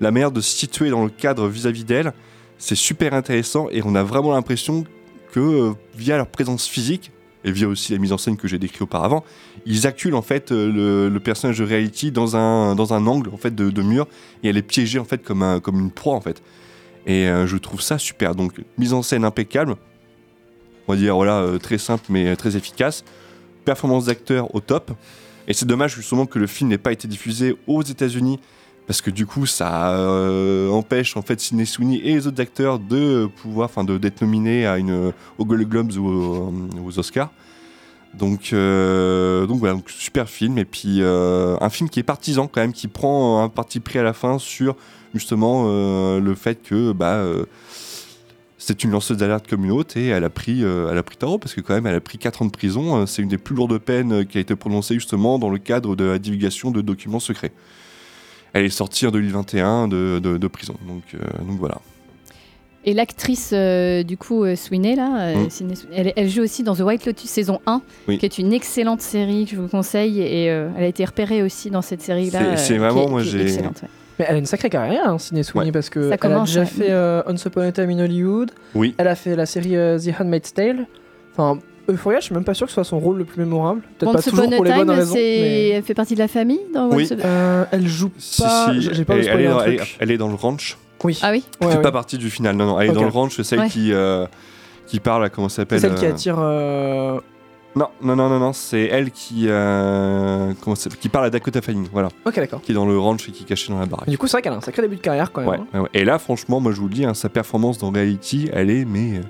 La 0.00 0.10
manière 0.10 0.30
de 0.30 0.40
se 0.40 0.56
situer 0.56 0.90
dans 0.90 1.04
le 1.04 1.10
cadre 1.10 1.48
vis-à-vis 1.48 1.84
d'elle, 1.84 2.12
c'est 2.58 2.74
super 2.74 3.14
intéressant 3.14 3.68
et 3.70 3.82
on 3.84 3.94
a 3.94 4.02
vraiment 4.02 4.32
l'impression 4.32 4.84
que 5.32 5.72
via 5.96 6.16
leur 6.16 6.28
présence 6.28 6.68
physique 6.68 7.10
et 7.44 7.52
via 7.52 7.68
aussi 7.68 7.92
la 7.92 7.98
mise 7.98 8.12
en 8.12 8.18
scène 8.18 8.36
que 8.36 8.48
j'ai 8.48 8.58
décrit 8.58 8.82
auparavant, 8.82 9.24
ils 9.66 9.86
acculent 9.86 10.14
en 10.14 10.22
fait 10.22 10.50
euh, 10.50 11.08
le, 11.10 11.20
personnage 11.20 11.58
de 11.58 11.64
Reality 11.64 12.10
dans 12.10 12.36
un, 12.36 13.06
angle 13.06 13.30
en 13.30 13.36
fait 13.36 13.54
de, 13.54 13.82
mur 13.82 14.08
et 14.42 14.48
elle 14.48 14.56
est 14.56 14.62
piégée 14.62 14.98
en 14.98 15.04
fait 15.04 15.22
comme, 15.22 15.42
un, 15.42 15.60
comme 15.60 15.78
une 15.78 15.90
proie 15.90 16.14
en 16.14 16.20
fait. 16.20 16.42
Et 17.06 17.28
euh, 17.28 17.46
je 17.46 17.56
trouve 17.56 17.82
ça 17.82 17.98
super. 17.98 18.34
Donc 18.34 18.54
mise 18.78 18.94
en 18.94 19.02
scène 19.02 19.24
impeccable, 19.24 19.76
on 20.88 20.92
va 20.94 20.98
dire 20.98 21.14
voilà 21.14 21.40
euh, 21.40 21.58
très 21.58 21.78
simple 21.78 22.04
mais 22.08 22.34
très 22.36 22.56
efficace. 22.56 23.04
Performance 23.64 24.06
d'acteur 24.06 24.54
au 24.54 24.60
top. 24.60 24.92
Et 25.46 25.52
c'est 25.52 25.66
dommage 25.66 25.94
justement 25.94 26.24
que 26.24 26.38
le 26.38 26.46
film 26.46 26.70
n'ait 26.70 26.78
pas 26.78 26.92
été 26.92 27.06
diffusé 27.06 27.56
aux 27.66 27.82
États-Unis 27.82 28.40
parce 28.86 29.00
que 29.00 29.10
du 29.10 29.26
coup 29.26 29.46
ça 29.46 29.94
euh, 29.96 30.68
empêche 30.68 31.16
en 31.16 31.22
fait 31.22 31.40
Sidney 31.40 31.64
Sweeney 31.64 31.96
et 31.98 32.14
les 32.14 32.26
autres 32.26 32.40
acteurs 32.40 32.78
de 32.78 33.26
pouvoir, 33.26 33.66
enfin 33.70 33.84
d'être 33.84 34.22
nominés 34.22 34.66
aux 35.38 35.44
Golden 35.44 35.68
Globes 35.68 35.92
ou 35.96 36.06
aux, 36.08 36.52
aux 36.84 36.98
Oscars. 36.98 37.30
Donc, 38.12 38.52
euh, 38.52 39.44
donc 39.46 39.58
voilà, 39.58 39.76
super 39.88 40.28
film 40.28 40.56
et 40.58 40.64
puis 40.64 40.98
euh, 41.00 41.56
un 41.60 41.68
film 41.68 41.90
qui 41.90 41.98
est 41.98 42.04
partisan 42.04 42.46
quand 42.46 42.60
même, 42.60 42.72
qui 42.72 42.86
prend 42.86 43.42
un 43.42 43.48
parti 43.48 43.80
pris 43.80 43.98
à 43.98 44.04
la 44.04 44.12
fin 44.12 44.38
sur 44.38 44.76
justement 45.14 45.64
euh, 45.66 46.20
le 46.20 46.34
fait 46.34 46.62
que 46.62 46.92
bah 46.92 47.14
euh, 47.14 47.44
c'est 48.64 48.82
une 48.82 48.92
lanceuse 48.92 49.18
d'alerte 49.18 49.46
comme 49.48 49.64
une 49.64 49.72
autre 49.72 49.96
et 49.96 50.06
elle 50.06 50.24
a 50.24 50.30
pris 50.30 50.64
euh, 50.64 50.88
elle 50.90 50.96
a 50.96 51.02
pris 51.02 51.16
tarot 51.16 51.38
parce 51.38 51.54
que 51.54 51.60
quand 51.60 51.74
même 51.74 51.86
elle 51.86 51.96
a 51.96 52.00
pris 52.00 52.18
4 52.18 52.42
ans 52.42 52.44
de 52.46 52.50
prison. 52.50 53.02
Euh, 53.02 53.06
C'est 53.06 53.20
une 53.20 53.28
des 53.28 53.38
plus 53.38 53.54
lourdes 53.54 53.76
peines 53.78 54.12
euh, 54.12 54.24
qui 54.24 54.38
a 54.38 54.40
été 54.40 54.56
prononcée 54.56 54.94
justement 54.94 55.38
dans 55.38 55.50
le 55.50 55.58
cadre 55.58 55.96
de 55.96 56.04
la 56.04 56.18
divulgation 56.18 56.70
de 56.70 56.80
documents 56.80 57.20
secrets. 57.20 57.52
Elle 58.54 58.64
est 58.64 58.70
sortie 58.70 59.06
en 59.06 59.10
2021 59.10 59.88
de, 59.88 60.18
de, 60.22 60.38
de 60.38 60.46
prison. 60.48 60.74
Donc, 60.88 61.02
euh, 61.14 61.18
donc 61.46 61.58
voilà. 61.58 61.80
Et 62.86 62.92
l'actrice, 62.92 63.50
euh, 63.54 64.02
du 64.02 64.16
coup, 64.18 64.44
euh, 64.44 64.56
Sweeney, 64.56 64.94
là, 64.94 65.28
euh, 65.28 65.34
Mm. 65.34 65.72
Elle, 65.94 66.12
elle 66.16 66.28
joue 66.28 66.42
aussi 66.42 66.62
dans 66.62 66.74
The 66.76 66.80
White 66.80 67.06
Lotus 67.06 67.30
saison 67.30 67.60
1, 67.66 67.80
Oui. 68.08 68.18
qui 68.18 68.26
est 68.26 68.38
une 68.38 68.52
excellente 68.52 69.00
série 69.00 69.44
que 69.46 69.52
je 69.52 69.60
vous 69.60 69.68
conseille. 69.68 70.20
Et 70.20 70.50
euh, 70.50 70.68
elle 70.76 70.84
a 70.84 70.86
été 70.86 71.04
repérée 71.04 71.42
aussi 71.42 71.70
dans 71.70 71.80
cette 71.82 72.02
série-là. 72.02 72.56
C'est- 72.56 72.66
c'est 72.68 72.74
euh, 72.74 72.78
vraiment, 72.78 73.08
moi 73.08 73.22
j'ai. 73.22 73.42
excellente, 73.42 73.80
ouais. 73.82 73.88
Mais 74.18 74.26
elle 74.28 74.36
a 74.36 74.38
une 74.38 74.46
sacrée 74.46 74.70
carrière, 74.70 75.08
hein, 75.08 75.18
Sydney 75.18 75.42
Sweeney, 75.42 75.66
Ouais. 75.66 75.72
parce 75.72 75.88
que 75.90 76.00
Ça 76.02 76.06
elle 76.08 76.12
a 76.12 76.18
commence, 76.18 76.48
déjà 76.50 76.60
ouais. 76.60 76.66
fait 76.66 76.90
euh, 76.90 77.22
Once 77.26 77.44
Upon 77.46 77.62
a 77.62 77.72
Time 77.72 77.90
in 77.90 77.98
Hollywood. 78.00 78.50
Oui. 78.74 78.94
Elle 78.98 79.08
a 79.08 79.14
fait 79.16 79.34
la 79.34 79.46
série 79.46 79.76
euh, 79.76 79.98
The 79.98 80.20
Handmaid's 80.20 80.52
Tale. 80.54 80.86
Enfin, 81.32 81.58
Euphoria, 81.88 82.20
je 82.20 82.24
suis 82.26 82.34
même 82.34 82.44
pas 82.44 82.54
sûr 82.54 82.66
que 82.66 82.70
ce 82.70 82.74
soit 82.74 82.84
son 82.84 82.98
rôle 82.98 83.18
le 83.18 83.24
plus 83.24 83.40
mémorable. 83.42 83.82
Peut-être 83.98 84.12
pas 84.12 84.22
toujours 84.22 84.50
pour 84.50 84.64
les 84.64 84.72
bonnes 84.72 84.80
Time, 84.88 84.90
raisons. 84.90 85.14
c'est- 85.14 85.20
mais- 85.40 85.68
elle 85.70 85.82
fait 85.82 85.94
partie 85.94 86.14
de 86.14 86.18
la 86.20 86.28
famille 86.28 86.60
dans 86.72 86.88
Oui. 86.90 87.08
Euh, 87.24 87.64
elle 87.70 87.86
joue 87.86 88.08
pas. 88.38 88.72
si, 88.72 88.80
J'ai 88.92 89.04
pas 89.04 89.16
elle, 89.16 89.28
elle 89.28 89.40
est 89.42 89.48
dans, 89.48 89.60
elle 89.60 89.80
elle 90.00 90.10
est 90.10 90.16
le 90.16 90.24
ranch. 90.24 90.78
Oui. 91.02 91.18
Ah 91.22 91.30
oui 91.32 91.44
Ouais, 91.60 91.68
fait 91.70 91.76
ouais. 91.76 91.82
pas 91.82 91.92
partie 91.92 92.16
du 92.16 92.30
final. 92.30 92.56
Non, 92.56 92.64
non, 92.66 92.80
elle 92.80 92.90
est 92.90 92.92
dans 92.94 93.02
le 93.02 93.08
ranch, 93.08 93.40
celle 93.42 93.60
Ouais. 93.60 93.68
qui, 93.68 93.92
euh, 93.92 94.26
qui 94.86 95.00
parle, 95.00 95.28
comment 95.30 95.48
ça 95.50 95.56
C'est 95.56 95.60
s'appelle 95.62 95.80
celle 95.80 95.94
qui 95.96 96.06
euh, 96.06 96.10
attire. 96.10 96.36
euh, 96.38 97.20
Non, 97.76 97.88
non, 98.02 98.14
non, 98.16 98.28
non, 98.28 98.38
non, 98.38 98.52
c'est 98.52 98.84
elle 98.84 99.10
qui, 99.10 99.46
euh, 99.48 100.52
comment 100.62 100.76
qui 100.76 101.08
parle 101.08 101.26
à 101.26 101.30
Dakota 101.30 101.60
Fanning, 101.60 101.88
voilà. 101.92 102.08
Ok, 102.24 102.36
d'accord. 102.36 102.62
Qui 102.62 102.70
est 102.72 102.74
dans 102.74 102.86
le 102.86 102.96
ranch 102.98 103.28
et 103.28 103.32
qui 103.32 103.42
est 103.42 103.46
cachée 103.46 103.72
dans 103.72 103.80
la 103.80 103.86
baraque. 103.86 104.08
Du 104.08 104.16
coup, 104.16 104.26
c'est 104.28 104.32
vrai 104.36 104.42
qu'elle 104.42 104.52
a 104.52 104.56
un 104.56 104.60
sacré 104.60 104.80
début 104.82 104.96
de 104.96 105.00
carrière 105.00 105.32
quand 105.32 105.42
même. 105.42 105.66
Hein. 105.74 105.84
Et 105.92 106.04
là, 106.04 106.18
franchement, 106.18 106.60
moi 106.60 106.72
je 106.72 106.80
vous 106.80 106.88
le 106.88 106.94
dis, 106.94 107.04
hein, 107.04 107.14
sa 107.14 107.28
performance 107.28 107.76
dans 107.78 107.90
Reality, 107.90 108.48
elle 108.52 108.70
est 108.70 108.84
mais 108.84 109.18
euh, 109.18 109.22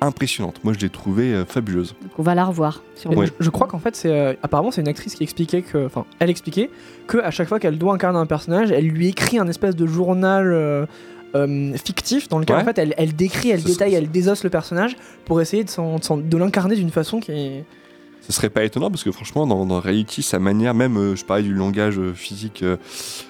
impressionnante. 0.00 0.62
Moi 0.64 0.72
je 0.74 0.78
l'ai 0.78 0.88
trouvée 0.90 1.32
euh, 1.34 1.44
fabuleuse. 1.44 1.94
Donc 2.02 2.12
on 2.18 2.22
va 2.22 2.34
la 2.34 2.44
revoir. 2.44 2.82
Ouais. 3.06 3.26
je, 3.26 3.32
je 3.40 3.50
crois 3.50 3.66
qu'en 3.66 3.78
fait, 3.78 3.96
c'est 3.96 4.10
euh, 4.10 4.34
apparemment 4.42 4.70
c'est 4.70 4.80
une 4.80 4.88
actrice 4.88 5.14
qui 5.14 5.22
expliquait 5.22 5.62
que, 5.62 5.86
enfin, 5.86 6.04
elle 6.18 6.30
expliquait 6.30 6.70
que 7.06 7.18
à 7.18 7.30
chaque 7.30 7.48
fois 7.48 7.58
qu'elle 7.58 7.78
doit 7.78 7.94
incarner 7.94 8.18
un 8.18 8.26
personnage, 8.26 8.70
elle 8.70 8.86
lui 8.86 9.08
écrit 9.08 9.38
un 9.38 9.48
espèce 9.48 9.74
de 9.76 9.86
journal 9.86 10.52
euh, 10.52 10.86
euh, 11.34 11.72
fictif 11.84 12.28
dans 12.28 12.38
lequel 12.38 12.56
Ouais. 12.56 12.62
en 12.62 12.64
fait 12.64 12.78
elle, 12.78 12.94
elle 12.96 13.14
décrit, 13.14 13.50
elle 13.50 13.62
détaille, 13.62 13.94
elle 13.94 14.10
désosse 14.10 14.44
le 14.44 14.50
personnage 14.50 14.96
pour 15.24 15.40
essayer 15.40 15.64
de, 15.64 16.20
de 16.22 16.36
l'incarner 16.36 16.76
d'une 16.76 16.90
façon 16.90 17.20
qui 17.20 17.32
est. 17.32 17.64
Ce 18.28 18.32
serait 18.32 18.50
pas 18.50 18.62
étonnant 18.64 18.90
parce 18.90 19.04
que 19.04 19.10
franchement, 19.10 19.46
dans, 19.46 19.80
Reality, 19.80 20.22
sa 20.22 20.38
manière, 20.38 20.74
même, 20.74 20.98
euh, 20.98 21.16
je 21.16 21.24
parlais 21.24 21.42
du 21.42 21.54
langage 21.54 21.98
euh, 21.98 22.12
physique 22.12 22.62
euh, 22.62 22.76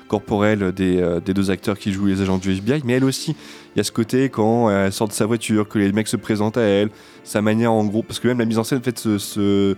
corporel 0.08 0.72
des, 0.72 1.20
des 1.24 1.34
deux 1.34 1.50
acteurs 1.50 1.78
qui 1.78 1.92
jouent 1.92 2.06
les 2.06 2.20
agents 2.20 2.38
du 2.38 2.50
FBI, 2.50 2.82
mais 2.84 2.94
elle 2.94 3.04
aussi. 3.04 3.36
Il 3.74 3.78
y 3.78 3.80
a 3.80 3.84
ce 3.84 3.92
côté 3.92 4.28
quand 4.28 4.70
elle 4.70 4.92
sort 4.92 5.06
de 5.06 5.12
sa 5.12 5.26
voiture, 5.26 5.68
que 5.68 5.78
les 5.78 5.92
mecs 5.92 6.08
se 6.08 6.16
présentent 6.16 6.56
à 6.56 6.62
elle, 6.62 6.88
sa 7.22 7.42
manière 7.42 7.72
en 7.72 7.84
gros, 7.84 8.02
parce 8.02 8.18
que 8.18 8.26
même 8.26 8.38
la 8.38 8.44
mise 8.44 8.58
en 8.58 8.64
scène, 8.64 8.80
en 8.80 9.18
se 9.18 9.76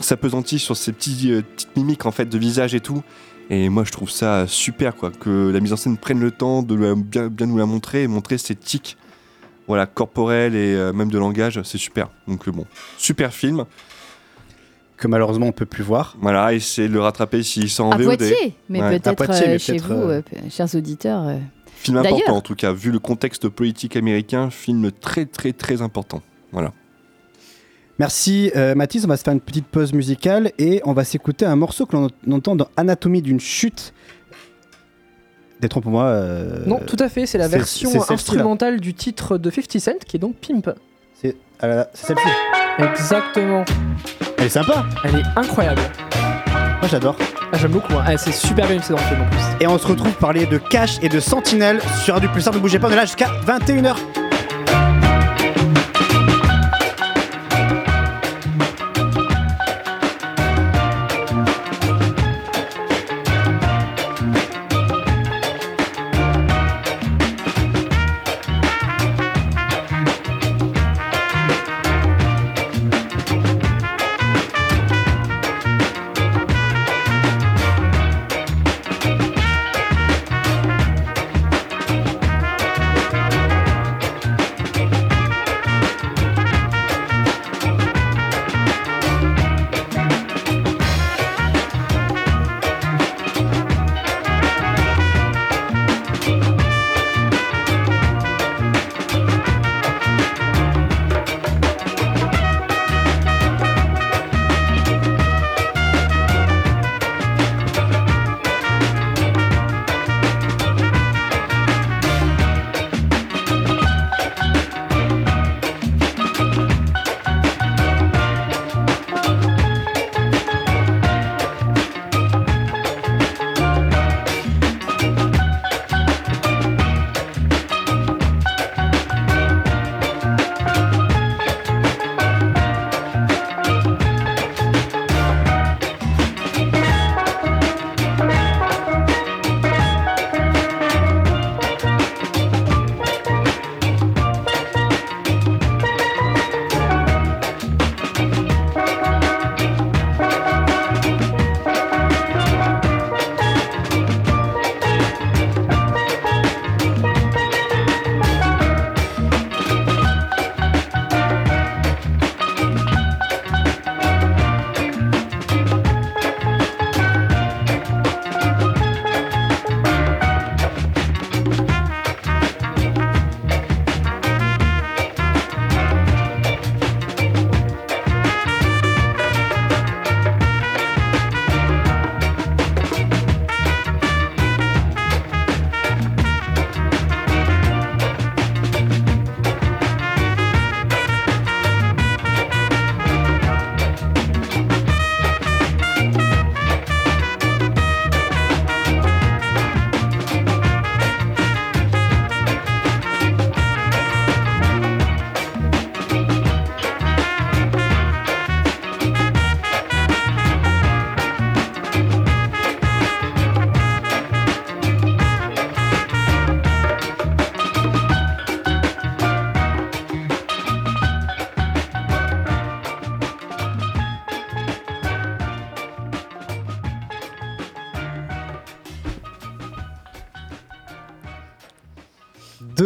s'apesantit 0.00 0.58
sur 0.58 0.76
ces 0.76 0.92
petits, 0.92 1.42
petites 1.54 1.76
mimiques 1.76 2.06
en 2.06 2.12
fait 2.12 2.26
de 2.26 2.38
visage 2.38 2.74
et 2.74 2.80
tout. 2.80 3.02
Et 3.50 3.68
moi, 3.68 3.84
je 3.84 3.90
trouve 3.90 4.10
ça 4.10 4.46
super, 4.46 4.94
quoi, 4.94 5.10
que 5.10 5.50
la 5.50 5.60
mise 5.60 5.72
en 5.72 5.76
scène 5.76 5.96
prenne 5.96 6.20
le 6.20 6.30
temps 6.30 6.62
de 6.62 6.94
bien, 6.94 7.28
bien 7.28 7.46
nous 7.46 7.58
la 7.58 7.66
montrer 7.66 8.04
et 8.04 8.06
montrer 8.06 8.38
ses 8.38 8.54
tics, 8.54 8.96
voilà, 9.66 9.86
corporels 9.86 10.54
et 10.54 10.92
même 10.92 11.10
de 11.10 11.18
langage, 11.18 11.60
c'est 11.64 11.78
super. 11.78 12.10
Donc 12.28 12.48
bon, 12.50 12.66
super 12.98 13.32
film. 13.32 13.64
Que 15.02 15.08
malheureusement 15.08 15.46
on 15.46 15.52
peut 15.52 15.66
plus 15.66 15.82
voir. 15.82 16.16
Voilà, 16.20 16.52
essayez 16.52 16.86
de 16.86 16.92
le 16.92 17.00
rattraper 17.00 17.42
s'il 17.42 17.68
sort 17.68 17.86
en 17.86 17.90
À 17.90 17.96
VOD. 17.96 18.04
Poitiers, 18.18 18.54
mais 18.68 18.80
Ouais. 18.80 19.00
peut-être 19.00 19.16
Poitiers, 19.16 19.46
euh, 19.48 19.50
mais 19.54 19.58
chez 19.58 19.72
peut-être, 19.72 19.86
vous, 19.88 19.94
euh, 20.00 20.22
euh, 20.36 20.38
chers 20.48 20.72
auditeurs. 20.76 21.26
euh. 21.26 21.38
Film 21.74 21.96
important 21.96 22.36
en 22.36 22.40
tout 22.40 22.54
cas, 22.54 22.72
vu 22.72 22.92
le 22.92 23.00
contexte 23.00 23.48
politique 23.48 23.96
américain, 23.96 24.48
film 24.50 24.92
très 24.92 25.24
très 25.26 25.52
très 25.52 25.82
important. 25.82 26.22
Voilà. 26.52 26.72
Merci 27.98 28.52
euh, 28.54 28.76
Mathis, 28.76 29.04
on 29.04 29.08
va 29.08 29.16
se 29.16 29.24
faire 29.24 29.32
une 29.34 29.40
petite 29.40 29.66
pause 29.66 29.92
musicale 29.92 30.52
et 30.58 30.80
on 30.84 30.92
va 30.92 31.02
s'écouter 31.02 31.46
un 31.46 31.56
morceau 31.56 31.84
que 31.84 31.96
l'on 31.96 32.08
entend 32.32 32.54
dans 32.54 32.68
Anatomie 32.76 33.22
d'une 33.22 33.40
chute. 33.40 33.92
Détrompe-moi. 35.60 36.04
euh, 36.04 36.64
Non, 36.66 36.78
tout 36.86 36.96
à 37.00 37.08
fait, 37.08 37.26
c'est 37.26 37.38
la 37.38 37.48
c'est- 37.48 37.56
version 37.56 37.90
instrumentale 38.08 38.80
du 38.80 38.94
titre 38.94 39.36
de 39.36 39.50
50 39.50 39.78
Cent 39.80 39.98
qui 40.06 40.16
est 40.16 40.20
donc 40.20 40.36
Pimp. 40.36 40.70
C'est 41.22 41.36
ah 41.60 41.66
là 41.68 41.74
là, 41.76 41.86
c'est 41.94 42.08
celle-ci. 42.08 42.28
Exactement. 42.82 43.64
Elle 44.38 44.44
est 44.46 44.48
sympa. 44.48 44.84
Elle 45.04 45.16
est 45.16 45.24
incroyable. 45.36 45.80
Moi 46.80 46.88
j'adore. 46.90 47.16
Ah, 47.52 47.58
J'aime 47.58 47.70
beaucoup. 47.70 47.92
hein. 47.94 48.04
Ah, 48.06 48.16
c'est 48.16 48.32
super 48.32 48.66
bien 48.66 48.80
film 48.80 48.98
en 48.98 49.28
plus. 49.30 49.40
Et 49.60 49.66
on 49.66 49.78
se 49.78 49.86
retrouve 49.86 50.10
pour 50.10 50.18
parler 50.18 50.46
de 50.46 50.58
Cash 50.58 50.98
et 51.02 51.08
de 51.08 51.20
Sentinelle 51.20 51.80
sur 52.02 52.20
du 52.20 52.28
plus 52.28 52.44
Ne 52.46 52.58
bougez 52.58 52.78
pas, 52.78 52.88
on 52.88 52.90
est 52.90 52.96
là 52.96 53.04
jusqu'à 53.04 53.28
21h. 53.46 53.94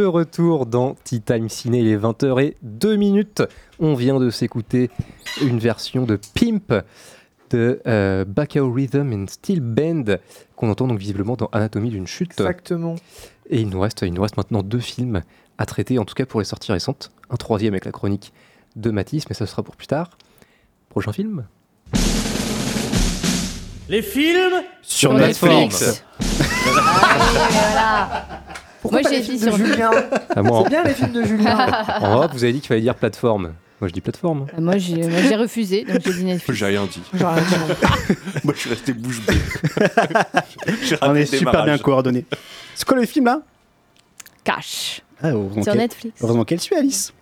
Retour 0.07 0.67
dans 0.67 0.95
Tea 1.05 1.21
Time 1.21 1.49
Ciné, 1.49 1.81
il 1.81 1.89
est 1.89 1.97
20h 1.97 2.43
et 2.43 2.57
2 2.63 2.97
minutes. 2.97 3.43
On 3.79 3.95
vient 3.95 4.19
de 4.19 4.31
s'écouter 4.31 4.91
une 5.43 5.59
version 5.59 6.05
de 6.05 6.19
Pimp 6.35 6.73
de 7.51 7.81
euh, 7.87 8.25
Bacao 8.25 8.73
Rhythm 8.73 9.13
and 9.13 9.27
Steel 9.29 9.61
Band 9.61 10.17
qu'on 10.57 10.71
entend 10.71 10.89
donc 10.89 10.99
visiblement 10.99 11.37
dans 11.37 11.49
Anatomie 11.53 11.91
d'une 11.91 12.07
chute. 12.07 12.33
Exactement. 12.33 12.97
Et 13.51 13.61
il 13.61 13.69
nous, 13.69 13.81
reste, 13.81 14.03
il 14.03 14.13
nous 14.13 14.23
reste 14.23 14.37
maintenant 14.37 14.63
deux 14.63 14.81
films 14.81 15.23
à 15.59 15.67
traiter, 15.67 15.99
en 15.99 16.05
tout 16.05 16.15
cas 16.15 16.27
pour 16.27 16.41
les 16.41 16.47
sorties 16.47 16.73
récentes. 16.73 17.13
Un 17.31 17.37
troisième 17.37 17.75
avec 17.75 17.85
la 17.85 17.93
chronique 17.93 18.33
de 18.75 18.91
Matisse, 18.91 19.29
mais 19.29 19.35
ça 19.35 19.47
sera 19.47 19.63
pour 19.63 19.77
plus 19.77 19.87
tard. 19.87 20.11
Prochain 20.89 21.13
film? 21.13 21.47
Les 23.89 24.03
films 24.03 24.65
Sur 24.83 25.15
Netflix. 25.15 26.03
Pourquoi 28.89 29.01
Moi, 29.01 29.11
pas 29.11 29.11
j'ai 29.11 29.17
les 29.17 29.23
dit 29.23 29.39
films 29.39 29.53
de 29.53 29.57
sur- 29.57 29.67
Julien 29.67 29.91
Ah, 30.37 30.43
moi, 30.43 30.61
C'est 30.65 30.71
bien 30.71 30.83
les 30.85 30.95
films 30.95 31.13
de 31.13 31.23
Julien. 31.25 31.57
En 32.01 32.13
Europe, 32.15 32.31
vous 32.35 32.45
avez 32.45 32.53
dit 32.53 32.61
qu'il 32.61 32.69
fallait 32.69 32.81
dire 32.81 32.95
plateforme. 32.95 33.53
Moi, 33.81 33.89
je 33.89 33.93
dis 33.93 34.01
plateforme. 34.01 34.47
Euh, 34.57 34.61
Moi, 34.61 34.79
j'ai 34.79 34.97
moi, 35.07 35.21
j'ai 35.29 35.37
refusé, 35.37 35.85
donc 35.85 36.01
j'ai 36.05 36.13
dit 36.15 36.25
Netflix. 36.25 36.59
J'ai 36.59 36.67
rien 36.67 36.87
dit. 36.87 37.03
J'ai 37.13 37.25
rien 37.25 37.37
dit. 37.37 38.15
Moi, 38.45 38.55
je 38.55 38.61
suis 38.61 38.71
resté 38.71 38.93
bouche 38.95 39.21
bée. 39.27 39.35
J'ai 40.83 40.97
On 41.03 41.15
est 41.15 41.27
super 41.27 41.65
bien 41.65 41.77
coordonnés. 41.79 42.25
C'est 42.75 42.87
quoi 42.87 42.97
le 42.97 43.05
film 43.07 43.27
là? 43.27 43.41
Cash. 44.45 45.03
ah, 45.23 45.29
heureusement 45.31 45.63
Sur 45.63 45.73
qu'elle- 45.73 45.81
Netflix. 45.83 46.19
Heureusement 46.23 46.45
qu'elle 46.45 46.61
suit 46.61 46.75
Alice. 46.77 47.13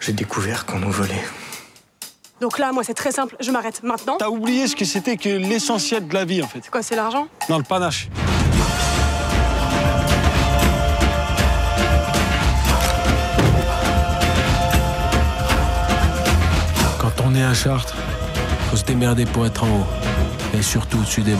J'ai 0.00 0.12
découvert 0.12 0.64
qu'on 0.64 0.78
nous 0.78 0.90
volait. 0.92 1.24
Donc 2.40 2.58
là, 2.58 2.70
moi, 2.72 2.84
c'est 2.84 2.94
très 2.94 3.10
simple. 3.10 3.36
Je 3.40 3.50
m'arrête 3.50 3.82
maintenant. 3.82 4.16
T'as 4.18 4.28
oublié 4.28 4.68
ce 4.68 4.76
que 4.76 4.84
c'était 4.84 5.16
que 5.16 5.28
l'essentiel 5.28 6.06
de 6.06 6.14
la 6.14 6.24
vie, 6.24 6.40
en 6.42 6.46
fait. 6.46 6.60
C'est 6.62 6.70
quoi, 6.70 6.82
c'est 6.82 6.94
l'argent? 6.96 7.26
Dans 7.48 7.58
le 7.58 7.64
panache. 7.64 8.08
Est 17.38 17.42
à 17.44 17.54
Chartres, 17.54 17.94
faut 18.70 18.76
se 18.76 18.84
démerder 18.84 19.24
pour 19.24 19.46
être 19.46 19.64
en 19.64 19.68
haut. 19.68 19.86
Et 20.58 20.62
surtout 20.62 20.98
au-dessus 20.98 21.22
des. 21.22 21.34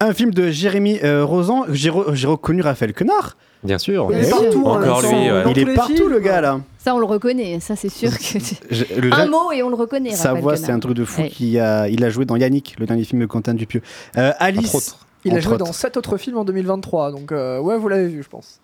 Un 0.00 0.14
film 0.14 0.32
de 0.32 0.50
Jérémy 0.50 0.98
euh, 1.02 1.24
Rosan. 1.24 1.64
J'ai 1.70 1.90
re- 1.90 2.14
j'ai 2.14 2.26
reconnu 2.28 2.62
Raphaël 2.62 2.92
Quenard. 2.94 3.36
Bien 3.64 3.78
sûr. 3.78 4.08
Il 4.12 4.18
est 4.24 4.30
partout, 4.30 4.62
hein, 4.68 4.80
Encore 4.82 5.02
lui, 5.02 5.08
ouais. 5.08 5.42
Il 5.50 5.58
est 5.58 5.74
partout 5.74 5.94
films. 5.96 6.08
le 6.10 6.20
gars 6.20 6.40
là. 6.40 6.60
Ça, 6.78 6.94
on 6.94 6.98
le 7.00 7.04
reconnaît. 7.06 7.58
Ça, 7.60 7.74
c'est 7.74 7.88
sûr 7.88 8.10
que. 8.16 8.38
Je- 8.70 8.84
le- 9.00 9.12
un 9.12 9.26
mot 9.26 9.50
et 9.52 9.62
on 9.64 9.68
le 9.68 9.74
reconnaît. 9.74 10.12
Sa 10.12 10.34
voix, 10.34 10.56
c'est 10.56 10.70
un 10.70 10.78
truc 10.78 10.94
de 10.94 11.04
fou. 11.04 11.22
Ouais. 11.22 11.28
Qui 11.28 11.58
a, 11.58 11.88
il 11.88 12.04
a 12.04 12.10
joué 12.10 12.24
dans 12.24 12.36
Yannick, 12.36 12.76
le 12.78 12.86
dernier 12.86 13.02
film 13.04 13.20
de 13.20 13.26
Quentin 13.26 13.54
Dupieux. 13.54 13.82
Euh, 14.16 14.32
Alice. 14.38 14.96
Il 15.24 15.34
a 15.34 15.40
joué 15.40 15.54
autres. 15.54 15.64
dans 15.66 15.72
sept 15.72 15.96
autres 15.96 16.16
films 16.16 16.38
en 16.38 16.44
2023, 16.44 17.10
donc 17.10 17.32
euh, 17.32 17.58
ouais, 17.58 17.76
vous 17.76 17.88
l'avez 17.88 18.06
vu, 18.06 18.22
je 18.22 18.28
pense. 18.28 18.60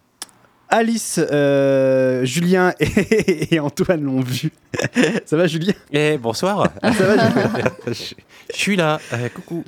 Alice, 0.76 1.20
euh, 1.30 2.24
Julien 2.24 2.72
et, 2.80 3.54
et 3.54 3.60
Antoine 3.60 4.02
l'ont 4.02 4.20
vu. 4.20 4.50
Ça 5.24 5.36
va, 5.36 5.46
Julien? 5.46 5.72
Eh, 5.92 6.18
bonsoir. 6.18 6.68
Ça 6.82 6.90
va, 6.90 7.28
Julien? 7.28 7.52
Je, 7.86 7.92
suis 8.56 8.74
là. 8.74 8.98
Euh, 9.12 9.28
coucou. 9.32 9.62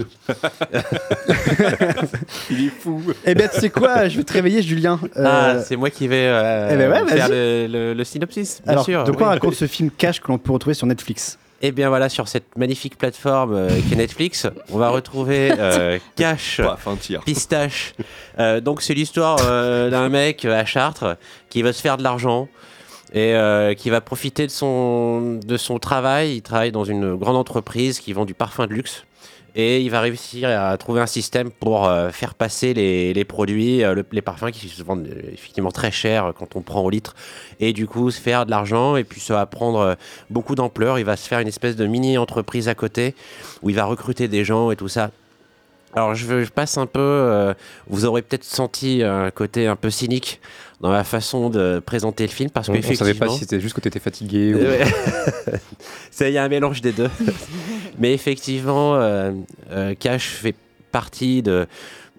Il 2.50 2.66
est 2.66 2.70
fou. 2.80 3.00
Eh 3.24 3.34
bien, 3.36 3.46
tu 3.46 3.61
sais 3.61 3.70
quoi? 3.70 4.09
Je 4.09 4.16
vais 4.16 4.24
te 4.24 4.32
réveiller, 4.32 4.62
Julien. 4.62 4.98
Euh, 5.16 5.24
Ah, 5.24 5.61
c'est 5.64 5.76
moi 5.76 5.90
qui 5.90 6.09
vais 6.09 6.26
euh, 6.26 6.70
eh 6.72 6.76
ben 6.76 6.90
ouais, 6.90 7.09
faire 7.12 7.28
le, 7.28 7.68
le- 7.70 7.94
le 7.94 8.04
synopsis, 8.04 8.61
bien 8.64 8.72
alors, 8.72 8.84
sûr. 8.84 9.04
de 9.04 9.12
quoi 9.12 9.28
oui. 9.28 9.34
raconte 9.34 9.54
ce 9.54 9.68
film 9.68 9.90
Cash 9.96 10.20
que 10.20 10.26
l'on 10.26 10.38
peut 10.38 10.50
retrouver 10.50 10.74
sur 10.74 10.88
Netflix? 10.88 11.38
Eh 11.62 11.72
bien 11.72 11.88
voilà, 11.88 12.09
sur 12.11 12.28
cette 12.28 12.57
magnifique 12.57 12.98
plateforme 12.98 13.54
euh, 13.54 13.70
qu'est 13.88 13.96
Netflix, 13.96 14.46
on 14.70 14.78
va 14.78 14.90
retrouver 14.90 15.52
euh, 15.59 15.98
Cash. 16.16 16.61
Pistache. 17.24 17.94
Euh, 18.38 18.61
donc 18.61 18.82
c'est 18.82 18.92
l'histoire 18.92 19.38
euh, 19.42 19.88
d'un 19.88 20.11
mec 20.11 20.44
à 20.44 20.66
Chartres 20.66 21.16
qui 21.48 21.62
va 21.62 21.72
se 21.72 21.80
faire 21.80 21.96
de 21.96 22.02
l'argent 22.02 22.48
et 23.14 23.34
qui 23.78 23.88
va 23.88 24.02
profiter 24.02 24.46
de 24.46 24.50
son, 24.50 25.38
de 25.42 25.57
son 25.57 25.78
travail. 25.78 26.36
Il 26.36 26.42
travaille 26.42 26.72
dans 26.72 26.84
une 26.84 27.14
grande 27.14 27.36
entreprise 27.36 28.00
qui 28.00 28.12
vend 28.12 28.26
du 28.26 28.34
parfum 28.34 28.66
de 28.66 28.74
luxe. 28.74 29.04
Et 29.59 29.80
il 29.80 29.90
va 29.90 30.02
réussir 30.02 30.50
à 30.50 30.76
trouver 30.76 31.00
un 31.00 31.07
système 31.07 31.50
pour 31.50 31.88
euh, 31.88 32.11
faire 32.11 32.34
passer 32.34 32.74
les, 32.74 33.24
produits, 33.24 33.82
euh, 33.82 33.94
le- 33.94 34.04
les 34.12 34.20
parfums 34.20 34.50
qui 34.52 34.68
se 34.68 34.82
vendent 34.82 35.09
euh, 35.09 35.32
effectivement 35.32 35.70
très 35.70 35.90
cher 35.90 36.34
quand 36.38 36.57
on 36.57 36.61
prend 36.61 36.82
au 36.82 36.90
litre. 36.90 37.14
Et 37.59 37.72
du 37.72 37.86
coup, 37.86 38.11
se 38.11 38.20
faire 38.20 38.44
de 38.44 38.50
l'argent. 38.50 38.96
Et 38.96 39.04
puis 39.04 39.18
ça 39.18 39.32
va 39.32 39.46
prendre 39.46 39.96
beaucoup 40.28 40.54
d'ampleur. 40.54 40.98
Il 40.98 41.07
va 41.07 41.16
se 41.16 41.26
faire 41.26 41.40
une 41.40 41.48
espèce 41.48 41.74
de 41.74 41.86
mini-entreprise 41.86 42.68
à 42.68 42.74
côté 42.74 43.14
où 43.62 43.70
il 43.70 43.76
va 43.76 43.86
recruter 43.86 44.28
des 44.28 44.44
gens 44.44 44.70
et 44.70 44.76
tout 44.76 44.88
ça. 44.88 45.11
Alors 45.94 46.14
je, 46.14 46.44
passe 46.50 46.76
un 46.76 46.84
peu, 46.84 47.54
vous 47.86 48.04
aurez 48.04 48.20
peut-être 48.20 48.44
senti 48.44 49.02
un 49.02 49.30
côté 49.30 49.66
un 49.66 49.76
peu 49.76 49.88
cynique 49.88 50.42
dans 50.81 50.91
la 50.91 51.05
façon 51.05 51.49
de 51.49 51.81
présenter 51.85 52.24
le 52.24 52.33
film 52.33 52.51
parce 52.51 52.68
On, 52.68 52.72
que 52.72 52.87
on 52.87 52.95
savait 52.95 53.14
pas 53.14 53.29
si 53.29 53.41
c'était 53.41 53.61
juste 53.61 53.74
que 53.74 53.81
t'étais 53.81 53.99
fatigué 54.01 54.55
ou. 54.55 54.59
Il 56.20 56.31
y 56.31 56.39
a 56.39 56.45
un 56.45 56.49
mélange 56.49 56.81
des 56.81 56.93
deux. 56.93 57.11
Mais 57.99 58.12
effectivement, 58.12 58.97
euh, 58.97 59.33
euh, 59.70 59.95
Cash 59.95 60.29
fait 60.29 60.55
partie 60.93 61.43
de, 61.43 61.66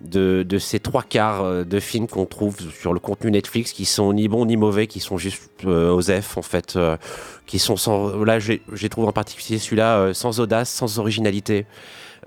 de, 0.01 0.43
de 0.43 0.57
ces 0.57 0.79
trois 0.79 1.03
quarts 1.03 1.43
euh, 1.43 1.63
de 1.63 1.79
films 1.79 2.07
qu'on 2.07 2.25
trouve 2.25 2.55
sur 2.79 2.93
le 2.93 2.99
contenu 2.99 3.31
Netflix 3.31 3.73
qui 3.73 3.85
sont 3.85 4.13
ni 4.13 4.27
bons 4.27 4.45
ni 4.45 4.57
mauvais, 4.57 4.87
qui 4.87 4.99
sont 4.99 5.17
juste 5.17 5.49
euh, 5.65 5.91
aux 5.91 6.01
F 6.01 6.37
en 6.37 6.41
fait, 6.41 6.75
euh, 6.75 6.97
qui 7.45 7.59
sont 7.59 7.75
sans. 7.77 8.23
Là, 8.23 8.39
j'ai 8.39 8.61
j'ai 8.73 8.89
trouvé 8.89 9.07
en 9.07 9.13
particulier 9.13 9.59
celui-là 9.59 9.97
euh, 9.97 10.13
sans 10.13 10.39
audace, 10.39 10.69
sans 10.69 10.99
originalité. 10.99 11.65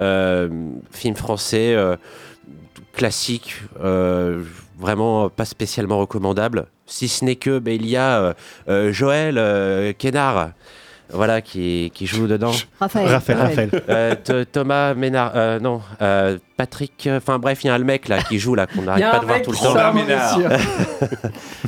Euh, 0.00 0.48
film 0.92 1.14
français 1.14 1.74
euh, 1.74 1.96
classique, 2.92 3.56
euh, 3.82 4.42
vraiment 4.80 5.28
pas 5.28 5.44
spécialement 5.44 5.98
recommandable. 5.98 6.66
Si 6.86 7.06
ce 7.08 7.24
n'est 7.24 7.36
que 7.36 7.58
ben, 7.58 7.74
il 7.74 7.86
y 7.86 7.96
a 7.96 8.18
euh, 8.20 8.32
euh, 8.68 8.92
Joël 8.92 9.36
euh, 9.38 9.92
Kénard, 9.96 10.50
voilà, 11.12 11.40
qui, 11.40 11.90
qui 11.92 12.06
joue 12.06 12.28
dedans. 12.28 12.52
Raphaël. 12.78 13.08
Raphaël, 13.08 13.38
Raphaël. 13.40 13.82
Euh, 13.88 14.14
Th- 14.14 14.46
Thomas 14.50 14.94
Ménard, 14.94 15.32
euh, 15.34 15.58
non, 15.58 15.80
euh, 16.02 16.38
Patrick, 16.56 17.08
enfin 17.10 17.38
bref, 17.40 17.64
il 17.64 17.66
y 17.66 17.70
a 17.70 17.76
le 17.78 17.84
mec 17.84 18.06
là 18.08 18.22
qui 18.22 18.38
joue 18.38 18.54
là 18.54 18.66
qu'on 18.68 18.82
n'arrête 18.82 19.02
a 19.04 19.10
pas 19.10 19.16
un 19.16 19.20
de 19.20 19.26
voir 19.26 19.42
tout 19.42 19.50
le 19.50 19.56
temps. 19.56 20.04
bien 20.06 20.28
sûr. 20.28 20.48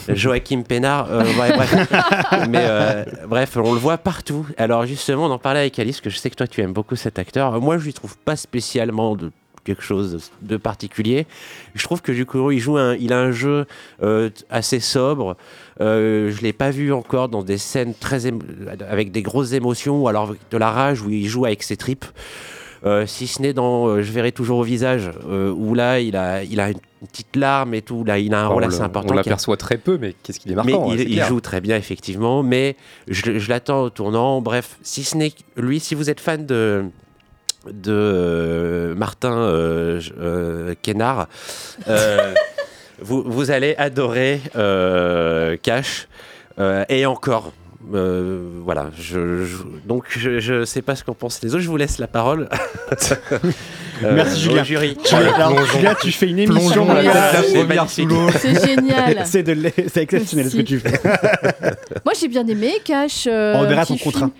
Joachim 0.14 0.62
Pénard, 0.62 1.08
euh, 1.10 1.24
ouais, 1.24 1.52
bref. 1.56 1.74
Mais 2.48 2.64
euh, 2.68 3.04
bref, 3.26 3.56
on 3.56 3.72
le 3.72 3.78
voit 3.80 3.98
partout. 3.98 4.46
Alors 4.58 4.86
justement, 4.86 5.26
on 5.26 5.30
en 5.30 5.38
parlait 5.38 5.60
avec 5.60 5.78
Alice, 5.78 6.00
que 6.00 6.10
je 6.10 6.18
sais 6.18 6.30
que 6.30 6.36
toi 6.36 6.46
tu 6.46 6.60
aimes 6.60 6.72
beaucoup 6.72 6.96
cet 6.96 7.18
acteur. 7.18 7.60
Moi, 7.60 7.78
je 7.78 7.84
lui 7.84 7.92
trouve 7.94 8.16
pas 8.18 8.36
spécialement 8.36 9.16
de 9.16 9.30
quelque 9.64 9.82
chose 9.82 10.30
de 10.42 10.56
particulier. 10.56 11.26
Je 11.74 11.84
trouve 11.84 12.02
que 12.02 12.12
coup, 12.24 12.50
il 12.50 12.58
joue 12.58 12.76
un, 12.76 12.94
il 12.96 13.12
a 13.12 13.20
un 13.20 13.30
jeu 13.32 13.66
euh, 14.02 14.30
assez 14.50 14.80
sobre. 14.80 15.36
Euh, 15.80 16.30
je 16.30 16.40
l'ai 16.42 16.52
pas 16.52 16.70
vu 16.70 16.92
encore 16.92 17.28
dans 17.28 17.42
des 17.42 17.58
scènes 17.58 17.94
très 17.94 18.26
avec 18.88 19.12
des 19.12 19.22
grosses 19.22 19.52
émotions 19.52 20.02
ou 20.02 20.08
alors 20.08 20.34
de 20.50 20.56
la 20.56 20.70
rage 20.70 21.02
où 21.02 21.10
il 21.10 21.26
joue 21.26 21.44
avec 21.44 21.62
ses 21.62 21.76
tripes. 21.76 22.04
Euh, 22.84 23.06
si 23.06 23.28
ce 23.28 23.40
n'est 23.40 23.52
dans 23.52 23.86
euh, 23.86 24.02
Je 24.02 24.10
verrai 24.10 24.32
toujours 24.32 24.58
au 24.58 24.62
visage, 24.64 25.08
où 25.30 25.74
là 25.74 26.00
il 26.00 26.16
a, 26.16 26.42
il 26.42 26.58
a 26.58 26.70
une 26.70 26.80
petite 27.08 27.36
larme 27.36 27.74
et 27.74 27.82
tout, 27.82 28.02
là 28.02 28.18
il 28.18 28.34
a 28.34 28.40
un 28.40 28.44
Enfin, 28.46 28.54
rôle 28.54 28.64
assez 28.64 28.80
important. 28.80 29.10
On 29.10 29.18
a- 29.18 29.22
l'aperçoit 29.22 29.56
très 29.56 29.78
peu, 29.78 29.98
mais 29.98 30.14
qu'est-ce 30.24 30.40
qu'il 30.40 30.50
est 30.50 30.56
mais 30.56 30.72
marquant. 30.72 30.92
il, 30.92 31.06
clair. 31.06 31.28
joue 31.28 31.40
très 31.40 31.60
bien, 31.60 31.76
effectivement. 31.76 32.42
Mais 32.42 32.74
je, 33.06 33.38
je 33.38 33.48
l'attends 33.48 33.82
au 33.82 33.90
tournant. 33.90 34.40
Bref, 34.42 34.78
si 34.82 35.04
ce 35.04 35.16
n'est 35.16 35.32
lui, 35.56 35.78
si 35.78 35.94
vous 35.94 36.10
êtes 36.10 36.18
fan 36.18 36.44
de 36.44 36.84
de 37.70 37.92
euh, 37.92 38.94
Martin 38.94 39.32
euh, 39.36 40.00
j- 40.00 40.12
euh, 40.20 40.74
euh, 41.88 42.34
vous, 43.00 43.22
vous 43.26 43.50
allez 43.50 43.74
adorer 43.78 44.40
euh, 44.56 45.56
Cash. 45.62 46.08
Euh, 46.58 46.84
et 46.88 47.06
encore. 47.06 47.52
Euh, 47.94 48.60
voilà, 48.64 48.90
je, 48.96 49.44
je- 49.44 49.56
donc 49.86 50.04
je, 50.10 50.38
je 50.38 50.64
sais 50.64 50.82
pas 50.82 50.94
ce 50.94 51.02
qu'en 51.02 51.14
pensent 51.14 51.42
les 51.42 51.54
autres. 51.54 51.64
Je 51.64 51.68
vous 51.68 51.76
laisse 51.76 51.98
la 51.98 52.06
parole. 52.08 52.48
Euh, 54.04 54.14
Merci, 54.16 54.48
au 54.48 54.50
Julien. 54.50 54.64
jury. 54.64 54.96
Tu- 55.04 55.14
alors, 55.14 55.64
Julien, 55.66 55.94
tu 56.00 56.10
fais 56.10 56.26
une 56.26 56.40
émission. 56.40 56.84
C'est 58.36 58.66
génial. 58.66 59.22
C'est 59.24 59.96
exceptionnel 60.02 60.50
ce 60.50 60.56
que 60.56 60.62
tu 60.62 60.80
fais. 60.80 60.98
Moi, 62.04 62.12
j'ai 62.18 62.26
bien 62.26 62.44
aimé 62.48 62.72
Cash. 62.84 63.28
euh, 63.28 63.54
On 63.56 63.64
petit 63.84 63.98
ton 63.98 64.04
contrat. 64.04 64.20
film- 64.26 64.30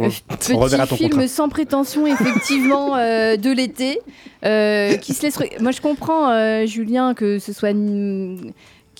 euh, 0.00 0.10
Petit 0.28 0.52
On 0.54 0.58
reverra 0.58 0.86
ton 0.86 0.96
film 0.96 1.10
contrat. 1.10 1.28
sans 1.28 1.48
prétention, 1.48 2.06
effectivement, 2.06 2.96
euh, 2.96 3.36
de 3.36 3.50
l'été, 3.50 4.00
euh, 4.44 4.96
qui 4.96 5.14
se 5.14 5.22
laisse. 5.22 5.38
Moi, 5.60 5.72
je 5.72 5.80
comprends, 5.80 6.30
euh, 6.30 6.66
Julien, 6.66 7.14
que 7.14 7.38
ce 7.38 7.52
soit 7.52 7.72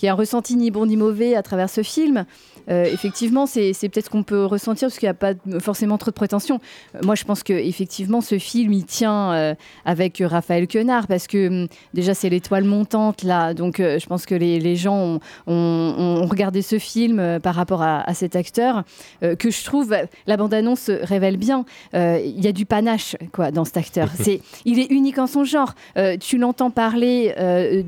y 0.07 0.09
ait 0.09 0.13
un 0.13 0.15
ressenti 0.15 0.57
ni 0.57 0.71
bon 0.71 0.87
ni 0.87 0.97
mauvais 0.97 1.35
à 1.35 1.43
travers 1.43 1.71
ce 1.71 1.83
film. 1.83 2.25
Euh, 2.71 2.85
effectivement, 2.85 3.47
c'est 3.47 3.73
peut-être 3.81 4.05
ce 4.07 4.11
qu'on 4.11 4.23
peut 4.23 4.45
ressentir 4.45 4.89
parce 4.89 4.99
qu'il 4.99 5.07
n'y 5.07 5.11
a 5.11 5.15
pas 5.15 5.33
forcément 5.59 5.97
trop 5.97 6.11
de 6.11 6.15
prétention. 6.17 6.61
Euh, 6.95 6.99
moi, 7.03 7.15
je 7.15 7.25
pense 7.25 7.43
que 7.43 7.55
effectivement, 7.55 8.21
ce 8.21 8.39
film, 8.39 8.75
il 8.75 8.85
tient 8.85 9.33
euh, 9.33 9.55
avec 9.87 10.23
Raphaël 10.25 10.69
Quenard 10.69 11.07
parce 11.07 11.27
que 11.27 11.49
hum, 11.63 11.69
déjà, 11.95 12.13
c'est 12.13 12.29
l'étoile 12.29 12.65
montante 12.65 13.23
là. 13.23 13.55
Donc, 13.55 13.81
euh, 13.81 13.99
je 13.99 14.07
pense 14.07 14.27
que 14.27 14.35
les, 14.35 14.61
les 14.61 14.77
gens 14.77 14.95
ont, 14.99 15.21
ont- 15.47 15.95
ont 16.23 16.27
regardé 16.27 16.61
ce 16.61 16.79
film 16.79 17.39
par 17.43 17.55
rapport 17.55 17.81
à, 17.81 18.01
à 18.09 18.13
cet 18.13 18.37
acteur 18.37 18.85
que 19.23 19.51
je 19.51 19.65
trouve, 19.65 19.95
la 20.27 20.37
bande-annonce 20.37 20.91
révèle 20.91 21.37
bien. 21.39 21.65
Il 21.95 22.41
y 22.45 22.47
a 22.49 22.53
du 22.53 22.67
panache 22.67 23.17
quoi 23.33 23.51
dans 23.51 23.65
cet 23.65 23.79
acteur. 23.79 24.11
C'est, 24.21 24.41
il 24.67 24.79
est 24.79 24.91
unique 24.91 25.19
en 25.19 25.27
son 25.27 25.45
genre. 25.45 25.75
Tu 26.21 26.37
l'entends 26.39 26.71
parler, 26.71 27.33
je 27.39 27.83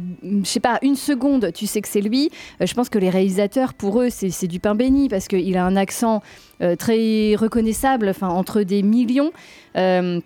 sais 0.45 0.61
pas, 0.61 0.79
une 0.83 0.97
seconde, 0.97 1.53
tu 1.53 1.67
sais 1.67 1.81
que 1.83 1.89
c'est 1.89 2.00
lui. 2.01 2.31
Euh, 2.61 2.67
je 2.67 2.75
pense 2.75 2.89
que 2.89 2.99
les 2.99 3.11
réalisateurs, 3.11 3.75
pour 3.75 4.01
eux, 4.01 4.09
c'est 4.11 4.47
du 4.47 4.61
pain 4.61 4.75
béni 4.75 5.09
parce 5.09 5.29
qu'il 5.29 5.57
a 5.57 5.65
un 5.65 5.77
accent 5.77 6.23
euh, 6.63 6.77
très 6.77 7.35
reconnaissable, 7.37 8.09
enfin 8.09 8.29
entre 8.29 8.63
des 8.63 8.83
millions. 8.83 9.33
Euh, 9.77 10.21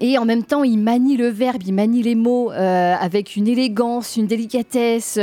et 0.00 0.18
en 0.18 0.24
même 0.24 0.42
temps, 0.42 0.64
il 0.64 0.78
manie 0.78 1.16
le 1.16 1.28
verbe, 1.28 1.62
il 1.64 1.72
manie 1.72 2.02
les 2.02 2.16
mots 2.16 2.50
avec 2.50 3.36
une 3.36 3.46
élégance, 3.46 4.16
une 4.16 4.26
délicatesse, 4.26 5.20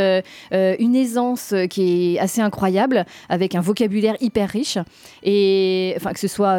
une 0.53 0.95
aisance 0.95 1.53
qui 1.69 2.15
est 2.15 2.19
assez 2.19 2.39
incroyable, 2.39 3.05
avec 3.27 3.53
un 3.55 3.59
vocabulaire 3.59 4.15
hyper 4.21 4.47
riche, 4.47 4.77
et 5.23 5.93
enfin 5.97 6.13
que 6.13 6.19
ce 6.21 6.29
soit 6.29 6.57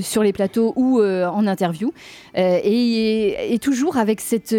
sur 0.00 0.24
les 0.24 0.32
plateaux 0.32 0.72
ou 0.74 1.00
en 1.00 1.46
interview, 1.46 1.92
et, 2.34 3.58
toujours 3.60 3.96
avec 3.96 4.20
cette, 4.20 4.56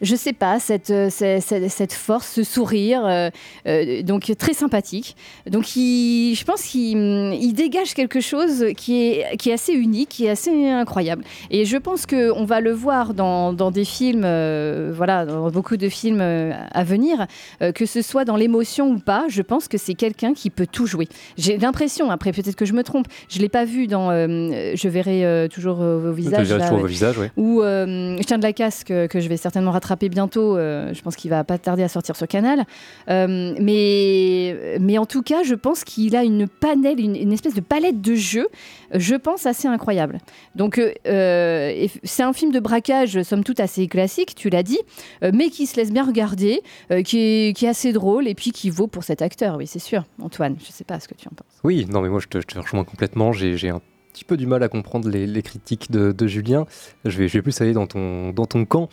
je 0.00 0.16
sais 0.16 0.32
pas, 0.32 0.58
cette, 0.58 0.90
euh, 0.90 1.08
cette, 1.10 1.92
force, 1.92 2.30
ce 2.32 2.42
sourire, 2.42 3.04
euh, 3.04 3.30
euh, 3.66 4.02
donc 4.02 4.32
très 4.38 4.52
sympathique. 4.52 5.16
Donc 5.48 5.76
il, 5.76 6.34
je 6.34 6.44
pense 6.44 6.62
qu'il 6.62 6.98
il 6.98 7.52
dégage 7.52 7.94
quelque 7.94 8.20
chose 8.20 8.66
qui 8.76 9.02
est, 9.02 9.36
qui 9.36 9.50
est 9.50 9.52
assez 9.52 9.72
unique, 9.72 10.08
qui 10.08 10.26
est 10.26 10.30
assez 10.30 10.68
incroyable. 10.68 11.24
Et 11.50 11.64
je 11.64 11.76
pense 11.76 12.06
qu'on 12.06 12.44
va 12.44 12.60
le 12.60 12.72
voir 12.72 13.14
dans, 13.14 13.52
dans 13.52 13.70
des 13.70 13.84
films, 13.84 14.24
euh, 14.24 14.92
voilà, 14.94 15.24
dans 15.24 15.50
beaucoup 15.50 15.76
de 15.76 15.88
films 15.88 16.20
à 16.20 16.84
venir, 16.84 17.26
que 17.74 17.86
ce 17.86 18.02
soit 18.02 18.24
dans 18.24 18.36
l'émotion 18.36 18.88
ou 18.88 18.98
pas, 18.98 19.26
je 19.28 19.42
pense 19.42 19.68
que 19.68 19.78
c'est 19.78 19.94
quelqu'un 19.94 20.34
qui 20.34 20.50
peut 20.50 20.66
tout 20.66 20.86
jouer. 20.86 21.08
J'ai 21.38 21.56
l'impression, 21.56 22.10
après 22.10 22.32
peut-être 22.32 22.56
que 22.56 22.64
je 22.64 22.72
me 22.72 22.82
trompe, 22.82 23.06
je 23.28 23.38
l'ai 23.38 23.48
pas 23.48 23.64
vu 23.64 23.86
dans 23.86 24.10
Je 24.10 24.88
verrai 24.88 25.48
toujours 25.52 25.76
vos 25.76 26.12
visages. 26.12 26.48
verrai 26.48 26.58
là, 26.58 26.68
toujours 26.68 26.80
vos 26.80 26.86
visages, 26.86 27.18
ouais. 27.18 27.30
Ou 27.36 27.60
Je 27.62 28.22
tiens 28.22 28.38
de 28.38 28.42
la 28.42 28.52
casse 28.52 28.84
que, 28.84 29.06
que 29.06 29.20
je 29.20 29.28
vais 29.28 29.36
certainement 29.36 29.70
rattraper 29.70 29.83
bientôt. 30.08 30.56
euh, 30.56 30.92
je 30.92 31.02
pense 31.02 31.16
qu'il 31.16 31.30
va 31.30 31.44
pas 31.44 31.58
tarder 31.58 31.82
à 31.82 31.88
sortir 31.88 32.16
sur 32.16 32.26
Canal. 32.26 32.64
Euh, 33.08 33.54
mais, 33.60 34.78
mais 34.80 34.98
en 34.98 35.06
tout 35.06 35.22
cas, 35.22 35.42
je 35.42 35.54
pense 35.54 35.84
qu'il 35.84 36.16
a 36.16 36.24
une 36.24 36.48
panel, 36.48 37.00
une, 37.00 37.32
espèce 37.32 37.54
de 37.54 37.60
palette 37.60 38.00
de 38.00 38.14
jeux, 38.14 38.48
je 38.92 39.14
pense, 39.14 39.46
assez 39.46 39.68
incroyable. 39.68 40.18
Donc, 40.54 40.78
euh, 40.78 41.86
c'est 42.02 42.22
un 42.22 42.32
film 42.32 42.52
de 42.52 42.60
braquage, 42.60 43.22
somme 43.22 43.44
toute, 43.44 43.60
assez 43.60 43.86
classique, 43.88 44.34
tu 44.34 44.50
l'as 44.50 44.62
dit, 44.62 44.80
mais 45.22 45.50
qui 45.50 45.66
se 45.66 45.76
laisse 45.76 45.92
bien 45.92 46.04
regarder, 46.04 46.62
qui, 47.04 47.18
est, 47.18 47.56
qui 47.56 47.66
est 47.66 47.68
assez 47.68 47.92
drôle 47.92 48.28
et 48.28 48.34
puis 48.34 48.52
qui 48.52 48.70
vaut 48.70 48.86
pour 48.86 49.04
cet 49.04 49.22
acteur, 49.22 49.56
oui, 49.56 49.66
c'est 49.66 49.78
sûr. 49.78 50.04
Antoine, 50.20 50.56
je 50.64 50.70
sais 50.70 50.84
pas 50.84 51.00
ce 51.00 51.08
que 51.08 51.14
tu 51.14 51.28
en 51.28 51.34
penses. 51.34 51.60
Oui, 51.62 51.86
non, 51.88 52.00
mais 52.00 52.08
moi 52.08 52.20
je 52.20 52.28
te, 52.28 52.58
rejoins 52.58 52.84
complètement. 52.84 53.32
J'ai 53.32 53.68
un 53.68 53.80
petit 54.12 54.24
peu 54.24 54.36
du 54.36 54.46
mal 54.46 54.62
à 54.62 54.68
comprendre 54.68 55.08
les, 55.08 55.26
les 55.26 55.42
critiques 55.42 55.90
de, 55.90 56.12
de 56.12 56.26
Julien. 56.26 56.66
Je 57.04 57.18
vais, 57.18 57.28
je 57.28 57.34
vais 57.34 57.42
plus 57.42 57.60
aller 57.60 57.72
dans 57.72 57.86
ton, 57.86 58.30
dans 58.30 58.46
ton 58.46 58.64
camp. 58.64 58.88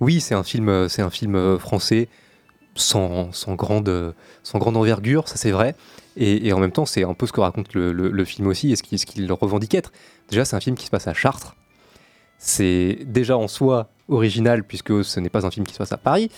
Oui, 0.00 0.20
c'est 0.20 0.34
un 0.34 0.42
film, 0.42 0.68
euh, 0.68 0.88
c'est 0.88 1.02
un 1.02 1.10
film 1.10 1.34
euh, 1.34 1.58
français 1.58 2.08
sans, 2.74 3.30
grande, 3.48 4.14
envergure, 4.54 5.28
ça 5.28 5.36
c'est 5.36 5.50
vrai. 5.50 5.74
Et, 6.16 6.52
en 6.52 6.58
même 6.58 6.72
temps, 6.72 6.86
c'est 6.86 7.04
un 7.04 7.14
peu 7.14 7.26
ce 7.26 7.32
que 7.32 7.40
raconte 7.40 7.74
le, 7.74 8.24
film 8.24 8.48
aussi 8.48 8.72
et 8.72 8.76
ce 8.76 8.82
qu'il 8.82 8.98
ce 8.98 9.06
qu'il 9.06 9.30
revendique 9.32 9.74
être. 9.74 9.92
Déjà, 10.28 10.44
c'est 10.44 10.56
un 10.56 10.60
film 10.60 10.76
qui 10.76 10.86
se 10.86 10.90
passe 10.90 11.06
à 11.06 11.14
Chartres. 11.14 11.56
C'est 12.38 12.98
déjà 13.04 13.36
en 13.36 13.48
soi 13.48 13.90
original 14.08 14.64
puisque 14.64 15.04
ce 15.04 15.20
n'est 15.20 15.28
pas 15.28 15.46
un 15.46 15.50
film 15.50 15.66
qui 15.66 15.74
se 15.74 15.78
passe 15.78 15.92
à 15.92 15.98
Paris, 15.98 16.30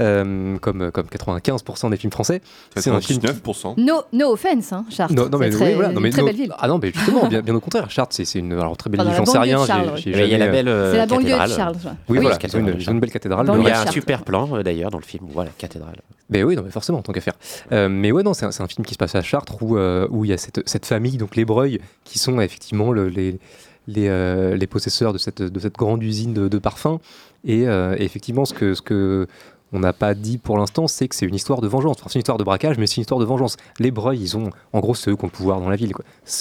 euh, 0.00 0.56
comme, 0.58 0.90
comme 0.90 1.06
95% 1.06 1.90
des 1.90 1.96
films 1.96 2.12
français. 2.12 2.40
C'est 2.76 2.90
un 2.90 3.00
film 3.00 3.18
qui- 3.20 3.26
99%. 3.26 3.74
No, 3.78 4.02
no 4.12 4.32
offense, 4.32 4.72
hein, 4.72 4.84
Chartres. 4.90 5.14
non, 5.14 5.28
non, 5.28 5.38
mais, 5.38 5.50
C'est 5.50 5.56
très, 5.58 5.68
oui, 5.68 5.74
voilà, 5.74 5.88
non, 5.92 6.00
mais 6.00 6.08
une 6.08 6.12
très 6.12 6.22
no- 6.22 6.26
belle 6.28 6.36
ville. 6.36 6.54
Ah 6.58 6.68
non, 6.68 6.78
mais 6.82 6.92
justement, 6.94 7.26
bien, 7.28 7.40
bien 7.42 7.54
au 7.54 7.60
contraire, 7.60 7.90
Chartres, 7.90 8.14
c'est 8.14 8.24
c'est 8.24 8.38
une 8.38 8.52
alors, 8.52 8.76
très 8.76 8.90
belle 8.90 9.00
ville, 9.00 9.12
j'en 9.12 9.20
la 9.20 9.26
sais 9.26 9.38
rien. 9.38 9.64
il 10.06 10.12
y 10.28 10.34
a 10.34 10.38
la 10.38 10.48
belle, 10.48 10.68
euh, 10.68 10.72
euh, 10.72 10.92
C'est 10.92 10.98
la 10.98 11.06
banlieue 11.06 11.32
de. 11.48 11.52
Charles, 11.54 11.74
ouais. 11.76 11.90
Oui, 12.08 12.18
Oui, 12.18 12.24
voilà, 12.24 12.38
une, 12.54 12.80
une 12.94 13.00
belle 13.00 13.10
cathédrale. 13.10 13.50
Il 13.58 13.64
y 13.64 13.70
a 13.70 13.82
un 13.82 13.86
super 13.90 14.22
plan 14.22 14.48
euh, 14.56 14.62
d'ailleurs 14.62 14.90
dans 14.90 14.98
le 14.98 15.04
film. 15.04 15.24
Voilà, 15.32 15.50
cathédrale. 15.58 15.96
Mais 16.30 16.42
oui, 16.42 16.56
non, 16.56 16.62
mais 16.62 16.70
forcément, 16.70 17.00
tant 17.02 17.12
qu'à 17.12 17.20
faire. 17.22 17.34
Euh, 17.72 17.88
mais 17.88 18.12
ouais, 18.12 18.22
non, 18.22 18.34
c'est 18.34 18.44
un, 18.46 18.50
c'est 18.50 18.62
un 18.62 18.68
film 18.68 18.84
qui 18.84 18.92
se 18.94 18.98
passe 18.98 19.14
à 19.14 19.22
Chartres 19.22 19.62
où 19.62 19.76
euh, 19.78 20.06
où 20.10 20.24
il 20.24 20.30
y 20.30 20.34
a 20.34 20.38
cette, 20.38 20.60
cette 20.68 20.84
famille, 20.86 21.16
donc 21.16 21.36
les 21.36 21.44
Breuil, 21.44 21.80
qui 22.04 22.18
sont 22.18 22.38
effectivement 22.40 22.92
le- 22.92 23.08
les, 23.08 23.38
les, 23.86 24.08
euh, 24.08 24.54
les 24.56 24.66
possesseurs 24.66 25.12
de 25.14 25.18
cette, 25.18 25.40
de 25.40 25.58
cette 25.60 25.76
grande 25.76 26.02
usine 26.02 26.34
de, 26.34 26.48
de 26.48 26.58
parfums. 26.58 26.98
Et, 27.46 27.66
euh, 27.66 27.94
et 27.98 28.04
effectivement, 28.04 28.44
ce 28.44 28.52
que, 28.52 28.74
ce 28.74 28.82
que 28.82 29.26
on 29.72 29.80
n'a 29.80 29.92
pas 29.92 30.14
dit 30.14 30.38
pour 30.38 30.56
l'instant, 30.58 30.86
c'est 30.86 31.08
que 31.08 31.14
c'est 31.14 31.26
une 31.26 31.34
histoire 31.34 31.60
de 31.60 31.68
vengeance. 31.68 31.98
C'est 32.06 32.14
une 32.14 32.20
histoire 32.20 32.38
de 32.38 32.44
braquage, 32.44 32.78
mais 32.78 32.86
c'est 32.86 32.96
une 32.96 33.02
histoire 33.02 33.20
de 33.20 33.24
vengeance. 33.24 33.56
Les 33.78 33.90
Breuil, 33.90 34.20
ils 34.20 34.36
ont, 34.36 34.50
en 34.72 34.80
gros, 34.80 34.94
c'est 34.94 35.10
eux 35.10 35.16
qui 35.16 35.24
ont 35.24 35.28
le 35.28 35.32
pouvoir 35.32 35.60
dans 35.60 35.68
la 35.68 35.76
ville. 35.76 35.92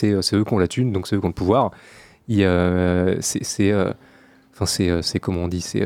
euh, 0.04 0.22
c'est 0.22 0.36
eux 0.36 0.44
qui 0.44 0.54
ont 0.54 0.60
la 0.60 0.68
thune, 0.68 0.92
donc 0.92 1.08
c'est 1.08 1.16
eux 1.16 1.20
qui 1.20 1.26
ont 1.26 1.30
le 1.30 1.34
pouvoir. 1.34 1.72
Euh, 2.30 3.18
c'est 3.22 3.72
euh, 3.72 3.92
enfin, 4.54 4.66
c'est 4.66 5.20
comment 5.20 5.44
on 5.44 5.48
dit, 5.48 5.62
c'est 5.62 5.84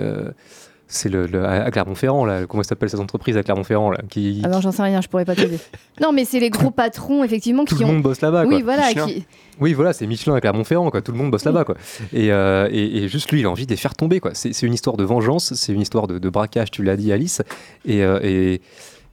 c'est 0.93 1.09
le, 1.09 1.25
le- 1.25 1.45
à 1.45 1.71
Clermont-Ferrand 1.71 2.25
là. 2.25 2.45
Comment 2.45 2.63
s'appelle 2.63 2.89
cette 2.89 2.99
entreprise 2.99 3.37
à 3.37 3.43
Clermont-Ferrand 3.43 3.91
là 3.91 3.99
qui, 4.09 4.41
Alors 4.43 4.61
j'en 4.61 4.71
sais 4.71 4.83
rien, 4.83 4.99
je 5.01 5.07
pourrais 5.07 5.25
pas 5.25 5.35
t'aider. 5.35 5.57
non, 6.01 6.11
mais 6.11 6.25
c'est 6.25 6.39
les 6.39 6.49
gros 6.49 6.69
patrons 6.71 7.23
effectivement 7.23 7.63
tout 7.65 7.75
qui 7.75 7.83
le 7.83 7.89
ont. 7.89 7.93
monde 7.93 8.01
bosse 8.03 8.21
là-bas. 8.21 8.43
Oui, 8.43 8.55
quoi. 8.61 8.75
voilà, 8.75 8.87
Michelin. 8.89 9.05
qui- 9.07 9.25
Oui, 9.59 9.73
voilà, 9.73 9.93
c'est 9.93 10.05
Michelin 10.07 10.35
à 10.35 10.41
Clermont-Ferrand, 10.41 10.91
quoi. 10.91 11.01
Tout 11.01 11.11
le 11.13 11.17
monde 11.17 11.31
bosse 11.31 11.45
là-bas, 11.45 11.63
quoi. 11.63 11.75
Et, 12.13 12.31
euh, 12.31 12.67
et, 12.71 13.03
et 13.03 13.07
juste 13.07 13.31
lui, 13.31 13.39
il 13.39 13.45
a 13.45 13.49
envie 13.49 13.65
de 13.65 13.71
les 13.71 13.77
faire 13.77 13.95
tomber, 13.95 14.19
quoi. 14.19 14.31
C'est 14.33 14.51
c'est 14.53 14.65
une 14.67 14.73
histoire 14.73 14.97
de 14.97 15.03
vengeance, 15.03 15.53
c'est 15.53 15.71
une 15.73 15.81
histoire 15.81 16.07
de, 16.07 16.19
de 16.19 16.29
braquage, 16.29 16.71
tu 16.71 16.83
l'as 16.83 16.97
dit, 16.97 17.11
Alice, 17.13 17.41
et, 17.85 18.03
euh, 18.03 18.19
et 18.21 18.61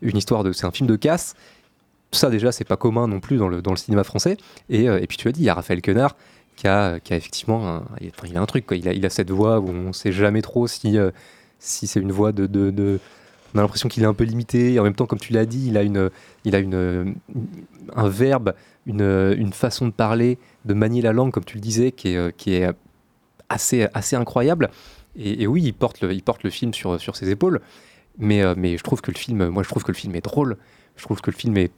une 0.03 0.17
histoire 0.17 0.43
de, 0.45 0.53
c'est 0.53 0.67
un 0.67 0.71
film 0.73 0.89
de 0.89 0.97
casse. 0.97 1.35
Ça 2.11 2.31
déjà, 2.31 2.51
c'est 2.53 2.65
pas 2.65 2.77
commun 2.77 3.07
non 3.07 3.21
plus 3.21 3.37
dans 3.37 3.49
le, 3.49 3.61
dans 3.63 3.71
le 3.73 3.77
cinéma 3.77 4.03
français. 4.03 4.37
Et, 4.71 4.89
euh, 4.89 4.99
et 5.01 5.07
puis 5.07 5.17
tu 5.19 5.27
l'as 5.29 5.33
dit, 5.33 5.43
il 5.43 5.45
y 5.47 5.49
a 5.51 5.55
Raphaël 5.55 5.83
Quenard 5.83 6.17
qui 6.57 6.67
a, 6.67 6.99
qui 7.01 7.13
a 7.13 7.17
effectivement, 7.17 7.69
un, 7.69 7.83
il, 8.01 8.37
a 8.37 8.41
un 8.41 8.47
truc, 8.47 8.67
quoi. 8.67 8.77
Il 8.77 8.89
a, 8.89 8.93
il 8.93 9.05
a 9.07 9.11
cette 9.11 9.31
voix 9.31 9.61
où 9.61 9.69
on 9.69 9.93
sait 9.93 10.11
jamais 10.11 10.41
trop 10.43 10.67
si, 10.67 10.97
euh, 10.99 11.11
si 11.59 11.87
c'est 11.87 12.01
une 12.01 12.13
voix 12.13 12.33
de, 12.33 12.47
de, 12.47 13.01
on 13.55 13.59
a 13.59 13.63
l'impression 13.63 13.89
qu'il 13.89 14.03
est 14.03 14.07
un 14.07 14.15
peu 14.15 14.25
limité. 14.25 14.75
Et 14.75 14.81
en 14.81 14.85
même 14.85 14.95
temps, 14.95 15.07
comme 15.07 15.19
tu 15.19 15.33
l'as 15.33 15.47
dit, 15.47 15.69
il 15.69 15.77
a 15.77 15.83
une, 15.83 16.11
il 16.45 16.55
a 16.55 16.59
une, 16.59 17.15
un 17.95 18.09
verbe, 18.09 18.55
une, 18.87 19.35
une 19.37 19.53
façon 19.53 19.87
de 19.87 19.93
parler, 19.93 20.39
de 20.65 20.75
manier 20.75 21.03
la 21.03 21.13
langue, 21.13 21.33
comme 21.33 21.45
tu 21.45 21.57
le 21.57 21.63
disais, 21.63 21.93
qui 21.93 22.11
est, 22.11 22.17
euh, 22.17 22.31
qui 22.37 22.55
est 22.55 22.69
assez, 23.49 23.89
assez 23.95 24.17
incroyable. 24.17 24.71
Et, 25.17 25.47
oui, 25.47 25.63
il 25.65 25.75
porte 25.75 26.01
le, 26.01 26.13
il 26.13 26.23
porte 26.23 26.45
le 26.45 26.51
film 26.51 26.73
sur, 26.73 27.01
sur 27.01 27.17
ses 27.17 27.31
épaules. 27.31 27.61
Mais, 28.19 28.43
euh, 28.43 28.55
mais 28.57 28.77
je 28.77 28.83
trouve 28.83 29.01
que 29.01 29.11
le 29.11 29.17
film, 29.17 29.49
moi, 29.49 29.63
je 29.63 29.69
trouve 29.69 29.83
que 29.83 29.93
le 29.93 29.97
film 29.97 30.15
est 30.15 30.25
drôle. 30.25 30.57
Je 30.97 31.05
trouve 31.05 31.21
que 31.21 31.31
le 31.31 31.37
film 31.37 31.57
est 31.57 31.73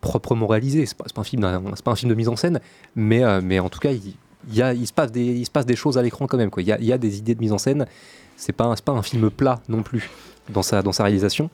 proprement 0.00 0.46
réalisé. 0.46 0.86
C'est 0.86 0.96
pas, 0.96 1.06
pas 1.12 1.22
un 1.22 1.24
film, 1.24 1.42
pas 1.42 1.90
un 1.90 1.96
film 1.96 2.10
de 2.10 2.14
mise 2.14 2.28
en 2.28 2.36
scène, 2.36 2.60
mais, 2.94 3.24
euh, 3.24 3.40
mais 3.42 3.58
en 3.58 3.68
tout 3.68 3.80
cas, 3.80 3.90
il 3.90 4.14
y 4.54 4.62
a, 4.62 4.72
il 4.72 4.86
se 4.86 4.92
passe 4.92 5.10
des, 5.12 5.24
il 5.24 5.44
se 5.46 5.50
passe 5.50 5.66
des 5.66 5.76
choses 5.76 5.98
à 5.98 6.02
l'écran 6.02 6.26
quand 6.26 6.36
même. 6.36 6.50
Quoi. 6.50 6.62
Il, 6.62 6.68
y 6.68 6.72
a, 6.72 6.78
il 6.78 6.86
y 6.86 6.92
a 6.92 6.98
des 6.98 7.18
idées 7.18 7.34
de 7.34 7.40
mise 7.40 7.52
en 7.52 7.58
scène. 7.58 7.86
C'est 8.36 8.52
pas, 8.52 8.64
un- 8.64 8.74
pas 8.76 8.92
un 8.92 9.02
film 9.02 9.30
plat 9.30 9.60
non 9.68 9.82
plus 9.82 10.08
dans 10.48 10.62
sa, 10.62 10.82
dans 10.82 10.92
sa 10.92 11.04
réalisation. 11.04 11.50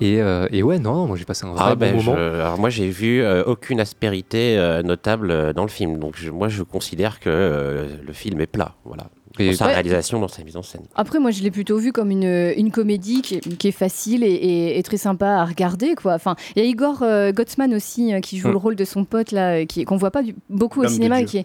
Et, 0.00 0.22
euh, 0.22 0.48
et 0.50 0.62
ouais, 0.62 0.78
non, 0.78 1.06
moi 1.06 1.16
j'ai 1.18 1.26
passé 1.26 1.44
un 1.44 1.50
vrai 1.50 1.58
Ah, 1.62 1.74
bon 1.74 1.80
ben, 1.80 1.96
moment. 1.96 2.14
je- 2.16 2.40
alors 2.40 2.58
moi 2.58 2.70
j'ai 2.70 2.88
vu 2.88 3.20
euh, 3.20 3.44
aucune 3.44 3.80
aspérité 3.80 4.56
euh, 4.56 4.82
notable 4.82 5.52
dans 5.52 5.62
le 5.64 5.68
film, 5.68 5.98
donc 5.98 6.14
je- 6.16 6.30
moi 6.30 6.48
je 6.48 6.62
considère 6.62 7.20
que 7.20 7.86
le 8.02 8.12
film 8.14 8.40
est 8.40 8.46
plat, 8.46 8.74
voilà. 8.86 9.08
Et- 9.38 9.46
dans 9.50 9.56
sa 9.56 9.66
Ouais. 9.66 9.74
réalisation, 9.74 10.18
dans 10.20 10.28
sa 10.28 10.42
mise 10.42 10.56
en 10.56 10.62
scène. 10.62 10.82
Après, 10.96 11.18
moi, 11.20 11.30
je 11.30 11.42
l'ai 11.42 11.50
plutôt 11.52 11.78
vu 11.78 11.92
comme 11.92 12.10
une, 12.10 12.52
une 12.56 12.70
comédie 12.72 13.22
qui 13.22 13.36
est, 13.36 13.56
qui 13.56 13.68
est 13.68 13.72
facile 13.72 14.24
et, 14.24 14.26
et- 14.32 14.78
et 14.78 14.82
très 14.82 14.96
sympa 14.96 15.28
à 15.28 15.44
regarder. 15.44 15.94
Quoi. 15.94 16.14
Enfin, 16.14 16.34
il 16.56 16.62
y 16.62 16.66
a 16.66 16.68
Igor 16.68 17.02
euh, 17.02 17.30
Gottsman 17.32 17.72
aussi 17.72 18.12
euh, 18.12 18.20
qui 18.20 18.38
joue 18.38 18.48
Mm. 18.48 18.52
le 18.52 18.56
rôle 18.56 18.76
de 18.76 18.84
son 18.84 19.04
pote 19.04 19.30
là, 19.32 19.60
euh, 19.60 19.64
qui 19.66 19.84
qu'on 19.84 19.96
voit 19.96 20.10
pas 20.10 20.22
du- 20.24 20.34
beaucoup 20.48 20.80
au 20.82 20.88
cinéma, 20.88 21.22
qui, 21.22 21.38
est- 21.38 21.44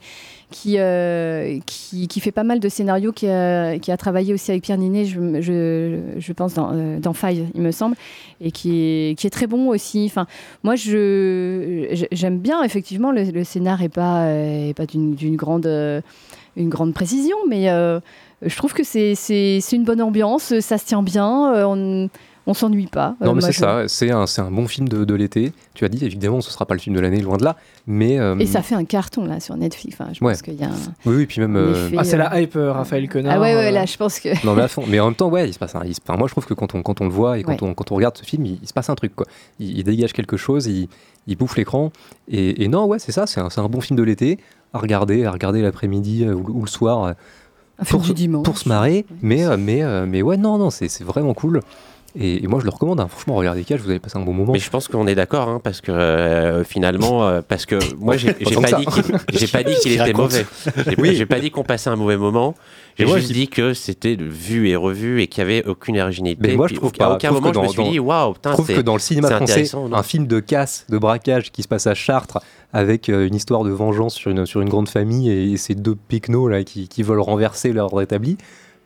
qui, 0.50 0.76
euh, 0.80 1.60
qui, 1.66 2.08
qui 2.08 2.20
fait 2.20 2.32
pas 2.32 2.44
mal 2.44 2.60
de 2.60 2.70
scénarios, 2.70 3.12
qui 3.12 3.28
a, 3.28 3.78
qui 3.78 3.92
a 3.92 3.98
travaillé 3.98 4.34
aussi 4.34 4.50
avec 4.52 4.64
Pierre 4.64 4.78
Ninet, 4.80 5.06
je, 5.06 5.42
je, 5.42 6.00
je 6.18 6.34
pense 6.34 6.56
dans, 6.56 6.72
euh, 6.74 7.00
dans 7.00 7.14
Five, 7.14 7.48
il 7.54 7.62
me 7.62 7.72
semble, 7.72 7.96
et 8.42 8.52
qui 8.52 8.80
est, 9.12 9.20
qui 9.20 9.28
est 9.28 9.32
très 9.32 9.48
bon 9.48 9.68
aussi. 9.70 10.06
Enfin, 10.08 10.26
moi, 10.64 10.76
je 10.76 12.06
j'aime 12.12 12.40
bien 12.40 12.64
effectivement 12.64 13.12
le, 13.12 13.24
le 13.24 13.44
scénar 13.44 13.82
est 13.84 13.90
pas 13.90 14.26
euh, 14.26 14.70
est 14.70 14.74
pas 14.74 14.86
d'une 14.86 15.16
d'une 15.16 15.36
grande 15.36 15.66
euh, 15.68 16.02
une 16.56 16.70
grande 16.70 16.94
précision, 16.94 17.38
mais 17.48 17.70
euh, 17.70 18.00
je 18.42 18.56
trouve 18.56 18.74
que 18.74 18.84
c'est 18.84 19.60
une 19.72 19.84
bonne 19.84 20.02
ambiance, 20.02 20.60
ça 20.60 20.78
se 20.78 20.86
tient 20.86 21.04
bien. 21.04 21.54
euh, 21.54 22.08
on 22.48 22.54
s'ennuie 22.54 22.88
pas. 22.88 23.16
Euh, 23.22 23.26
Non, 23.26 23.34
mais 23.34 23.42
c'est 23.42 23.52
je- 23.54 23.60
ça, 23.60 23.88
c'est 23.88 24.12
un, 24.12 24.28
c'est 24.28 24.42
un 24.42 24.52
bon 24.52 24.68
film 24.68 24.88
de, 24.88 25.04
de 25.06 25.14
l'été. 25.16 25.52
Tu 25.74 25.84
as 25.86 25.90
dit, 25.90 26.06
évidemment, 26.06 26.42
ce 26.42 26.52
sera 26.52 26.66
pas 26.66 26.74
le 26.76 26.80
film 26.80 26.96
de 26.96 27.02
l'année, 27.02 27.20
loin 27.22 27.38
de 27.38 27.44
là. 27.44 27.56
Mais, 27.88 28.20
euh, 28.20 28.36
Et 28.40 28.46
ça 28.46 28.62
fait 28.62 28.76
un 28.76 28.86
carton 28.86 29.26
là 29.26 29.40
sur 29.40 29.56
Netflix. 29.58 29.96
Enfin, 30.00 30.12
je 30.14 30.24
Ouais. 30.24 30.34
pense 30.34 30.42
qu'il 30.42 30.54
y 30.56 30.64
a 30.64 30.68
un. 30.68 30.76
Oui, 31.06 31.16
oui, 31.16 31.26
puis 31.26 31.42
même. 31.42 31.56
euh, 31.56 31.88
effet, 31.88 31.96
Ah, 32.00 32.04
c'est 32.04 32.16
euh, 32.16 32.18
la 32.30 32.40
hype, 32.42 32.56
euh, 32.56 32.72
Raphaël 32.72 33.08
Quenard. 33.10 33.34
Ah 33.38 33.40
ouais, 33.42 33.56
ouais, 33.56 33.72
là, 33.72 33.86
je 33.86 33.98
pense 33.98 34.20
que. 34.20 34.30
Non 34.46 34.54
mais 34.56 34.62
à 34.64 34.68
fond. 34.68 34.84
Mais 34.88 35.00
en 35.00 35.06
même 35.06 35.16
temps, 35.16 35.30
ouais, 35.30 35.48
il 35.50 35.54
se 35.54 35.60
passe 35.60 35.76
un. 35.76 35.84
il 35.86 35.96
se- 35.96 36.02
enfin, 36.08 36.18
moi, 36.18 36.28
je 36.28 36.34
trouve 36.34 36.46
que 36.46 36.54
quand 36.54 36.76
on, 36.76 36.82
quand 36.84 37.02
on 37.02 37.06
le 37.06 37.12
voit 37.12 37.38
et 37.40 37.44
quand, 37.44 37.52
Ouais. 37.62 37.70
on, 37.70 37.74
quand 37.74 37.92
on 37.92 37.96
regarde 37.96 38.18
ce 38.18 38.24
film, 38.24 38.46
il, 38.46 38.60
il 38.62 38.68
se 38.68 38.74
passe 38.74 38.90
un 38.90 38.96
truc 38.96 39.16
quoi. 39.16 39.26
Il, 39.60 39.78
il 39.78 39.84
dégage 39.84 40.14
quelque 40.14 40.38
chose, 40.38 40.68
il, 40.68 40.88
il 41.28 41.36
bouffe 41.38 41.56
l'écran. 41.58 41.92
Et, 42.28 42.64
et 42.64 42.68
non, 42.68 42.86
ouais, 42.86 43.00
c'est 43.00 43.12
ça. 43.12 43.26
C'est 43.28 43.40
un, 43.42 43.50
c'est 43.50 43.62
un 43.62 43.70
bon 43.70 43.82
film 43.82 43.98
de 43.98 44.04
l'été 44.04 44.38
à 44.74 44.80
regarder, 44.80 45.26
à 45.26 45.32
regarder 45.32 45.62
l'après-midi 45.62 46.28
ou, 46.30 46.44
ou 46.50 46.62
le 46.62 46.68
soir. 46.70 47.14
Un 47.78 47.84
film 47.84 48.00
pour, 48.00 48.08
du 48.08 48.14
dimanche. 48.14 48.46
pour 48.46 48.58
se 48.58 48.70
marrer. 48.70 49.06
Mais, 49.22 49.44
mais, 49.58 49.84
mais 50.06 50.22
ouais, 50.22 50.38
non, 50.38 50.58
non, 50.58 50.70
c'est 50.70 50.88
c'est 50.88 51.04
vraiment 51.04 51.34
cool. 51.34 51.60
Et, 52.18 52.44
et 52.44 52.48
moi, 52.48 52.60
je 52.60 52.66
le 52.66 52.70
recommande. 52.72 53.00
hein. 53.02 53.08
Franchement, 53.10 53.36
regardez 53.36 53.64
Cage, 53.66 53.82
vous 53.82 53.90
allez 53.90 54.00
passer 54.00 54.18
un 54.18 54.22
bon 54.22 54.32
moment. 54.34 54.54
Mais 54.54 54.60
je 54.60 54.70
pense 54.70 54.88
qu'on 54.88 55.06
est 55.06 55.16
d'accord, 55.16 55.50
hein, 55.50 55.60
parce 55.64 55.82
que 55.82 55.92
euh, 55.92 56.64
finalement, 56.64 57.28
euh, 57.28 57.42
parce 57.46 57.66
que 57.66 57.78
moi, 57.98 58.16
j'ai 58.18 58.34
Pas 58.34 58.62
pas, 58.62 58.72
dit 58.78 58.86
qu'il 58.86 59.38
j'ai 59.38 59.48
pas 59.48 59.64
dit 59.64 59.76
qu'il 59.82 59.92
Je 59.92 59.96
était 59.96 60.02
raconte. 60.04 60.18
mauvais. 60.18 60.46
J'ai 60.88 60.96
Oui. 61.02 61.16
j'ai 61.16 61.26
pas 61.26 61.40
dit 61.40 61.52
qu'on 61.52 61.64
passait 61.64 61.90
un 61.90 61.96
mauvais 61.98 62.16
moment. 62.18 62.56
J'ai 62.98 63.06
juste 63.08 63.28
je 63.28 63.34
dit 63.34 63.48
que 63.50 63.74
c'était 63.74 64.16
vu 64.16 64.70
et 64.70 64.78
revu 64.78 65.22
et 65.22 65.28
qu'il 65.28 65.44
n'y 65.44 65.52
avait 65.52 65.66
aucune 65.68 66.00
originalité. 66.00 66.48
Mais 66.48 66.56
moi, 66.56 66.68
je 66.70 66.76
trouve 66.76 66.92
à 66.96 66.98
pas. 66.98 67.14
aucun 67.16 67.28
Je 67.30 67.34
trouve 67.34 67.42
moment, 67.42 67.52
que 67.52 67.56
je 67.56 67.60
me 67.60 67.66
dans- 67.66 67.72
suis 67.72 67.84
dans- 67.84 67.92
dit, 67.92 68.00
waouh, 68.00 68.30
Je 68.30 68.34
putain, 68.36 68.52
trouve 68.54 68.68
c'est 68.68 68.76
que 68.76 68.82
dans 68.82 68.94
le 68.94 69.00
cinéma 69.00 69.30
français, 69.32 69.70
un 69.92 70.04
film 70.04 70.28
de 70.28 70.40
casse, 70.40 70.86
de 70.90 70.98
braquage 70.98 71.52
qui 71.52 71.64
se 71.64 71.68
passe 71.68 71.88
à 71.88 71.94
Chartres 71.94 72.40
avec 72.72 73.10
euh, 73.10 73.28
une 73.28 73.36
histoire 73.36 73.64
de 73.66 73.72
vengeance 73.72 74.16
sur 74.16 74.32
une, 74.32 74.46
sur 74.46 74.62
une 74.62 74.70
grande 74.70 74.88
famille 74.88 75.30
et, 75.30 75.52
et 75.52 75.58
ces 75.58 75.76
deux 75.76 75.96
pecnos 75.96 76.48
là 76.50 76.64
qui, 76.64 76.88
qui 76.88 77.04
veulent 77.04 77.20
renverser 77.20 77.74
l'ordre 77.74 78.02
établi. 78.02 78.38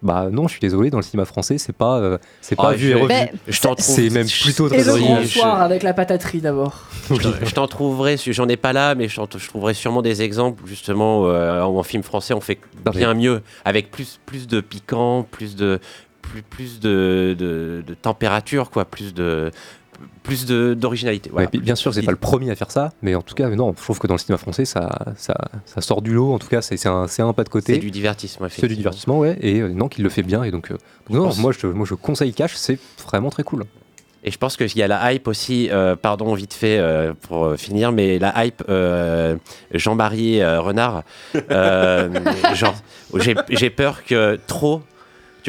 Bah 0.01 0.29
non, 0.31 0.47
je 0.47 0.51
suis 0.53 0.59
désolé, 0.61 0.89
dans 0.89 0.97
le 0.99 1.03
cinéma 1.03 1.25
français, 1.25 1.57
c'est 1.57 1.73
pas, 1.75 1.97
euh, 1.99 2.17
c'est 2.39 2.55
pas 2.55 2.69
Ah, 2.69 2.73
vu 2.73 2.87
je- 2.87 2.91
et 2.91 2.93
revu. 3.01 3.13
Je 3.49 3.59
t'en 3.59 3.75
trouve- 3.75 3.95
c'est 3.95 4.09
même 4.09 4.27
plutôt 4.27 4.67
Et 4.67 4.69
très 4.69 4.77
le 4.77 4.83
grand 4.85 4.93
original. 5.15 5.27
soir 5.27 5.61
avec 5.61 5.83
la 5.83 5.93
pataterie 5.93 6.39
d'abord. 6.39 6.85
Je 7.11 7.53
t'en- 7.53 7.67
trouverai, 7.67 8.15
j'en 8.17 8.47
ai 8.47 8.55
pas 8.55 8.71
là, 8.71 8.95
mais 8.95 9.09
je, 9.09 9.19
trouverai 9.49 9.73
sûrement 9.73 10.01
des 10.01 10.21
exemples 10.21 10.63
justement 10.65 11.25
euh, 11.27 11.65
où 11.65 11.77
en 11.77 11.83
film 11.83 12.03
français 12.03 12.33
on 12.33 12.39
fait 12.39 12.59
bien 12.93 13.13
mieux, 13.13 13.41
avec 13.65 13.91
plus, 13.91 14.19
plus 14.25 14.47
de 14.47 14.61
piquant, 14.61 15.23
plus 15.29 15.55
de 15.57 15.79
plus, 16.21 16.43
plus 16.43 16.79
de, 16.79 17.35
de, 17.37 17.83
de 17.87 17.93
température, 17.95 18.69
quoi, 18.69 18.85
plus 18.85 19.13
de 19.15 19.51
plus 20.23 20.45
de- 20.45 20.73
d'originalité. 20.73 21.29
Voilà. 21.31 21.49
bien 21.51 21.75
sûr, 21.75 21.93
c'est 21.93 22.01
pas 22.03 22.11
le 22.11 22.17
premier 22.17 22.51
à 22.51 22.55
faire 22.55 22.71
ça, 22.71 22.91
mais 23.01 23.15
en 23.15 23.21
tout 23.21 23.35
cas, 23.35 23.49
non, 23.49 23.73
je 23.77 23.83
trouve 23.83 23.99
que 23.99 24.07
dans 24.07 24.13
le 24.15 24.19
cinéma 24.19 24.37
français, 24.37 24.65
ça, 24.65 25.13
ça, 25.17 25.33
ça 25.65 25.81
sort 25.81 26.01
du 26.01 26.13
lot. 26.13 26.33
En 26.33 26.39
tout 26.39 26.47
cas, 26.47 26.61
c'est 26.61 26.85
un, 26.87 27.05
un 27.19 27.33
pas 27.33 27.43
de 27.43 27.49
côté. 27.49 27.73
C'est 27.73 27.79
du 27.79 27.91
divertissement, 27.91 28.47
C'est 28.49 28.67
du 28.67 28.75
divertissement, 28.75 29.19
ouais. 29.19 29.37
Et 29.41 29.59
euh, 29.59 29.69
non, 29.69 29.87
qu'il 29.87 30.03
le 30.03 30.09
fait 30.09 30.23
bien. 30.23 30.43
Et 30.43 30.51
donc, 30.51 30.71
euh, 30.71 30.77
non, 31.09 31.33
moi, 31.37 31.51
je, 31.57 31.67
moi, 31.67 31.85
je 31.89 31.93
conseille 31.95 32.33
Cash, 32.33 32.55
c'est 32.55 32.79
vraiment 33.05 33.29
très 33.29 33.43
cool. 33.43 33.63
Et 34.21 34.31
je 34.31 34.37
pense 34.37 34.57
qu'il 34.57 34.75
y 34.77 34.83
a 34.83 34.87
la 34.87 35.13
hype 35.13 35.29
aussi, 35.29 35.69
euh, 35.71 35.95
pardon, 35.95 36.33
vite 36.33 36.53
fait 36.53 36.77
euh, 36.77 37.13
pour 37.21 37.53
finir, 37.55 37.93
mais 37.93 38.19
la 38.19 38.45
hype 38.45 38.63
euh, 38.67 39.37
Jean-Marie 39.73 40.43
Renard, 40.43 41.03
genre, 42.53 42.75
j'ai 43.49 43.69
peur 43.69 44.03
que 44.03 44.37
trop, 44.47 44.81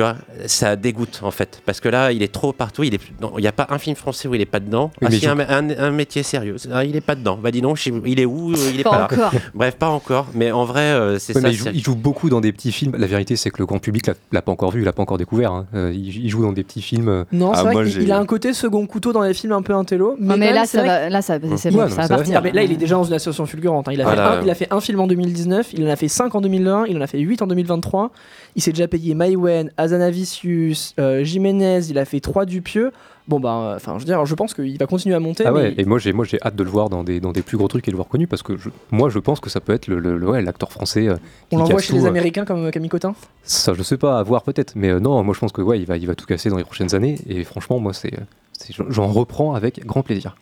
tu 0.00 0.04
vois, 0.06 0.16
ça 0.46 0.76
dégoûte 0.76 1.20
en 1.22 1.30
fait. 1.30 1.60
Parce 1.66 1.78
que 1.80 1.88
là, 1.88 2.10
il 2.12 2.22
est 2.22 2.32
trop 2.32 2.52
partout, 2.54 2.82
il 2.84 2.94
est 2.94 3.00
non, 3.20 3.32
il 3.36 3.42
n'y 3.42 3.46
a 3.46 3.52
pas 3.52 3.66
un 3.70 3.78
film 3.78 3.96
français 3.96 4.28
où 4.28 4.34
il 4.34 4.40
est 4.40 4.46
pas 4.46 4.60
dedans. 4.60 4.90
Oui, 5.02 5.08
ah 5.08 5.10
mais 5.10 5.18
si, 5.18 5.24
je- 5.26 5.30
un, 5.30 5.38
un- 5.40 5.78
un 5.78 5.90
métier 5.90 6.22
sérieux, 6.22 6.56
Ah, 6.72 6.84
il 6.84 6.96
est 6.96 7.00
pas 7.02 7.14
dedans. 7.14 7.38
Bah 7.40 7.50
dis 7.50 7.60
donc, 7.60 7.84
il 8.06 8.18
est 8.20 8.24
où 8.24 8.52
euh, 8.52 8.56
Il 8.72 8.80
est 8.80 8.82
Pas 8.84 8.90
pas, 8.90 8.98
là. 8.98 9.04
encore. 9.26 9.32
Bref, 9.54 9.76
pas 9.76 9.88
encore, 9.88 10.28
mais 10.34 10.50
en 10.52 10.64
vrai, 10.64 10.80
euh, 10.80 11.18
c'est 11.18 11.34
Ouais, 11.34 11.40
ça. 11.42 11.48
mais 11.48 11.52
il, 11.54 11.56
joue, 11.58 11.64
c'est- 11.64 11.72
il 11.74 11.82
joue 11.82 11.94
beaucoup 11.96 12.30
dans 12.30 12.40
des 12.40 12.52
petits 12.52 12.72
films. 12.72 12.92
La 12.96 13.06
vérité, 13.06 13.36
c'est 13.36 13.50
que 13.50 13.58
le 13.58 13.66
grand 13.66 13.78
public 13.78 14.06
l'a- 14.06 14.14
l'a 14.32 14.40
pas 14.42 14.52
encore 14.52 14.70
vu, 14.70 14.80
il 14.80 14.84
l'a 14.84 14.92
pas 14.92 15.02
encore 15.02 15.18
découvert. 15.18 15.52
hein. 15.52 15.66
Euh, 15.74 15.92
il, 15.94 16.24
il 16.24 16.28
joue 16.30 16.42
dans 16.42 16.52
des 16.52 16.64
petits 16.64 16.82
films. 16.82 17.24
Non, 17.32 17.52
c'est 17.52 17.60
ah, 17.60 17.62
vrai 17.64 17.72
moi, 17.74 17.82
qu'il 17.84 17.92
j'ai- 17.92 18.02
il 18.02 18.12
a 18.12 18.18
un 18.18 18.24
côté 18.26 18.52
second 18.54 18.86
couteau 18.86 19.12
dans 19.12 19.22
les 19.22 19.34
films 19.34 19.52
un 19.52 19.62
peu 19.62 19.74
intello. 19.74 20.16
Mais, 20.18 20.26
Non, 20.28 20.36
mais 20.38 20.48
quand 20.48 20.54
là, 20.54 20.66
ça 20.66 20.82
va, 20.82 21.08
là, 21.10 21.20
ça, 21.22 21.38
c'est 21.56 21.68
Ouais, 21.68 21.74
bon, 21.74 21.80
non, 21.82 21.88
ça 21.88 21.94
mais 21.96 21.96
va 21.96 22.02
ça 22.02 22.08
va 22.08 22.16
partir. 22.16 22.36
Ah, 22.38 22.40
mais 22.42 22.52
là, 22.52 22.62
il 22.62 22.72
est 22.72 22.76
déjà 22.76 22.94
dans 22.94 23.04
une 23.04 23.12
association 23.14 23.44
fulgurante. 23.46 23.88
hein. 23.88 23.92
Il, 23.92 24.00
a 24.00 24.04
fait 24.08 24.14
Voilà. 24.14 24.38
un, 24.38 24.42
il 24.42 24.48
a 24.50 24.54
fait 24.54 24.68
un 24.72 24.80
film 24.80 25.00
en 25.00 25.06
2019, 25.06 25.74
il 25.74 25.84
en 25.86 25.90
a 25.90 25.96
fait 25.96 26.08
5 26.08 26.34
en 26.34 26.40
2001, 26.40 26.86
il 26.88 26.96
en 26.96 27.00
a 27.02 27.06
fait 27.06 27.18
8 27.18 27.42
en 27.42 27.46
2023. 27.46 28.10
Il 28.56 28.62
s'est 28.62 28.72
déjà 28.72 28.88
payé 28.88 29.14
Maïwen, 29.14 29.70
Azanavicius, 29.94 30.94
euh, 30.98 31.24
Jiménez, 31.24 31.80
il 31.88 31.98
a 31.98 32.04
fait 32.04 32.20
3 32.20 32.44
Dupieux. 32.46 32.92
Bon, 33.28 33.38
bah, 33.38 33.74
enfin, 33.76 33.94
je 33.94 34.00
veux 34.00 34.04
dire, 34.06 34.24
je 34.26 34.34
pense 34.34 34.54
qu'il 34.54 34.76
va 34.78 34.86
continuer 34.86 35.14
à 35.14 35.20
monter. 35.20 35.44
Ah 35.46 35.52
ouais, 35.52 35.72
mais- 35.76 35.82
et 35.82 35.84
moi 35.84 35.98
j'ai 35.98 36.12
moi 36.12 36.24
j'ai 36.24 36.38
hâte 36.42 36.56
de 36.56 36.64
le 36.64 36.70
voir 36.70 36.88
dans 36.88 37.04
des 37.04 37.20
dans 37.20 37.30
des 37.32 37.42
plus 37.42 37.56
gros 37.56 37.68
trucs 37.68 37.86
et 37.86 37.90
de 37.90 37.92
le 37.92 37.96
voir 37.96 38.08
connu 38.08 38.26
parce 38.26 38.42
que 38.42 38.56
je- 38.56 38.70
moi 38.90 39.08
je 39.08 39.18
pense 39.20 39.38
que 39.38 39.48
ça 39.50 39.60
peut 39.60 39.72
être 39.72 39.86
le, 39.86 40.00
le- 40.00 40.16
le- 40.18 40.28
ouais, 40.28 40.42
l'acteur 40.42 40.72
français 40.72 41.06
euh, 41.08 41.16
On 41.52 41.58
l'envoie 41.58 41.80
chez 41.80 41.88
tout, 41.92 41.96
les 41.98 42.06
euh. 42.06 42.08
Américains 42.08 42.44
comme 42.44 42.70
Camille 42.72 42.88
Cotin? 42.88 43.14
Ça 43.44 43.72
je 43.74 43.82
sais 43.84 43.98
pas 43.98 44.18
à 44.18 44.22
voir 44.24 44.42
peut-être 44.42 44.72
mais 44.74 44.88
euh, 44.88 44.98
non 44.98 45.22
moi 45.22 45.32
je 45.34 45.38
pense 45.40 45.52
que 45.52 45.62
ouais 45.62 45.78
il 45.78 45.86
va 45.86 45.96
il 45.96 46.06
va 46.08 46.14
tout 46.16 46.26
casser 46.26 46.50
dans 46.50 46.56
les 46.56 46.64
prochaines 46.64 46.92
années 46.96 47.18
et 47.28 47.44
franchement 47.44 47.78
moi 47.78 47.92
c'est 47.92 48.12
c'est- 48.52 48.74
j'en 48.88 49.06
reprends 49.06 49.54
avec 49.54 49.86
grand 49.86 50.02
plaisir. 50.02 50.34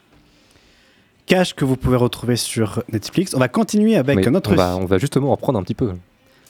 Cash 1.27 1.55
que 1.55 1.67
vous 1.67 1.77
pouvez 1.77 1.97
retrouver 1.97 2.37
sur 2.37 2.83
Netflix. 2.91 3.35
On 3.35 3.39
va 3.39 3.49
continuer 3.49 3.97
avec 3.97 4.17
Mais 4.17 4.27
un 4.29 4.35
autre 4.35 4.53
on 4.53 4.57
va 4.57 4.77
on 4.79 4.87
va 4.87 4.97
justement 4.97 5.33
en 5.33 5.37
prendre 5.37 5.59
un 5.59 5.63
petit 5.63 5.75
peu. 5.75 5.93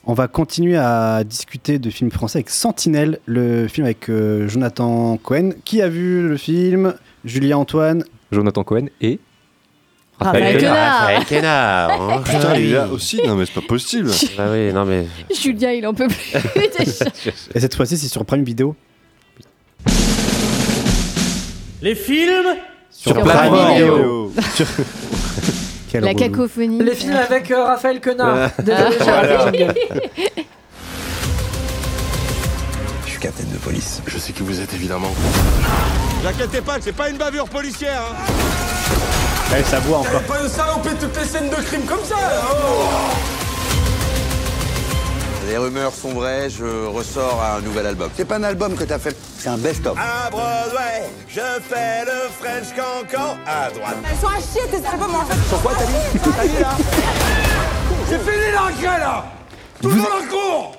On 0.05 0.15
va 0.15 0.27
continuer 0.29 0.77
à 0.77 1.23
discuter 1.25 1.79
de 1.79 1.91
films 1.91 2.11
français 2.11 2.39
avec 2.39 2.51
Sentinelle, 2.51 3.19
le 3.27 3.69
film 3.69 3.85
avec 3.85 4.09
euh, 4.09 4.49
Jonathan 4.49 5.17
Cohen. 5.19 5.51
Qui 5.65 5.83
a 5.83 5.89
vu 5.89 6.27
le 6.27 6.37
film? 6.37 6.95
Julien 7.25 7.59
Antoine 7.59 8.05
Jonathan 8.33 8.63
Cohen 8.65 8.87
et 9.01 9.19
Raphaël 10.21 10.57
Quenard. 10.59 10.75
Quenard. 10.75 11.01
Raphaël 11.01 11.25
Quenard. 11.27 12.03
hein. 12.13 12.23
Putain, 12.25 12.39
Ah 12.53 12.59
il 12.59 12.65
est 12.65 12.67
oui. 12.69 12.73
là 12.73 12.89
aussi 12.89 13.21
Non, 13.27 13.35
mais 13.37 13.45
c'est 13.45 13.55
pas 13.55 13.61
possible. 13.67 14.11
Bah 14.37 14.47
oui, 14.51 14.73
non 14.73 14.85
mais. 14.85 15.07
Julien, 15.35 15.73
il 15.73 15.87
en 15.87 15.93
peut 15.95 16.09
plus. 16.09 16.33
déjà. 16.79 17.05
Et 17.55 17.61
cette 17.61 17.75
fois-ci, 17.75 17.99
c'est 17.99 18.09
sur 18.09 18.25
Prime 18.25 18.45
Video. 18.45 18.75
Les 21.83 21.95
films 21.95 22.57
Sur 22.91 23.13
Sur 23.13 23.23
Prime 23.23 23.51
Prime 23.53 23.75
Video. 23.75 24.33
Sur- 24.55 24.67
Quel 25.91 26.03
La 26.05 26.09
relou. 26.11 26.19
cacophonie. 26.21 26.83
Les 26.83 26.95
films 26.95 27.17
avec 27.17 27.51
euh, 27.51 27.65
Raphaël 27.65 28.01
Quenard. 28.01 28.51
Désolé, 28.59 28.85
j'ai 28.93 28.99
Voilà. 29.05 29.39
raté 29.45 29.59
le 29.59 29.59
jingle. 29.59 29.75
Je 33.07 33.11
suis 33.11 33.19
capitaine 33.21 33.51
de 33.53 33.59
police. 33.59 34.03
Je 34.07 34.19
sais 34.19 34.33
qui 34.33 34.43
vous 34.43 34.61
êtes 34.61 34.73
évidemment. 34.75 35.09
Vous 36.21 36.27
inquiétez 36.29 36.61
pas, 36.61 36.77
c'est 36.81 36.93
pas 36.93 37.09
une 37.09 37.17
bavure 37.17 37.49
policière. 37.49 38.03
Hein. 38.03 39.53
Ouais, 39.53 39.63
ça 39.63 39.81
boit 39.81 39.99
encore. 39.99 40.23
Pas 40.23 40.43
de 40.43 40.49
saloper 40.49 40.91
toutes 41.01 41.17
les 41.19 41.25
scènes 41.27 41.49
de 41.49 41.55
crime 41.57 41.83
comme 41.87 42.05
ça. 42.05 42.17
Les 45.49 45.57
rumeurs 45.57 45.95
sont 45.95 46.11
vraies, 46.11 46.51
je 46.51 46.85
ressors 46.89 47.43
un 47.43 47.63
nouvel 47.63 47.87
album. 47.87 48.11
C'est 48.15 48.27
pas 48.27 48.37
un 48.37 48.43
album 48.43 48.77
que 48.77 48.85
t'as 48.85 48.99
fait, 48.99 49.17
c'est 49.39 49.49
un 49.49 49.57
best-of. 49.57 49.97
À 49.99 50.29
Broadway, 50.29 51.09
je 51.27 51.41
fais 51.41 52.05
le 52.05 52.29
French 52.39 52.77
cancan 52.77 53.39
à 53.47 53.71
droite. 53.71 53.97
Elles 54.11 54.19
sont 54.19 54.27
à 54.27 54.41
chier, 54.41 54.71
tes 54.71 54.87
albums 54.87 55.15
en 55.15 55.25
fait. 55.25 55.49
Sur 55.49 55.63
quoi 55.63 55.73
t'as 55.79 55.87
dit 55.87 56.33
T'as 56.37 56.47
dit 56.47 56.61
là 56.61 56.77
J'ai 58.11 58.19
fini 58.19 58.53
l'enquête 58.55 59.01
là 59.01 59.25
Tout 59.81 59.89
le 59.89 59.95
monde 59.95 60.07
en 60.23 60.31
cours 60.31 60.77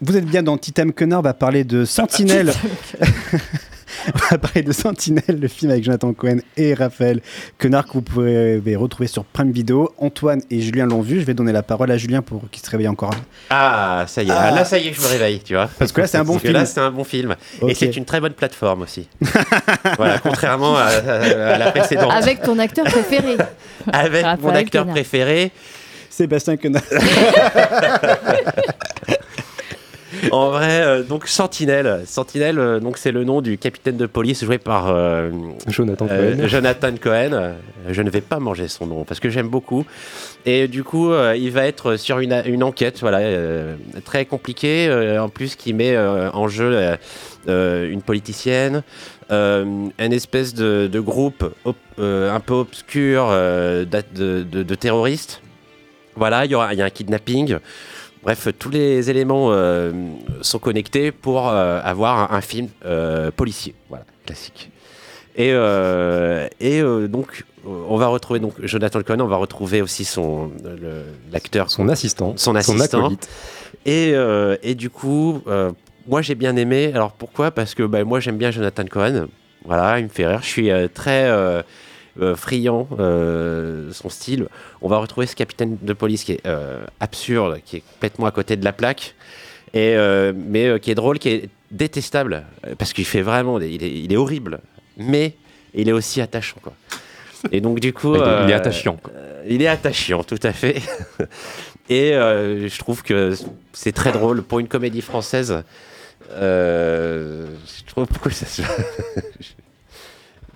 Vous 0.00 0.16
êtes 0.16 0.26
bien 0.26 0.44
dans 0.44 0.56
Titam 0.56 0.92
Connard, 0.92 1.18
on 1.18 1.22
va 1.22 1.34
parler 1.34 1.64
de 1.64 1.84
Sentinelle. 1.84 2.54
on 4.14 4.18
va 4.30 4.38
parler 4.38 4.62
de 4.62 4.72
Sentinelle, 4.72 5.38
le 5.40 5.48
film 5.48 5.70
avec 5.70 5.84
Jonathan 5.84 6.12
Cohen 6.12 6.38
et 6.56 6.74
Raphaël 6.74 7.20
Quenard 7.58 7.86
que 7.86 7.92
vous 7.92 8.02
pouvez 8.02 8.60
retrouver 8.76 9.06
sur 9.06 9.24
Prime 9.24 9.52
Video. 9.52 9.92
Antoine 9.98 10.40
et 10.50 10.60
Julien 10.60 10.86
l'ont 10.86 11.02
vu. 11.02 11.20
Je 11.20 11.24
vais 11.24 11.34
donner 11.34 11.52
la 11.52 11.62
parole 11.62 11.90
à 11.90 11.96
Julien 11.96 12.22
pour 12.22 12.42
qu'il 12.50 12.62
se 12.64 12.70
réveille 12.70 12.88
encore. 12.88 13.14
Ah, 13.50 14.04
ça 14.08 14.22
y 14.22 14.28
est. 14.28 14.32
Ah. 14.32 14.50
Là, 14.50 14.64
ça 14.64 14.78
y 14.78 14.88
est, 14.88 14.92
je 14.92 15.00
me 15.00 15.06
réveille, 15.06 15.40
tu 15.40 15.54
vois. 15.54 15.68
Parce 15.78 15.92
que 15.92 16.00
là, 16.00 16.06
c'est 16.06 16.18
un 16.18 16.24
bon 16.24 16.32
Parce 16.34 16.42
que 16.42 16.48
film. 16.48 16.58
Là, 16.60 16.66
c'est 16.66 16.80
un 16.80 16.90
bon 16.90 17.04
film. 17.04 17.36
Et 17.66 17.74
c'est 17.74 17.96
une 17.96 18.04
très 18.04 18.20
bonne 18.20 18.32
plateforme 18.34 18.82
aussi. 18.82 19.08
voilà, 19.96 20.18
contrairement 20.18 20.76
à, 20.76 20.82
à- 20.86 21.54
à 21.54 21.58
la 21.58 21.70
précédente. 21.70 22.10
Avec 22.12 22.42
ton 22.42 22.58
acteur 22.58 22.84
préféré. 22.86 23.36
Avec 23.92 24.24
mon 24.40 24.50
acteur 24.54 24.82
Quenard. 24.84 24.94
préféré. 24.94 25.50
Sébastien 26.10 26.56
Quenard. 26.56 26.82
En 30.30 30.50
vrai, 30.50 30.82
euh, 30.82 31.02
donc 31.02 31.26
Sentinelle. 31.26 32.02
Sentinelle, 32.06 32.58
euh, 32.58 32.80
donc 32.80 32.96
c'est 32.98 33.12
le 33.12 33.24
nom 33.24 33.40
du 33.40 33.58
capitaine 33.58 33.96
de 33.96 34.06
police 34.06 34.44
joué 34.44 34.58
par 34.58 34.88
euh, 34.88 35.30
Jonathan 35.66 36.06
Cohen. 36.06 36.46
Jonathan 36.46 36.92
Cohen. 37.00 37.54
Je 37.90 38.02
ne 38.02 38.10
vais 38.10 38.20
pas 38.20 38.38
manger 38.38 38.68
son 38.68 38.86
nom 38.86 39.04
parce 39.04 39.18
que 39.20 39.28
j'aime 39.30 39.48
beaucoup. 39.48 39.84
Et 40.46 40.68
du 40.68 40.84
coup, 40.84 41.12
il 41.36 41.50
va 41.50 41.66
être 41.66 41.96
sur 41.96 42.20
une, 42.20 42.40
une 42.46 42.62
enquête, 42.62 43.00
voilà, 43.00 43.20
très 44.04 44.24
compliquée, 44.24 44.88
en 45.20 45.28
plus 45.28 45.56
qui 45.56 45.72
met 45.72 45.96
en 45.98 46.46
jeu 46.48 46.96
une 47.48 48.02
politicienne, 48.02 48.82
euh, 49.30 49.64
un 49.98 50.10
espèce 50.10 50.54
de, 50.54 50.88
de 50.90 51.00
groupe 51.00 51.44
euh, 51.98 52.32
un 52.34 52.40
peu 52.40 52.54
obscur 52.54 53.26
euh, 53.30 53.84
de, 53.84 54.42
de- 54.42 54.62
de 54.62 54.74
terroristes. 54.74 55.40
Voilà, 56.14 56.44
il 56.44 56.50
y, 56.50 56.54
aura, 56.54 56.74
il 56.74 56.78
y 56.78 56.82
a 56.82 56.84
un 56.84 56.90
kidnapping. 56.90 57.56
Bref, 58.22 58.48
tous 58.58 58.70
les 58.70 59.10
éléments 59.10 59.48
euh, 59.50 59.92
sont 60.42 60.60
connectés 60.60 61.10
pour 61.10 61.48
euh, 61.48 61.80
avoir 61.82 62.32
un, 62.32 62.36
un 62.36 62.40
film 62.40 62.68
euh, 62.84 63.30
policier, 63.32 63.74
voilà, 63.88 64.04
classique. 64.24 64.70
Et, 65.34 65.48
et 66.60 66.82
donc, 67.08 67.44
on 67.64 67.96
va 67.96 68.06
retrouver 68.08 68.38
donc 68.38 68.52
Jonathan 68.62 69.00
Cohen, 69.00 69.20
on 69.20 69.26
va 69.26 69.36
retrouver 69.36 69.80
aussi 69.80 70.04
son 70.04 70.50
l'acteur, 71.32 71.70
Son 71.70 71.88
assistant, 71.88 72.34
son 72.36 72.54
assistant. 72.54 73.10
Et, 73.86 74.12
et 74.62 74.74
du 74.74 74.90
coup, 74.90 75.40
moi 76.06 76.20
j'ai 76.20 76.34
bien 76.34 76.54
aimé. 76.56 76.92
Alors 76.94 77.12
pourquoi? 77.12 77.50
Parce 77.50 77.74
que 77.74 77.82
bah, 77.84 78.04
moi 78.04 78.20
j'aime 78.20 78.36
bien 78.36 78.50
Jonathan 78.50 78.84
Cohen. 78.84 79.26
Voilà, 79.64 80.00
il 80.00 80.04
me 80.04 80.10
fait 80.10 80.26
rire. 80.26 80.40
Je 80.42 80.48
suis 80.48 80.70
très 80.92 81.30
friand 82.36 82.88
euh, 82.98 83.90
son 83.92 84.08
style. 84.08 84.46
On 84.80 84.88
va 84.88 84.98
retrouver 84.98 85.26
ce 85.26 85.34
capitaine 85.36 85.78
de 85.80 85.92
police 85.92 86.24
qui 86.24 86.32
est 86.32 86.46
euh, 86.46 86.84
absurde, 87.00 87.60
qui 87.64 87.76
est 87.78 87.82
complètement 87.94 88.26
à 88.26 88.30
côté 88.30 88.56
de 88.56 88.64
la 88.64 88.72
plaque, 88.72 89.14
et, 89.74 89.94
euh, 89.96 90.32
mais 90.36 90.66
euh, 90.66 90.78
qui 90.78 90.90
est 90.90 90.94
drôle, 90.94 91.18
qui 91.18 91.28
est 91.30 91.48
détestable, 91.70 92.44
euh, 92.66 92.74
parce 92.76 92.92
qu'il 92.92 93.06
fait 93.06 93.22
vraiment, 93.22 93.58
des- 93.58 93.70
il 93.70 93.82
est, 93.82 93.90
il 93.92 94.12
est 94.12 94.16
horrible, 94.16 94.60
mais 94.98 95.34
il 95.74 95.88
est 95.88 95.92
aussi 95.92 96.20
attachant. 96.20 96.58
Quoi. 96.62 96.74
Et 97.50 97.60
donc 97.62 97.80
du 97.80 97.92
coup... 97.92 98.14
Il 98.16 98.20
est- 98.20 98.44
il 98.44 98.50
est 98.50 98.52
euh, 98.52 98.56
attachant, 98.56 98.98
euh, 99.16 99.42
il 99.48 99.62
est 99.62 99.66
attachant, 99.66 100.22
tout 100.22 100.38
à 100.42 100.52
fait. 100.52 100.82
Et 101.88 102.12
euh, 102.14 102.68
je 102.68 102.78
trouve 102.78 103.02
que 103.02 103.34
c'est 103.72 103.90
très 103.92 104.12
drôle 104.12 104.42
pour 104.42 104.60
une 104.60 104.68
comédie 104.68 105.00
française. 105.00 105.62
Euh, 106.30 107.46
je 107.78 107.84
trouve 107.92 108.06
pourquoi 108.06 108.30
ça 108.30 108.46
se. 108.46 108.62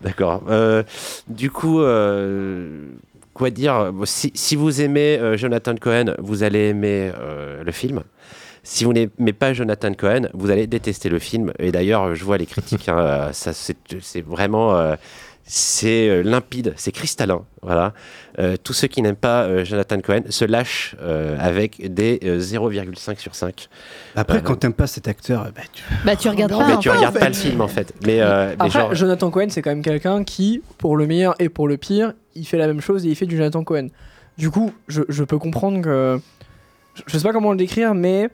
D'accord. 0.07 0.45
Euh, 0.49 0.85
du 1.27 1.51
coup, 1.51 1.81
euh, 1.81 2.87
quoi 3.35 3.51
dire 3.51 3.93
si, 4.05 4.55
vous 4.55 4.81
aimez 4.81 5.19
euh, 5.19 5.37
Jonathan 5.37 5.75
Cohen, 5.75 6.15
vous 6.21 6.45
allez 6.45 6.69
aimer 6.69 7.11
le 7.65 7.73
film. 7.73 8.03
Si 8.63 8.85
vous 8.85 8.93
n'aimez 8.93 9.33
pas 9.33 9.53
Jonathan 9.53 9.93
Cohen, 9.95 10.29
vous 10.33 10.51
allez 10.51 10.69
détester 10.69 11.09
le 11.09 11.19
film. 11.19 11.53
Et 11.59 11.73
d'ailleurs, 11.73 12.15
je 12.15 12.25
vois 12.25 12.39
les 12.39 12.47
critiques. 12.47 12.89
hein, 12.89 13.31
ça, 13.33 13.53
c'est 13.53 14.23
vraiment. 14.23 14.97
C'est 15.49 16.09
euh, 16.09 16.23
limpide, 16.23 16.75
c'est 16.77 16.91
cristallin. 16.93 17.45
Voilà. 17.63 17.95
Euh, 18.39 18.57
tous 18.63 18.73
ceux 18.73 18.89
qui 18.89 19.01
n'aiment 19.01 19.15
pas 19.17 19.45
euh, 19.45 19.65
Jonathan 19.65 20.01
Cohen 20.01 20.23
se 20.29 20.45
lâchent 20.45 20.97
euh, 21.01 21.37
avec 21.39 21.93
des 21.95 22.19
euh, 22.25 22.39
0,5 22.41 23.19
sur 23.19 23.35
5. 23.35 23.69
Après, 24.17 24.39
Euh, 24.39 24.41
quand 24.41 24.57
t'aimes 24.57 24.73
pas 24.75 24.87
cet 24.89 25.07
acteur, 25.09 25.45
bah, 25.55 25.63
tu... 25.73 25.83
Bah, 26.05 26.17
tu 26.17 26.29
regardes 26.29 26.53
pas. 26.53 26.67
mais 26.67 26.79
tu 26.79 26.91
regardes 26.91 27.19
pas 27.19 27.29
le 27.29 27.35
film 27.35 27.61
en 27.61 27.69
fait. 27.69 27.95
Mais, 28.05 28.21
euh, 28.21 28.49
mais 28.49 28.53
Après, 28.67 28.71
genre, 28.71 28.95
Jonathan 28.95 29.31
Cohen, 29.31 29.47
c'est 29.51 29.63
quand 29.63 29.71
même 29.71 29.83
quelqu'un 29.85 30.25
qui, 30.25 30.63
pour 30.79 30.97
le 30.97 31.07
meilleur 31.07 31.35
et 31.39 31.49
pour 31.49 31.69
le 31.69 31.77
pire, 31.77 32.13
il 32.35 32.45
fait 32.47 32.59
la 32.59 32.67
même 32.67 32.81
chose 32.81 33.07
et 33.07 33.09
il 33.11 33.15
fait 33.17 33.27
du 33.27 33.37
Jonathan 33.37 33.63
Cohen. 33.63 33.89
Du 34.39 34.51
coup, 34.51 34.73
je, 34.89 35.03
je 35.09 35.25
peux 35.25 35.39
comprendre 35.39 35.81
que. 35.81 36.21
Je, 36.95 37.03
je 37.07 37.19
sais 37.19 37.25
pas 37.25 37.33
comment 37.33 37.53
le 37.53 37.59
décrire, 37.59 37.95
mais 37.95 38.29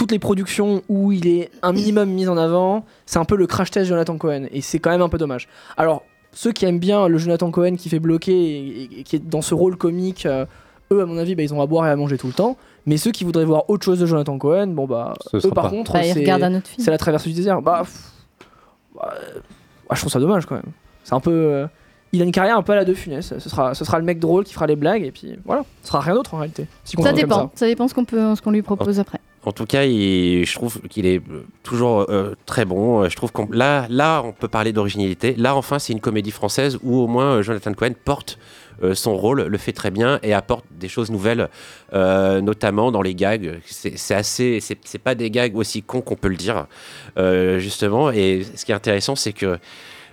toutes 0.00 0.12
les 0.12 0.18
productions 0.18 0.82
où 0.88 1.12
il 1.12 1.26
est 1.26 1.50
un 1.62 1.74
minimum 1.74 2.08
mis 2.08 2.26
en 2.26 2.38
avant, 2.38 2.86
c'est 3.04 3.18
un 3.18 3.26
peu 3.26 3.36
le 3.36 3.46
crash 3.46 3.70
test 3.70 3.86
Jonathan 3.86 4.16
Cohen. 4.16 4.46
Et 4.50 4.62
c'est 4.62 4.78
quand 4.78 4.88
même 4.88 5.02
un 5.02 5.10
peu 5.10 5.18
dommage. 5.18 5.46
Alors, 5.76 6.04
ceux 6.32 6.52
qui 6.52 6.64
aiment 6.64 6.78
bien 6.78 7.06
le 7.06 7.18
Jonathan 7.18 7.50
Cohen 7.50 7.76
qui 7.76 7.90
fait 7.90 7.98
bloquer 7.98 8.32
et, 8.32 8.82
et- 8.82 9.00
et 9.00 9.02
qui 9.02 9.16
est 9.16 9.18
dans 9.18 9.42
ce 9.42 9.52
rôle 9.52 9.76
comique, 9.76 10.24
euh, 10.24 10.46
eux, 10.90 11.02
à 11.02 11.04
mon 11.04 11.18
avis, 11.18 11.34
bah, 11.34 11.42
ils 11.42 11.52
ont 11.52 11.60
à 11.60 11.66
boire 11.66 11.86
et 11.86 11.90
à 11.90 11.96
manger 11.96 12.16
tout 12.16 12.28
le 12.28 12.32
temps. 12.32 12.56
Mais 12.86 12.96
ceux 12.96 13.10
qui 13.10 13.24
voudraient 13.24 13.44
voir 13.44 13.68
autre 13.68 13.84
chose 13.84 13.98
de 14.00 14.06
Jonathan 14.06 14.38
Cohen, 14.38 14.68
bon 14.68 14.86
bah, 14.86 15.12
Ce 15.30 15.36
eux 15.36 15.50
par 15.50 15.64
pas. 15.64 15.68
contre, 15.70 15.92
Bah, 15.92 16.00
c'est 16.78 16.90
la 16.90 16.96
traversée 16.98 17.28
du 17.28 17.34
désert. 17.36 17.60
Bah, 17.60 17.80
pff, 17.84 18.00
bah, 18.96 19.12
je 19.92 20.00
trouve 20.00 20.10
ça 20.12 20.18
dommage 20.20 20.46
quand 20.46 20.54
même. 20.54 20.72
C'est 21.04 21.14
un 21.14 21.20
peu. 21.20 21.30
euh, 21.30 21.66
il 22.12 22.22
a 22.22 22.24
une 22.24 22.32
carrière 22.32 22.56
un 22.56 22.62
peu 22.62 22.72
à 22.72 22.76
la 22.76 22.84
De 22.86 22.94
Funès. 22.94 23.34
Ce 23.38 23.48
sera, 23.50 23.74
ce 23.74 23.84
sera 23.84 23.98
le 23.98 24.04
mec 24.04 24.18
drôle 24.18 24.44
qui 24.44 24.54
fera 24.54 24.66
les 24.66 24.76
blagues 24.76 25.04
et 25.04 25.12
puis 25.12 25.36
voilà. 25.44 25.62
Ce 25.82 25.88
sera 25.88 26.00
rien 26.00 26.14
d'autre 26.14 26.34
en 26.34 26.38
réalité. 26.38 26.66
Si 26.84 26.96
Ça 27.00 27.12
dépend. 27.12 27.50
Ça 27.54 27.66
dépend 27.66 27.86
ce 27.86 27.94
qu'on 27.94 28.04
peut, 28.06 28.34
ce 28.34 28.40
qu'on 28.42 28.50
lui 28.50 28.62
propose 28.62 28.98
après. 28.98 29.20
En 29.42 29.52
tout 29.52 29.64
cas, 29.64 29.84
je 29.84 30.54
trouve 30.54 30.80
qu'il 30.90 31.06
est 31.06 31.18
euh, 31.18 31.44
toujours 31.62 32.06
euh, 32.10 32.34
très 32.44 32.66
bon. 32.66 33.02
Euh, 33.02 33.08
Je 33.08 33.16
trouve 33.16 33.32
qu'on 33.32 33.48
là, 33.50 34.22
on 34.24 34.32
peut 34.32 34.48
parler 34.48 34.72
d'originalité. 34.72 35.34
Là, 35.38 35.56
enfin, 35.56 35.78
c'est 35.78 35.94
une 35.94 36.00
comédie 36.00 36.30
française 36.30 36.78
où 36.82 36.98
au 36.98 37.06
moins 37.06 37.40
Jonathan 37.40 37.72
Cohen 37.72 37.94
porte 38.04 38.38
son 38.94 39.14
rôle, 39.14 39.42
le 39.42 39.58
fait 39.58 39.74
très 39.74 39.90
bien 39.90 40.18
et 40.22 40.32
apporte 40.32 40.64
des 40.70 40.88
choses 40.88 41.10
nouvelles, 41.10 41.50
notamment 41.92 42.90
dans 42.90 43.02
les 43.02 43.14
gags. 43.14 43.60
C'est 43.66 44.14
assez, 44.14 44.58
c'est 44.60 44.98
pas 44.98 45.14
des 45.14 45.30
gags 45.30 45.54
aussi 45.54 45.82
cons 45.82 46.00
qu'on 46.00 46.16
peut 46.16 46.28
le 46.28 46.36
dire, 46.36 46.66
justement. 47.58 48.10
Et 48.10 48.42
ce 48.54 48.64
qui 48.64 48.72
est 48.72 48.74
intéressant, 48.74 49.16
c'est 49.16 49.34
que 49.34 49.58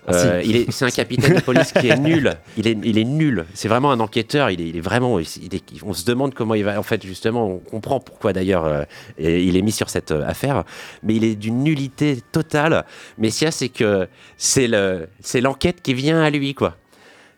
Ah, 0.07 0.13
si. 0.13 0.27
euh, 0.27 0.41
il 0.43 0.55
est, 0.55 0.71
c'est 0.71 0.85
un 0.85 0.89
capitaine 0.89 1.35
de 1.35 1.41
police 1.41 1.71
qui 1.73 1.89
est 1.89 1.97
nul. 1.99 2.33
Il 2.57 2.67
est, 2.67 2.77
il 2.83 2.97
est 2.97 3.03
nul. 3.03 3.45
C'est 3.53 3.67
vraiment 3.67 3.91
un 3.91 3.99
enquêteur. 3.99 4.49
Il 4.49 4.61
est, 4.61 4.69
il 4.69 4.77
est 4.77 4.81
vraiment. 4.81 5.19
il 5.19 5.25
est- 5.53 5.83
on 5.83 5.93
se 5.93 6.05
demande 6.05 6.33
comment 6.33 6.53
il 6.55 6.63
va. 6.63 6.79
En 6.79 6.83
fait, 6.83 7.05
justement, 7.05 7.45
on 7.47 7.57
comprend 7.59 7.99
pourquoi 7.99 8.31
d'ailleurs 8.33 8.65
euh, 8.65 8.83
il 9.19 9.57
est 9.57 9.61
mis 9.61 9.71
sur 9.73 9.89
cette 9.89 10.11
euh, 10.11 10.25
affaire. 10.27 10.63
Mais 11.03 11.15
il 11.15 11.23
est 11.25 11.35
d'une 11.35 11.61
nullité 11.63 12.19
totale. 12.31 12.85
Mais 13.17 13.29
ce 13.31 13.39
qu'il 13.39 13.45
y 13.45 13.49
a, 13.49 13.51
c'est 13.51 13.69
que 13.69 14.07
c'est 14.37 14.67
le, 14.67 15.07
c'est 15.19 15.41
l'enquête 15.41 15.81
qui 15.81 15.93
vient 15.93 16.21
à 16.21 16.29
lui, 16.29 16.53
quoi. 16.53 16.75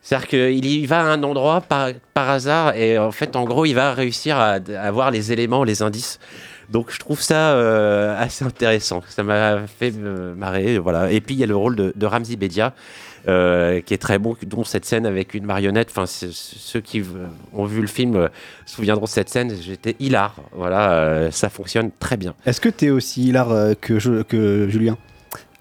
C'est-à-dire 0.02 0.28
qu'il 0.30 0.66
y 0.66 0.86
va 0.86 1.02
à 1.02 1.04
un 1.04 1.22
endroit 1.24 1.60
par, 1.60 1.90
par 2.14 2.30
hasard 2.30 2.74
et 2.76 2.98
en 2.98 3.12
fait, 3.12 3.36
en 3.36 3.44
gros, 3.44 3.66
il 3.66 3.74
va 3.74 3.94
réussir 3.94 4.38
à 4.38 4.60
avoir 4.82 5.12
les 5.12 5.34
éléments, 5.34 5.66
les 5.66 5.82
indices. 5.82 6.20
Donc, 6.72 6.92
je 6.92 7.00
trouve 7.00 7.20
ça 7.22 7.54
euh, 7.54 8.16
assez 8.20 8.46
intéressant. 8.46 9.02
Ça 9.10 9.24
m'a 9.24 9.66
fait 9.68 9.92
marrer, 9.92 10.78
voilà. 10.78 11.12
Et 11.12 11.20
puis, 11.22 11.36
il 11.36 11.40
y 11.40 11.44
a 11.44 11.48
le 11.48 11.56
rôle 11.56 11.76
de, 11.76 11.94
de 11.96 12.06
Ramzi 12.06 12.36
Bedia, 12.38 12.74
euh, 13.28 13.82
qui 13.82 13.94
est 13.94 13.98
très 13.98 14.20
bon, 14.20 14.36
dont 14.46 14.64
cette 14.64 14.86
scène 14.86 15.06
avec 15.06 15.34
une 15.34 15.46
marionnette. 15.46 15.90
Enfin, 15.92 16.06
ceux 16.06 16.80
qui 16.82 17.04
ont 17.54 17.66
vu 17.66 17.82
le 17.82 17.88
film 17.88 18.16
euh, 18.16 18.28
se 18.66 18.76
souviendront 18.76 19.06
de 19.06 19.10
cette 19.10 19.30
scène. 19.30 19.52
J'étais 19.62 19.96
hilar. 20.00 20.36
Voilà, 20.54 20.92
euh, 20.94 21.32
ça 21.32 21.50
fonctionne 21.50 21.90
très 22.00 22.18
bien. 22.18 22.34
Est-ce 22.46 22.62
que 22.62 22.70
t'es 22.70 22.90
aussi 22.92 23.28
hilar 23.30 23.50
que, 23.82 23.98
je- 24.00 24.22
que 24.22 24.68
Julien? 24.70 24.98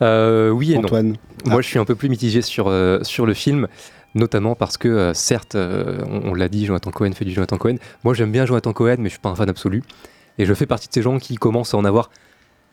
Euh, 0.02 0.50
oui 0.50 0.72
et 0.72 0.76
Antoine? 0.76 1.08
non. 1.44 1.52
Moi, 1.52 1.62
je 1.62 1.68
suis 1.68 1.78
un 1.78 1.84
peu 1.84 1.94
plus 1.94 2.08
mitigé 2.08 2.42
sur, 2.42 2.68
euh, 2.68 3.02
sur 3.02 3.24
le 3.26 3.34
film, 3.34 3.66
notamment 4.14 4.54
parce 4.54 4.76
que, 4.76 4.88
euh, 4.88 5.14
certes, 5.14 5.54
euh, 5.54 5.98
on, 6.08 6.30
on 6.30 6.34
l'a 6.34 6.48
dit, 6.48 6.66
Jonathan 6.66 6.90
Cohen 6.90 7.12
fait 7.12 7.24
du 7.24 7.32
Jonathan 7.32 7.56
Cohen. 7.56 7.76
Moi, 8.04 8.14
j'aime 8.14 8.30
bien 8.30 8.44
Jonathan 8.46 8.72
Cohen, 8.72 8.96
mais 8.98 9.04
je 9.08 9.14
suis 9.14 9.20
pas 9.20 9.30
un 9.30 9.34
fan 9.34 9.48
absolu. 9.48 9.82
Et 10.38 10.46
je 10.46 10.54
fais 10.54 10.66
partie 10.66 10.88
de 10.88 10.92
ces 10.92 11.02
gens 11.02 11.18
qui 11.18 11.36
commencent 11.36 11.74
à 11.74 11.76
en 11.78 11.84
avoir 11.84 12.10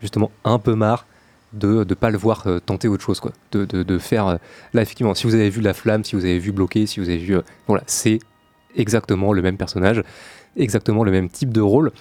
justement 0.01 0.31
un 0.43 0.59
peu 0.59 0.75
marre 0.75 1.05
de 1.53 1.85
ne 1.87 1.93
pas 1.93 2.09
le 2.09 2.17
voir 2.17 2.43
euh, 2.47 2.59
tenter 2.59 2.87
autre 2.87 3.03
chose. 3.03 3.19
Quoi. 3.19 3.31
De, 3.51 3.65
de, 3.65 3.97
faire. 3.97 4.27
euh, 4.27 4.37
là, 4.73 4.81
effectivement, 4.81 5.13
si 5.15 5.25
vous 5.25 5.33
avez 5.35 5.49
vu 5.49 5.61
La 5.61 5.73
Flamme, 5.73 6.03
si 6.03 6.15
vous 6.15 6.25
avez 6.25 6.37
vu 6.37 6.51
Bloqué, 6.51 6.85
si 6.85 6.99
vous 6.99 7.09
avez 7.09 7.17
vu. 7.17 7.37
euh, 7.37 7.41
voilà, 7.67 7.83
c'est 7.87 8.19
exactement 8.75 9.31
le 9.31 9.41
même 9.41 9.57
personnage, 9.57 10.03
exactement 10.57 11.03
le 11.03 11.11
même 11.11 11.29
type 11.29 11.53
de 11.53 11.61
rôle. 11.61 11.91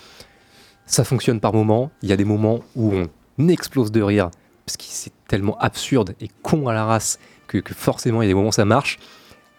Ça 0.86 1.04
fonctionne 1.04 1.40
par 1.40 1.52
moments. 1.54 1.90
Il 2.02 2.08
y 2.08 2.12
a 2.12 2.16
des 2.16 2.24
moments 2.24 2.60
où 2.74 2.92
on 3.38 3.48
explose 3.48 3.92
de 3.92 4.02
rire 4.02 4.30
parce 4.66 4.76
que 4.76 4.84
c'est 4.86 5.12
tellement 5.28 5.56
absurde 5.58 6.14
et 6.20 6.28
con 6.42 6.68
à 6.68 6.74
la 6.74 6.84
race 6.84 7.18
que, 7.46 7.58
que 7.58 7.74
forcément 7.74 8.22
il 8.22 8.26
y 8.26 8.28
a 8.28 8.30
des 8.30 8.34
moments 8.34 8.48
où 8.48 8.52
ça 8.52 8.64
marche. 8.64 8.98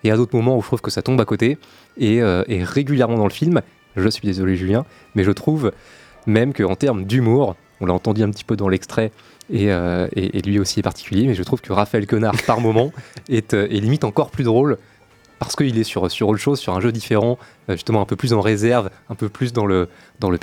Et 0.03 0.11
à 0.11 0.17
d'autres 0.17 0.35
moments 0.35 0.57
où 0.57 0.61
je 0.61 0.67
trouve 0.67 0.81
que 0.81 0.91
ça 0.91 1.01
tombe 1.01 1.19
à 1.19 1.25
côté. 1.25 1.57
Et, 1.97 2.17
et 2.17 2.63
régulièrement 2.63 3.15
dans 3.15 3.23
le 3.23 3.31
film, 3.31 3.61
je 3.95 4.07
suis 4.09 4.25
désolé 4.25 4.55
Julien, 4.55 4.85
mais 5.15 5.23
je 5.23 5.31
trouve 5.31 5.71
même 6.25 6.53
qu'en 6.53 6.75
termes 6.75 7.05
d'humour, 7.05 7.55
on 7.81 7.85
l'a 7.85 7.93
entendu 7.93 8.23
un 8.23 8.29
petit 8.29 8.43
peu 8.43 8.55
dans 8.55 8.69
l'extrait, 8.69 9.11
et, 9.51 9.71
euh, 9.71 10.07
et- 10.15 10.37
et 10.37 10.41
lui 10.41 10.57
aussi 10.59 10.79
est 10.79 10.83
particulier, 10.83 11.27
mais 11.27 11.35
je 11.35 11.43
trouve 11.43 11.61
que 11.61 11.71
Raphaël 11.73 12.07
Quenard, 12.07 12.33
par 12.47 12.59
moment, 12.61 12.91
est, 13.29 13.53
euh, 13.53 13.65
est 13.69 13.79
limite 13.79 14.03
encore 14.03 14.31
plus 14.31 14.43
drôle. 14.43 14.77
Parce 15.37 15.55
qu'il 15.57 15.77
est 15.77 15.83
sur, 15.83 16.09
sur 16.09 16.29
autre 16.29 16.39
chose, 16.39 16.59
sur 16.59 16.73
un 16.73 16.79
jeu 16.79 16.91
différent, 16.93 17.37
euh, 17.69 17.73
justement 17.73 18.01
un 18.01 18.05
peu 18.05 18.15
plus 18.15 18.31
en 18.33 18.39
réserve, 18.41 18.89
un 19.09 19.15
peu 19.15 19.27
plus 19.29 19.51
dans 19.51 19.65
le, 19.65 19.89
dans 20.21 20.29
le 20.29 20.37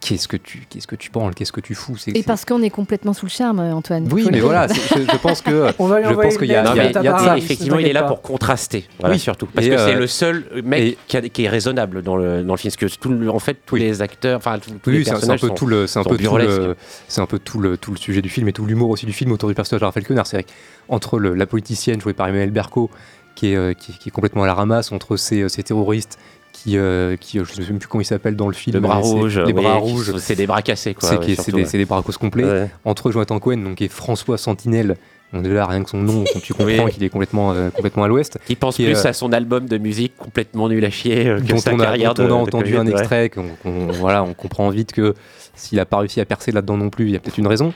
qu'est-ce 0.00 0.28
que 0.28 0.36
tu 0.36 0.66
qu'est-ce 0.68 0.86
que 0.86 0.96
tu 0.96 1.10
branles, 1.10 1.34
qu'est-ce 1.34 1.52
que 1.52 1.60
tu 1.60 1.74
fous 1.74 1.96
c'est- 1.96 2.16
Et 2.16 2.22
parce 2.22 2.44
qu'on 2.44 2.62
est 2.62 2.70
complètement 2.70 3.12
sous 3.12 3.26
le 3.26 3.30
charme, 3.30 3.58
Antoine. 3.60 4.08
Oui, 4.12 4.26
mais 4.30 4.40
voilà, 4.40 4.68
je, 4.68 4.74
je 4.74 5.16
pense 5.18 5.40
que 5.42 5.66
On 5.78 5.86
va 5.86 5.98
lui 5.98 6.04
je 6.06 6.10
envoyer 6.10 6.30
pense 6.30 6.38
qu'il 6.38 6.48
y 6.48 6.54
a, 6.54 6.62
mail. 6.62 6.72
il 6.74 6.76
y 6.94 6.96
a- 6.96 7.02
Non, 7.02 7.02
y 7.02 7.08
a 7.08 7.18
ça. 7.18 7.38
effectivement, 7.38 7.78
il 7.78 7.86
est 7.86 7.92
là 7.92 8.04
pour 8.04 8.22
contraster, 8.22 8.86
voilà, 9.00 9.14
Oui. 9.14 9.20
surtout. 9.20 9.46
Parce 9.46 9.66
Et, 9.66 9.70
que 9.70 9.76
c'est 9.78 9.94
euh, 9.94 9.98
le 9.98 10.06
seul 10.06 10.44
mec 10.64 10.82
et- 10.82 10.98
qui, 11.08 11.16
a- 11.16 11.28
qui 11.28 11.44
est 11.44 11.48
raisonnable 11.48 12.02
dans 12.02 12.16
le, 12.16 12.42
dans 12.42 12.54
le 12.54 12.58
film. 12.58 12.72
Parce 12.78 12.92
que 12.94 12.98
tout 12.98 13.08
le- 13.10 13.30
en 13.30 13.38
fait, 13.38 13.58
tous 13.66 13.74
Oui. 13.74 13.80
les 13.82 14.00
acteurs, 14.02 14.36
enfin, 14.38 14.58
tous, 14.58 14.70
tous 14.82 14.90
Oui, 14.90 14.98
les 14.98 15.04
c'est 15.04 15.10
un- 15.10 15.14
c'est 15.14 15.16
un 15.16 15.18
personnages 15.36 15.40
peu 15.40 15.48
sont- 15.48 15.54
tout 15.54 15.66
le, 15.66 15.86
c'est 15.86 15.98
un 15.98 16.04
peu 16.04 16.16
tout 16.16 16.36
le, 16.36 16.76
c'est 17.08 17.20
un 17.20 17.26
peu 17.26 17.38
tout 17.38 17.60
le, 17.60 17.76
tout 17.76 17.90
le 17.90 17.96
sujet 17.98 18.22
du 18.22 18.28
film 18.28 18.48
et 18.48 18.52
tout 18.52 18.64
l'humour 18.66 18.90
aussi 18.90 19.06
du 19.06 19.12
film 19.12 19.32
autour 19.32 19.48
du 19.48 19.54
personnage 19.54 19.80
de 19.80 19.86
Raphaël 19.86 20.06
Quenard. 20.06 20.26
C'est 20.26 20.36
vrai 20.36 20.46
qu'entre 20.88 21.18
le- 21.18 21.34
la 21.34 21.46
politicienne 21.46 22.00
jouée 22.00 22.14
par 22.14 22.28
Emmanuel 22.28 22.50
Berco, 22.50 22.90
qui 23.34 23.48
est, 23.52 23.56
euh, 23.56 23.72
qui, 23.72 23.92
qui 23.98 24.08
est 24.08 24.12
complètement 24.12 24.44
à 24.44 24.46
la 24.46 24.54
ramasse, 24.54 24.92
entre 24.92 25.16
ces, 25.16 25.40
euh, 25.42 25.48
ces 25.48 25.64
terroristes 25.64 26.18
qui, 26.54 26.78
euh, 26.78 27.16
qui, 27.16 27.38
euh, 27.38 27.44
je 27.44 27.58
ne 27.60 27.64
sais 27.66 27.70
même 27.72 27.78
plus 27.80 27.88
comment 27.88 28.00
ils 28.00 28.06
s'appellent 28.06 28.36
dans 28.36 28.46
le 28.48 28.54
film, 28.54 28.74
Le 28.74 28.80
bras 28.80 28.94
rouge, 28.96 29.38
les 29.38 29.46
oui, 29.46 29.52
bras 29.52 29.74
rouges, 29.74 30.16
c'est 30.18 30.36
des 30.36 30.46
bras 30.46 30.62
cassés, 30.62 30.94
quoi. 30.94 31.08
c'est 31.08 31.18
ouais, 31.18 31.26
des, 31.36 31.52
ouais. 31.64 31.68
des 31.70 31.84
bracos 31.84 32.12
complets. 32.18 32.44
Ouais. 32.44 32.70
Entre 32.84 33.10
Jonathan 33.10 33.38
Cohen, 33.40 33.58
donc 33.58 33.82
est 33.82 33.88
François 33.88 34.38
Sentinelle. 34.38 34.96
Donc 35.32 35.42
déjà 35.42 35.66
rien 35.66 35.82
que 35.82 35.90
son 35.90 35.98
nom, 35.98 36.22
tu 36.42 36.54
comprends 36.54 36.84
Oui. 36.84 36.92
qu'il 36.92 37.02
est 37.02 37.08
complètement, 37.08 37.52
euh, 37.52 37.68
complètement 37.70 38.04
à 38.04 38.08
l'ouest. 38.08 38.38
Qui 38.46 38.54
pense 38.54 38.76
Qui 38.76 38.84
est, 38.84 38.92
plus 38.92 39.04
euh, 39.04 39.08
à 39.08 39.12
son 39.12 39.32
album 39.32 39.66
de 39.66 39.78
musique 39.78 40.16
complètement 40.16 40.68
nul 40.68 40.84
à 40.84 40.90
chier 40.90 41.26
euh, 41.26 41.40
que 41.40 41.46
dont 41.48 41.58
sa 41.58 41.74
on 41.74 41.80
a, 41.80 41.84
carrière 41.84 42.14
dont 42.14 42.22
on 42.22 42.26
a 42.26 42.28
de- 42.28 42.30
de 42.50 42.56
entendu 42.56 42.76
un 42.76 42.86
ouais. 42.86 42.92
extrait, 42.92 43.30
qu'on, 43.30 43.46
voilà, 43.90 44.22
on 44.22 44.32
comprend 44.32 44.70
vite 44.70 44.92
que 44.92 45.14
s'il 45.56 45.76
n'a 45.78 45.86
pas 45.86 45.98
réussi 45.98 46.20
à 46.20 46.24
percer 46.24 46.52
là-dedans 46.52 46.76
non 46.76 46.88
plus, 46.88 47.06
il 47.06 47.10
y 47.10 47.16
a 47.16 47.18
peut-être 47.18 47.38
une 47.38 47.48
raison. 47.48 47.74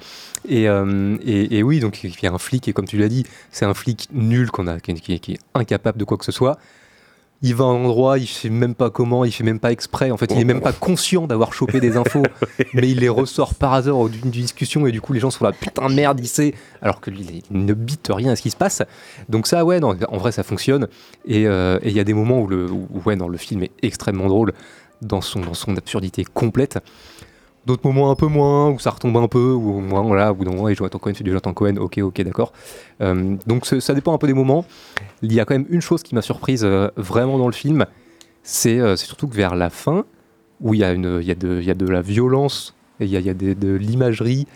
Et, 0.49 0.65
et, 1.27 1.57
et 1.59 1.63
oui, 1.65 1.81
donc 1.81 2.05
il 2.05 2.13
y 2.23 2.27
a 2.29 2.33
un 2.33 2.39
flic, 2.39 2.69
et 2.69 2.73
comme 2.73 2.87
tu 2.87 2.97
l'as 2.97 3.09
dit, 3.09 3.25
c'est 3.51 3.65
un 3.65 3.75
flic 3.75 4.09
nul 4.13 4.51
qu'on 4.53 4.69
a, 4.69 4.79
qui, 4.79 4.95
qui- 4.95 5.19
qui 5.19 5.33
est 5.33 5.39
incapable 5.55 5.99
de 5.99 6.05
quoi 6.05 6.17
que 6.17 6.25
ce 6.25 6.31
soit. 6.33 6.59
Il 7.40 7.55
va 7.55 7.65
à 7.65 7.69
un 7.69 7.85
endroit, 7.85 8.19
il 8.19 8.27
sait 8.27 8.51
même 8.51 8.74
pas 8.74 8.90
comment, 8.90 9.24
il 9.24 9.31
fait 9.31 9.44
même 9.44 9.60
pas 9.60 9.70
exprès. 9.70 10.10
En 10.10 10.16
fait, 10.16 10.32
il 10.32 10.40
est 10.40 10.44
même 10.44 10.60
pas 10.60 10.73
conscient 10.73 11.27
d'avoir 11.28 11.52
chopé 11.52 11.78
des 11.81 11.97
infos, 11.97 12.24
mais 12.74 12.90
il 12.90 12.98
les 12.98 13.09
ressort 13.09 13.55
par 13.55 13.74
hasard 13.74 14.09
d'une 14.09 14.31
discussion 14.31 14.86
et 14.86 14.93
du 14.93 15.01
coup 15.01 15.12
les 15.12 15.20
gens 15.20 15.31
sont 15.31 15.44
là 15.44 15.52
putain 15.52 15.89
merde, 15.89 16.19
il 16.20 16.27
sait, 16.27 16.55
alors 16.82 17.01
que 17.01 17.10
lui 17.10 17.44
il 17.51 17.65
ne 17.65 17.74
bite 17.74 18.10
rien 18.12 18.32
à 18.32 18.36
ce 18.36 18.43
qui 18.43 18.51
se 18.51 18.56
passe. 18.56 18.82
Donc 19.28 19.47
ça, 19.47 19.65
ouais, 19.65 19.78
non, 19.78 19.97
en 20.09 20.16
vrai 20.16 20.32
ça 20.32 20.43
fonctionne. 20.43 20.89
Et 21.27 21.47
euh, 21.47 21.78
et 21.82 21.90
il 21.90 21.97
y 21.97 22.01
a 22.01 22.05
des 22.05 22.15
moments 22.15 22.40
où 22.40 22.48
le, 22.48 22.70
où, 22.70 22.89
ouais, 23.06 23.15
non, 23.15 23.28
le 23.28 23.39
film 23.39 23.62
est 23.62 23.73
extrêmement 23.82 24.27
drôle 24.27 24.52
dans 25.01 25.20
son 25.20 25.40
dans 25.40 25.55
son 25.55 25.77
absurdité 25.77 26.24
complète. 26.24 26.78
D'autres 27.69 27.86
moments 27.86 28.11
un 28.11 28.16
peu 28.16 28.27
moins, 28.27 28.70
où 28.70 28.78
ça 28.81 28.90
retombe 28.90 29.16
un 29.19 29.28
peu, 29.28 29.39
au 29.53 29.78
moins, 29.81 30.03
voilà, 30.03 30.32
au 30.32 30.35
bout 30.35 30.45
d'un 30.45 30.51
moment, 30.51 30.69
et 30.69 30.74
Jonathan 30.74 30.99
Cohen 30.99 31.15
fait 31.15 31.23
du 31.23 31.31
Jonathan 31.31 31.55
Cohen, 31.55 31.77
ok, 31.77 31.99
ok, 31.99 32.20
d'accord. 32.23 32.53
Euh, 33.01 33.36
donc 33.47 33.66
c'est- 33.66 33.78
ça 33.81 33.95
dépend 33.95 34.12
un 34.12 34.19
peu 34.19 34.27
des 34.27 34.32
moments. 34.35 34.65
Il 35.23 35.32
y 35.32 35.39
a 35.39 35.45
quand 35.45 35.55
même 35.55 35.66
une 35.70 35.81
chose 35.81 36.03
qui 36.03 36.15
m'a 36.16 36.23
surprise 36.23 36.65
euh, 36.65 36.89
vraiment 36.97 37.39
dans 37.39 37.47
le 37.47 37.53
film, 37.53 37.86
c'est 38.43 38.81
euh, 38.81 38.97
c'est 38.97 39.07
surtout 39.07 39.28
que 39.28 39.35
vers 39.36 39.55
la 39.55 39.70
fin, 39.70 40.05
où 40.61 40.74
il 40.74 40.81
y, 40.81 40.85
a 40.85 40.93
y, 40.93 40.99
de- 40.99 41.20
y 41.62 41.70
a 41.70 41.74
de 41.74 41.86
la 41.89 42.03
violence, 42.03 42.74
il 42.99 43.07
y 43.07 43.16
a, 43.16 43.20
y 43.20 43.31
a 43.31 43.35
de 43.35 43.74
l'imagerie, 43.77 44.47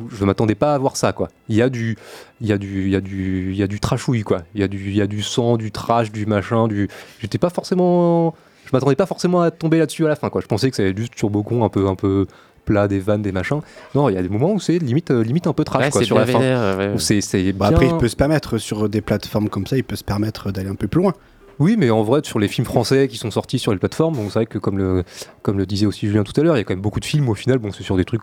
où 0.00 0.10
je 0.10 0.20
ne 0.20 0.26
m'attendais 0.26 0.54
pas 0.54 0.74
à 0.74 0.78
voir 0.78 0.96
ça, 0.96 1.12
quoi. 1.12 1.28
Il 1.48 1.56
y 1.56 1.62
a 1.62 1.68
du, 1.70 1.96
il 2.40 2.46
y 2.46 2.52
a 2.52 2.58
du, 2.58 2.84
il 2.84 2.90
y 2.90 2.96
a 2.96 3.00
du, 3.00 3.50
il 3.52 3.56
y 3.56 3.62
a 3.62 3.66
du 3.66 3.80
trashouille, 3.80 4.22
quoi. 4.22 4.42
Il 4.54 4.60
y 4.60 4.64
a 4.64 4.68
du, 4.68 4.78
il 4.90 4.94
y 4.96 5.00
a 5.00 5.06
du 5.06 5.22
sang, 5.22 5.56
du 5.56 5.72
trash, 5.72 6.12
du 6.12 6.26
machin, 6.26 6.68
du. 6.68 6.88
J'étais 7.18 7.38
pas 7.38 7.50
forcément, 7.50 8.34
je 8.66 8.70
m'attendais 8.74 8.94
pas 8.94 9.06
forcément 9.06 9.40
à 9.40 9.50
tomber 9.50 9.78
là-dessus 9.78 10.04
à 10.04 10.08
la 10.08 10.16
fin, 10.16 10.28
quoi. 10.30 10.40
Je 10.40 10.46
pensais 10.46 10.68
que 10.70 10.76
ça 10.76 10.82
allait 10.82 10.94
juste 10.96 11.14
turbo 11.14 11.42
con, 11.42 11.64
un 11.64 11.68
peu, 11.70 11.88
un 11.88 11.94
peu 11.96 12.26
plat, 12.68 12.86
des 12.88 12.98
vannes, 13.00 13.22
des 13.22 13.32
machins. 13.32 13.60
Non, 13.94 14.08
il 14.10 14.14
y 14.14 14.18
a 14.18 14.22
des 14.22 14.28
moments 14.28 14.52
où 14.52 14.60
c'est 14.60 14.78
limite, 14.78 15.10
euh, 15.10 15.22
limite 15.22 15.46
un 15.46 15.52
peu 15.54 15.64
trash, 15.64 15.84
Ouais, 15.84 15.90
quoi, 15.90 16.00
c'est 16.02 16.06
sur 16.06 16.18
la 16.18 16.26
fin. 16.26 16.38
ouais. 16.38 16.94
C'est, 16.98 17.20
Bah, 17.52 17.68
bien- 17.68 17.76
Après, 17.76 17.86
il 17.88 17.96
peut 17.96 18.08
se 18.08 18.16
permettre 18.16 18.58
sur 18.58 18.88
des 18.88 19.00
plateformes 19.00 19.48
comme 19.48 19.66
ça, 19.66 19.76
il 19.76 19.84
peut 19.84 19.96
se 19.96 20.04
permettre 20.04 20.52
d'aller 20.52 20.68
un 20.68 20.74
peu 20.74 20.86
plus 20.88 21.00
loin. 21.00 21.14
Oui, 21.58 21.74
mais 21.76 21.90
en 21.90 22.02
vrai, 22.04 22.20
sur 22.22 22.38
les 22.38 22.46
films 22.46 22.66
français 22.66 23.08
qui 23.08 23.16
sont 23.16 23.30
sortis 23.32 23.58
sur 23.58 23.72
les 23.72 23.78
plateformes, 23.78 24.14
bon, 24.14 24.24
c'est 24.28 24.34
vrai 24.40 24.46
que 24.46 24.58
comme 24.58 24.78
le, 24.78 25.02
comme 25.42 25.58
le 25.58 25.66
disait 25.66 25.86
aussi 25.86 26.06
Julien 26.06 26.22
tout 26.22 26.38
à 26.40 26.44
l'heure, 26.44 26.54
il 26.56 26.58
y 26.58 26.60
a 26.60 26.64
quand 26.64 26.74
même 26.74 26.80
beaucoup 26.82 27.00
de 27.00 27.04
films 27.04 27.28
au 27.28 27.34
final, 27.34 27.58
bon, 27.58 27.72
c'est 27.72 27.82
sur 27.82 27.96
des 27.96 28.04
trucs 28.04 28.22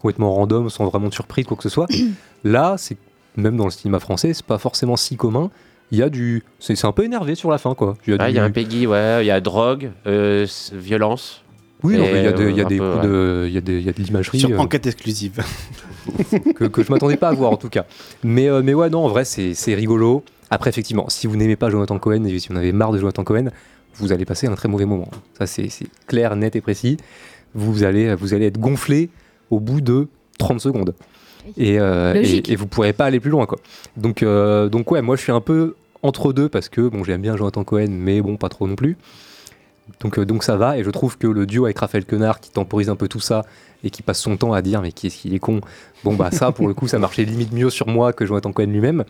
complètement 0.00 0.32
random, 0.34 0.70
sans 0.70 0.84
vraiment 0.84 1.08
de 1.08 1.14
surprise, 1.14 1.46
quoi 1.46 1.56
que 1.56 1.64
ce 1.64 1.68
soit. 1.68 1.88
Là, 2.44 2.76
c'est 2.78 2.96
même 3.36 3.56
dans 3.56 3.64
le 3.64 3.70
cinéma 3.72 3.98
français, 3.98 4.34
c'est 4.34 4.46
pas 4.46 4.58
forcément 4.58 4.96
si 4.96 5.16
commun. 5.16 5.50
Il 5.92 5.98
y 5.98 6.02
a 6.02 6.08
du, 6.10 6.42
c'est, 6.58 6.84
un 6.84 6.92
peu 6.92 7.04
énervé 7.04 7.34
sur 7.36 7.50
la 7.50 7.58
fin, 7.58 7.74
quoi. 7.74 7.94
Il 8.06 8.10
y 8.10 8.12
a 8.14 8.16
Ah, 8.20 8.26
du- 8.26 8.32
il 8.32 8.36
y 8.36 8.38
a 8.38 8.44
un 8.44 8.50
Peggy, 8.50 8.86
ouais, 8.86 9.24
il 9.24 9.26
y 9.26 9.30
a 9.30 9.40
drogue, 9.40 9.90
euh, 10.06 10.46
violence. 10.72 11.42
Oui, 11.86 11.94
il 11.94 12.00
y 12.00 12.26
a, 12.26 12.32
des- 12.32 12.50
il 12.50 12.56
y 12.56 12.60
a 12.60 12.64
des 12.64 12.76
un 12.76 12.78
peu, 12.78 12.90
coups 12.92 13.02
ouais. 13.04 13.08
de, 13.08 13.44
il 13.48 13.52
y 13.54 13.58
a 13.58 13.60
des, 13.60 13.78
il 13.78 13.84
y 13.84 13.88
a 13.88 13.92
de 13.92 14.02
l'imagerie. 14.02 14.40
Sur 14.40 14.50
euh, 14.50 14.58
enquête 14.58 14.86
exclusive. 14.86 15.42
que, 16.54 16.64
que 16.64 16.82
je 16.82 16.90
m'attendais 16.92 17.16
pas 17.16 17.28
à 17.28 17.32
voir 17.32 17.52
en 17.52 17.56
tout 17.56 17.68
cas. 17.68 17.84
Mais, 18.22 18.48
euh, 18.48 18.62
mais 18.64 18.74
ouais, 18.74 18.90
non, 18.90 19.04
en 19.04 19.08
vrai, 19.08 19.24
c'est 19.24 19.74
rigolo. 19.74 20.24
Après, 20.50 20.70
effectivement, 20.70 21.08
si 21.08 21.26
vous 21.26 21.36
n'aimez 21.36 21.56
pas 21.56 21.70
Jonathan 21.70 21.98
Cohen 21.98 22.24
et 22.24 22.38
si 22.38 22.48
vous 22.48 22.54
en 22.54 22.58
avez 22.58 22.72
marre 22.72 22.92
de 22.92 22.98
Jonathan 22.98 23.24
Cohen, 23.24 23.46
vous 23.96 24.12
allez 24.12 24.24
passer 24.24 24.46
un 24.46 24.54
très 24.54 24.68
mauvais 24.68 24.84
moment. 24.84 25.08
Ça, 25.38 25.46
c'est 25.46 25.68
clair, 26.06 26.36
net 26.36 26.54
et 26.56 26.60
précis. 26.60 26.98
Vous 27.54 27.82
allez, 27.84 28.14
vous 28.14 28.34
allez 28.34 28.46
être 28.46 28.58
gonflé 28.60 29.08
au 29.50 29.58
bout 29.60 29.80
de 29.80 30.08
30 30.38 30.60
secondes. 30.60 30.94
Et, 31.56 31.78
euh, 31.80 32.14
et, 32.14 32.52
et 32.52 32.56
vous 32.56 32.66
pourrez 32.66 32.92
pas 32.92 33.06
aller 33.06 33.20
plus 33.20 33.30
loin. 33.30 33.46
Quoi. 33.46 33.58
Donc, 33.96 34.22
euh, 34.22 34.68
donc, 34.68 34.90
ouais, 34.90 35.00
moi, 35.02 35.16
je 35.16 35.22
suis 35.22 35.32
un 35.32 35.40
peu 35.40 35.74
entre 36.02 36.32
deux 36.32 36.48
parce 36.48 36.68
que 36.68 36.82
bon, 36.88 37.02
j'aime 37.04 37.22
bien 37.22 37.36
Jonathan 37.36 37.64
Cohen, 37.64 37.88
mais 37.90 38.20
bon, 38.20 38.36
pas 38.36 38.48
trop 38.48 38.68
non 38.68 38.76
plus. 38.76 38.96
Donc, 40.00 40.18
euh, 40.18 40.24
donc 40.26 40.42
ça 40.42 40.56
va, 40.56 40.78
et 40.78 40.84
je 40.84 40.90
trouve 40.90 41.16
que 41.16 41.26
le 41.26 41.46
duo 41.46 41.64
avec 41.66 41.78
Raphaël 41.78 42.04
Quenard 42.04 42.40
qui 42.40 42.50
temporise 42.50 42.88
un 42.90 42.96
peu 42.96 43.08
tout 43.08 43.20
ça 43.20 43.44
et 43.84 43.90
qui 43.90 44.02
passe 44.02 44.20
son 44.20 44.36
temps 44.36 44.52
à 44.52 44.60
dire 44.62 44.82
mais 44.82 44.90
qui 44.92 45.06
est-ce 45.06 45.16
qu'il 45.18 45.34
est 45.34 45.38
con, 45.38 45.60
bon 46.04 46.14
bah 46.14 46.30
ça 46.32 46.50
pour 46.52 46.66
le 46.66 46.74
coup 46.74 46.88
ça 46.88 46.98
marchait 46.98 47.24
limite 47.24 47.52
mieux 47.52 47.70
sur 47.70 47.86
moi 47.86 48.12
que 48.12 48.26
Jonathan 48.26 48.52
Cohen 48.52 48.66
lui-même. 48.66 49.04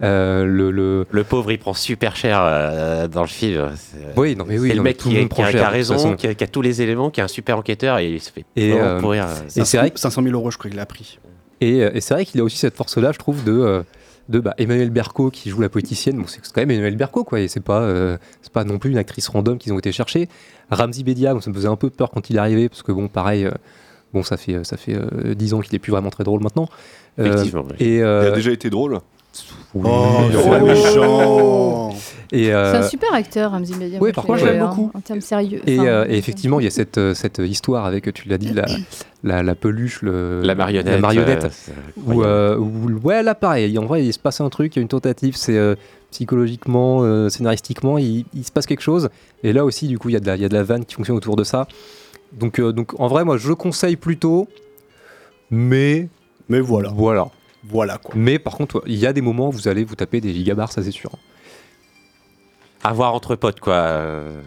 Euh, 0.00 0.44
le, 0.44 0.70
le... 0.70 1.06
Le 1.10 1.24
pauvre, 1.24 1.50
il 1.50 1.58
prend 1.58 1.74
super 1.74 2.14
cher 2.14 2.38
euh, 2.40 3.08
dans 3.08 3.22
le 3.22 3.26
film. 3.26 3.68
Oui, 4.16 4.36
non, 4.36 4.44
mais 4.46 4.56
oui, 4.58 4.68
c'est 4.68 4.76
le 4.76 4.82
mec 4.82 4.96
qui, 4.96 5.08
qui 5.10 5.18
a, 5.20 5.26
prend 5.26 5.42
qui 5.42 5.48
a 5.48 5.50
cher, 5.50 5.70
raison, 5.72 6.14
qui 6.14 6.28
a, 6.28 6.34
qui 6.34 6.44
a 6.44 6.46
tous 6.46 6.62
les 6.62 6.82
éléments, 6.82 7.10
qui 7.10 7.18
est 7.20 7.24
un 7.24 7.28
super 7.28 7.58
enquêteur 7.58 7.98
et 7.98 8.08
il 8.12 8.20
se 8.20 8.30
fait 8.30 8.44
Et, 8.54 8.72
euh, 8.74 9.00
pourrir. 9.00 9.26
et 9.56 9.64
c'est 9.64 9.76
vrai 9.76 9.90
que- 9.90 9.98
500 9.98 10.22
000 10.22 10.34
euros, 10.34 10.52
je 10.52 10.58
crois 10.58 10.70
qu'il 10.70 10.78
a 10.78 10.86
pris. 10.86 11.18
Et, 11.60 11.82
euh, 11.82 11.90
et 11.94 12.00
c'est 12.00 12.14
vrai 12.14 12.24
qu'il 12.24 12.40
a 12.40 12.44
aussi 12.44 12.58
cette 12.58 12.76
force-là, 12.76 13.10
je 13.12 13.18
trouve, 13.18 13.42
de, 13.42 13.50
euh, 13.50 13.82
de 14.28 14.40
bah, 14.40 14.54
Emmanuel 14.58 14.90
Berco 14.90 15.30
qui 15.30 15.50
joue 15.50 15.60
la 15.60 15.68
poéticienne. 15.68 16.18
Bon, 16.18 16.26
c'est 16.26 16.40
quand 16.40 16.60
même 16.60 16.70
Emmanuel 16.70 16.96
Berco, 16.96 17.24
quoi, 17.24 17.40
et 17.40 17.48
c'est 17.48 17.60
pas, 17.60 17.80
euh, 17.80 18.18
c'est 18.42 18.52
pas 18.52 18.64
non 18.64 18.78
plus 18.78 18.90
une 18.90 18.98
actrice 18.98 19.28
random 19.28 19.58
qu'ils 19.58 19.72
ont 19.72 19.78
été 19.78 19.92
chercher. 19.92 20.28
Ramzi 20.70 21.04
Bedia, 21.04 21.34
bon, 21.34 21.40
ça 21.40 21.50
me 21.50 21.54
faisait 21.54 21.68
un 21.68 21.76
peu 21.76 21.90
peur 21.90 22.10
quand 22.10 22.28
il 22.30 22.36
est 22.36 22.40
arrivé, 22.40 22.68
parce 22.68 22.82
que 22.82 22.92
bon, 22.92 23.08
pareil, 23.08 23.46
euh, 23.46 23.50
bon, 24.12 24.22
ça 24.22 24.36
fait, 24.36 24.64
ça 24.64 24.76
fait 24.76 24.94
euh, 24.94 25.34
10 25.34 25.54
ans 25.54 25.60
qu'il 25.60 25.74
est 25.74 25.78
plus 25.78 25.92
vraiment 25.92 26.10
très 26.10 26.24
drôle 26.24 26.42
maintenant. 26.42 26.68
Euh, 27.18 27.26
Effectivement, 27.26 27.64
oui. 27.68 27.76
et, 27.80 28.02
euh, 28.02 28.24
Il 28.24 28.32
a 28.32 28.36
déjà 28.36 28.52
été 28.52 28.70
drôle. 28.70 28.98
Oui, 29.74 29.90
Oh, 29.90 30.24
oui, 30.30 30.36
c'est 30.42 30.60
méchant. 30.62 31.90
Euh, 32.34 32.72
C'est 32.72 32.78
un 32.78 32.82
super 32.88 33.12
acteur, 33.14 33.50
Ramzi 33.52 33.72
Bedia. 33.74 33.98
oui, 34.00 34.08
moi, 34.08 34.12
par 34.12 34.24
je 34.24 34.28
contre, 34.28 34.46
euh, 34.46 34.58
beaucoup. 34.66 34.90
En 34.94 35.00
termes 35.00 35.20
sérieux. 35.20 35.60
Et, 35.66 35.78
Enfin, 35.78 35.88
euh, 35.88 36.06
et 36.08 36.16
effectivement, 36.18 36.60
il 36.60 36.64
y 36.64 36.66
a 36.66 36.70
cette, 36.70 36.98
euh, 36.98 37.14
cette 37.14 37.38
histoire 37.38 37.84
avec, 37.86 38.12
tu 38.12 38.28
l'as 38.28 38.36
dit, 38.38 38.52
la, 38.52 38.66
la, 39.24 39.42
la 39.42 39.54
peluche, 39.54 40.02
le, 40.02 40.40
La 40.42 40.54
marionnette, 40.54 40.92
la 40.94 40.98
marionnette 40.98 41.44
euh, 41.70 41.72
où, 42.06 42.22
euh, 42.22 42.56
où- 42.58 42.90
ouais, 43.02 43.22
là, 43.22 43.34
pareil, 43.34 43.78
en 43.78 43.84
vrai, 43.86 44.04
il 44.04 44.12
se 44.12 44.18
passe 44.18 44.40
un 44.40 44.48
truc, 44.50 44.76
il 44.76 44.78
y 44.78 44.80
a 44.80 44.82
une 44.82 44.88
tentative, 44.88 45.36
c'est 45.36 45.56
euh, 45.56 45.74
psychologiquement, 46.10 47.00
euh, 47.02 47.28
scénaristiquement, 47.28 47.98
il, 47.98 48.24
il 48.34 48.44
se 48.44 48.52
passe 48.52 48.66
quelque 48.66 48.82
chose. 48.82 49.08
Et 49.42 49.52
là 49.52 49.64
aussi, 49.64 49.86
du 49.88 49.98
coup, 49.98 50.08
il 50.08 50.12
y, 50.12 50.16
a 50.16 50.20
de 50.20 50.26
la- 50.26 50.36
il 50.36 50.42
y 50.42 50.44
a 50.44 50.48
de 50.48 50.54
la 50.54 50.62
vanne 50.64 50.84
qui 50.84 50.94
fonctionne 50.94 51.16
autour 51.16 51.36
de 51.36 51.44
ça. 51.44 51.66
Donc, 52.32 52.58
euh, 52.60 52.72
donc 52.72 52.98
en 53.00 53.06
vrai, 53.08 53.24
moi, 53.24 53.36
je 53.38 53.52
conseille 53.52 53.96
plutôt, 53.96 54.48
mais. 55.50 56.08
Mais 56.48 56.60
voilà. 56.60 56.90
Voilà. 56.94 57.28
Voilà 57.68 57.98
quoi. 57.98 58.14
Mais 58.16 58.38
par 58.38 58.54
contre, 58.56 58.82
il 58.86 58.96
y 58.96 59.06
a 59.06 59.12
des 59.12 59.20
moments 59.20 59.48
où 59.48 59.52
vous 59.52 59.68
allez 59.68 59.84
vous 59.84 59.94
taper 59.96 60.20
des 60.20 60.32
gigabars, 60.32 60.72
ça 60.72 60.82
c'est 60.82 60.90
sûr. 60.90 61.10
À 62.84 62.92
voir 62.92 63.14
entre 63.14 63.34
potes, 63.36 63.60
quoi. 63.60 63.74
euh, 63.74 64.40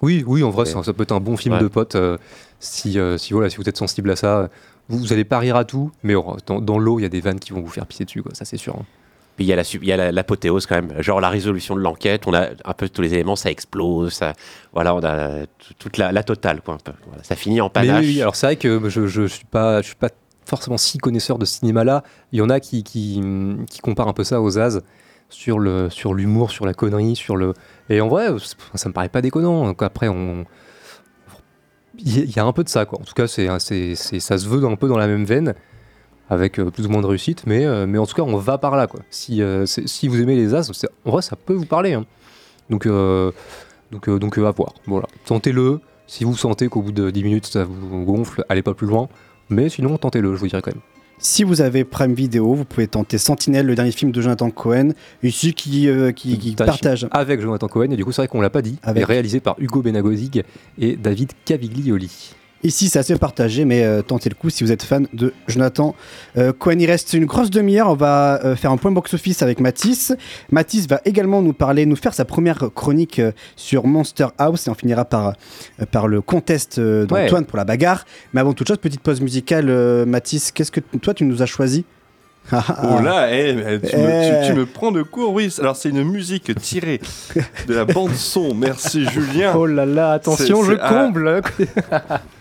Oui, 0.00 0.22
oui, 0.26 0.42
en 0.44 0.50
vrai, 0.50 0.64
ça, 0.64 0.82
ça 0.82 0.92
peut 0.92 1.02
être 1.02 1.12
un 1.12 1.20
bon 1.20 1.36
film 1.36 1.54
Ouais. 1.56 1.60
de 1.60 1.68
potes. 1.68 1.96
euh, 1.96 2.16
si, 2.60 2.98
euh, 2.98 3.18
si, 3.18 3.32
voilà, 3.32 3.50
si 3.50 3.56
vous 3.56 3.68
êtes 3.68 3.76
sensible 3.76 4.10
à 4.10 4.16
ça, 4.16 4.48
vous, 4.88 4.98
vous 4.98 5.12
allez 5.12 5.24
pas 5.24 5.38
rire 5.38 5.56
à 5.56 5.64
tout, 5.64 5.90
mais 6.02 6.14
oh, 6.14 6.36
dans, 6.46 6.60
dans 6.60 6.78
l'eau, 6.78 6.98
il 6.98 7.02
y 7.02 7.06
a 7.06 7.08
des 7.08 7.20
vannes 7.20 7.38
qui 7.40 7.52
vont 7.52 7.60
vous 7.60 7.68
faire 7.68 7.86
pisser 7.86 8.04
dessus, 8.04 8.22
quoi, 8.22 8.32
ça 8.34 8.44
c'est 8.44 8.56
sûr. 8.56 8.74
hein. 8.76 8.84
Puis 9.36 9.44
il 9.44 9.48
y 9.48 9.52
a 9.52 9.56
la 9.56 9.62
su- 9.62 9.78
il 9.80 9.86
y 9.88 9.92
a 9.92 9.96
la- 9.96 10.10
l'apothéose 10.10 10.66
quand 10.66 10.74
même, 10.74 11.00
genre 11.00 11.20
la 11.20 11.28
résolution 11.28 11.76
de 11.76 11.80
l'enquête, 11.80 12.26
on 12.26 12.34
a 12.34 12.48
un 12.64 12.72
peu 12.72 12.88
tous 12.88 13.02
les 13.02 13.14
éléments, 13.14 13.36
ça 13.36 13.50
explose, 13.50 14.12
ça, 14.12 14.32
voilà, 14.72 14.94
on 14.96 15.04
a 15.04 15.46
toute 15.78 15.96
la, 15.96 16.10
la 16.10 16.22
totale, 16.24 16.60
quoi, 16.62 16.74
un 16.74 16.78
peu. 16.78 16.92
Voilà, 17.06 17.22
ça 17.22 17.36
finit 17.36 17.60
en 17.60 17.66
Mais 17.66 17.70
panache. 17.86 18.04
oui, 18.04 18.14
oui, 18.14 18.20
alors 18.22 18.34
c'est 18.34 18.46
vrai 18.46 18.56
que 18.56 18.88
je, 18.88 19.06
je 19.06 19.26
suis 19.26 19.44
pas, 19.44 19.80
je 19.82 19.86
suis 19.88 19.94
pas 19.96 20.08
forcément 20.48 20.78
si 20.78 20.98
connaisseur 20.98 21.38
de 21.38 21.44
cinéma-là. 21.44 22.02
Il 22.32 22.38
y 22.38 22.42
en 22.42 22.50
a 22.50 22.58
qui, 22.60 22.82
comparent 23.82 24.08
un 24.08 24.12
peu 24.12 24.24
ça 24.24 24.40
aux 24.40 24.58
As 24.58 24.80
sur 25.30 25.58
l'humour, 25.60 26.50
sur 26.50 26.64
la 26.66 26.72
connerie, 26.74 27.14
sur 27.14 27.36
le. 27.36 27.52
Et 27.90 28.00
en 28.00 28.08
vrai, 28.08 28.28
ça 28.74 28.88
me 28.88 28.94
paraît 28.94 29.08
pas 29.10 29.20
déconnant. 29.20 29.64
Donc 29.66 29.82
après, 29.82 30.08
il 31.98 32.30
y 32.34 32.38
a- 32.38 32.44
un 32.44 32.52
peu 32.52 32.64
de 32.64 32.68
ça, 32.68 32.84
quoi. 32.86 32.98
En 33.00 33.04
tout 33.04 33.14
cas, 33.14 33.26
ça 33.26 33.58
se 33.58 34.48
veut 34.48 34.64
un 34.64 34.76
peu 34.76 34.88
dans 34.88 34.98
la 34.98 35.06
même 35.06 35.24
veine, 35.24 35.54
avec 36.30 36.58
euh, 36.58 36.70
plus 36.70 36.86
ou 36.86 36.90
moins 36.90 37.02
de 37.02 37.06
réussite, 37.06 37.44
mais, 37.46 37.64
euh, 37.66 37.86
mais 37.86 37.98
en 37.98 38.06
tout 38.06 38.14
cas, 38.14 38.22
on 38.22 38.36
va 38.36 38.58
par 38.58 38.76
là, 38.76 38.86
euh, 39.42 39.66
si 39.66 40.08
vous 40.08 40.20
aimez 40.20 40.36
les 40.36 40.54
As, 40.54 40.70
en 41.04 41.10
vrai, 41.10 41.22
ça 41.22 41.36
peut 41.36 41.54
vous 41.54 41.66
parler. 41.66 41.94
hein. 41.94 42.06
Donc, 42.70 42.86
à 44.46 44.50
voir. 44.50 44.74
Voilà. 44.86 45.06
Tentez-le. 45.24 45.80
Si 46.06 46.24
vous 46.24 46.34
sentez 46.36 46.68
qu'au 46.68 46.80
bout 46.82 46.92
de 46.92 47.10
10 47.10 47.22
minutes, 47.24 47.46
ça 47.46 47.64
vous 47.64 48.04
gonfle, 48.04 48.44
allez 48.48 48.62
pas 48.62 48.72
plus 48.74 48.86
loin. 48.86 49.08
Mais 49.50 49.68
sinon, 49.68 49.96
tentez-le, 49.98 50.34
je 50.34 50.40
vous 50.40 50.46
dirais 50.48 50.62
quand 50.62 50.72
même. 50.72 50.82
Si 51.20 51.42
vous 51.42 51.60
avez 51.60 51.82
Prime 51.84 52.14
Video, 52.14 52.54
vous 52.54 52.64
pouvez 52.64 52.86
tenter 52.86 53.18
Sentinelle, 53.18 53.66
le 53.66 53.74
dernier 53.74 53.90
film 53.90 54.12
de 54.12 54.20
Jonathan 54.20 54.50
Cohen, 54.50 54.90
ici 55.24 55.52
qui, 55.52 55.88
euh, 55.88 56.12
qui, 56.12 56.38
qui 56.38 56.54
partage. 56.54 57.08
Avec 57.10 57.40
Jonathan 57.40 57.66
Cohen, 57.66 57.90
et 57.90 57.96
du 57.96 58.04
coup, 58.04 58.12
c'est 58.12 58.22
vrai 58.22 58.28
qu'on 58.28 58.40
l'a 58.40 58.50
pas 58.50 58.62
dit, 58.62 58.76
Avec- 58.84 59.04
réalisé 59.04 59.40
par 59.40 59.56
Hugo 59.58 59.82
Benagozig 59.82 60.44
et 60.78 60.94
David 60.96 61.32
Caviglioli. 61.44 62.34
Ici, 62.64 62.88
c'est 62.88 62.98
assez 62.98 63.16
partagé, 63.16 63.64
mais 63.64 63.84
euh, 63.84 64.02
tentez 64.02 64.28
le 64.28 64.34
coup 64.34 64.50
si 64.50 64.64
vous 64.64 64.72
êtes 64.72 64.82
fan 64.82 65.06
de 65.12 65.32
Jonathan 65.46 65.94
euh, 66.36 66.52
Cohen. 66.52 66.78
Il 66.80 66.86
reste 66.86 67.12
une 67.12 67.24
grosse 67.24 67.50
demi-heure. 67.50 67.88
On 67.88 67.94
va 67.94 68.40
euh, 68.44 68.56
faire 68.56 68.72
un 68.72 68.76
point 68.76 68.90
box-office 68.90 69.42
avec 69.42 69.60
Mathis. 69.60 70.12
Mathis 70.50 70.88
va 70.88 71.00
également 71.04 71.40
nous 71.40 71.52
parler, 71.52 71.86
nous 71.86 71.94
faire 71.94 72.14
sa 72.14 72.24
première 72.24 72.70
chronique 72.74 73.20
euh, 73.20 73.30
sur 73.54 73.86
Monster 73.86 74.26
House 74.38 74.66
et 74.66 74.70
on 74.70 74.74
finira 74.74 75.04
par, 75.04 75.34
par 75.92 76.08
le 76.08 76.20
contest 76.20 76.80
d'Antoine 76.80 77.44
pour 77.46 77.58
la 77.58 77.64
bagarre. 77.64 78.04
Mais 78.32 78.40
avant 78.40 78.52
toute 78.54 78.66
chose, 78.66 78.78
petite 78.78 79.02
pause 79.02 79.20
musicale. 79.20 79.66
Mathis, 80.06 80.50
qu'est-ce 80.50 80.72
que 80.72 80.80
toi 81.00 81.14
tu 81.14 81.24
nous 81.24 81.42
as 81.42 81.46
choisi? 81.46 81.84
Ah, 82.50 82.64
ah, 82.66 82.96
Oh 82.98 83.02
là, 83.02 83.28
eh, 83.30 83.52
tu, 83.54 83.90
Eh. 83.92 83.96
me, 83.98 84.40
tu- 84.40 84.52
tu 84.52 84.58
me 84.58 84.64
prends 84.64 84.90
de 84.90 85.02
court, 85.02 85.34
oui. 85.34 85.54
Alors, 85.58 85.76
c'est 85.76 85.90
une 85.90 86.02
musique 86.02 86.54
tirée 86.58 86.98
de 87.66 87.74
la 87.74 87.84
bande-son. 87.84 88.54
Merci, 88.54 89.04
Julien. 89.10 89.52
Oh 89.54 89.66
là 89.66 89.84
là, 89.84 90.12
attention, 90.12 90.64
je 90.64 90.72
ah. 90.80 91.10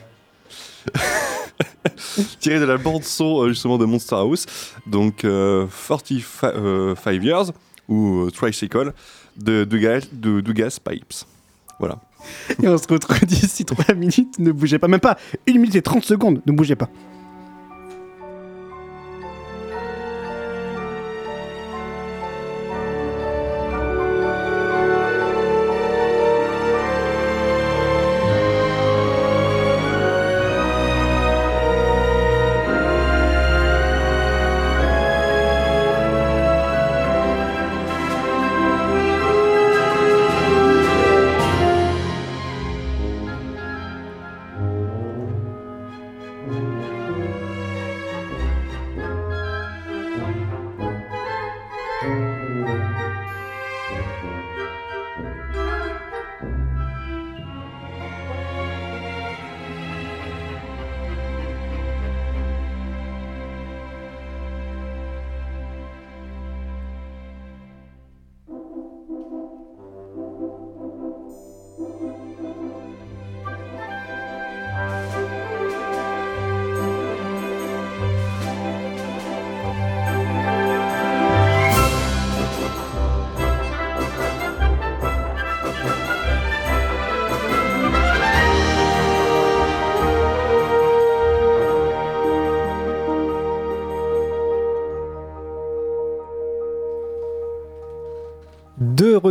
tiré 2.40 2.60
de 2.60 2.66
la 2.66 2.78
bande 2.78 3.04
son 3.04 3.44
euh, 3.44 3.50
justement 3.50 3.78
de 3.78 3.86
Monster 3.86 4.16
House, 4.16 4.46
donc 4.86 5.24
euh, 5.24 5.68
45 5.88 6.44
euh, 6.44 6.96
Five 6.96 7.24
Years 7.24 7.52
ou 7.88 8.26
euh, 8.26 8.32
Tricycle 8.32 8.94
de 9.38 9.64
Dugas, 9.64 10.08
de 10.12 10.42
Dugas 10.42 10.80
Pipes. 10.84 11.14
Voilà. 11.80 12.00
Et 12.62 12.68
on 12.68 12.78
se 12.78 12.88
retrouve 12.88 13.20
d'ici 13.26 13.64
3 13.66 13.94
minutes. 13.96 14.40
Ne 14.40 14.52
bougez 14.52 14.80
pas, 14.80 14.88
même 14.88 15.00
pas 15.00 15.18
1 15.48 15.54
minute 15.54 15.76
et 15.76 15.82
30 15.82 16.04
secondes. 16.04 16.42
Ne 16.46 16.52
bougez 16.52 16.76
pas. 16.76 16.90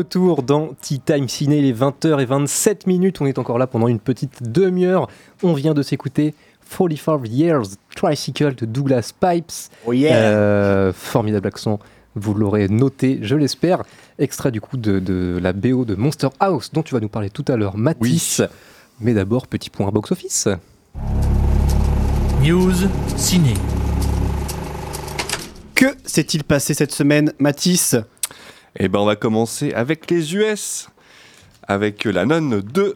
Retour 0.06 0.44
dans 0.44 0.68
Tea 0.80 1.00
Time 1.00 1.28
Ciné, 1.28 1.60
les 1.60 1.74
20h27 1.74 2.86
minutes. 2.86 3.20
On 3.20 3.26
est 3.26 3.40
encore 3.40 3.58
là 3.58 3.66
pendant 3.66 3.88
une 3.88 3.98
petite 3.98 4.52
demi-heure. 4.52 5.08
On 5.42 5.52
vient 5.52 5.74
de 5.74 5.82
s'écouter 5.82 6.32
45 6.78 7.26
Years 7.28 7.66
Tricycle 7.96 8.54
de 8.54 8.66
Douglas 8.66 9.12
Pipes. 9.20 9.50
Oh 9.84 9.92
yeah. 9.92 10.14
Euh, 10.14 10.92
formidable 10.92 11.48
accent, 11.48 11.80
vous 12.14 12.34
l'aurez 12.34 12.68
noté, 12.68 13.18
je 13.22 13.34
l'espère. 13.34 13.82
Extrait 14.20 14.52
du 14.52 14.60
coup 14.60 14.76
de, 14.76 15.00
de 15.00 15.40
la 15.42 15.52
BO 15.52 15.84
de 15.84 15.96
Monster 15.96 16.28
House 16.38 16.70
dont 16.72 16.84
tu 16.84 16.94
vas 16.94 17.00
nous 17.00 17.08
parler 17.08 17.30
tout 17.30 17.44
à 17.48 17.56
l'heure, 17.56 17.76
Mathis. 17.76 18.42
Mais 19.00 19.12
d'abord, 19.12 19.48
petit 19.48 19.70
point 19.70 19.90
box-office. 19.90 20.46
News 22.44 22.74
ciné. 23.16 23.54
Que 25.74 25.86
s'est-il 26.04 26.44
passé 26.44 26.74
cette 26.74 26.92
semaine, 26.92 27.32
Mathis 27.40 27.96
Eh 28.78 28.89
ben, 28.89 28.98
on 28.98 29.07
va 29.07 29.16
commencer 29.16 29.73
avec 29.73 30.11
les 30.11 30.35
US. 30.35 30.89
Avec 31.66 32.05
La 32.05 32.27
Nonne 32.27 32.61
2. 32.61 32.94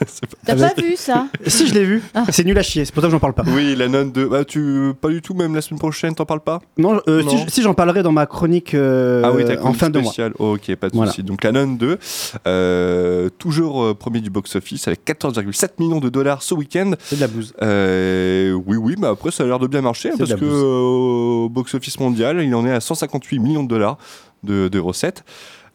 T'as 0.46 0.56
pas 0.56 0.72
vu 0.80 0.94
ça 0.96 1.26
Si, 1.46 1.66
je 1.68 1.74
l'ai 1.74 1.84
vu. 1.84 2.02
C'est 2.30 2.44
nul 2.44 2.56
à 2.58 2.62
chier, 2.62 2.84
c'est 2.84 2.92
pour 2.92 3.02
ça 3.02 3.08
que 3.08 3.12
j'en 3.12 3.18
parle 3.18 3.34
pas. 3.34 3.42
Oui, 3.48 3.74
La 3.76 3.88
Nonne 3.88 4.12
2. 4.12 4.26
Bah, 4.28 4.44
tu... 4.44 4.92
Pas 5.00 5.08
du 5.08 5.20
tout, 5.22 5.34
même 5.34 5.54
la 5.54 5.60
semaine 5.60 5.78
prochaine, 5.78 6.14
t'en 6.14 6.24
parles 6.26 6.40
pas 6.40 6.60
Non, 6.76 7.00
euh, 7.08 7.22
Non. 7.22 7.30
si, 7.30 7.44
si, 7.50 7.62
j'en 7.62 7.74
parlerai 7.74 8.02
dans 8.02 8.12
ma 8.12 8.26
chronique 8.26 8.74
euh, 8.74 9.22
ah 9.24 9.32
oui, 9.32 9.44
t'as 9.46 9.60
en 9.62 9.72
fin 9.72 9.90
de 9.90 9.98
mois. 9.98 10.12
spécial. 10.12 10.32
ok, 10.38 10.74
pas 10.76 10.88
de 10.88 10.96
Voilà. 10.96 11.10
souci. 11.10 11.22
Donc 11.22 11.42
la 11.44 11.52
Nonne 11.52 11.76
2, 11.76 11.98
euh, 12.46 13.28
toujours 13.38 13.82
euh, 13.82 13.94
premier 13.94 14.20
du 14.20 14.30
box-office 14.30 14.86
avec 14.88 15.04
14,7 15.04 15.70
millions 15.78 16.00
de 16.00 16.08
dollars 16.08 16.42
ce 16.42 16.54
week-end. 16.54 16.92
C'est 17.04 17.16
de 17.16 17.20
la 17.20 17.28
bouse. 17.28 17.54
Euh, 17.62 18.52
oui, 18.66 18.76
oui, 18.76 18.94
mais 18.98 19.06
après 19.08 19.30
ça 19.30 19.44
a 19.44 19.46
l'air 19.46 19.58
de 19.58 19.66
bien 19.66 19.80
marcher 19.80 20.10
hein, 20.10 20.14
de 20.14 20.18
parce 20.18 20.30
la 20.30 20.36
que 20.36 20.44
bouse. 20.44 20.62
euh, 20.62 21.44
au 21.44 21.48
box-office 21.48 21.98
mondial, 22.00 22.42
il 22.42 22.54
en 22.54 22.66
est 22.66 22.72
à 22.72 22.80
158 22.80 23.38
millions 23.38 23.62
de 23.64 23.68
dollars 23.68 23.98
de, 24.44 24.68
de 24.68 24.78
recettes. 24.78 25.24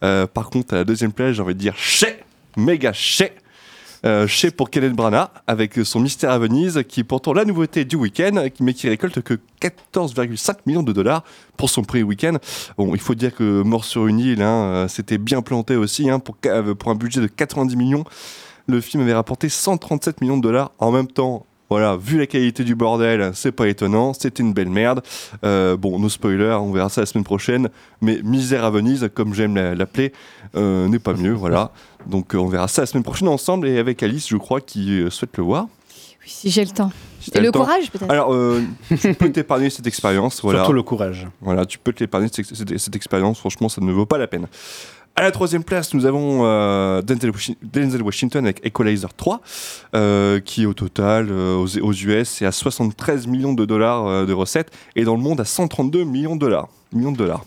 Euh, 0.02 0.26
par 0.26 0.50
contre, 0.50 0.74
à 0.74 0.78
la 0.78 0.84
deuxième 0.84 1.12
place, 1.12 1.34
j'ai 1.36 1.42
envie 1.42 1.54
de 1.54 1.58
dire 1.60 1.74
chez, 1.76 2.16
méga 2.56 2.92
chez. 2.92 3.32
Euh, 4.04 4.26
chez 4.26 4.50
pour 4.50 4.68
Kenneth 4.68 4.92
Branagh 4.92 5.28
avec 5.46 5.76
son 5.82 5.98
Mystère 5.98 6.30
à 6.30 6.38
Venise 6.38 6.82
qui 6.86 7.00
est 7.00 7.04
pourtant 7.04 7.32
la 7.32 7.46
nouveauté 7.46 7.86
du 7.86 7.96
week-end 7.96 8.46
mais 8.60 8.74
qui 8.74 8.88
récolte 8.88 9.22
que 9.22 9.38
14,5 9.62 10.56
millions 10.66 10.82
de 10.82 10.92
dollars 10.92 11.24
pour 11.56 11.70
son 11.70 11.82
prix 11.82 12.02
week-end. 12.02 12.36
Bon, 12.76 12.94
il 12.94 13.00
faut 13.00 13.14
dire 13.14 13.34
que 13.34 13.62
Mort 13.62 13.86
sur 13.86 14.06
une 14.06 14.18
île, 14.18 14.42
hein, 14.42 14.64
euh, 14.64 14.88
c'était 14.88 15.16
bien 15.16 15.40
planté 15.40 15.76
aussi 15.76 16.10
hein, 16.10 16.20
euh, 16.46 16.74
pour 16.74 16.90
un 16.90 16.94
budget 16.96 17.22
de 17.22 17.26
90 17.28 17.76
millions. 17.76 18.04
Le 18.66 18.82
film 18.82 19.02
avait 19.02 19.14
rapporté 19.14 19.48
137 19.48 20.20
millions 20.20 20.36
de 20.36 20.42
dollars 20.42 20.72
en 20.78 20.92
même 20.92 21.08
temps. 21.08 21.46
Voilà, 21.74 21.96
vu 21.96 22.18
la 22.20 22.26
qualité 22.28 22.62
du 22.62 22.76
bordel, 22.76 23.32
c'est 23.34 23.50
pas 23.50 23.66
étonnant, 23.66 24.12
c'était 24.14 24.44
une 24.44 24.52
belle 24.52 24.68
merde. 24.68 25.02
Euh, 25.44 25.76
bon, 25.76 25.98
no 25.98 26.08
spoiler, 26.08 26.56
on 26.60 26.70
verra 26.70 26.88
ça 26.88 27.00
la 27.00 27.06
semaine 27.06 27.24
prochaine. 27.24 27.68
Mais 28.00 28.20
Misère 28.22 28.64
à 28.64 28.70
Venise, 28.70 29.10
comme 29.12 29.34
j'aime 29.34 29.56
la- 29.56 29.74
l'appeler, 29.74 30.12
euh, 30.54 30.86
n'est 30.86 31.00
pas 31.00 31.14
mieux, 31.14 31.32
voilà. 31.32 31.72
Donc 32.06 32.32
euh, 32.36 32.38
on 32.38 32.46
verra 32.46 32.68
ça 32.68 32.82
la 32.82 32.86
semaine 32.86 33.02
prochaine 33.02 33.26
ensemble 33.26 33.66
et 33.66 33.78
avec 33.78 34.04
Alice, 34.04 34.28
je 34.28 34.36
crois, 34.36 34.60
qui 34.60 35.02
souhaite 35.10 35.36
le 35.36 35.42
voir. 35.42 35.64
Oui, 36.22 36.28
si 36.28 36.48
j'ai 36.50 36.64
le 36.64 36.70
temps. 36.70 36.92
Si 37.20 37.32
Et 37.34 37.40
le 37.40 37.50
temps. 37.50 37.60
courage, 37.64 37.90
peut-être. 37.90 38.08
Alors, 38.08 38.32
euh, 38.32 38.62
tu 39.00 39.12
peux 39.14 39.32
t'épargner 39.32 39.68
cette 39.68 39.88
expérience. 39.88 40.40
Voilà. 40.42 40.60
Surtout 40.60 40.74
le 40.74 40.82
courage. 40.84 41.26
Voilà, 41.40 41.66
tu 41.66 41.78
peux 41.78 41.92
cette, 41.98 42.44
cette- 42.54 42.78
cette 42.78 42.94
expérience. 42.94 43.40
Franchement, 43.40 43.68
ça 43.68 43.80
ne 43.80 43.90
vaut 43.90 44.06
pas 44.06 44.18
la 44.18 44.28
peine. 44.28 44.46
À 45.16 45.22
la 45.22 45.30
troisième 45.30 45.62
place, 45.62 45.94
nous 45.94 46.06
avons 46.06 46.40
euh, 46.44 47.00
Denzel, 47.00 47.30
Washi- 47.30 47.56
Denzel 47.62 48.02
Washington 48.02 48.44
avec 48.44 48.66
Equalizer 48.66 49.14
3, 49.14 49.40
euh, 49.94 50.40
qui 50.40 50.66
au 50.66 50.74
total 50.74 51.28
euh, 51.30 51.54
aux, 51.54 51.78
aux 51.78 51.92
US 51.92 52.42
est 52.42 52.46
à 52.46 52.50
73 52.52 53.28
millions 53.28 53.52
de 53.54 53.64
dollars 53.64 54.06
euh, 54.08 54.26
de 54.26 54.32
recettes 54.32 54.72
et 54.96 55.04
dans 55.04 55.14
le 55.14 55.22
monde 55.22 55.40
à 55.40 55.44
132 55.44 56.02
millions 56.02 56.34
de 56.34 56.40
dollars. 56.40 56.68
Millions 56.92 57.12
de 57.12 57.16
dollars. 57.18 57.44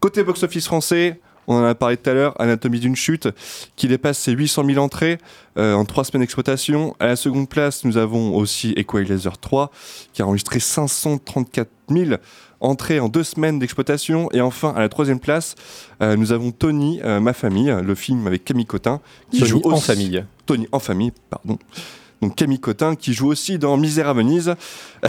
Côté 0.00 0.22
box-office 0.22 0.66
français, 0.66 1.18
on 1.46 1.54
en 1.54 1.64
a 1.64 1.74
parlé 1.74 1.96
tout 1.96 2.10
à 2.10 2.12
l'heure, 2.12 2.38
Anatomie 2.38 2.80
d'une 2.80 2.96
chute, 2.96 3.28
qui 3.76 3.88
dépasse 3.88 4.18
ses 4.18 4.32
800 4.32 4.64
000 4.66 4.78
entrées 4.84 5.16
euh, 5.56 5.72
en 5.74 5.86
trois 5.86 6.04
semaines 6.04 6.22
d'exploitation. 6.24 6.94
À 7.00 7.06
la 7.06 7.16
seconde 7.16 7.48
place, 7.48 7.84
nous 7.84 7.96
avons 7.96 8.36
aussi 8.36 8.74
Equalizer 8.76 9.38
3, 9.38 9.70
qui 10.12 10.20
a 10.20 10.26
enregistré 10.26 10.60
534 10.60 11.68
000 11.88 12.10
entrées 12.60 13.00
en 13.00 13.08
deux 13.08 13.24
semaines 13.24 13.58
d'exploitation. 13.58 14.28
Et 14.32 14.40
enfin, 14.40 14.72
à 14.74 14.80
la 14.80 14.88
troisième 14.88 15.20
place, 15.20 15.54
euh, 16.02 16.16
nous 16.16 16.32
avons 16.32 16.52
Tony, 16.52 17.00
euh, 17.04 17.20
ma 17.20 17.32
famille, 17.32 17.74
le 17.82 17.94
film 17.94 18.26
avec 18.26 18.44
Camille 18.44 18.66
Cotin, 18.66 19.00
qui 19.30 19.40
Tony 19.40 19.50
joue 19.50 19.62
en 19.64 19.76
famille. 19.76 20.24
Tony 20.46 20.68
en 20.72 20.78
famille, 20.78 21.12
pardon. 21.30 21.58
Donc 22.22 22.34
Camille 22.34 22.60
Cotin 22.60 22.96
qui 22.96 23.12
joue 23.12 23.28
aussi 23.28 23.58
dans 23.58 23.76
Misère 23.76 24.08
à 24.08 24.14
Venise. 24.14 24.54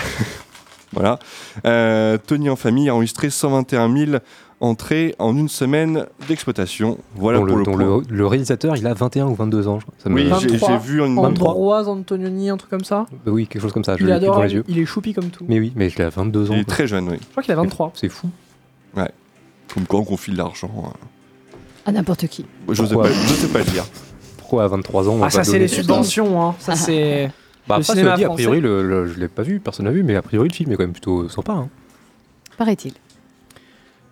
voilà. 0.91 1.19
Euh, 1.65 2.17
Tony 2.17 2.49
en 2.49 2.55
famille 2.55 2.89
a 2.89 2.95
enregistré 2.95 3.29
121 3.29 3.95
000 3.95 4.11
entrées 4.59 5.13
en 5.19 5.35
une 5.37 5.49
semaine 5.49 6.05
d'exploitation. 6.27 6.97
Voilà 7.15 7.39
dont 7.39 7.45
pour 7.45 7.57
le, 7.57 7.63
le, 7.63 7.71
point. 7.71 7.77
le- 8.09 8.15
le 8.15 8.25
réalisateur, 8.27 8.75
il 8.75 8.87
a 8.87 8.93
21 8.93 9.27
ou 9.27 9.35
22 9.35 9.67
ans, 9.67 9.79
je 9.79 9.85
crois. 9.85 9.95
Ça 9.99 10.09
Oui, 10.09 10.29
j'ai- 10.41 10.77
vu 10.79 10.99
une- 11.05 11.17
Ambroise 11.19 11.87
Antonioni, 11.87 12.49
un 12.49 12.57
truc 12.57 12.69
comme 12.71 12.83
ça. 12.83 13.05
Euh, 13.27 13.31
Oui, 13.31 13.47
quelque 13.47 13.61
chose 13.61 13.73
comme 13.73 13.83
ça, 13.83 13.95
je 13.97 14.03
Il 14.03 14.19
dans 14.19 14.41
les 14.41 14.53
yeux. 14.53 14.63
il 14.67 14.79
est 14.79 14.85
choupi 14.85 15.13
comme 15.13 15.29
tout. 15.29 15.45
Mais 15.47 15.59
oui, 15.59 15.71
mais 15.75 15.87
il 15.87 16.01
a 16.01 16.09
22 16.09 16.49
ans. 16.49 16.53
Il 16.55 16.59
est 16.61 16.63
quoi. 16.63 16.73
très 16.73 16.87
jeune, 16.87 17.07
oui. 17.09 17.17
Je 17.21 17.27
crois 17.31 17.43
qu'il 17.43 17.51
a 17.53 17.55
23. 17.55 17.91
C'est 17.93 18.09
fou. 18.09 18.29
Ouais. 18.95 19.11
Comme 19.73 19.85
quoi 19.85 19.99
on 19.99 20.03
confie 20.05 20.31
de 20.31 20.37
l'argent. 20.37 20.71
hein. 20.85 20.93
À 21.85 21.91
n'importe 21.91 22.27
qui. 22.27 22.45
Je 22.67 22.73
sais 22.73 22.81
Pourquoi 22.93 23.03
pas, 23.03 23.13
je 23.13 23.33
sais 23.33 23.47
pas 23.47 23.59
le 23.59 23.65
dire. 23.65 23.85
Pourquoi 24.37 24.63
à 24.63 24.67
23 24.67 25.07
ans 25.07 25.13
on 25.19 25.23
Ah, 25.23 25.29
ça, 25.29 25.43
c'est 25.43 25.59
les 25.59 25.67
subventions, 25.67 26.41
hein. 26.41 26.55
Ça, 26.59 26.75
c'est. 26.75 27.31
Bah, 27.67 27.77
le 27.77 27.83
cinéma 27.83 28.15
dit, 28.15 28.23
a 28.25 28.29
priori, 28.29 28.61
le, 28.61 28.81
le- 28.81 29.07
je 29.07 29.19
l'ai 29.19 29.27
pas 29.27 29.43
vu, 29.43 29.59
personne 29.59 29.85
n'a 29.85 29.91
vu, 29.91 30.01
mais 30.01 30.15
a 30.15 30.21
priori, 30.21 30.47
le 30.47 30.53
film 30.53 30.71
est 30.71 30.75
quand 30.77 30.83
même 30.83 30.93
plutôt 30.93 31.27
sympa. 31.29 31.51
hein. 31.51 31.69
Paraît-il. 32.57 32.93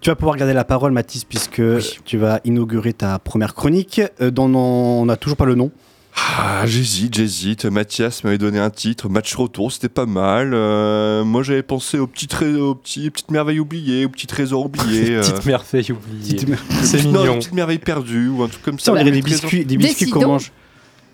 Tu 0.05 0.11
vas 0.11 0.15
pouvoir 0.15 0.37
garder 0.37 0.53
la 0.53 0.63
parole, 0.65 0.91
Mathis, 0.91 1.25
puisque 1.25 1.63
tu 2.05 2.17
vas 2.19 2.39
inaugurer 2.45 2.93
ta 2.93 3.17
première 3.17 3.55
chronique, 3.55 4.01
euh, 4.21 4.29
dont 4.29 4.53
on 4.53 5.03
n'a 5.07 5.15
toujours 5.17 5.35
pas 5.35 5.45
le 5.45 5.55
nom. 5.55 5.71
Ah, 6.15 6.63
j'hésite, 6.67 7.15
j'hésite. 7.15 7.65
Mathias 7.65 8.23
m'avait 8.23 8.37
donné 8.37 8.59
un 8.59 8.69
titre, 8.69 9.09
Match 9.09 9.33
Retour, 9.33 9.71
c'était 9.71 9.89
pas 9.89 10.05
mal. 10.05 10.51
Euh, 10.53 11.23
moi, 11.23 11.41
j'avais 11.41 11.63
pensé 11.63 11.97
aux 11.97 12.05
petites, 12.05 12.39
aux 12.39 12.75
petits, 12.75 13.09
petites 13.09 13.31
merveilles 13.31 13.59
oubliées, 13.59 14.05
aux 14.05 14.09
petits 14.09 14.27
trésors 14.27 14.65
oubliés. 14.65 15.15
euh. 15.15 15.21
Petite 15.21 15.43
merveille 15.47 15.91
oubliée. 15.91 16.33
Petite 16.35 16.49
mer- 16.49 16.59
C'est 16.83 17.03
Non, 17.05 17.21
mignon. 17.21 17.33
une 17.33 17.39
petite 17.39 17.53
merveille 17.53 17.79
perdue 17.79 18.27
ou 18.27 18.43
un 18.43 18.47
truc 18.47 18.61
comme 18.61 18.77
ça. 18.77 18.85
Ça, 18.85 18.91
on 18.91 18.97
dirait 18.97 19.09
des 19.09 19.23
biscuits, 19.23 19.65
des 19.65 19.75
biscuits 19.75 20.11
qu'on 20.11 20.27
mange. 20.27 20.51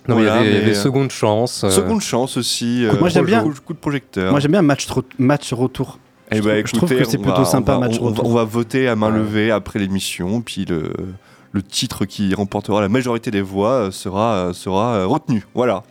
Non, 0.10 0.16
mais 0.18 0.24
il 0.24 0.26
y 0.26 0.28
Voilà, 0.28 0.42
avait, 0.42 0.54
y 0.54 0.58
avait 0.58 0.72
euh, 0.72 0.74
seconde 0.74 1.12
chance. 1.12 1.64
euh, 1.64 1.70
Seconde 1.70 2.02
chance 2.02 2.36
aussi. 2.36 2.84
Écoute, 2.84 3.00
moi, 3.00 3.08
j'aime 3.08 3.24
bien- 3.24 3.42
Coup, 3.42 3.54
coup 3.68 3.74
de 3.74 3.80
projecteur. 3.80 4.32
Moi, 4.32 4.42
j'aime 4.42 4.52
bien 4.52 4.62
match, 4.62 4.86
match 5.18 5.54
retour. 5.54 5.98
Eh 6.34 6.38
je, 6.38 6.42
trouve, 6.42 6.54
je 6.54 6.62
trouve 6.74 6.92
écoutez, 6.92 7.04
que 7.06 7.10
c'est 7.12 7.18
on 7.18 7.22
plutôt 7.24 7.38
va- 7.40 7.46
sympa, 7.46 7.76
on 7.76 7.80
va, 7.82 7.88
match 7.88 7.98
on, 8.00 8.04
va- 8.06 8.10
retour. 8.12 8.26
on 8.28 8.34
va 8.34 8.44
voter 8.46 8.88
à 8.88 8.96
main 8.96 9.12
Ouais. 9.12 9.18
levée 9.20 9.52
après 9.52 9.80
l'émission, 9.80 10.42
puis 10.42 10.66
le, 10.66 10.94
le 11.52 11.62
titre 11.62 12.06
qui 12.06 12.34
remportera 12.34 12.80
la 12.82 12.90
majorité 12.90 13.32
des 13.32 13.42
voix 13.42 13.72
euh, 13.74 13.92
sera, 13.92 14.36
euh, 14.36 14.54
sera 14.54 14.94
euh, 14.96 15.06
retenu. 15.08 15.46
Voilà. 15.54 15.84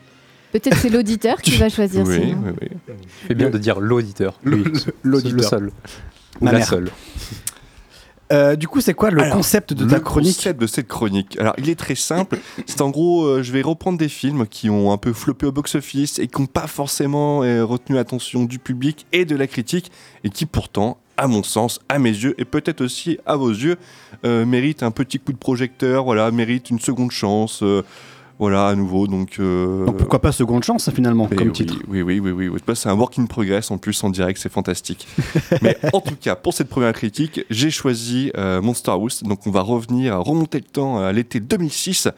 Peut-être 0.52 0.78
c'est 0.78 0.88
l'auditeur 0.88 1.40
qui 1.42 1.50
va 1.58 1.68
choisir. 1.68 2.04
Oui, 2.06 2.20
sinon. 2.22 2.42
oui, 2.60 2.68
oui. 2.88 2.94
C'est 3.28 3.34
bien 3.34 3.50
de 3.50 3.58
dire 3.58 3.80
l'auditeur. 3.80 4.34
L'auditeur. 4.42 4.92
Le 5.02 5.42
seul. 5.42 5.70
Ou 6.40 6.44
Ma 6.44 6.52
la 6.52 6.58
mère. 6.58 6.66
seule. 6.68 6.90
Euh, 8.32 8.54
du 8.54 8.68
coup, 8.68 8.80
c'est 8.80 8.94
quoi 8.94 9.10
le 9.10 9.22
Alors, 9.22 9.36
concept 9.36 9.72
de 9.72 9.84
le 9.84 9.90
ta 9.90 10.00
chronique 10.00 10.36
concept 10.36 10.60
de 10.60 10.66
cette 10.66 10.86
chronique? 10.86 11.38
Alors, 11.40 11.54
il 11.58 11.68
est 11.68 11.78
très 11.78 11.96
simple. 11.96 12.38
C'est 12.66 12.80
en 12.80 12.90
gros, 12.90 13.24
euh, 13.24 13.42
je 13.42 13.52
vais 13.52 13.62
reprendre 13.62 13.98
des 13.98 14.08
films 14.08 14.46
qui 14.46 14.70
ont 14.70 14.92
un 14.92 14.98
peu 14.98 15.12
floppé 15.12 15.46
au 15.46 15.52
box-office 15.52 16.18
et 16.18 16.28
qui 16.28 16.40
n'ont 16.40 16.46
pas 16.46 16.66
forcément 16.66 17.42
euh, 17.42 17.64
retenu 17.64 17.96
l'attention 17.96 18.44
du 18.44 18.58
public 18.58 19.06
et 19.12 19.24
de 19.24 19.34
la 19.34 19.46
critique 19.46 19.90
et 20.22 20.30
qui 20.30 20.46
pourtant, 20.46 20.98
à 21.16 21.26
mon 21.26 21.42
sens, 21.42 21.80
à 21.88 21.98
mes 21.98 22.10
yeux 22.10 22.34
et 22.38 22.44
peut-être 22.44 22.82
aussi 22.82 23.18
à 23.26 23.36
vos 23.36 23.50
yeux, 23.50 23.76
méritent 24.24 24.82
un 24.82 24.90
petit 24.90 25.18
coup 25.18 25.32
de 25.32 25.38
projecteur, 25.38 26.04
voilà, 26.04 26.30
méritent 26.30 26.70
une 26.70 26.80
seconde 26.80 27.10
chance. 27.10 27.62
Euh, 28.40 28.44
Voilà, 28.44 28.68
à 28.68 28.74
nouveau. 28.74 29.06
Donc, 29.06 29.36
euh, 29.38 29.86
Donc 29.86 29.98
pourquoi 29.98 30.20
pas 30.20 30.32
seconde 30.32 30.64
chance 30.64 30.90
finalement 30.90 31.28
mais 31.30 31.36
comme 31.36 31.48
oui, 31.48 31.52
titre 31.52 31.76
Oui, 31.88 32.02
oui, 32.02 32.20
oui, 32.20 32.30
oui. 32.30 32.48
oui. 32.48 32.60
C'est 32.74 32.88
un 32.88 32.94
work 32.94 33.18
in 33.18 33.26
progress 33.26 33.70
en 33.70 33.78
plus 33.78 34.02
en 34.02 34.10
direct, 34.10 34.40
c'est 34.40 34.52
fantastique. 34.52 35.06
Mais 35.62 35.76
en 35.92 36.00
tout 36.00 36.16
cas, 36.16 36.34
pour 36.36 36.54
cette 36.54 36.68
première 36.68 36.92
critique, 36.92 37.44
j'ai 37.50 37.70
choisi 37.70 38.30
euh, 38.36 38.62
Monster 38.62 38.92
House. 38.92 39.22
Donc 39.22 39.46
on 39.46 39.50
va 39.50 39.60
revenir, 39.60 40.18
remonter 40.20 40.58
le 40.58 40.64
temps 40.64 40.98
à 40.98 41.12
l'été 41.12 41.40
2006. 41.40 42.08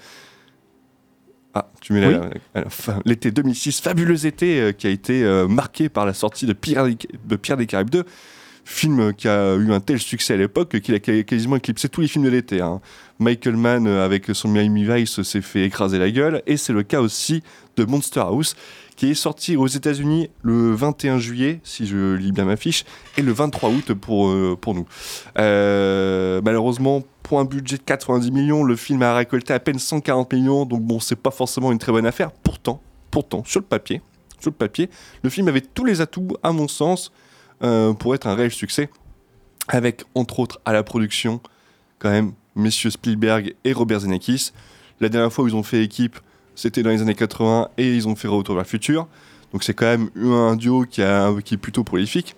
Ah, 1.54 1.68
tu 1.80 1.92
mets 1.92 2.06
Oui. 2.06 2.62
fin. 2.70 3.00
l'été 3.04 3.30
2006, 3.30 3.80
fabuleux 3.80 4.24
été 4.24 4.58
euh, 4.60 4.72
qui 4.72 4.86
a 4.86 4.90
été 4.90 5.22
euh, 5.22 5.46
marqué 5.46 5.90
par 5.90 6.06
la 6.06 6.14
sortie 6.14 6.46
de 6.46 6.54
Pierre 6.54 6.86
des, 6.86 6.96
de 7.26 7.36
Pierre 7.36 7.58
des 7.58 7.66
Caraïbes 7.66 7.90
2. 7.90 8.04
Film 8.64 9.12
qui 9.12 9.28
a 9.28 9.54
eu 9.56 9.72
un 9.72 9.80
tel 9.80 9.98
succès 9.98 10.34
à 10.34 10.36
l'époque 10.36 10.78
qu'il 10.80 10.94
a 10.94 11.00
quasiment 11.00 11.56
éclipsé 11.56 11.88
tous 11.88 12.00
les 12.00 12.08
films 12.08 12.24
de 12.24 12.30
l'été. 12.30 12.60
hein. 12.60 12.80
Michael 13.18 13.56
Mann, 13.56 13.86
euh, 13.86 14.04
avec 14.04 14.26
son 14.32 14.48
Miami 14.48 14.84
Vice, 14.84 15.22
s'est 15.22 15.42
fait 15.42 15.64
écraser 15.64 15.98
la 15.98 16.10
gueule. 16.10 16.42
Et 16.46 16.56
c'est 16.56 16.72
le 16.72 16.82
cas 16.82 17.00
aussi 17.00 17.42
de 17.76 17.84
Monster 17.84 18.20
House, 18.20 18.54
qui 18.96 19.10
est 19.10 19.14
sorti 19.14 19.56
aux 19.56 19.66
États-Unis 19.66 20.30
le 20.42 20.72
21 20.74 21.18
juillet, 21.18 21.60
si 21.64 21.86
je 21.86 22.14
lis 22.14 22.32
bien 22.32 22.44
ma 22.44 22.56
fiche, 22.56 22.84
et 23.16 23.22
le 23.22 23.32
23 23.32 23.70
août 23.70 23.94
pour, 23.94 24.28
euh, 24.28 24.56
nous. 24.68 24.86
Euh, 25.38 26.40
malheureusement, 26.44 27.02
pour 27.22 27.40
un 27.40 27.44
budget 27.44 27.78
de 27.78 27.82
90 27.82 28.30
millions, 28.30 28.62
le 28.64 28.76
film 28.76 29.02
a 29.02 29.14
récolté 29.14 29.52
à 29.52 29.60
peine 29.60 29.78
140 29.78 30.32
millions, 30.32 30.66
donc 30.66 30.82
bon, 30.82 31.00
c'est 31.00 31.16
pas 31.16 31.30
forcément 31.30 31.72
une 31.72 31.78
très 31.78 31.92
bonne 31.92 32.06
affaire. 32.06 32.30
Pourtant, 32.30 32.80
pourtant, 33.10 33.42
sur 33.46 33.60
le 33.60 33.66
papier, 33.66 34.02
sur 34.38 34.50
le 34.50 34.56
papier, 34.56 34.90
le 35.22 35.30
film 35.30 35.48
avait 35.48 35.62
tous 35.62 35.84
les 35.84 36.00
atouts, 36.00 36.36
à 36.42 36.52
mon 36.52 36.68
sens, 36.68 37.12
pour 37.98 38.14
être 38.14 38.26
un 38.26 38.34
réel 38.34 38.50
succès, 38.50 38.90
avec 39.68 40.04
entre 40.14 40.40
autres 40.40 40.60
à 40.64 40.72
la 40.72 40.82
production, 40.82 41.40
quand 41.98 42.10
même, 42.10 42.32
messieurs 42.56 42.90
Spielberg 42.90 43.54
et 43.64 43.72
Robert 43.72 44.00
Zemeckis. 44.00 44.52
La 45.00 45.08
dernière 45.08 45.32
fois 45.32 45.44
où 45.44 45.48
ils 45.48 45.54
ont 45.56 45.62
fait 45.62 45.82
équipe, 45.82 46.18
c'était 46.54 46.82
dans 46.82 46.90
les 46.90 47.00
années 47.02 47.14
80 47.14 47.68
et 47.78 47.94
ils 47.94 48.06
ont 48.08 48.14
fait 48.16 48.28
Retour 48.28 48.54
vers 48.56 48.64
le 48.64 48.68
futur. 48.68 49.06
Donc 49.52 49.62
c'est 49.64 49.74
quand 49.74 49.86
même 49.86 50.10
un 50.16 50.56
duo 50.56 50.84
qui, 50.88 51.02
a, 51.02 51.32
qui 51.44 51.54
est 51.54 51.58
plutôt 51.58 51.84
prolifique. 51.84 52.36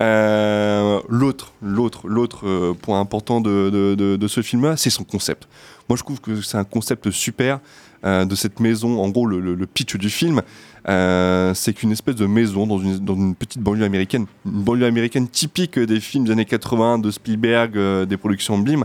Euh, 0.00 1.00
l'autre, 1.08 1.52
l'autre, 1.60 2.46
euh, 2.46 2.72
point 2.74 3.00
important 3.00 3.40
de- 3.40 3.68
de- 3.96 4.16
de 4.16 4.28
ce 4.28 4.42
film-là, 4.42 4.76
c'est 4.76 4.90
son 4.90 5.02
concept. 5.04 5.48
Moi, 5.88 5.96
je 5.96 6.02
trouve 6.04 6.20
que 6.20 6.40
c'est 6.40 6.56
un 6.56 6.64
concept 6.64 7.10
super 7.10 7.58
euh, 8.04 8.24
de 8.24 8.34
cette 8.34 8.60
maison. 8.60 9.00
En 9.02 9.08
gros, 9.08 9.26
le, 9.26 9.40
le- 9.40 9.54
le 9.54 9.66
pitch 9.66 9.96
du 9.96 10.10
film, 10.10 10.42
euh, 10.88 11.52
c'est 11.54 11.72
qu'une 11.72 11.92
espèce 11.92 12.14
de 12.16 12.26
maison 12.26 12.66
dans 12.66 12.78
une, 12.78 12.98
dans 12.98 13.14
une 13.14 13.34
petite 13.34 13.60
banlieue 13.60 13.84
américaine, 13.84 14.26
une 14.46 14.62
banlieue 14.62 14.86
américaine 14.86 15.28
typique 15.28 15.78
des 15.78 16.00
films 16.00 16.24
des 16.24 16.30
années 16.32 16.44
80 16.44 16.98
de 16.98 17.10
Spielberg, 17.10 17.76
euh, 17.76 18.06
des 18.06 18.16
productions 18.16 18.58
Blim. 18.58 18.84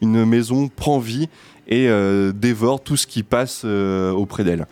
Une 0.00 0.24
maison 0.24 0.68
prend 0.68 0.98
vie 0.98 1.28
et 1.68 1.88
dévore 2.34 2.82
tout 2.82 2.96
ce 2.96 3.06
qui 3.06 3.22
passe 3.22 3.64
auprès 3.64 4.42
d'elle. 4.42 4.66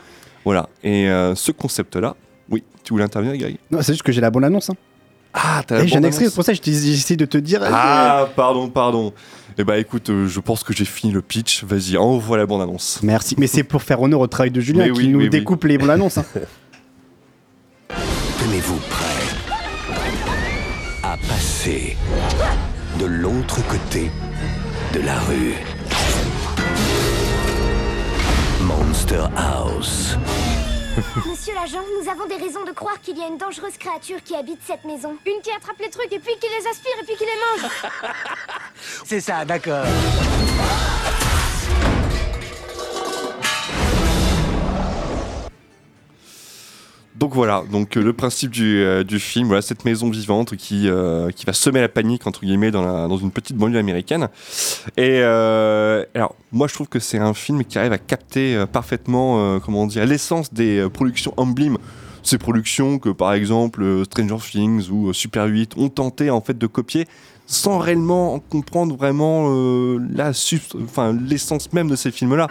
Voilà. 0.44 0.68
Et 0.82 1.04
ce 1.36 1.52
concept-là, 1.52 2.16
oui, 2.50 2.64
tu 2.82 2.92
voulais 2.92 3.04
intervenir, 3.04 3.36
Greg 3.38 3.56
Non, 3.70 3.80
c'est 3.80 3.92
juste 3.92 4.02
que 4.02 4.10
j'ai 4.10 4.20
la 4.20 4.30
bonne 4.32 4.42
annonce. 4.42 4.70
hein. 4.70 4.74
Ah, 5.32 5.62
t'as 5.64 5.76
la 5.76 5.84
Eh, 5.84 5.86
J'ai 5.86 5.98
un 5.98 6.02
extrait, 6.02 6.24
c'est 6.24 6.34
pour 6.34 6.42
ça 6.42 6.52
que 6.52 6.58
j'essaie 6.64 7.14
de 7.14 7.24
te 7.26 7.38
dire. 7.38 7.60
Ah, 7.64 8.28
pardon, 8.34 8.68
pardon. 8.68 9.12
Eh 9.60 9.64
bah 9.64 9.76
écoute, 9.76 10.08
euh, 10.08 10.26
je 10.26 10.40
pense 10.40 10.62
que 10.64 10.72
j'ai 10.72 10.86
fini 10.86 11.12
le 11.12 11.20
pitch. 11.20 11.64
Vas-y, 11.64 11.98
envoie 11.98 12.38
la 12.38 12.46
bande-annonce. 12.46 13.00
Merci, 13.02 13.34
mais 13.36 13.46
c'est 13.46 13.62
pour 13.62 13.82
faire 13.82 14.00
honneur 14.00 14.20
au 14.20 14.26
travail 14.26 14.50
de 14.50 14.58
Julien 14.58 14.86
Mais 14.86 14.90
qui 14.92 15.00
oui, 15.00 15.08
nous 15.08 15.18
oui, 15.18 15.24
oui. 15.24 15.30
découpe 15.30 15.64
les 15.64 15.76
bonnes 15.76 15.90
annonces. 15.90 16.16
hein. 16.16 16.24
Tenez-vous 17.90 18.78
prêt 18.88 19.04
à 21.02 21.18
passer 21.28 21.94
de 22.98 23.04
l'autre 23.04 23.60
côté 23.68 24.10
de 24.94 25.00
la 25.04 25.18
rue. 25.20 25.52
Monster 28.62 29.24
House. 29.36 30.16
Monsieur 31.26 31.54
l'agent, 31.54 31.80
nous 32.00 32.10
avons 32.10 32.26
des 32.26 32.36
raisons 32.36 32.64
de 32.64 32.72
croire 32.72 33.00
qu'il 33.00 33.18
y 33.18 33.22
a 33.22 33.26
une 33.26 33.38
dangereuse 33.38 33.76
créature 33.78 34.22
qui 34.24 34.34
habite 34.34 34.60
cette 34.66 34.84
maison. 34.84 35.16
Une 35.26 35.40
qui 35.42 35.50
attrape 35.50 35.78
les 35.78 35.90
trucs 35.90 36.12
et 36.12 36.18
puis 36.18 36.34
qui 36.40 36.46
les 36.48 36.66
aspire 36.66 36.92
et 37.00 37.04
puis 37.04 37.16
qui 37.16 37.24
les 37.24 37.62
mange. 37.62 37.70
C'est 39.04 39.20
ça, 39.20 39.44
d'accord. 39.44 39.84
Donc 47.20 47.34
voilà, 47.34 47.62
donc 47.70 47.98
euh, 47.98 48.02
le 48.02 48.14
principe 48.14 48.50
du, 48.50 48.78
euh, 48.82 49.04
du 49.04 49.20
film, 49.20 49.46
voilà 49.48 49.60
cette 49.60 49.84
maison 49.84 50.08
vivante 50.08 50.56
qui, 50.56 50.88
euh, 50.88 51.30
qui 51.30 51.44
va 51.44 51.52
semer 51.52 51.82
la 51.82 51.90
panique 51.90 52.26
entre 52.26 52.40
guillemets 52.40 52.70
dans, 52.70 52.80
la- 52.82 53.08
dans 53.08 53.18
une 53.18 53.30
petite 53.30 53.56
banlieue 53.58 53.78
américaine. 53.78 54.28
Et 54.96 55.20
alors 55.22 56.34
moi 56.50 56.66
je 56.66 56.72
trouve 56.72 56.88
que 56.88 56.98
c'est 56.98 57.18
un 57.18 57.34
film 57.34 57.62
qui 57.64 57.78
arrive 57.78 57.92
à 57.92 57.98
capter 57.98 58.64
parfaitement, 58.72 59.60
comment 59.60 59.86
dire, 59.86 60.06
l'essence 60.06 60.52
des 60.54 60.88
productions 60.92 61.34
Emblem. 61.36 61.76
Ces 62.22 62.38
productions 62.38 62.98
que 62.98 63.10
par 63.10 63.34
exemple 63.34 64.02
Stranger 64.06 64.36
Things 64.50 64.88
ou 64.90 65.12
Super 65.12 65.44
8 65.46 65.76
ont 65.76 65.90
tenté 65.90 66.30
en 66.30 66.40
fait 66.40 66.56
de 66.56 66.66
copier 66.66 67.06
sans 67.46 67.78
réellement 67.78 68.38
comprendre 68.38 68.96
vraiment 68.96 69.48
euh, 69.50 69.98
l'essence 71.28 71.72
même 71.72 71.88
de 71.88 71.96
ces 71.96 72.10
films-là. 72.12 72.46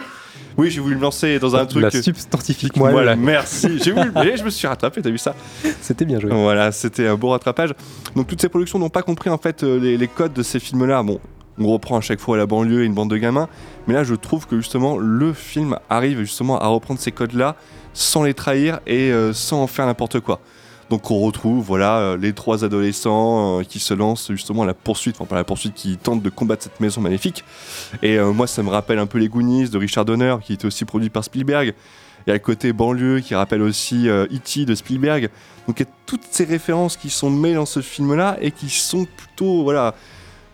Oui, 0.56 0.70
j'ai 0.70 0.80
voulu 0.80 0.96
me 0.96 1.00
lancer 1.00 1.38
dans 1.38 1.56
un 1.56 1.66
truc. 1.66 1.82
La 1.82 1.90
substantifique 1.90 2.76
moelle. 2.76 2.92
Voilà, 2.92 3.16
merci. 3.16 3.78
J'ai 3.82 3.92
voulu, 3.92 4.10
et 4.24 4.36
je 4.36 4.44
me 4.44 4.50
suis 4.50 4.66
rattrapé, 4.66 5.00
t'as 5.02 5.10
vu 5.10 5.18
ça 5.18 5.34
C'était 5.80 6.04
bien 6.04 6.20
joué. 6.20 6.30
Voilà, 6.30 6.72
c'était 6.72 7.06
un 7.06 7.16
beau 7.16 7.30
rattrapage. 7.30 7.72
Donc 8.16 8.26
toutes 8.26 8.40
ces 8.40 8.48
productions 8.48 8.78
n'ont 8.78 8.88
pas 8.90 9.02
compris 9.02 9.30
en 9.30 9.38
fait 9.38 9.62
euh, 9.62 9.78
les, 9.78 9.96
les 9.96 10.08
codes 10.08 10.32
de 10.32 10.42
ces 10.42 10.60
films-là. 10.60 11.02
Bon, 11.02 11.20
on 11.58 11.66
reprend 11.68 11.96
à 11.98 12.00
chaque 12.00 12.20
fois 12.20 12.36
la 12.36 12.46
banlieue 12.46 12.82
et 12.82 12.86
une 12.86 12.94
bande 12.94 13.10
de 13.10 13.16
gamins, 13.16 13.48
mais 13.86 13.94
là 13.94 14.04
je 14.04 14.14
trouve 14.14 14.46
que 14.46 14.56
justement 14.56 14.98
le 14.98 15.32
film 15.32 15.76
arrive 15.88 16.20
justement 16.20 16.58
à 16.58 16.66
reprendre 16.66 17.00
ces 17.00 17.12
codes-là 17.12 17.56
sans 17.92 18.22
les 18.22 18.34
trahir 18.34 18.80
et 18.86 19.10
euh, 19.10 19.32
sans 19.32 19.62
en 19.62 19.66
faire 19.66 19.86
n'importe 19.86 20.20
quoi. 20.20 20.40
Donc 20.90 21.08
on 21.12 21.20
retrouve 21.20 21.64
voilà 21.64 21.98
euh, 21.98 22.16
les 22.16 22.32
trois 22.32 22.64
adolescents 22.64 23.60
euh, 23.60 23.62
qui 23.62 23.78
se 23.78 23.94
lancent 23.94 24.32
justement 24.32 24.64
à 24.64 24.66
la 24.66 24.74
poursuite, 24.74 25.16
enfin 25.20 25.24
pas 25.24 25.36
la 25.36 25.44
poursuite, 25.44 25.72
qui 25.72 25.96
tentent 25.96 26.22
de 26.22 26.30
combattre 26.30 26.64
cette 26.64 26.80
maison 26.80 27.00
maléfique. 27.00 27.44
Et 28.02 28.18
euh, 28.18 28.32
moi 28.32 28.48
ça 28.48 28.64
me 28.64 28.70
rappelle 28.70 28.98
un 28.98 29.06
peu 29.06 29.18
les 29.18 29.28
Goonies 29.28 29.68
de 29.68 29.78
Richard 29.78 30.04
Donner 30.04 30.36
qui 30.42 30.52
était 30.52 30.66
aussi 30.66 30.84
produit 30.84 31.08
par 31.08 31.22
Spielberg. 31.22 31.74
Il 32.26 32.30
y 32.30 32.32
a 32.32 32.34
le 32.34 32.40
côté 32.40 32.72
banlieue 32.72 33.20
qui 33.20 33.36
rappelle 33.36 33.62
aussi 33.62 34.08
E.T. 34.08 34.66
de 34.66 34.74
Spielberg. 34.74 35.30
Donc 35.66 35.78
il 35.78 35.84
y 35.84 35.88
a 35.88 35.92
toutes 36.06 36.24
ces 36.28 36.44
références 36.44 36.96
qui 36.96 37.08
sont 37.08 37.30
mêlées 37.30 37.54
dans 37.54 37.66
ce 37.66 37.80
film-là 37.80 38.36
et 38.40 38.50
qui 38.50 38.68
sont 38.68 39.06
plutôt 39.06 39.62
voilà, 39.62 39.94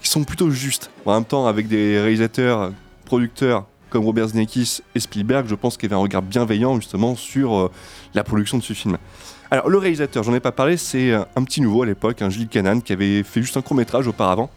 qui 0.00 0.08
sont 0.08 0.22
plutôt 0.22 0.50
justes. 0.50 0.90
En 1.06 1.14
même 1.14 1.24
temps, 1.24 1.46
avec 1.46 1.66
des 1.66 1.98
réalisateurs, 1.98 2.72
producteurs 3.04 3.66
comme 3.90 4.04
Robert 4.04 4.28
Zemeckis 4.28 4.82
et 4.94 5.00
Spielberg, 5.00 5.46
je 5.48 5.54
pense 5.54 5.76
qu'il 5.76 5.88
y 5.88 5.92
avait 5.92 5.98
un 5.98 6.02
regard 6.02 6.22
bienveillant 6.22 6.76
justement 6.76 7.16
sur 7.16 7.70
la 8.14 8.22
production 8.22 8.58
de 8.58 8.62
ce 8.62 8.74
film. 8.74 8.98
Alors 9.50 9.68
le 9.68 9.78
réalisateur, 9.78 10.24
j'en 10.24 10.34
ai 10.34 10.40
pas 10.40 10.52
parlé, 10.52 10.76
c'est 10.76 11.12
euh, 11.12 11.22
un 11.36 11.44
petit 11.44 11.60
nouveau 11.60 11.82
à 11.82 11.86
l'époque, 11.86 12.20
un 12.20 12.30
Gilles 12.30 12.48
Canan 12.48 12.80
qui 12.80 12.92
avait 12.92 13.22
fait 13.22 13.42
juste 13.42 13.56
un 13.56 13.62
court 13.62 13.76
métrage 13.76 14.08
auparavant 14.08 14.50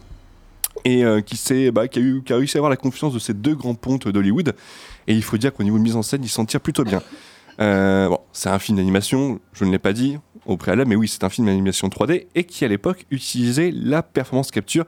et 0.84 1.04
euh, 1.04 1.20
qui, 1.20 1.70
bah, 1.70 1.86
qui, 1.86 1.98
a 1.98 2.02
eu, 2.02 2.22
réussi 2.28 2.56
à 2.56 2.58
avoir 2.58 2.70
la 2.70 2.76
confiance 2.76 3.12
de 3.14 3.18
ces 3.18 3.34
deux 3.34 3.54
grands 3.54 3.74
pontes 3.74 4.08
d'Hollywood. 4.08 4.54
Et 5.06 5.14
il 5.14 5.22
faut 5.22 5.36
dire 5.36 5.52
qu'au 5.52 5.62
niveau 5.62 5.78
de 5.78 5.82
mise 5.82 5.96
en 5.96 6.02
scène, 6.02 6.22
il 6.24 6.28
s'en 6.28 6.44
tire 6.44 6.60
plutôt 6.60 6.84
bien. 6.84 7.02
Euh, 7.60 8.08
bon, 8.08 8.18
c'est 8.32 8.48
un 8.48 8.58
film 8.58 8.78
d'animation, 8.78 9.40
je 9.52 9.64
ne 9.64 9.70
l'ai 9.70 9.78
pas 9.78 9.92
dit 9.92 10.18
au 10.46 10.56
préalable, 10.56 10.88
mais 10.88 10.96
oui, 10.96 11.06
c'est 11.06 11.22
un 11.22 11.28
film 11.28 11.46
d'animation 11.46 11.88
3D 11.88 12.26
et 12.34 12.44
qui 12.44 12.64
à 12.64 12.68
l'époque 12.68 13.04
utilisait 13.10 13.70
la 13.72 14.02
performance 14.02 14.50
capture. 14.50 14.86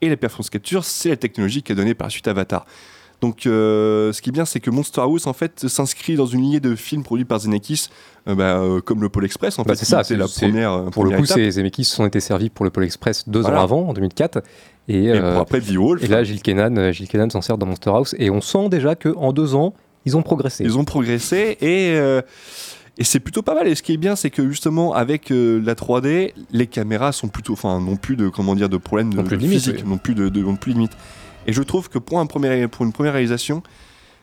Et 0.00 0.08
la 0.08 0.16
performance 0.16 0.50
capture, 0.50 0.84
c'est 0.84 1.08
la 1.08 1.16
technologie 1.16 1.62
qui 1.62 1.72
a 1.72 1.74
donné 1.74 1.94
par 1.94 2.06
la 2.06 2.10
suite 2.10 2.28
Avatar. 2.28 2.66
Donc, 3.24 3.46
euh, 3.46 4.12
ce 4.12 4.20
qui 4.20 4.28
est 4.28 4.32
bien, 4.32 4.44
c'est 4.44 4.60
que 4.60 4.68
Monster 4.68 5.00
House 5.00 5.26
en 5.26 5.32
fait 5.32 5.66
s'inscrit 5.66 6.14
dans 6.14 6.26
une 6.26 6.42
lignée 6.42 6.60
de 6.60 6.74
films 6.74 7.02
produits 7.02 7.24
par 7.24 7.38
Zemeckis, 7.40 7.88
euh, 8.28 8.34
bah, 8.34 8.58
euh, 8.58 8.82
comme 8.82 9.00
le 9.00 9.08
Pôle 9.08 9.24
Express. 9.24 9.58
En 9.58 9.62
Bah, 9.62 9.72
fait, 9.72 9.76
c'est 9.80 9.84
ça, 9.86 10.04
c'est 10.04 10.16
la 10.16 10.28
première. 10.28 10.84
Pour 10.92 11.04
le 11.04 11.16
coup, 11.16 11.24
ces 11.24 11.52
Zemeckis 11.52 11.84
sont 11.84 12.04
été 12.04 12.20
servis 12.20 12.50
pour 12.50 12.66
le 12.66 12.70
Pôle 12.70 12.84
Express 12.84 13.26
deux 13.26 13.40
Voilà. 13.40 13.60
ans 13.60 13.64
avant, 13.64 13.88
en 13.88 13.92
2004. 13.94 14.42
Et, 14.88 15.06
Et 15.06 15.18
pour 15.18 15.40
après 15.40 15.60
Beowulf. 15.62 16.04
Et 16.04 16.08
là, 16.08 16.22
Gilles 16.22 16.42
Kenan, 16.42 16.92
Gilles 16.92 17.08
Kenan 17.08 17.30
s'en 17.30 17.40
sert 17.40 17.56
dans 17.56 17.64
Monster 17.64 17.88
House. 17.90 18.14
Et 18.18 18.28
on 18.28 18.42
sent 18.42 18.68
déjà 18.68 18.94
qu'en 18.94 19.32
deux 19.32 19.54
ans, 19.54 19.72
ils 20.04 20.18
ont 20.18 20.22
progressé. 20.22 20.62
Ils 20.64 20.76
ont 20.76 20.84
progressé 20.84 21.56
et, 21.62 21.98
et 22.98 23.04
c'est 23.04 23.20
plutôt 23.20 23.42
pas 23.42 23.54
mal. 23.54 23.66
Et 23.66 23.74
ce 23.74 23.82
qui 23.82 23.92
est 23.94 23.96
bien, 23.96 24.16
c'est 24.16 24.30
que 24.30 24.46
justement, 24.48 24.92
avec 24.94 25.30
euh, 25.32 25.60
la 25.64 25.74
3D, 25.74 26.32
les 26.52 26.66
caméras 26.66 27.12
sont 27.12 27.28
plutôt, 27.28 27.54
enfin, 27.54 27.80
n'ont 27.80 27.96
plus 27.96 28.16
de, 28.16 28.28
comment 28.28 28.54
dire, 28.54 28.68
de 28.68 28.76
problème 28.76 29.10
de, 29.10 29.16
Non 29.16 29.24
plus 29.24 29.36
de 29.36 29.42
de 29.42 29.46
limite, 29.46 29.60
physique, 29.62 29.80
oui. 29.84 29.90
non 29.90 29.98
plus 29.98 30.14
de, 30.14 30.28
de, 30.28 30.40
non 30.42 30.56
plus 30.56 30.72
de 30.72 30.76
limite. 30.76 30.92
Et 31.46 31.52
je 31.52 31.62
trouve 31.62 31.88
que 31.88 31.98
pour, 31.98 32.20
une 32.20 32.28
première 32.28 33.12
réalisation, 33.12 33.62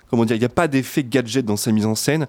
comment 0.10 0.26
dire, 0.26 0.36
il 0.36 0.40
n'y 0.40 0.46
a 0.46 0.50
pas 0.50 0.68
d'effet 0.68 1.04
gadget 1.04 1.46
dans 1.46 1.58
sa 1.58 1.72
mise 1.72 1.86
en 1.86 1.96
scène. 1.96 2.28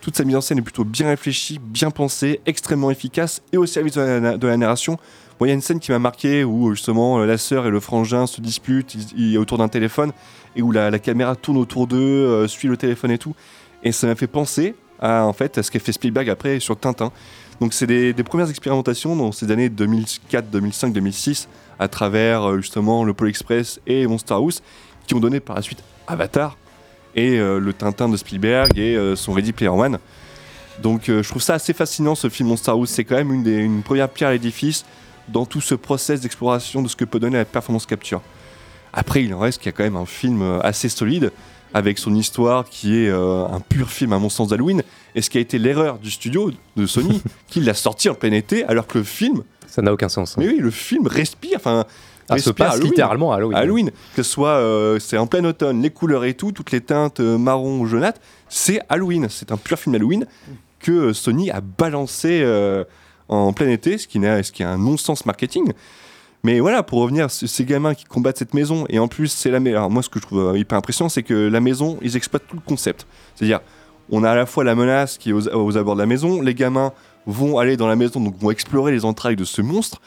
Toute 0.00 0.16
sa 0.16 0.24
mise 0.24 0.36
en 0.36 0.40
scène 0.40 0.58
est 0.58 0.62
plutôt 0.62 0.84
bien 0.84 1.08
réfléchie, 1.08 1.58
bien 1.58 1.90
pensée, 1.90 2.40
extrêmement 2.44 2.90
efficace 2.90 3.42
et 3.52 3.56
au 3.56 3.66
service 3.66 3.94
de 3.94 4.00
la, 4.00 4.36
de 4.36 4.46
la 4.46 4.56
narration. 4.56 4.98
Il 5.40 5.48
y 5.48 5.50
a 5.50 5.54
une 5.54 5.60
scène 5.60 5.80
qui 5.80 5.90
m'a 5.90 5.98
marqué 5.98 6.44
où 6.44 6.70
justement 6.74 7.18
euh, 7.18 7.26
la 7.26 7.36
sœur 7.38 7.66
et 7.66 7.70
le 7.70 7.80
frangin 7.80 8.26
se 8.26 8.40
disputent 8.40 8.96
autour 9.36 9.58
d'un 9.58 9.68
téléphone 9.68 10.12
et 10.56 10.62
où 10.62 10.72
la, 10.72 10.90
la 10.90 10.98
caméra 10.98 11.36
tourne 11.36 11.58
autour 11.58 11.86
d'eux, 11.86 11.98
euh, 11.98 12.48
suit 12.48 12.68
le 12.68 12.76
téléphone 12.76 13.10
et 13.10 13.18
tout. 13.18 13.34
Et 13.82 13.92
ça 13.92 14.06
m'a 14.06 14.14
fait 14.14 14.26
penser 14.26 14.74
à, 15.00 15.26
en 15.26 15.32
fait, 15.32 15.58
à 15.58 15.62
ce 15.62 15.70
qu'a 15.70 15.80
fait 15.80 15.92
Spielberg 15.92 16.30
après 16.30 16.60
sur 16.60 16.78
Tintin. 16.78 17.12
Donc 17.60 17.72
c'est 17.72 17.86
des, 17.86 18.14
premières 18.24 18.50
expérimentations 18.50 19.14
dans 19.16 19.32
ces 19.32 19.50
années 19.50 19.68
2004, 19.68 20.50
2005, 20.50 20.92
2006 20.92 21.48
à 21.78 21.88
travers 21.88 22.50
euh, 22.50 22.60
justement 22.60 23.04
le 23.04 23.14
Pôle 23.14 23.28
Express 23.28 23.80
et 23.86 24.06
Monster 24.06 24.34
House 24.34 24.62
qui 25.06 25.14
ont 25.14 25.20
donné 25.20 25.40
par 25.40 25.56
la 25.56 25.62
suite 25.62 25.82
Avatar. 26.06 26.56
et 27.14 27.38
euh, 27.38 27.58
le 27.58 27.72
Tintin 27.72 28.08
de 28.08 28.16
Spielberg 28.16 28.78
et 28.78 28.96
euh, 28.96 29.16
son 29.16 29.32
Ready 29.32 29.52
Player 29.52 29.70
One. 29.70 29.98
Donc 30.82 31.04
je 31.06 31.28
trouve 31.28 31.42
ça 31.42 31.54
assez 31.54 31.72
fascinant 31.72 32.16
ce 32.16 32.28
film 32.28 32.48
Monster 32.48 32.72
House. 32.72 32.90
C'est 32.90 33.04
quand 33.04 33.14
même 33.14 33.32
une, 33.32 33.46
une 33.46 33.82
première 33.82 34.08
pierre 34.08 34.30
à 34.30 34.32
l'édifice 34.32 34.84
dans 35.28 35.46
tout 35.46 35.60
ce 35.60 35.76
process 35.76 36.20
d'exploration 36.20 36.82
de 36.82 36.88
ce 36.88 36.96
que 36.96 37.04
peut 37.04 37.20
donner 37.20 37.36
la 37.36 37.44
performance 37.44 37.86
capture. 37.86 38.20
Après, 38.92 39.22
il 39.22 39.32
en 39.32 39.38
reste 39.38 39.58
qu'il 39.58 39.66
y 39.66 39.68
a 39.68 39.72
quand 39.72 39.84
même 39.84 39.96
un 39.96 40.04
film 40.04 40.58
assez 40.64 40.88
solide 40.88 41.30
avec 41.74 41.98
son 41.98 42.14
histoire 42.14 42.64
qui 42.64 42.96
est 42.96 43.08
euh, 43.10 43.44
un 43.46 43.60
pur 43.60 43.90
film 43.90 44.12
à 44.14 44.18
mon 44.18 44.28
sens 44.30 44.48
d'Halloween 44.48 44.82
et 45.14 45.20
ce 45.22 45.28
qui 45.28 45.38
a 45.38 45.40
été 45.40 45.58
l'erreur 45.58 45.98
du 45.98 46.10
studio 46.10 46.50
de 46.76 46.86
Sony 46.86 47.20
qui 47.48 47.60
l'a 47.60 47.74
sorti 47.74 48.08
en 48.08 48.14
plein 48.14 48.32
été 48.32 48.64
alors 48.64 48.86
que 48.86 48.98
le 48.98 49.04
film 49.04 49.42
Ça 49.66 49.82
n'a 49.82 49.92
aucun 49.92 50.08
sens. 50.08 50.32
hein. 50.32 50.34
mais 50.38 50.48
oui 50.48 50.58
le 50.58 50.70
film 50.70 51.06
respire 51.06 51.56
enfin 51.56 51.84
Ah, 52.30 52.38
se 52.38 52.50
passe 52.50 52.74
Halloween. 52.74 52.90
littéralement 52.90 53.32
à 53.32 53.36
Halloween. 53.36 53.90
que 54.16 54.22
ce 54.22 54.30
soit 54.30 54.56
euh, 54.56 54.98
c'est 54.98 55.18
en 55.18 55.26
plein 55.26 55.44
automne 55.44 55.82
les 55.82 55.90
couleurs 55.90 56.24
et 56.24 56.34
tout 56.34 56.52
toutes 56.52 56.70
les 56.70 56.80
teintes 56.80 57.20
euh, 57.20 57.36
marron 57.36 57.80
ou 57.80 57.86
jaunâtres 57.86 58.20
c'est 58.48 58.80
Halloween 58.88 59.26
c'est 59.28 59.50
un 59.52 59.56
pur 59.56 59.78
film 59.78 59.94
Halloween 59.96 60.26
que 60.78 61.12
Sony 61.12 61.50
a 61.50 61.60
balancé 61.60 62.40
euh, 62.42 62.84
en 63.28 63.52
plein 63.52 63.68
été 63.70 63.98
ce 63.98 64.06
qui, 64.06 64.18
n'est- 64.20 64.42
ce 64.42 64.52
qui 64.52 64.62
est 64.62 64.66
un 64.66 64.78
non-sens 64.78 65.26
marketing 65.26 65.72
mais 66.44 66.60
voilà, 66.60 66.82
pour 66.82 67.00
revenir, 67.00 67.30
ces 67.30 67.64
gamins 67.64 67.94
qui 67.94 68.04
combattent 68.04 68.36
cette 68.36 68.52
maison, 68.52 68.84
et 68.90 68.98
en 68.98 69.08
plus, 69.08 69.28
c'est 69.28 69.50
la 69.50 69.60
meilleure. 69.60 69.88
Moi, 69.88 70.02
ce 70.02 70.10
que 70.10 70.20
je 70.20 70.26
trouve 70.26 70.40
euh, 70.50 70.58
hyper 70.58 70.76
impressionnant, 70.76 71.08
c'est 71.08 71.22
que 71.22 71.32
la 71.32 71.60
maison, 71.60 71.98
ils 72.02 72.18
exploitent 72.18 72.46
tout 72.46 72.56
le 72.56 72.62
concept. 72.62 73.06
C'est-à-dire, 73.34 73.60
on 74.10 74.22
a 74.22 74.30
à 74.30 74.34
la 74.34 74.44
fois 74.44 74.62
la 74.62 74.74
menace 74.74 75.16
qui 75.16 75.30
est 75.30 75.32
aux, 75.32 75.48
aux 75.48 75.76
abords 75.78 75.94
de 75.94 76.00
la 76.00 76.06
maison, 76.06 76.42
les 76.42 76.54
gamins 76.54 76.92
vont 77.24 77.58
aller 77.58 77.78
dans 77.78 77.86
la 77.86 77.96
maison, 77.96 78.20
donc 78.20 78.36
vont 78.38 78.50
explorer 78.50 78.92
les 78.92 79.06
entrailles 79.06 79.36
de 79.36 79.44
ce 79.44 79.62
monstre, 79.62 80.02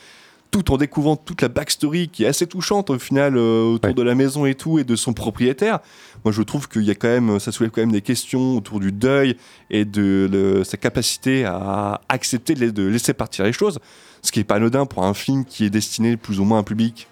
tout 0.52 0.72
en 0.72 0.78
découvrant 0.78 1.16
toute 1.16 1.42
la 1.42 1.48
backstory 1.48 2.08
qui 2.08 2.24
est 2.24 2.28
assez 2.28 2.46
touchante 2.46 2.92
au 2.92 3.00
final 3.00 3.36
euh, 3.36 3.74
autour 3.74 3.96
de 3.96 4.04
la 4.04 4.14
maison 4.14 4.46
et 4.46 4.54
tout, 4.54 4.78
et 4.78 4.84
de 4.84 4.96
son 4.96 5.14
propriétaire. 5.14 5.80
Moi, 6.24 6.32
je 6.32 6.44
trouve 6.44 6.70
qu'il 6.70 6.84
y 6.84 6.92
a 6.92 6.96
quand 6.96 7.08
même, 7.08 7.40
ça 7.40 7.52
soulève 7.52 7.72
quand 7.72 7.82
même 7.82 7.92
des 7.92 8.02
questions 8.02 8.58
autour 8.58 8.80
du 8.80 8.92
deuil 8.92 9.38
et 9.72 9.86
de 9.86 10.62
sa 10.64 10.78
capacité 10.78 11.46
à 11.46 12.00
accepter 12.10 12.54
de 12.54 12.84
laisser 12.84 13.16
partir 13.16 13.44
les 13.44 13.54
choses, 13.54 13.80
ce 14.28 14.32
qui 14.34 14.42
est 14.42 14.44
pas 14.44 14.56
anodin 14.56 14.86
pour 14.86 15.06
un 15.06 15.14
film 15.14 15.46
qui 15.46 15.64
est 15.66 15.70
destiné 15.70 16.18
plus 16.18 16.40
ou 16.40 16.44
moins 16.44 16.58
à 16.58 16.62
un 16.62 16.64
public 16.64 17.08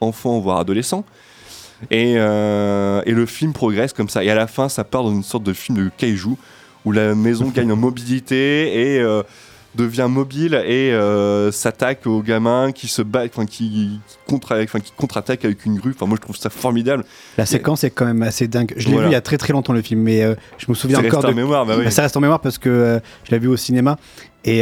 enfant 0.00 0.38
voire 0.40 0.58
adolescent. 0.58 1.04
Et, 1.90 2.14
euh, 2.16 3.02
et 3.06 3.12
le 3.12 3.24
film 3.26 3.52
progresse 3.52 3.92
comme 3.92 4.08
ça. 4.08 4.24
Et 4.24 4.30
à 4.30 4.34
la 4.34 4.46
fin, 4.46 4.68
ça 4.68 4.82
part 4.82 5.04
dans 5.04 5.12
une 5.12 5.22
sorte 5.22 5.44
de 5.44 5.52
film 5.52 5.78
de 5.78 5.90
kaiju 5.96 6.30
où 6.84 6.92
la 6.92 7.14
maison 7.14 7.48
gagne 7.54 7.70
en 7.70 7.76
mobilité 7.76 8.94
et 8.94 9.00
euh, 9.00 9.22
devient 9.74 10.06
mobile 10.08 10.54
et 10.66 10.90
euh, 10.92 11.52
s'attaque 11.52 12.06
aux 12.06 12.22
gamins 12.22 12.72
qui 12.72 12.88
se 12.88 13.02
battent, 13.02 13.30
enfin 13.34 13.44
qui, 13.44 14.00
contre, 14.26 14.56
contre-attaquent 14.96 15.44
avec 15.44 15.66
une 15.66 15.76
grue. 15.78 15.92
Enfin, 15.94 16.06
moi, 16.06 16.16
je 16.16 16.22
trouve 16.22 16.36
ça 16.36 16.48
formidable. 16.48 17.04
La 17.36 17.44
séquence 17.44 17.84
est 17.84 17.90
quand 17.90 18.06
même 18.06 18.22
assez 18.22 18.48
dingue. 18.48 18.72
Je 18.76 18.86
l'ai 18.86 18.92
Voilà. 18.92 19.08
vu 19.08 19.12
il 19.12 19.14
y 19.14 19.16
a 19.16 19.20
très 19.20 19.36
très 19.36 19.52
longtemps 19.52 19.74
le 19.74 19.82
film, 19.82 20.00
mais 20.00 20.22
je 20.58 20.66
me 20.68 20.74
souviens 20.74 21.00
Ça 21.00 21.06
encore 21.06 21.20
reste 21.22 21.28
de. 21.28 21.32
en 21.38 21.42
mémoire, 21.44 21.66
bah 21.66 21.74
oui. 21.78 21.92
Ça 21.92 22.02
reste 22.02 22.16
en 22.16 22.20
mémoire 22.20 22.40
parce 22.40 22.56
que 22.58 23.00
je 23.24 23.30
l'ai 23.32 23.38
vu 23.38 23.48
au 23.48 23.56
cinéma 23.58 23.98
et 24.46 24.60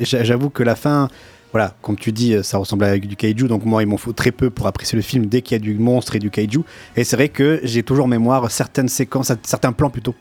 j'a- 0.00 0.22
j'avoue 0.22 0.48
que 0.50 0.62
la 0.62 0.76
fin, 0.76 1.08
voilà, 1.52 1.74
comme 1.82 1.96
tu 1.96 2.12
dis, 2.12 2.34
ça 2.42 2.58
ressemble 2.58 2.84
à 2.84 2.98
du 2.98 3.14
kaiju. 3.16 3.46
Donc 3.48 3.64
moi, 3.64 3.82
il 3.82 3.86
m'en 3.86 3.96
faut 3.98 4.12
très 4.12 4.32
peu 4.32 4.50
pour 4.50 4.66
apprécier 4.66 4.96
le 4.96 5.02
film 5.02 5.26
dès 5.26 5.42
qu'il 5.42 5.54
y 5.54 5.60
a 5.60 5.62
du 5.62 5.74
monstre 5.74 6.16
et 6.16 6.18
du 6.18 6.30
kaiju. 6.30 6.60
Et 6.96 7.04
c'est 7.04 7.16
vrai 7.16 7.28
que 7.28 7.60
j'ai 7.62 7.82
toujours 7.82 8.06
en 8.06 8.08
mémoire 8.08 8.50
certaines 8.50 8.88
séquences, 8.88 9.32
certains 9.44 9.72
plans 9.72 9.90
plutôt 9.90 10.14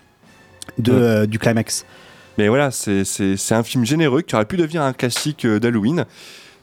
de, 0.77 0.91
Ouais. 0.91 0.97
euh, 0.99 1.25
du 1.25 1.39
climax. 1.39 1.85
Mais 2.37 2.47
voilà, 2.47 2.71
c'est- 2.71 3.03
un 3.51 3.63
film 3.63 3.85
généreux 3.85 4.21
qui 4.21 4.35
aurait 4.35 4.45
pu 4.45 4.57
devenir 4.57 4.81
un 4.81 4.93
classique 4.93 5.45
euh, 5.45 5.59
d'Halloween, 5.59 6.05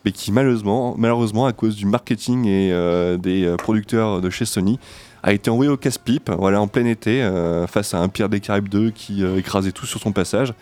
mais 0.05 0.12
qui 0.12 0.32
malheureusement, 0.32 0.95
malheureusement, 0.99 1.47
à 1.47 1.53
cause 1.53 1.77
du 1.77 1.86
marketing 1.86 2.47
et 2.47 2.70
euh, 2.73 3.16
des 3.16 3.55
producteurs 3.59 4.20
de 4.20 4.31
chez 4.31 4.45
Sony, 4.45 4.78
a 5.23 5.32
été 5.32 5.51
envoyé 5.51 5.70
au 5.70 5.77
casse-pipe, 5.77 6.31
voilà, 6.39 6.61
en 6.61 6.69
plein 6.69 6.86
été, 6.86 7.23
euh, 7.23 7.66
face 7.66 7.93
à 7.93 7.99
un 7.99 8.09
Pierre 8.09 8.28
des 8.28 8.39
Caraïbes 8.40 8.69
2 8.69 8.90
qui 8.90 9.24
écrasait 9.24 9.73
tout 9.73 9.85
sur 9.86 10.01
son 10.01 10.12
passage. 10.12 10.55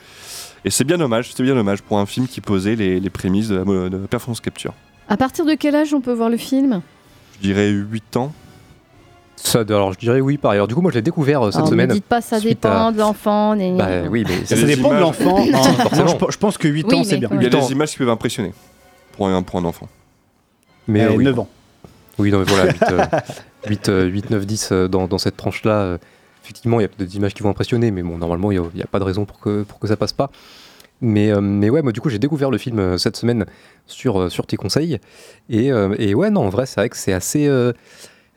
Et 0.67 0.71
c'est 0.71 0.85
bien 0.85 0.99
dommage, 0.99 1.31
c'est 1.33 1.43
bien 1.45 1.55
dommage 1.55 1.81
pour 1.81 1.99
un 1.99 2.07
film 2.07 2.27
qui 2.27 2.41
posait 2.41 2.75
les, 2.75 2.99
les 3.01 3.11
prémices 3.11 3.49
de 3.49 3.55
la, 3.57 3.65
de 3.89 3.97
la 3.97 4.09
performance 4.09 4.41
capture. 4.41 4.75
À 5.09 5.17
partir 5.17 5.47
de 5.47 5.55
quel 5.55 5.75
âge 5.77 5.95
on 5.95 6.01
peut 6.01 6.13
voir 6.13 6.29
le 6.29 6.37
film? 6.37 6.83
Je 7.37 7.47
dirais 7.47 7.71
8 7.71 8.17
ans. 8.17 8.33
Ça, 9.37 9.61
alors 9.61 9.93
je 9.93 9.99
dirais 9.99 10.21
oui 10.21 10.39
par 10.39 10.51
ailleurs. 10.51 10.67
Du 10.67 10.75
coup, 10.75 10.81
moi 10.81 10.91
je 10.91 10.97
l'ai 10.97 11.03
découvert 11.03 11.43
euh, 11.43 11.51
cette 11.53 11.59
Alors, 11.59 11.69
semaine. 11.69 11.89
Ne 11.89 11.95
dites 11.95 12.05
pas 12.05 12.21
ça 12.21 12.41
dépend 12.41 12.89
à- 12.89 12.93
de 12.93 12.99
l'enfant. 12.99 13.55
Bah 13.55 13.87
oui, 14.11 14.25
mais 14.29 14.45
Ça 14.45 14.57
dépend 14.61 14.91
de 14.93 14.99
l'enfant. 14.99 15.37
Forcément. 15.83 16.09
je, 16.09 16.33
je 16.33 16.39
pense 16.39 16.59
que 16.59 16.67
8 16.67 16.87
Oui, 16.89 16.95
ans, 16.99 17.05
c'est 17.05 17.19
bien. 17.19 17.29
Il 17.33 17.43
y 17.43 17.47
a 17.47 17.49
des 17.49 17.73
images 17.73 17.93
qui 17.93 17.99
peuvent 17.99 18.09
impressionner 18.09 18.53
pour 19.13 19.29
un, 19.29 19.43
pour 19.43 19.61
un 19.61 19.65
enfant. 19.65 19.89
Mais 20.89 21.03
Euh, 21.05 21.11
euh, 21.13 21.17
oui. 21.17 21.25
9 21.25 21.39
ans. 21.39 21.49
Oui, 22.19 22.31
non, 22.33 22.39
mais 22.39 22.45
voilà, 22.47 22.73
8, 23.69 23.91
8, 24.11 24.31
9, 24.31 24.47
10 24.47 24.69
euh, 24.73 24.89
dans, 24.89 25.07
dans 25.07 25.19
cette 25.19 25.37
tranche-là. 25.37 25.99
Effectivement, 26.47 26.79
il 26.79 26.85
y 26.85 26.87
a 26.87 26.89
peut-être 26.89 27.09
des 27.09 27.17
images 27.17 27.35
qui 27.35 27.43
vont 27.43 27.51
impressionner, 27.51 27.91
mais 27.91 28.03
bon, 28.03 28.19
normalement, 28.19 28.53
il 28.53 28.61
n'y 28.75 28.83
a, 28.83 28.87
pas 28.87 29.01
de 29.01 29.05
raison 29.05 29.25
pour 29.25 29.41
que, 29.41 29.65
pour 29.65 29.81
que 29.81 29.89
ça 29.89 29.97
passe 29.97 30.13
pas. 30.13 30.31
Mais, 31.01 31.33
euh, 31.33 31.41
mais 31.41 31.71
ouais, 31.71 31.83
moi, 31.83 31.93
du 31.93 32.01
coup, 32.01 32.09
j'ai 32.09 32.21
découvert 32.21 32.51
le 32.51 32.59
film 32.59 32.79
euh, 32.79 32.99
cette 32.99 33.17
semaine 33.17 33.47
sur, 33.87 34.21
euh, 34.21 34.29
sur 34.31 34.47
tes 34.47 34.57
conseils. 34.57 34.99
Et, 35.51 35.67
et 35.99 36.15
ouais, 36.15 36.31
non, 36.31 36.43
en 36.43 36.49
vrai, 36.49 36.67
c'est 36.67 36.81
vrai 36.81 36.89
que 36.89 36.97
c'est 36.97 37.13
assez. 37.13 37.51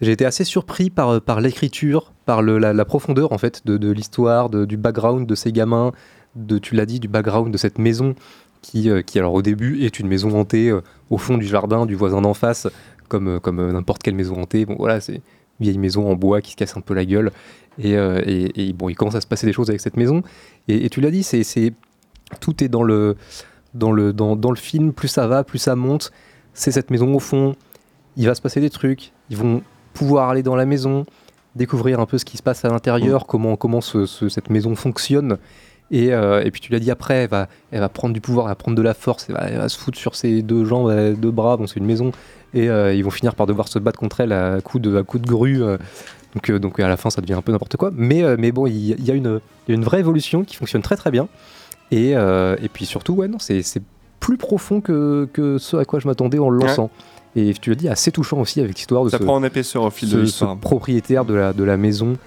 j'ai 0.02 0.12
été 0.12 0.26
assez 0.26 0.44
surpris 0.44 0.90
par, 0.90 1.22
par 1.22 1.40
l'écriture, 1.40 2.14
par 2.26 2.42
le, 2.42 2.58
la, 2.58 2.86
profondeur, 2.86 3.32
en 3.32 3.38
fait, 3.38 3.66
de, 3.66 3.78
de 3.78 3.92
l'histoire, 3.92 4.50
du 4.50 4.78
background 4.78 5.28
de 5.28 5.36
ces 5.36 5.52
gamins, 5.52 5.92
de, 6.36 6.58
tu 6.58 6.74
l'as 6.76 6.88
dit, 6.88 7.00
du 7.00 7.08
background 7.08 7.54
de 7.54 7.58
cette 7.58 7.78
maison 7.78 8.16
qui, 8.62 8.90
qui 9.06 9.20
alors 9.20 9.34
au 9.34 9.42
début 9.42 9.84
est 9.86 10.00
une 10.00 10.08
maison 10.08 10.38
hantée 10.38 10.78
au 11.10 11.18
fond 11.18 11.38
du 11.38 11.48
jardin 11.48 11.86
du 11.86 11.96
voisin 11.96 12.22
d'en 12.22 12.34
face, 12.34 12.68
comme, 13.08 13.40
comme 13.40 13.72
n'importe 13.72 14.04
quelle 14.04 14.16
maison 14.16 14.42
hantée. 14.42 14.66
Bon 14.66 14.76
voilà, 14.78 15.00
c'est 15.00 15.22
vieille 15.60 15.78
maison 15.78 16.10
en 16.10 16.16
bois 16.16 16.42
qui 16.42 16.52
se 16.52 16.56
casse 16.56 16.78
un 16.78 16.82
peu 16.82 16.94
la 16.94 17.06
gueule. 17.06 17.32
Et, 17.78 17.96
euh, 17.96 18.22
et- 18.26 18.70
et 18.70 18.74
bon, 18.74 18.90
il 18.90 18.96
commence 18.96 19.16
à 19.16 19.22
se 19.22 19.28
passer 19.28 19.46
des 19.46 19.54
choses 19.54 19.70
avec 19.70 19.80
cette 19.82 19.96
maison. 19.98 20.24
Et, 20.68 20.86
et 20.86 20.90
tu 20.90 21.00
l'as 21.02 21.12
dit, 21.12 21.24
c'est, 21.24 21.74
tout 22.42 22.64
est 22.64 22.68
dans 22.70 22.84
le 22.84 23.16
dans 23.74 23.92
le 23.92 24.14
dans, 24.14 24.36
dans 24.36 24.50
le 24.52 24.58
film. 24.58 24.94
Plus 24.94 25.08
ça 25.08 25.28
va, 25.28 25.44
plus 25.44 25.60
ça 25.60 25.76
monte. 25.76 26.12
C'est 26.54 26.72
cette 26.72 26.90
maison 26.90 27.14
au 27.14 27.20
fond. 27.20 27.56
Il 28.18 28.26
va 28.26 28.36
se 28.36 28.42
passer 28.42 28.60
des 28.60 28.70
trucs. 28.70 29.12
Ils 29.30 29.38
vont 29.38 29.62
pouvoir 29.94 30.30
aller 30.30 30.44
dans 30.44 30.56
la 30.56 30.66
maison, 30.66 31.06
découvrir 31.56 32.00
un 32.00 32.06
peu 32.06 32.18
ce 32.18 32.26
qui 32.26 32.38
se 32.38 32.44
passe 32.44 32.66
à 32.66 32.70
l'intérieur, 32.70 33.28
comment 33.28 33.56
comment 33.56 33.82
ce- 33.82 34.06
ce- 34.06 34.30
cette 34.30 34.50
maison 34.50 34.76
fonctionne. 34.76 35.38
Et, 35.92 36.14
euh, 36.14 36.44
et 36.44 36.52
puis 36.52 36.62
tu 36.62 36.72
l'as 36.72 36.80
dit 36.80 36.92
après, 36.92 37.16
elle 37.24 37.30
va, 37.30 37.48
elle 37.72 37.80
va 37.80 37.90
prendre 37.90 38.14
du 38.14 38.22
pouvoir, 38.22 38.46
elle 38.46 38.52
va 38.52 38.56
prendre 38.56 38.78
de 38.78 38.82
la 38.84 38.94
force, 38.94 39.26
elle 39.28 39.36
va, 39.36 39.42
elle 39.50 39.58
va 39.58 39.70
se 39.70 39.78
foutre 39.80 39.98
sur 39.98 40.14
ses 40.16 40.44
deux 40.44 40.64
jambes, 40.64 40.90
euh, 40.90 41.16
deux 41.16 41.32
bras, 41.32 41.58
bon 41.58 41.66
c'est 41.66 41.78
une 41.80 41.86
maison, 41.88 42.12
et 42.54 42.70
euh, 42.70 42.94
ils 42.94 43.04
vont 43.04 43.10
finir 43.10 43.34
par 43.34 43.48
devoir 43.48 43.68
se 43.68 43.80
battre 43.80 43.98
contre 43.98 44.20
elle 44.22 44.32
à 44.32 44.62
coups 44.62 44.84
de, 44.84 44.98
à 44.98 45.04
coups 45.04 45.24
de 45.24 45.28
grue. 45.28 45.64
euh, 45.64 45.78
donc, 46.36 46.50
euh, 46.50 46.60
donc 46.60 46.80
à 46.80 46.88
la 46.88 46.98
fin 46.98 47.10
ça 47.10 47.22
devient 47.22 47.34
un 47.34 47.42
peu 47.42 47.52
n'importe 47.52 47.78
quoi. 47.78 47.92
Mais, 47.94 48.24
euh, 48.24 48.36
mais 48.40 48.52
bon, 48.52 48.68
il 48.68 49.04
y, 49.06 49.12
a 49.12 49.14
une, 49.14 49.40
une 49.68 49.84
vraie 49.84 50.00
évolution 50.00 50.44
qui 50.44 50.56
fonctionne 50.56 50.82
très 50.82 50.96
très 50.96 51.12
bien. 51.12 51.28
Et, 51.92 52.16
euh, 52.16 52.56
et 52.62 52.70
puis 52.70 52.86
surtout, 52.86 53.14
ouais, 53.14 53.28
non, 53.28 53.40
c'est 53.40 53.62
c'est 53.64 53.82
plus 54.20 54.38
profond 54.38 54.80
que, 54.82 55.28
que 55.34 55.58
ce 55.58 55.78
à 55.78 55.86
quoi 55.86 56.00
je 56.00 56.08
m'attendais 56.08 56.40
en 56.40 56.50
le 56.50 56.60
Ouais. 56.60 56.68
lançant. 56.68 56.90
Et 57.36 57.54
tu 57.54 57.70
l'as 57.70 57.76
dit, 57.76 57.88
assez 57.90 58.12
touchant 58.12 58.40
aussi 58.40 58.60
avec 58.60 58.76
l'histoire 58.76 59.04
de 59.06 59.10
Ça 59.10 59.18
ce, 59.18 59.24
prend 59.24 59.36
en 59.36 59.44
épaisseur 59.44 59.84
au 59.84 59.90
fil 59.90 60.10
ce- 60.10 60.16
de 60.18 60.26
ce 60.26 60.46
propriétaire 60.60 61.26
de 61.26 61.34
la, 61.36 61.54
de 61.54 61.64
la 61.64 61.78
maison 61.78 62.18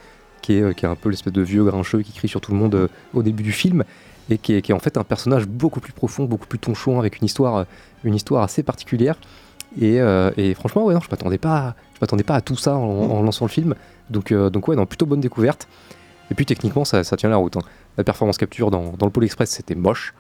qui 0.41 0.55
est, 0.55 0.75
qui 0.75 0.85
est 0.85 0.89
un 0.89 0.95
peu 0.97 1.09
l'espèce 1.11 1.33
de 1.33 1.43
vieux 1.43 1.65
grincheux 1.65 2.03
qui 2.03 2.13
crie 2.13 2.29
sur 2.29 2.41
tout 2.41 2.51
le 2.53 2.59
monde 2.59 2.89
au 3.15 3.23
début 3.23 3.43
du 3.43 3.53
film 3.53 3.85
et 4.31 4.39
qui 4.39 4.55
est, 4.55 4.63
qui 4.63 4.73
est 4.73 4.75
en 4.75 4.79
fait 4.81 4.97
un 4.97 5.05
personnage 5.05 5.47
beaucoup 5.47 5.81
plus 5.81 5.93
profond, 5.93 6.25
beaucoup 6.25 6.47
plus 6.47 6.59
tonchon 6.59 6.99
avec 6.99 7.19
une 7.19 7.27
histoire, 7.27 7.67
une 8.05 8.15
histoire 8.15 8.43
assez 8.43 8.63
particulière. 8.63 9.17
Et, 9.81 9.99
et 10.37 10.55
franchement, 10.55 10.85
ouais, 10.85 10.95
non, 10.95 11.01
je 11.01 11.09
m'attendais 11.11 11.39
pas, 11.39 11.75
m'attendais 12.03 12.25
pas 12.25 12.35
à 12.35 12.41
tout 12.43 12.57
ça 12.57 12.77
en, 12.77 12.81
en 13.11 13.23
lançant 13.23 13.45
le 13.47 13.51
film. 13.51 13.75
Donc, 14.11 14.31
euh, 14.33 14.51
donc 14.51 14.69
ouais, 14.69 14.77
non, 14.77 14.85
plutôt 14.87 15.07
bonne 15.07 15.21
découverte. 15.21 15.67
Et 16.31 16.35
puis 16.35 16.45
techniquement, 16.47 16.85
ça, 16.85 17.05
ça 17.05 17.17
tient 17.17 17.29
la 17.31 17.37
route. 17.37 17.57
hein. 17.57 17.63
La 17.99 18.05
performance 18.05 18.37
capture 18.39 18.71
dans, 18.71 18.93
dans 18.99 19.07
le 19.07 19.13
Pôle 19.13 19.25
Express, 19.25 19.51
c'était 19.51 19.75
moche. 19.75 20.15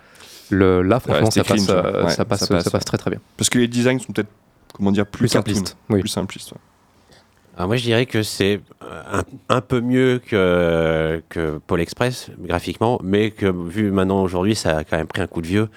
Le, 0.50 0.82
là, 0.82 1.00
franchement, 1.00 1.30
ça, 1.30 1.42
passe, 1.44 1.56
clean, 1.56 1.64
ça. 1.66 1.72
euh, 1.86 2.04
Ouais, 2.04 2.10
ça, 2.12 2.24
passe, 2.24 2.40
ça 2.40 2.60
ça, 2.60 2.70
passe, 2.70 2.84
très 2.84 2.98
très 2.98 3.10
bien. 3.10 3.20
Parce 3.36 3.48
que 3.48 3.58
les 3.58 3.68
designs 3.68 3.98
sont 3.98 4.12
peut-être, 4.12 4.28
comment 4.74 4.92
dire, 4.92 5.06
plus, 5.06 5.20
Plus 5.20 5.28
simplistes, 5.28 5.76
oui. 5.88 6.00
Plus 6.00 6.08
simplistes. 6.08 6.52
ouais. 6.52 6.58
Alors 7.56 7.68
moi 7.68 7.76
je 7.76 7.82
dirais 7.82 8.06
que 8.06 8.22
c'est 8.22 8.60
un, 9.12 9.24
un 9.50 9.60
peu 9.60 9.80
mieux 9.82 10.22
que, 10.26 11.22
que 11.28 11.60
Paul 11.66 11.82
Express 11.82 12.30
graphiquement, 12.38 12.98
mais 13.04 13.30
que 13.30 13.46
vu 13.46 13.90
maintenant 13.90 14.22
aujourd'hui 14.22 14.54
ça 14.56 14.78
a 14.78 14.84
quand 14.84 14.96
même 14.96 15.06
pris 15.06 15.20
un 15.20 15.26
coup 15.26 15.42
de 15.42 15.46
vieux. 15.46 15.68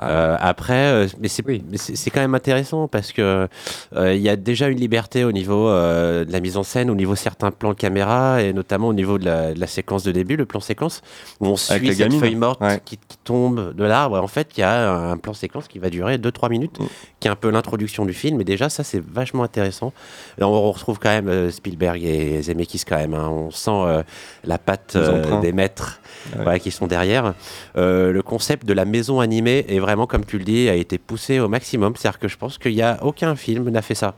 Euh, 0.00 0.36
après, 0.40 0.74
euh, 0.92 1.06
mais 1.20 1.28
c'est 1.28 1.44
mais 1.46 1.60
c'est- 1.74 1.96
c'est 1.96 2.10
quand 2.10 2.20
même 2.20 2.34
intéressant 2.34 2.86
parce 2.88 3.10
que 3.12 3.48
euh, 3.96 4.14
il 4.14 4.20
y 4.22 4.28
a 4.28 4.36
déjà 4.36 4.68
une 4.68 4.78
liberté 4.78 5.24
au 5.24 5.32
niveau 5.32 5.68
euh, 5.68 6.24
de 6.24 6.30
la 6.32 6.40
mise 6.40 6.56
en 6.56 6.62
scène, 6.62 6.88
au 6.90 6.94
niveau 6.94 7.14
de 7.14 7.18
certains 7.18 7.50
plans 7.50 7.74
caméra 7.74 8.40
et 8.42 8.52
notamment 8.52 8.88
au 8.88 8.92
niveau 8.92 9.18
de 9.18 9.24
la, 9.24 9.52
de 9.54 9.58
la 9.60 9.66
séquence 9.66 10.04
de 10.04 10.12
début, 10.12 10.36
le 10.36 10.46
plan 10.46 10.60
séquence 10.60 11.02
où 11.40 11.46
on 11.46 11.56
suit 11.56 11.88
cette 11.88 11.98
gamine. 11.98 12.20
feuille 12.20 12.36
morte 12.36 12.60
Ouais. 12.60 12.80
qui, 12.84 12.96
qui 12.96 13.18
tombe 13.24 13.74
de 13.74 13.84
l'arbre. 13.84 14.20
En 14.22 14.28
fait, 14.28 14.48
il 14.56 14.60
y 14.60 14.62
a 14.62 14.92
un 14.92 15.16
plan 15.16 15.34
séquence 15.34 15.68
qui 15.68 15.78
va 15.78 15.90
durer 15.90 16.18
2-3 16.18 16.48
Mm. 16.48 16.52
minutes, 16.52 16.78
qui 17.20 17.28
est 17.28 17.30
un 17.30 17.36
peu 17.36 17.50
l'introduction 17.50 18.04
du 18.06 18.14
film. 18.14 18.40
Et 18.40 18.44
déjà, 18.44 18.68
ça 18.68 18.84
c'est 18.84 19.02
vachement 19.04 19.42
intéressant. 19.42 19.92
Et 20.40 20.44
on 20.44 20.70
retrouve 20.70 20.98
quand 20.98 21.08
même 21.10 21.28
euh, 21.28 21.50
Spielberg 21.50 22.02
et 22.04 22.40
Zemeckis 22.42 22.82
quand 22.88 22.96
même. 22.96 23.14
hein. 23.14 23.28
On 23.28 23.50
sent 23.50 23.70
euh, 23.72 24.02
la 24.44 24.58
patte 24.58 24.94
euh, 24.96 25.40
des 25.40 25.52
maîtres 25.52 26.00
Ouais. 26.44 26.60
qui 26.60 26.70
sont 26.70 26.86
derrière. 26.86 27.34
Euh, 27.76 28.12
le 28.12 28.22
concept 28.22 28.66
de 28.66 28.72
la 28.72 28.84
maison 28.84 29.20
animée 29.20 29.64
est 29.68 29.78
vraiment, 29.78 30.06
comme 30.06 30.24
tu 30.24 30.38
le 30.38 30.44
dis, 30.44 30.68
a 30.68 30.74
été 30.74 30.98
poussé 30.98 31.40
au 31.40 31.48
maximum. 31.48 31.94
C'est-à-dire 31.96 32.18
que 32.18 32.28
je 32.28 32.36
pense 32.36 32.58
qu'il 32.58 32.74
n'y 32.74 32.82
a 32.82 32.98
aucun 33.02 33.36
film 33.36 33.68
n'a 33.70 33.82
fait 33.82 33.94
ça. 33.94 34.14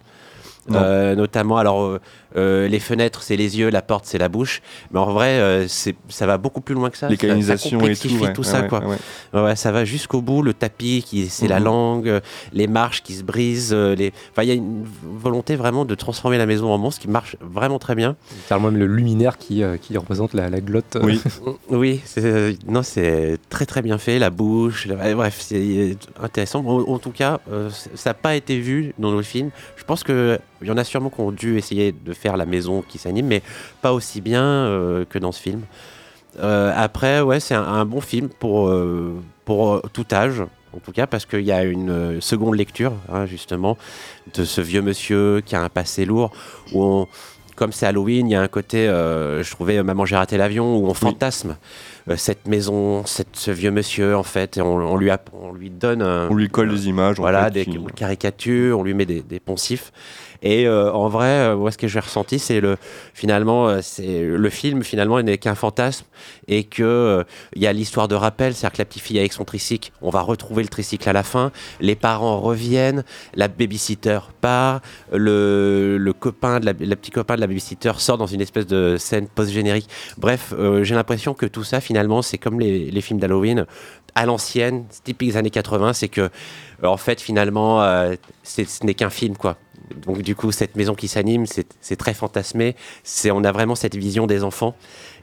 Euh, 0.73 1.15
notamment, 1.17 1.57
alors 1.57 1.99
euh, 2.37 2.69
les 2.69 2.79
fenêtres 2.81 3.23
c'est 3.23 3.37
les 3.37 3.59
yeux, 3.59 3.71
la 3.71 3.83
porte 3.83 4.05
c'est 4.07 4.19
la 4.19 4.29
bouche, 4.29 4.63
mais 4.93 4.99
en 5.01 5.13
vrai 5.13 5.39
euh, 5.41 5.67
c'est 5.69 5.95
ça 6.09 6.27
va 6.27 6.39
beaucoup 6.39 6.61
plus 6.61 6.75
loin 6.75 6.91
que 6.91 6.97
ça. 6.97 7.09
Les 7.09 7.17
canalisations 7.17 7.81
et 7.87 7.97
tout, 7.97 8.09
ouais, 8.19 8.33
tout 8.33 8.43
ouais, 8.43 8.47
ça 8.47 8.63
ouais, 8.63 8.69
quoi. 8.69 8.81
ouais, 8.81 8.87
ouais. 8.87 8.97
Ouais, 9.35 9.43
ouais, 9.45 9.57
ça 9.57 9.73
va 9.73 9.85
jusqu'au 9.85 10.21
bout, 10.23 10.43
le 10.43 10.55
tapis 10.55 11.05
qui 11.07 11.29
c'est 11.29 11.49
la 11.49 11.59
Mhm. 11.59 11.65
langue, 11.65 12.09
euh, 12.09 12.21
les 12.53 12.67
marches 12.67 13.03
qui 13.03 13.15
se 13.15 13.23
brisent, 13.23 13.73
euh, 13.73 13.95
les. 13.95 14.13
Enfin, 14.33 14.43
il 14.43 14.49
y 14.49 14.53
a 14.53 14.55
une 14.55 14.85
volonté 15.03 15.57
vraiment 15.57 15.85
de 15.85 15.95
transformer 15.95 16.39
la 16.39 16.47
maison 16.47 16.73
en 16.73 16.79
monstre 16.79 17.01
qui 17.03 17.09
marche 17.09 17.37
vraiment 17.41 17.79
très 17.79 17.95
bien. 17.95 18.17
Carrément 18.49 18.71
même 18.71 18.81
le 18.81 18.87
luminaire 18.87 19.39
qui, 19.39 19.63
euh, 19.63 19.77
qui 19.77 19.97
représente 19.97 20.35
la, 20.35 20.51
la 20.51 20.61
glotte. 20.61 20.97
Oui, 21.69 22.01
c'est- 22.05 22.25
euh, 22.25 22.53
non, 22.67 22.83
c'est 22.83 23.39
très 23.49 23.67
très 23.67 23.83
bien 23.83 23.99
fait, 23.99 24.19
la 24.19 24.31
bouche, 24.31 24.87
ouais, 24.87 25.15
bref, 25.15 25.37
c'est 25.41 25.97
intéressant. 26.21 26.65
En, 26.67 26.81
en 26.93 26.99
tout 26.99 27.11
cas, 27.11 27.41
euh, 27.51 27.71
ça 27.95 28.11
n'a 28.11 28.15
pas 28.15 28.35
été 28.35 28.59
vu 28.59 28.93
dans 28.99 29.11
nos 29.13 29.23
films. 29.23 29.51
Je 29.77 29.85
pense 29.85 30.03
qu'il 30.05 30.39
y 30.63 30.71
en 30.71 30.77
a 30.77 30.85
sûrement 30.85 31.11
qui 31.11 31.21
ont 31.21 31.33
dû 31.33 31.57
essayer 31.59 31.93
de 31.93 32.13
faire 32.21 32.37
la 32.37 32.47
maison 32.47 32.83
qui 32.87 32.99
s'anime, 32.99 33.27
mais 33.27 33.43
pas 33.83 33.93
aussi 33.93 34.21
bien 34.21 34.43
euh, 34.45 35.05
que 35.09 35.19
dans 35.19 35.33
ce 35.33 35.41
film. 35.41 35.63
Euh, 36.39 36.73
après, 36.77 37.21
ouais, 37.21 37.41
c'est 37.41 37.55
un, 37.55 37.63
un 37.65 37.85
bon 37.85 38.01
film 38.01 38.29
pour, 38.29 38.69
euh, 38.69 39.15
pour 39.45 39.83
tout 39.93 40.07
âge, 40.13 40.43
en 40.73 40.79
tout 40.79 40.93
cas, 40.93 41.07
parce 41.09 41.27
qu'il 41.27 41.41
y 41.43 41.51
a 41.53 41.65
une 41.65 42.21
seconde 42.21 42.55
lecture, 42.55 42.93
hein, 43.13 43.27
justement, 43.27 43.77
de 44.35 44.45
ce 44.45 44.61
vieux 44.61 44.83
monsieur 44.83 45.43
qui 45.45 45.57
a 45.57 45.63
un 45.63 45.69
passé 45.69 46.05
lourd, 46.05 46.31
où 46.73 46.85
on- 46.85 47.09
comme 47.57 47.73
c'est 47.73 47.85
Halloween, 47.85 48.27
il 48.29 48.33
y 48.33 48.37
a 48.37 48.41
un 48.41 48.49
côté, 48.49 48.89
euh, 48.89 49.43
je 49.43 49.51
trouvais 49.51 49.83
Maman 49.83 50.07
j'ai 50.07 50.17
raté 50.17 50.39
l'avion, 50.39 50.77
où 50.79 50.87
on 50.87 50.95
fantasme 50.95 51.57
euh, 52.09 52.17
cette 52.17 52.47
maison, 52.47 53.05
cette- 53.05 53.37
ce 53.37 53.51
vieux 53.51 53.71
monsieur, 53.71 54.17
en 54.17 54.23
fait, 54.23 54.57
et 54.57 54.63
on, 54.63 54.77
on 54.77 54.97
lui, 54.97 55.11
on 55.35 55.53
lui 55.53 55.69
donne 55.69 56.01
un- 56.01 56.29
On 56.31 56.35
lui 56.35 56.49
colle 56.49 56.71
des 56.71 56.89
images. 56.89 57.19
en 57.19 57.23
voilà, 57.23 57.45
fait, 57.53 57.65
des 57.67 57.67
caricatures, 57.95 58.79
on 58.79 58.83
lui 58.83 58.95
met 58.95 59.05
des, 59.05 59.21
des 59.21 59.41
poncifs. 59.41 59.93
Et 60.43 60.67
euh, 60.67 60.93
en 60.93 61.09
vrai, 61.09 61.27
euh, 61.27 61.57
moi, 61.57 61.71
ce 61.71 61.79
que 61.79 61.87
j'ai 61.87 62.01
ressenti, 62.01 62.39
c'est 62.39 62.61
le 62.61 62.77
finalement, 63.13 63.69
euh, 63.69 63.81
c'est 63.83 64.23
le 64.23 64.51
film 64.51 64.83
finalement 64.83 65.21
n'est 65.23 65.39
qu'un 65.39 65.55
fantasme 65.55 66.07
et 66.49 66.65
que 66.65 67.25
il 67.55 67.63
y 67.63 67.67
a 67.67 67.73
l'histoire 67.73 68.09
de 68.09 68.15
rappel, 68.15 68.55
c'est-à-dire 68.55 68.77
que 68.77 68.83
la 68.83 68.85
petite 68.87 69.03
fille 69.03 69.19
avec 69.19 69.33
son 69.33 69.45
tricycle, 69.45 69.93
on 70.01 70.11
va 70.11 70.23
retrouver 70.23 70.63
le 70.63 70.69
tricycle 70.69 71.09
à 71.09 71.13
la 71.13 71.23
fin, 71.23 71.53
les 71.81 71.95
parents 71.95 72.41
reviennent, 72.41 73.05
la 73.35 73.49
babysitter 73.49 74.19
part, 74.41 74.81
le, 75.13 76.13
copain 76.19 76.61
de 76.61 76.67
la, 76.67 76.73
la 76.79 76.97
petit 76.97 77.11
copain 77.11 77.37
de 77.37 77.41
la 77.41 77.47
babysitter 77.47 77.93
sort 77.99 78.19
dans 78.19 78.27
une 78.27 78.41
espèce 78.41 78.67
de 78.67 78.97
scène 78.99 79.29
post-générique. 79.29 79.89
Bref, 80.19 80.55
j'ai 80.83 80.95
l'impression 80.95 81.35
que 81.35 81.47
tout 81.47 81.65
ça 81.65 81.81
finalement, 81.81 82.23
c'est 82.23 82.39
comme 82.39 82.61
les, 82.61 83.01
films 83.01 83.21
d'Halloween 83.21 83.67
à 84.15 84.27
l'ancienne, 84.27 84.85
typique 85.05 85.31
des 85.31 85.37
années 85.37 85.51
80, 85.51 85.93
c'est 85.93 86.09
que 86.09 86.31
en 86.83 86.97
fait 86.97 87.21
finalement, 87.21 87.81
ce 88.43 88.85
n'est 88.85 88.95
qu'un 88.95 89.11
film 89.11 89.37
quoi. 89.37 89.57
Donc 89.97 90.23
du 90.23 90.35
coup, 90.37 90.53
cette 90.53 90.77
maison 90.77 90.95
qui 90.95 91.09
s'anime, 91.09 91.45
c'est 91.47 91.97
très 91.97 92.15
fantasmé. 92.15 92.77
C'est 93.05 93.31
on 93.31 93.43
a 93.45 93.53
vraiment 93.53 93.75
cette 93.75 93.97
vision 93.97 94.27
des 94.27 94.45
enfants 94.45 94.75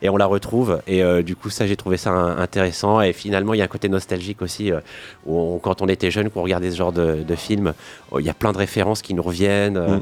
et 0.02 0.10
on 0.10 0.18
la 0.18 0.26
retrouve. 0.26 0.82
Et 0.88 1.02
euh, 1.04 1.22
du 1.24 1.36
coup, 1.36 1.50
ça, 1.50 1.66
j'ai 1.68 1.76
trouvé 1.76 1.98
ça 1.98 2.12
un- 2.12 2.38
intéressant. 2.38 3.02
Et 3.02 3.14
finalement, 3.14 3.54
il 3.54 3.58
y 3.58 3.62
a 3.62 3.66
un 3.66 3.70
côté 3.70 3.90
nostalgique 3.90 4.42
aussi. 4.42 4.72
euh, 4.72 4.80
où 5.26 5.38
on- 5.40 5.60
quand 5.60 5.82
on 5.82 5.88
était 5.88 6.12
jeune, 6.12 6.30
qu'on 6.30 6.42
regardait 6.44 6.72
ce 6.72 6.76
genre 6.78 6.92
de, 6.92 7.24
de 7.24 7.36
film, 7.36 7.74
oh, 8.12 8.20
il 8.20 8.26
y 8.26 8.30
a 8.30 8.34
plein 8.34 8.52
de 8.52 8.58
références 8.58 9.02
qui 9.02 9.14
nous 9.14 9.24
reviennent, 9.24 9.78
euh, 9.78 10.00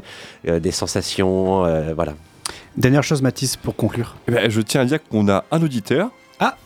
euh, 0.48 0.60
des 0.60 0.72
sensations, 0.72 1.64
euh, 1.64 1.92
voilà. 1.94 2.14
Dernière 2.76 3.02
chose, 3.02 3.22
Mathis, 3.22 3.56
pour 3.56 3.74
conclure. 3.76 4.16
Eh 4.28 4.32
ben, 4.32 4.50
je 4.50 4.60
tiens 4.60 4.82
à 4.82 4.84
dire 4.84 4.98
qu'on 5.08 5.28
a 5.28 5.44
un 5.50 5.62
auditeur. 5.62 6.10
Ah 6.40 6.56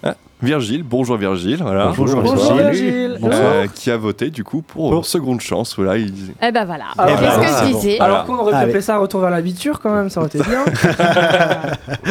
Virgile, 0.43 0.83
bonjour 0.83 1.17
Virgile, 1.17 1.59
voilà. 1.61 1.93
Bonjour, 1.97 2.23
Bonjour, 2.23 2.55
Virgile. 2.55 2.85
Virgile. 2.91 3.19
Bonsoir. 3.21 3.43
Euh, 3.43 3.67
qui 3.75 3.91
a 3.91 3.97
voté 3.97 4.31
du 4.31 4.43
coup 4.43 4.63
pour, 4.63 5.05
seconde 5.05 5.41
chance. 5.41 5.77
Voilà, 5.77 5.99
il... 5.99 6.15
Eh 6.43 6.51
ben 6.51 6.65
voilà. 6.65 6.87
Alors, 6.97 7.19
Qu'est-ce 7.19 7.31
que 7.31 7.41
voilà. 7.41 7.67
je 7.69 7.75
disais 7.75 8.01
Alors 8.01 8.25
qu'on 8.25 8.39
aurait 8.39 8.53
pu 8.53 8.59
appeler 8.59 8.81
ça 8.81 8.99
retour 8.99 9.21
vers 9.21 9.31
l'habiture 9.31 9.81
quand 9.81 9.95
même, 9.95 10.09
ça 10.09 10.21
aurait 10.21 10.29
été 10.29 10.39
bien. 10.39 10.65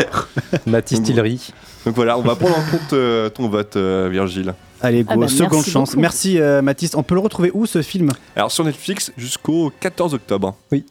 Mathis 0.66 1.02
Tillery. 1.02 1.52
Donc 1.84 1.94
voilà, 1.94 2.18
on 2.18 2.22
va 2.22 2.34
prendre 2.34 2.58
en 2.58 2.70
compte 2.70 2.92
euh, 2.94 3.28
ton 3.28 3.48
vote, 3.48 3.76
euh, 3.76 4.08
Virgile. 4.10 4.54
Allez, 4.82 5.04
go, 5.04 5.12
Ah 5.12 5.16
bah, 5.18 5.28
seconde 5.28 5.52
merci 5.52 5.70
chance. 5.70 5.90
beaucoup. 5.90 6.00
Merci, 6.00 6.40
euh, 6.40 6.60
Mathis. 6.60 6.96
On 6.96 7.04
peut 7.04 7.14
le 7.14 7.20
retrouver 7.20 7.52
où 7.54 7.64
ce 7.64 7.80
film? 7.80 8.10
Alors 8.34 8.50
sur 8.50 8.64
Netflix 8.64 9.12
jusqu'au 9.16 9.72
14 9.80 10.14
octobre. 10.14 10.56
Oui. 10.72 10.84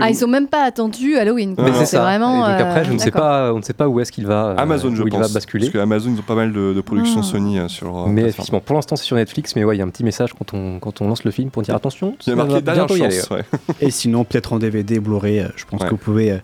Ah, 0.00 0.10
ils 0.10 0.24
ont 0.24 0.28
même 0.28 0.48
pas 0.48 0.62
attendu 0.64 1.16
Halloween. 1.16 1.54
quoi. 1.54 1.64
Mais 1.64 1.72
c'est 1.78 1.86
ça. 1.86 2.00
vraiment. 2.02 2.46
Et 2.46 2.52
donc 2.52 2.60
après, 2.60 2.80
euh, 2.80 2.84
je 2.84 2.92
ne 2.92 2.98
sais 2.98 3.06
d'accord. 3.06 3.20
pas, 3.22 3.52
on 3.54 3.58
ne 3.58 3.62
sait 3.62 3.72
pas 3.72 3.88
où 3.88 4.00
est-ce 4.00 4.12
qu'il 4.12 4.26
va. 4.26 4.48
euh, 4.48 4.54
Amazon, 4.56 4.94
je 4.94 5.02
où 5.02 5.06
il 5.06 5.10
pense. 5.10 5.28
va 5.28 5.28
basculer. 5.32 5.66
Parce 5.66 5.72
que 5.74 5.78
Amazon, 5.78 6.10
ils 6.14 6.18
ont 6.18 6.22
pas 6.22 6.34
mal 6.34 6.52
de, 6.52 6.72
de 6.74 6.80
productions 6.80 7.20
Ah. 7.20 7.26
Sony 7.26 7.58
euh, 7.58 7.68
sur. 7.68 8.08
Mais 8.08 8.22
effectivement, 8.22 8.60
pour 8.60 8.74
l'instant, 8.76 8.96
c'est 8.96 9.04
sur 9.04 9.16
Netflix. 9.16 9.56
Mais 9.56 9.64
ouais, 9.64 9.76
il 9.76 9.78
y 9.78 9.82
a 9.82 9.84
un 9.84 9.88
petit 9.90 10.04
message 10.04 10.30
quand 10.36 10.52
on, 10.54 10.78
quand 10.78 11.00
on 11.00 11.08
lance 11.08 11.24
le 11.24 11.30
film 11.30 11.50
pour 11.50 11.62
dire 11.62 11.74
attention. 11.74 12.16
Il 12.26 12.30
y 12.30 12.32
a 12.32 12.36
marqué 12.36 12.60
bientôt 12.60 12.96
y 12.96 13.02
aller, 13.02 13.16
chance. 13.16 13.30
ouais. 13.30 13.44
Et 13.80 13.90
sinon, 13.90 14.24
peut-être 14.24 14.52
en 14.52 14.58
DVD, 14.58 14.98
Blu-ray. 15.00 15.46
Je 15.56 15.64
pense 15.64 15.80
Ouais. 15.80 15.86
que 15.86 15.90
vous 15.92 15.96
pouvez, 15.98 16.32
euh, 16.32 16.38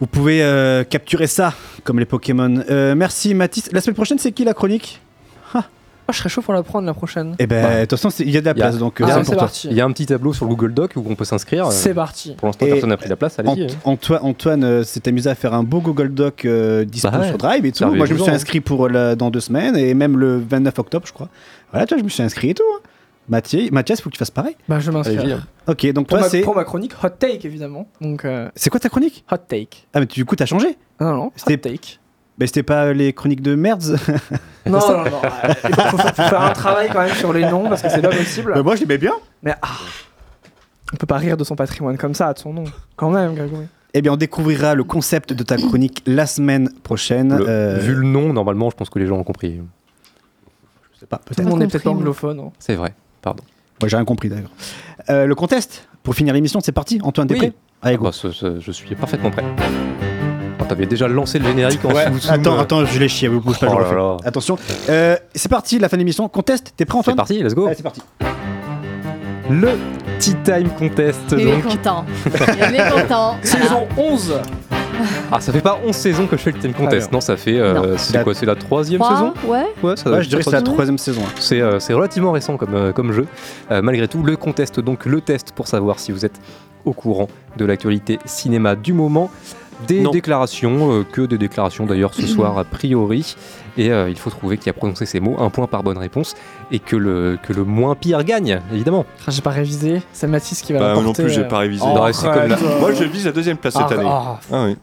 vous 0.00 0.06
pouvez 0.06 0.42
euh, 0.42 0.82
capturer 0.84 1.26
ça, 1.26 1.52
comme 1.84 1.98
les 1.98 2.04
Pokémon. 2.06 2.62
Euh, 2.70 2.94
merci, 2.94 3.34
Mathis. 3.34 3.70
La 3.72 3.80
semaine 3.80 3.94
prochaine, 3.94 4.18
c'est 4.18 4.32
qui 4.32 4.44
la 4.44 4.54
chronique? 4.54 5.00
Oh, 6.06 6.12
je 6.12 6.18
serais 6.18 6.28
chaud 6.28 6.42
pour 6.42 6.52
la 6.52 6.62
prendre 6.62 6.86
la 6.86 6.92
prochaine. 6.92 7.34
Eh 7.38 7.46
ben, 7.46 7.80
de 7.80 7.84
toute 7.86 7.98
façon, 7.98 8.14
il 8.22 8.30
y 8.30 8.36
a 8.36 8.40
de 8.40 8.44
la 8.44 8.52
place, 8.52 8.76
donc 8.76 9.00
euh, 9.00 9.06
Ah, 9.08 9.24
c'est 9.24 9.36
parti. 9.36 9.68
Il 9.70 9.76
y 9.76 9.80
a 9.80 9.86
un 9.86 9.90
petit 9.90 10.04
tableau 10.04 10.34
sur 10.34 10.44
le 10.44 10.50
Google 10.50 10.74
Doc 10.74 10.92
où 10.96 11.04
on 11.08 11.14
peut 11.14 11.24
s'inscrire. 11.24 11.72
C'est 11.72 11.94
parti. 11.94 12.34
Pour 12.36 12.46
l'instant, 12.48 12.66
Et 12.66 12.70
personne 12.70 12.90
n'a 12.90 12.96
pris 12.98 13.08
la 13.08 13.16
place. 13.16 13.38
Allez-y. 13.38 13.64
Ant- 13.64 13.66
hein. 13.66 13.76
Antoine, 13.84 14.20
Antoine 14.22 14.64
euh, 14.64 14.82
s'est 14.84 15.08
amusé 15.08 15.30
à 15.30 15.34
faire 15.34 15.54
un 15.54 15.62
beau 15.62 15.80
Google 15.80 16.12
Doc 16.12 16.44
euh, 16.44 16.84
dispo 16.84 17.10
Bah 17.10 17.20
ouais. 17.20 17.28
sur 17.28 17.38
Drive 17.38 17.64
et 17.64 17.72
tout. 17.72 17.86
Moi, 17.86 18.04
je 18.04 18.12
me 18.12 18.18
suis 18.18 18.30
hein. 18.30 18.34
inscrit 18.34 18.60
pour 18.60 18.88
la- 18.90 19.16
dans 19.16 19.30
deux 19.30 19.40
semaines 19.40 19.76
et 19.76 19.94
même 19.94 20.18
le 20.18 20.38
29 20.38 20.78
octobre, 20.78 21.06
je 21.06 21.12
crois. 21.14 21.28
Voilà, 21.70 21.86
toi, 21.86 21.96
je 21.96 22.02
me 22.04 22.08
suis 22.10 22.22
inscrit 22.22 22.50
et 22.50 22.54
tout. 22.54 22.62
hein. 22.76 22.80
Mathieu, 23.26 23.70
Mathias, 23.72 24.02
faut 24.02 24.10
que 24.10 24.14
tu 24.14 24.18
fasses 24.18 24.30
pareil. 24.30 24.54
Bah, 24.68 24.80
je 24.80 24.90
m'inscris. 24.90 25.32
hein. 25.32 25.40
Ok, 25.66 25.90
donc 25.92 26.08
Pour, 26.08 26.18
toi, 26.18 26.28
c'est. 26.28 26.42
pour 26.42 26.54
ma 26.54 26.64
chronique, 26.64 26.92
hot 27.02 27.08
take 27.18 27.46
évidemment. 27.46 27.88
Donc, 28.02 28.26
euh, 28.26 28.50
C'est 28.54 28.68
quoi 28.68 28.78
ta 28.78 28.90
chronique? 28.90 29.24
hot 29.32 29.38
take. 29.48 29.86
Ah, 29.94 30.00
mais 30.00 30.06
du 30.06 30.26
coup, 30.26 30.36
t'as 30.36 30.44
changé? 30.44 30.76
Non, 31.00 31.14
non, 31.14 31.32
C'était- 31.34 31.54
hot 31.54 31.56
take. 31.72 31.98
Mais 32.38 32.46
c'était 32.46 32.62
pas 32.64 32.92
les 32.92 33.12
chroniques 33.12 33.42
de 33.42 33.54
merde 33.54 33.82
Non, 34.66 34.78
non, 34.80 35.04
non. 35.04 35.10
Il 35.68 35.74
faut, 35.74 35.82
faut- 35.82 35.98
faut 35.98 36.14
faire 36.14 36.40
un 36.42 36.50
travail 36.52 36.88
quand 36.92 37.00
même 37.02 37.14
sur 37.14 37.32
les 37.32 37.42
noms 37.42 37.68
parce 37.68 37.82
que 37.82 37.88
c'est 37.90 38.00
pas 38.02 38.08
possible. 38.08 38.52
Bah, 38.54 38.62
Moi, 38.62 38.74
je 38.76 38.80
l'aimais 38.80 38.98
bien. 38.98 39.12
Mais 39.42 39.54
ah, 39.62 39.68
on 40.92 40.96
peut 40.96 41.06
pas 41.06 41.18
rire 41.18 41.36
de 41.36 41.44
son 41.44 41.54
patrimoine 41.54 41.96
comme 41.98 42.14
ça, 42.14 42.32
de 42.32 42.38
son 42.38 42.52
nom. 42.52 42.64
Quand 42.96 43.10
même, 43.10 43.34
Grégory. 43.34 43.66
Eh 43.92 44.02
bien, 44.02 44.12
on 44.12 44.16
découvrira 44.16 44.74
le 44.74 44.82
concept 44.82 45.32
de 45.32 45.42
ta 45.44 45.56
chronique 45.56 46.02
la 46.06 46.26
semaine 46.26 46.70
prochaine. 46.82 47.36
Le- 47.36 47.48
Euh, 47.48 47.78
Vu 47.78 47.94
le 47.94 48.02
nom, 48.06 48.32
normalement, 48.32 48.68
je 48.70 48.74
pense 48.76 48.90
que 48.90 48.98
les 48.98 49.06
gens 49.06 49.16
ont 49.16 49.22
compris. 49.24 49.60
Je 50.94 50.98
sais 51.00 51.06
pas, 51.06 51.18
Tout 51.18 51.22
le 51.30 51.34
peut-être. 51.36 51.48
monde 51.48 51.58
n'est 51.60 51.64
compris, 51.66 51.78
peut-être 51.78 51.86
anglophone. 51.94 52.40
hein. 52.40 52.50
C'est 52.58 52.74
vrai. 52.74 52.94
Pardon. 53.22 53.44
Moi, 53.80 53.88
j'ai 53.88 53.96
rien 53.96 54.04
compris 54.04 54.28
d'ailleurs. 54.30 54.50
Euh, 55.10 55.26
le 55.26 55.34
contest, 55.36 55.86
pour 56.02 56.14
finir 56.14 56.34
l'émission, 56.34 56.58
c'est 56.60 56.72
parti. 56.72 56.98
Antoine, 57.04 57.28
t'es 57.28 57.34
Oui. 57.34 57.38
prêt? 57.40 57.52
Allez, 57.82 57.94
Ah 57.94 57.98
go. 57.98 58.04
bah, 58.04 58.12
ce- 58.12 58.32
ce- 58.32 58.58
je 58.60 58.72
suis 58.72 58.94
parfaitement 58.96 59.30
prêt. 59.30 59.44
T'avais 60.74 60.86
déjà 60.86 61.06
lancé 61.06 61.38
le 61.38 61.44
générique 61.46 61.84
en 61.84 61.92
Ouais, 61.92 62.06
sous- 62.20 62.32
attends, 62.32 62.56
euh, 62.56 62.60
attends, 62.62 62.84
je 62.84 62.98
l'ai 62.98 63.06
chié, 63.08 63.28
vous 63.28 63.40
bouge 63.40 63.60
pas, 63.60 63.68
je 63.68 63.72
Oh 63.74 63.78
le 63.78 63.84
refais. 63.84 64.26
Attention, 64.26 64.58
Euh, 64.88 65.16
c'est 65.32 65.48
parti, 65.48 65.78
la 65.78 65.88
fin 65.88 65.96
de 65.96 66.00
l'émission. 66.00 66.28
Contest, 66.28 66.72
t'es 66.76 66.84
prêt 66.84 66.94
C'est 66.98 67.10
Antoine 67.12 67.16
parti, 67.16 67.40
let's 67.40 67.54
go. 67.54 67.66
Allez, 67.66 67.76
c'est 67.76 67.84
parti. 67.84 68.02
Le 69.50 69.68
Tea 70.18 70.34
Time 70.42 70.68
Contest. 70.76 71.20
Il 71.30 71.46
est 71.46 71.52
Donc. 71.52 71.62
content. 71.68 72.04
Il 72.26 72.74
est 72.74 72.90
content. 72.90 73.36
Saison 73.42 73.86
11 73.96 74.34
Ah, 75.30 75.40
ça 75.40 75.52
fait 75.52 75.60
pas 75.60 75.78
11 75.86 75.94
saisons 75.94 76.26
que 76.26 76.36
je 76.36 76.42
fais 76.42 76.50
le 76.50 76.56
Tea 76.58 76.62
Time 76.62 76.72
Contest. 76.72 77.08
bien. 77.08 77.16
Non, 77.16 77.20
ça 77.20 77.36
fait. 77.36 77.56
euh, 77.60 77.74
Non. 77.74 77.94
c'est 77.96 78.24
quoi 78.24 78.34
C'est 78.34 78.46
la 78.46 78.56
troisième 78.56 79.00
Trois, 79.00 79.14
saison 79.14 79.34
Ouais. 79.46 79.66
Ouais, 79.82 79.96
ça 79.96 80.10
Ouais, 80.10 80.22
je 80.24 80.28
dirais 80.28 80.42
que 80.42 80.50
c'est 80.50 80.56
la 80.56 80.62
troisième. 80.62 80.98
saison. 80.98 81.20
hein. 81.24 81.30
C'est 81.38 81.60
euh, 81.60 81.78
c'est 81.78 81.92
relativement 81.92 82.32
récent 82.32 82.56
comme, 82.56 82.74
euh, 82.74 82.92
comme 82.92 83.12
jeu. 83.12 83.26
Euh, 83.70 83.80
malgré 83.80 84.08
tout, 84.08 84.24
le 84.24 84.34
contest, 84.36 84.80
donc 84.80 85.04
le 85.06 85.20
test 85.20 85.52
pour 85.54 85.68
savoir 85.68 86.00
si 86.00 86.10
vous 86.10 86.24
êtes 86.24 86.40
au 86.86 86.92
courant 86.92 87.28
de 87.56 87.64
l'actualité 87.64 88.18
cinéma 88.26 88.76
du 88.76 88.92
moment. 88.92 89.30
Des 89.86 90.00
Non. 90.00 90.10
déclarations, 90.10 90.92
euh, 90.92 91.04
que 91.04 91.22
des 91.22 91.38
déclarations 91.38 91.86
d'ailleurs 91.86 92.14
ce 92.14 92.26
soir 92.26 92.58
a 92.58 92.64
priori. 92.64 93.36
Et 93.76 93.90
euh, 93.90 94.08
il 94.08 94.16
faut 94.16 94.30
trouver 94.30 94.56
qui 94.58 94.68
a 94.70 94.72
prononcé 94.72 95.04
ces 95.06 95.18
mots, 95.20 95.36
un 95.38 95.50
point 95.50 95.66
par 95.66 95.82
bonne 95.82 95.98
réponse. 95.98 96.34
Et 96.70 96.78
que 96.78 96.96
le, 96.96 97.38
que 97.42 97.52
le 97.52 97.64
moins 97.64 97.94
pire 97.94 98.22
gagne, 98.24 98.60
évidemment. 98.72 99.04
Ah, 99.26 99.30
J'ai 99.30 99.42
pas 99.42 99.50
révisé, 99.50 100.00
c'est 100.12 100.26
Mathis 100.26 100.62
qui 100.62 100.72
va 100.72 100.78
Bah, 100.78 100.94
moi 100.94 101.02
non 101.02 101.12
plus, 101.12 101.28
j'ai 101.30 101.40
euh. 101.40 101.48
pas 101.48 101.58
révisé. 101.58 101.82
Oh, 101.84 101.94
Non, 101.94 102.12
c'est 102.12 102.22
comme 102.26 102.34
la- 102.48 102.54
arrête. 102.54 102.80
Moi, 102.80 102.92
je 102.92 103.04
vise 103.04 103.26
la 103.26 103.32
deuxième 103.32 103.56
place 103.56 103.74
cette 103.74 103.82
Ah, 103.90 103.94
année. 103.94 104.04
ah. 104.06 104.40
Ah 104.52 104.64
oui. 104.66 104.76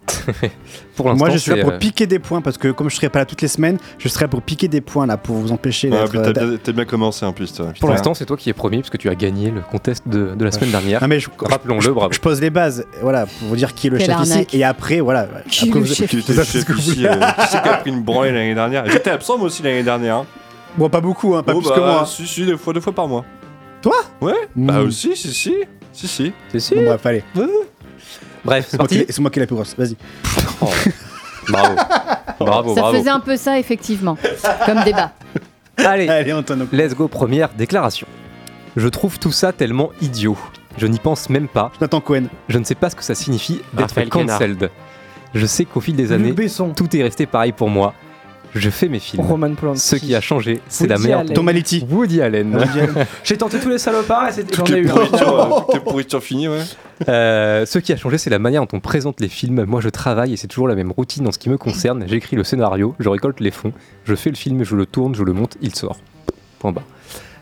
Pour 0.95 1.07
l'instant, 1.07 1.25
Moi, 1.25 1.29
je 1.33 1.37
suis 1.39 1.51
là 1.55 1.63
pour 1.63 1.71
euh, 1.73 1.77
piquer 1.79 2.05
des 2.05 2.19
points 2.19 2.41
parce 2.41 2.57
que 2.57 2.67
comme 2.67 2.89
je 2.89 2.95
serai 2.95 3.09
pas 3.09 3.19
là 3.19 3.25
toutes 3.25 3.41
les 3.41 3.47
semaines, 3.47 3.77
je 3.97 4.07
serai 4.09 4.25
là 4.25 4.27
pour 4.27 4.41
piquer 4.41 4.67
des 4.67 4.81
points 4.81 5.07
là 5.07 5.15
pour 5.17 5.37
vous 5.37 5.51
empêcher 5.51 5.89
Ouais, 5.89 5.97
d'être. 6.07 6.33
t'as 6.33 6.45
bien, 6.45 6.73
bien 6.73 6.85
commencé 6.85 7.25
en 7.25 7.31
plus. 7.31 7.53
toi. 7.53 7.67
Pour 7.79 7.89
l'instant, 7.89 8.13
c'est 8.13 8.25
toi 8.25 8.35
qui 8.37 8.49
es 8.49 8.53
premier, 8.53 8.79
puisque 8.79 8.97
tu 8.97 9.09
as 9.09 9.15
gagné 9.15 9.49
le 9.51 9.61
contest 9.61 10.03
de, 10.07 10.35
de 10.35 10.45
la 10.45 10.51
semaine 10.51 10.69
dernière. 10.71 11.07
Mais 11.07 11.19
je, 11.19 11.29
Rappelons-le, 11.39 11.93
bravo. 11.93 12.11
je 12.13 12.19
pose 12.19 12.41
les 12.41 12.49
bases, 12.49 12.85
voilà, 13.01 13.25
pour 13.25 13.47
vous 13.47 13.55
dire 13.55 13.73
qui 13.73 13.87
est 13.87 13.89
le 13.89 13.99
chef 13.99 14.15
ici. 14.21 14.47
Et 14.53 14.63
après, 14.63 14.99
voilà. 14.99 15.27
Qui 15.49 15.69
est 15.69 15.73
le 15.73 15.85
chef 15.85 16.11
que 16.11 16.17
Qui 16.17 16.33
c'est 16.33 16.65
qui 16.65 17.07
a 17.07 17.77
pris 17.77 17.89
une 17.89 18.01
branlée 18.01 18.31
l'année 18.31 18.53
dernière 18.53 18.80
J'étais 18.87 19.09
absent 19.11 19.37
moi 19.37 19.47
aussi 19.47 19.61
l'année 19.63 19.83
dernière. 19.83 20.17
hein. 20.17 20.25
Bon, 20.77 20.89
pas 20.89 21.01
beaucoup, 21.01 21.35
hein, 21.35 21.43
pas 21.43 21.53
Oh, 21.53 21.59
plus 21.59 21.69
bah, 21.69 21.75
que 21.75 21.79
moi. 21.81 22.05
Si, 22.05 22.25
si, 22.27 22.45
deux 22.45 22.57
fois, 22.57 22.73
deux 22.73 22.79
fois 22.81 22.93
par 22.93 23.07
mois. 23.07 23.25
Toi 23.81 23.95
Ouais 24.21 24.33
Mm. 24.55 24.67
Bah 24.67 24.81
aussi, 24.81 25.15
si, 25.15 25.33
si. 25.33 25.55
Si, 25.91 26.07
si. 26.07 26.31
C'est 26.51 26.59
sûr. 26.59 26.77
Bon, 26.77 26.85
bref, 26.85 27.05
allez. 27.05 27.23
Bref, 28.45 28.67
c'est 28.69 28.71
C'est 28.71 28.77
moi, 28.77 28.87
qui 28.87 28.95
parti. 28.95 28.97
l'ai- 28.97 29.05
c'est 29.09 29.21
moi 29.21 29.29
qui 29.31 29.39
l'ai 29.39 29.43
la 29.43 29.47
plus 29.47 29.55
grosse. 29.55 29.75
Vas-y. 29.77 29.95
Oh. 30.61 30.69
Bravo. 31.49 31.75
bravo, 32.39 32.75
Ça 32.75 32.81
bravo. 32.81 32.97
faisait 32.97 33.09
un 33.09 33.19
peu 33.19 33.35
ça, 33.37 33.59
effectivement, 33.59 34.17
comme 34.65 34.83
débat. 34.83 35.11
Allez, 35.77 36.07
Allez, 36.07 36.33
Antoine. 36.33 36.67
let's 36.71 36.93
go, 36.95 37.07
première 37.07 37.49
déclaration. 37.49 38.07
Je 38.77 38.87
trouve 38.87 39.19
tout 39.19 39.31
ça 39.31 39.51
tellement 39.51 39.89
idiot. 40.01 40.37
Je 40.77 40.87
n'y 40.87 40.99
pense 40.99 41.29
même 41.29 41.47
pas. 41.47 41.71
Jonathan 41.79 41.99
Cohen. 42.01 42.23
Je 42.47 42.57
ne 42.57 42.63
sais 42.63 42.75
pas 42.75 42.89
ce 42.89 42.95
que 42.95 43.03
ça 43.03 43.15
signifie 43.15 43.61
d'être 43.73 43.89
Raphaël 43.89 44.09
Quenard. 44.09 44.37
cancelled. 44.39 44.69
Je 45.33 45.45
sais 45.45 45.65
qu'au 45.65 45.81
fil 45.81 45.95
des 45.95 46.03
Luc 46.03 46.11
années, 46.13 46.31
Besson. 46.31 46.69
tout 46.73 46.95
est 46.95 47.03
resté 47.03 47.25
pareil 47.25 47.51
pour 47.51 47.69
moi. 47.69 47.93
Je 48.53 48.69
fais 48.69 48.89
mes 48.89 48.99
films. 48.99 49.23
Roman 49.25 49.53
Polanski. 49.55 49.87
Ce 49.87 49.95
qui 49.95 50.13
a 50.15 50.19
changé, 50.21 50.59
c'est 50.67 50.85
la 50.87 50.95
Woody 50.95 51.03
meilleure. 51.05 51.19
Allen. 51.21 51.33
Thomas 51.33 51.51
Litti. 51.53 51.85
Woody 51.89 52.21
Allen. 52.21 52.57
J'ai 53.23 53.37
tenté 53.37 53.59
tous 53.59 53.69
les 53.69 53.77
salopards 53.77 54.27
et 54.27 54.31
c'était- 54.33 54.55
j'en 54.55 54.65
ai 54.65 54.79
eu. 54.79 54.89
euh, 54.89 54.93
toutes 55.65 55.73
les 55.73 55.79
pourritures 55.79 56.21
finies, 56.21 56.47
ouais. 56.49 56.59
Euh, 57.07 57.65
ce 57.65 57.79
qui 57.79 57.93
a 57.93 57.97
changé, 57.97 58.17
c'est 58.17 58.29
la 58.29 58.39
manière 58.39 58.61
dont 58.61 58.77
on 58.77 58.79
présente 58.81 59.19
les 59.21 59.29
films. 59.29 59.63
Moi, 59.65 59.79
je 59.81 59.89
travaille 59.89 60.33
et 60.33 60.37
c'est 60.37 60.47
toujours 60.47 60.67
la 60.67 60.75
même 60.75 60.91
routine 60.91 61.27
en 61.27 61.31
ce 61.31 61.39
qui 61.39 61.49
me 61.49 61.57
concerne. 61.57 62.03
J'écris 62.07 62.35
le 62.35 62.43
scénario, 62.43 62.93
je 62.99 63.07
récolte 63.09 63.39
les 63.39 63.51
fonds, 63.51 63.71
je 64.03 64.15
fais 64.15 64.29
le 64.29 64.35
film, 64.35 64.63
je 64.63 64.75
le 64.75 64.85
tourne, 64.85 65.15
je 65.15 65.23
le 65.23 65.33
monte, 65.33 65.57
il 65.61 65.73
sort. 65.73 65.97
Point 66.59 66.73
barre. 66.73 66.83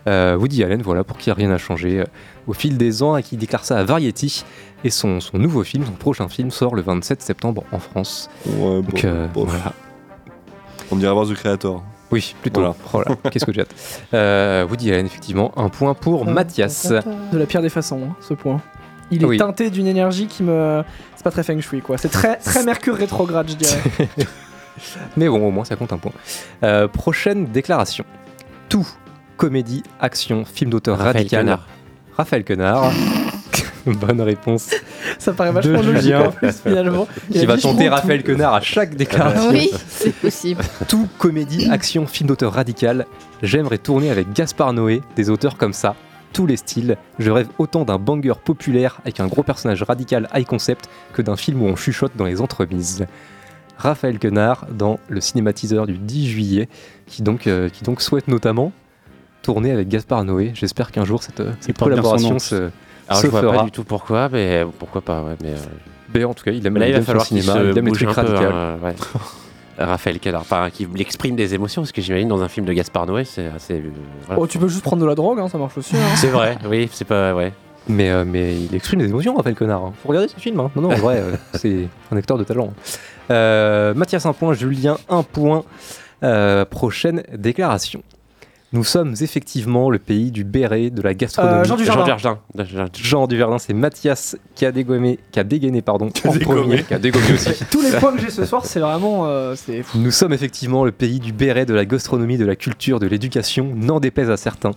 Euh, 0.08 0.38
Woody 0.38 0.64
Allen, 0.64 0.82
voilà, 0.82 1.04
pour 1.04 1.18
qui 1.18 1.32
rien 1.32 1.50
n'a 1.50 1.58
changé 1.58 2.00
euh, 2.00 2.06
au 2.48 2.54
fil 2.54 2.78
des 2.78 3.04
ans 3.04 3.18
et 3.18 3.24
qui 3.24 3.36
déclare 3.36 3.66
ça 3.66 3.78
à 3.78 3.84
Variety. 3.84 4.46
Et 4.86 4.90
son, 4.92 5.20
son 5.20 5.38
nouveau 5.38 5.64
film, 5.64 5.84
son 5.86 5.92
prochain 5.92 6.30
film, 6.30 6.52
sort 6.52 6.74
le 6.74 6.82
27 6.82 7.22
septembre 7.22 7.64
en 7.74 7.80
France. 7.80 8.30
Ouais, 8.46 8.54
Donc, 8.82 8.86
bon, 8.94 9.00
euh, 9.06 9.28
bof. 9.28 9.50
voilà. 9.50 9.74
On 10.92 11.00
irait 11.00 11.14
voir 11.14 11.28
The 11.28 11.34
Creator. 11.34 11.84
Oui, 12.12 12.36
plutôt. 12.42 12.62
Voilà. 12.62 12.76
Oh 12.94 13.02
là, 13.24 13.30
Qu'est-ce 13.32 13.46
que 13.46 13.54
j'ai 13.54 13.62
hâte. 13.62 13.76
Euh, 14.14 14.66
Woody 14.68 14.92
Allen, 14.92 15.06
effectivement, 15.06 15.52
un 15.58 15.70
point 15.70 15.94
pour 15.94 16.26
Mathias. 16.26 16.88
De 16.88 17.38
la 17.38 17.46
pire 17.46 17.62
des 17.62 17.70
façons, 17.70 18.02
hein, 18.10 18.16
ce 18.22 18.34
point. 18.34 18.62
Il 19.12 19.22
est 19.24 19.26
Oui. 19.26 19.38
teinté 19.38 19.70
d'une 19.70 19.88
énergie 19.88 20.28
qui 20.28 20.44
me. 20.44 20.84
C'est 21.16 21.24
pas 21.24 21.32
très 21.32 21.44
feng 21.44 21.60
shui, 21.62 21.82
quoi. 21.82 21.98
C'est 21.98 22.10
très, 22.10 22.38
très 22.38 22.64
Mercure 22.66 22.96
rétrograde, 22.96 23.50
je 23.50 23.56
dirais. 23.56 23.82
Mais 25.18 25.28
bon, 25.28 25.46
au 25.48 25.52
moins 25.52 25.66
ça 25.66 25.76
compte 25.76 25.92
un 25.94 25.98
point. 25.98 26.14
Euh, 26.64 26.88
prochaine 26.88 27.46
déclaration. 27.46 28.06
Tout, 28.70 28.88
comédie, 29.38 29.84
action, 30.00 30.46
film 30.46 30.70
d'auteur 30.72 30.98
Raphaël 30.98 31.18
radical. 31.18 31.44
Quenard. 31.46 31.68
Raphaël 32.18 32.44
Quenard. 32.44 32.92
Bonne 34.00 34.22
réponse. 34.22 34.72
Ça 35.18 35.34
paraît 35.34 35.52
vachement 35.52 35.82
De 35.82 35.92
logique 35.92 36.14
en 36.14 36.32
plus, 36.32 36.60
finalement. 36.62 37.08
Qui 37.32 37.46
va 37.46 37.58
tenter 37.58 37.90
Raphaël 37.90 38.24
tout. 38.24 38.32
Quenard 38.32 38.54
à 38.54 38.62
chaque 38.62 38.96
déclaration. 38.96 39.52
Oui, 39.52 39.72
c'est 39.88 40.14
possible. 40.14 40.64
Tout, 40.88 41.08
comédie, 41.18 41.70
action, 41.70 42.06
film 42.06 42.28
d'auteur 42.28 42.54
radical. 42.54 43.06
J'aimerais 43.42 43.78
tourner 43.78 44.10
avec 44.10 44.32
Gaspard 44.34 44.74
Noé, 44.74 45.02
des 45.16 45.30
auteurs 45.30 45.58
comme 45.58 45.74
ça. 45.74 45.96
Tous 46.34 46.46
les 46.46 46.58
styles. 46.58 46.98
Je 47.18 47.32
rêve 47.32 47.48
autant 47.58 47.86
d'un 47.86 47.98
banger 47.98 48.34
populaire 48.44 49.00
avec 49.04 49.20
un 49.20 49.28
gros 49.28 49.44
personnage 49.44 49.82
radical 49.82 50.30
high 50.36 50.46
concept 50.46 50.90
que 51.14 51.22
d'un 51.22 51.36
film 51.36 51.62
où 51.62 51.66
on 51.66 51.76
chuchote 51.76 52.12
dans 52.16 52.26
les 52.26 52.42
entremises. 52.42 53.06
Raphaël 53.78 54.20
Quenard 54.20 54.68
dans 54.70 55.00
le 55.08 55.22
cinématiseur 55.22 55.88
du 55.88 55.98
10 55.98 56.30
juillet, 56.30 56.70
qui 57.08 57.24
donc, 57.24 57.48
euh, 57.48 57.70
qui 57.70 57.84
donc 57.84 58.02
souhaite 58.02 58.28
notamment 58.28 58.74
tourner 59.42 59.72
avec 59.72 59.88
Gaspard 59.88 60.26
Noé. 60.26 60.52
J'espère 60.54 60.92
qu'un 60.92 61.06
jour 61.06 61.24
cette, 61.24 61.42
cette 61.62 61.80
nom, 61.80 61.86
en 61.86 61.90
collaboration 61.90 62.40
se, 62.40 62.70
Alors 63.10 63.22
se 63.22 63.28
je 63.28 63.32
vois 63.32 63.42
fera. 63.42 63.58
pas 63.58 63.64
du 63.64 63.72
tout 63.72 63.84
pourquoi, 63.84 64.30
mais 64.30 64.64
pourquoi 64.80 65.02
pas, 65.02 65.22
ouais. 65.24 65.36
Mais, 65.42 65.50
euh, 65.52 65.58
Mais 66.14 66.24
en 66.24 66.34
tout 66.34 66.44
cas, 66.44 66.52
il 66.52 66.66
aime, 66.66 66.78
là, 66.78 66.88
il 66.88 66.92
il 66.92 66.96
va 66.96 67.02
falloir 67.02 67.26
qu'il 67.28 67.42
cinéma, 67.42 67.60
se 67.60 67.72
il 67.72 67.78
aime 67.78 67.86
les 67.86 67.92
bouge 67.92 68.04
trucs 68.06 68.18
un 68.18 68.24
peu, 68.24 68.34
radicaux. 68.34 68.54
hein, 68.56 68.78
ouais. 68.84 68.96
Raphaël 69.78 70.20
Quenard, 70.20 70.42
enfin, 70.42 70.70
qui 70.72 70.88
exprime 70.98 71.36
des 71.38 71.54
émotions, 71.54 71.82
parce 71.82 71.92
que 71.94 72.02
j'imagine 72.02 72.28
dans 72.28 72.42
un 72.42 72.50
film 72.50 72.66
de 72.66 72.74
Gaspard 72.74 73.06
Noé, 73.06 73.24
c'est 73.24 73.46
assez. 73.48 73.76
euh, 73.76 73.92
voilà. 74.26 74.42
Oh, 74.42 74.46
tu 74.48 74.58
peux 74.60 74.68
juste 74.68 74.84
prendre 74.84 75.02
de 75.02 75.08
la 75.08 75.16
drogue, 75.16 75.40
hein, 75.40 75.48
ça 75.48 75.58
marche 75.58 75.78
aussi. 75.78 75.96
hein. 75.96 76.16
C'est 76.16 76.28
vrai, 76.28 76.58
oui, 76.68 76.90
c'est 76.92 77.06
pas. 77.06 77.34
Ouais. 77.34 77.54
Mais, 77.88 78.10
euh, 78.10 78.26
mais 78.28 78.56
il 78.56 78.76
exprime 78.76 79.00
des 79.00 79.08
émotions, 79.08 79.36
Raphaël 79.36 79.56
Connard. 79.56 79.84
hein. 79.86 79.94
Faut 80.04 80.10
regarder 80.10 80.28
ce 80.28 80.40
film. 80.40 80.60
hein. 80.60 80.70
Non, 80.76 80.82
non, 80.84 80.92
en 80.92 80.96
vrai, 80.98 81.18
euh, 81.20 81.32
c'est 81.54 81.88
un 82.12 82.18
acteur 82.18 82.38
de 82.38 82.44
talent. 82.44 82.74
Euh, 83.32 83.94
Mathias, 83.94 84.26
un 84.26 84.34
point. 84.34 84.54
Julien, 84.54 84.98
un 85.08 85.24
point. 85.24 85.64
Euh, 86.24 86.66
prochaine 86.66 87.24
déclaration. 87.34 88.04
Nous 88.72 88.84
sommes 88.84 89.16
effectivement 89.20 89.90
le 89.90 89.98
pays 89.98 90.30
du 90.30 90.44
béret, 90.44 90.92
de 90.92 91.02
la 91.02 91.16
gastronomie. 91.16 91.58
Euh, 91.58 91.64
Jean 91.64 91.76
Dujardin. 91.76 92.18
Jean 92.18 92.38
Dujardin. 92.54 92.92
Jean 92.94 93.28
Dujardin, 93.28 93.58
c'est 93.58 93.74
Mathias 93.74 94.38
qui 94.54 94.64
a 94.66 94.72
dégommé, 94.72 95.18
qui 95.32 95.40
a 95.40 95.44
dégainé, 95.44 95.82
pardon, 95.82 96.12
en 96.26 96.32
dégommé. 96.32 96.62
premier, 96.62 96.84
qui 96.84 96.94
a 96.94 97.00
dégommé 97.00 97.34
aussi. 97.34 97.50
Tous 97.72 97.82
les 97.82 97.92
points 97.98 98.14
que 98.16 98.22
j'ai 98.22 98.30
ce 98.30 98.46
soir, 98.46 98.66
c'est 98.66 98.80
vraiment. 98.80 99.26
euh, 99.26 99.56
c'est 99.56 99.82
fou. 99.82 99.98
Nous 99.98 100.12
sommes 100.12 100.34
effectivement 100.34 100.86
le 100.86 100.92
pays 100.92 101.20
du 101.20 101.34
béret, 101.34 101.66
de 101.66 101.74
la 101.74 101.86
gastronomie, 101.86 102.38
de 102.38 102.46
la 102.46 102.56
culture, 102.56 103.00
de 103.00 103.08
l'éducation, 103.08 103.74
n'en 103.76 104.00
déplaise 104.00 104.30
à 104.30 104.38
certains. 104.38 104.72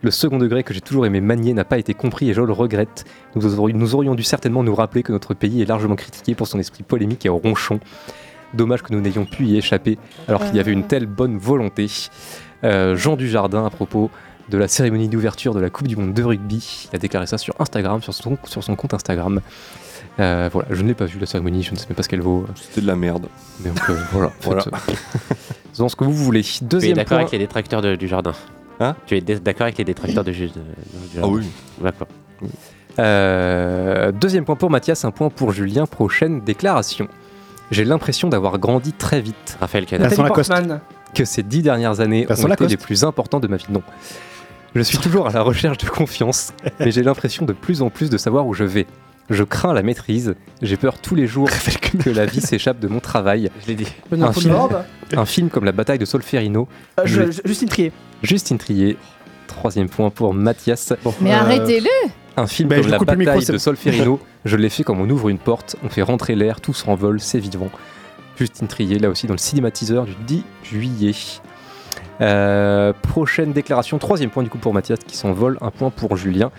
Le 0.00 0.10
second 0.10 0.38
degré 0.38 0.62
que 0.64 0.72
j'ai 0.74 0.80
toujours 0.80 1.04
aimé 1.04 1.20
manier 1.20 1.52
n'a 1.52 1.64
pas 1.64 1.78
été 1.78 1.92
compris 1.94 2.30
et 2.30 2.34
je 2.34 2.40
le 2.40 2.52
regrette. 2.52 3.04
Nous 3.34 3.58
aurions, 3.58 3.76
nous 3.76 3.94
aurions 3.94 4.14
dû 4.14 4.22
certainement 4.22 4.62
nous 4.62 4.74
rappeler 4.74 5.02
que 5.02 5.12
notre 5.12 5.34
pays 5.34 5.60
est 5.62 5.66
largement 5.66 5.96
critiqué 5.96 6.34
pour 6.34 6.46
son 6.46 6.58
esprit 6.58 6.82
polémique 6.82 7.24
et 7.26 7.30
ronchon. 7.30 7.78
Dommage 8.54 8.82
que 8.82 8.92
nous 8.92 9.00
n'ayons 9.00 9.24
pu 9.24 9.44
y 9.46 9.56
échapper 9.56 9.98
alors 10.28 10.44
qu'il 10.44 10.56
y 10.56 10.60
avait 10.60 10.72
une 10.72 10.86
telle 10.86 11.06
bonne 11.06 11.38
volonté. 11.38 11.88
Euh, 12.64 12.96
Jean 12.96 13.16
Dujardin, 13.16 13.66
à 13.66 13.70
propos 13.70 14.10
de 14.48 14.58
la 14.58 14.68
cérémonie 14.68 15.08
d'ouverture 15.08 15.54
de 15.54 15.60
la 15.60 15.70
Coupe 15.70 15.88
du 15.88 15.96
Monde 15.96 16.12
de 16.14 16.22
rugby, 16.22 16.88
il 16.92 16.96
a 16.96 16.98
déclaré 16.98 17.26
ça 17.26 17.38
sur 17.38 17.54
Instagram, 17.58 18.02
sur 18.02 18.12
son, 18.14 18.36
sur 18.44 18.62
son 18.64 18.74
compte 18.76 18.94
Instagram. 18.94 19.40
Euh, 20.20 20.48
voilà, 20.52 20.68
je 20.70 20.82
ne 20.82 20.88
l'ai 20.88 20.94
pas 20.94 21.06
vu 21.06 21.18
la 21.18 21.26
cérémonie, 21.26 21.62
je 21.62 21.72
ne 21.72 21.76
sais 21.76 21.86
même 21.88 21.96
pas 21.96 22.02
ce 22.02 22.08
qu'elle 22.08 22.20
vaut. 22.20 22.46
C'était 22.54 22.80
de 22.82 22.86
la 22.86 22.94
merde. 22.96 23.26
Mais 23.60 23.70
donc 23.70 23.80
euh, 23.90 23.96
voilà, 24.12 24.30
Voilà. 24.42 24.62
faites, 24.62 24.74
euh, 24.74 25.34
faisons 25.72 25.88
ce 25.88 25.96
que 25.96 26.04
vous 26.04 26.12
voulez. 26.14 26.42
Tu 26.42 26.62
es 26.62 26.66
Deuxième 26.66 26.96
d'accord 26.96 27.08
point. 27.16 27.18
avec 27.20 27.32
les 27.32 27.38
détracteurs 27.38 27.82
de- 27.82 27.96
du 27.96 28.06
jardin? 28.06 28.32
Hein? 28.80 28.94
Tu 29.06 29.16
es 29.16 29.20
d'accord 29.20 29.64
avec 29.64 29.78
les 29.78 29.84
détracteurs 29.84 30.24
de, 30.24 30.30
du 30.32 30.50
Ah 30.54 31.16
jardin 31.16 31.28
oui. 31.32 31.46
D'accord. 31.82 32.08
Euh, 32.98 34.12
deuxième 34.12 34.44
point 34.44 34.56
pour 34.56 34.70
Mathias, 34.70 35.04
un 35.04 35.10
point 35.10 35.30
pour 35.30 35.52
Julien. 35.52 35.86
Prochaine 35.86 36.40
déclaration. 36.42 37.08
J'ai 37.70 37.84
l'impression 37.84 38.28
d'avoir 38.28 38.58
grandi 38.58 38.92
très 38.92 39.20
vite. 39.20 39.56
Raphaël 39.60 39.86
Lacoste. 39.90 40.50
Portman. 40.50 40.80
Que 41.14 41.24
ces 41.24 41.42
dix 41.42 41.62
dernières 41.62 42.00
années 42.00 42.26
Vincent 42.26 42.48
ont 42.48 42.52
été 42.52 42.66
les 42.66 42.76
plus 42.76 43.04
importantes 43.04 43.42
de 43.42 43.48
ma 43.48 43.56
vie. 43.56 43.66
Non. 43.70 43.82
Je 44.74 44.80
suis 44.82 44.98
toujours 44.98 45.28
à 45.28 45.32
la 45.32 45.42
recherche 45.42 45.78
de 45.78 45.88
confiance, 45.88 46.52
mais 46.80 46.90
j'ai 46.90 47.02
l'impression 47.04 47.44
de 47.44 47.52
plus 47.52 47.80
en 47.82 47.90
plus 47.90 48.10
de 48.10 48.18
savoir 48.18 48.46
où 48.46 48.54
je 48.54 48.64
vais. 48.64 48.86
Je 49.30 49.42
crains 49.44 49.72
la 49.72 49.82
maîtrise. 49.82 50.34
J'ai 50.60 50.76
peur 50.76 50.98
tous 50.98 51.14
les 51.14 51.26
jours 51.26 51.48
que 52.00 52.10
la 52.10 52.26
vie 52.26 52.40
s'échappe 52.40 52.78
de 52.80 52.88
mon 52.88 53.00
travail. 53.00 53.50
Je 53.62 53.68
l'ai 53.68 53.74
dit. 53.74 53.86
Un 54.12 54.32
film. 54.32 54.52
Poulvord. 54.52 54.82
Un 55.16 55.24
film 55.24 55.48
comme 55.48 55.64
La 55.64 55.72
bataille 55.72 55.98
de 55.98 56.04
Solferino. 56.04 56.68
Euh, 56.98 57.02
je- 57.06 57.26
je- 57.26 57.30
je- 57.30 57.40
Justine 57.46 57.68
Trier. 57.68 57.92
Justine 58.22 58.58
Trier. 58.58 58.98
Troisième 59.46 59.88
point 59.88 60.10
pour 60.10 60.34
Mathias. 60.34 60.92
Mais 61.22 61.32
Euh, 61.32 61.36
arrêtez-le 61.38 61.88
Un 62.36 62.46
film 62.46 62.68
Ben, 62.68 62.82
comme 62.82 62.90
La 62.90 62.98
bataille 62.98 63.18
micro, 63.38 63.52
de. 63.52 63.58
Solferino, 63.58 64.20
je 64.44 64.56
l'ai 64.56 64.68
fait 64.68 64.82
comme 64.82 65.00
on 65.00 65.08
ouvre 65.08 65.28
une 65.30 65.38
porte, 65.38 65.76
on 65.84 65.88
fait 65.88 66.02
rentrer 66.02 66.34
l'air, 66.34 66.60
tout 66.60 66.74
s'envole, 66.74 67.20
c'est 67.20 67.38
vivant. 67.38 67.70
Justine 68.38 68.66
Trier, 68.68 68.98
là 68.98 69.08
aussi 69.10 69.26
dans 69.26 69.34
le 69.34 69.38
cinématiseur 69.38 70.04
du 70.04 70.14
10 70.26 70.44
juillet. 70.62 71.12
Euh, 72.20 72.92
prochaine 73.02 73.52
déclaration, 73.52 73.98
troisième 73.98 74.30
point 74.30 74.42
du 74.42 74.50
coup 74.50 74.58
pour 74.58 74.72
Mathias 74.72 74.98
qui 75.06 75.16
s'envole, 75.16 75.58
un 75.60 75.70
point 75.70 75.90
pour 75.90 76.16
Julien, 76.16 76.50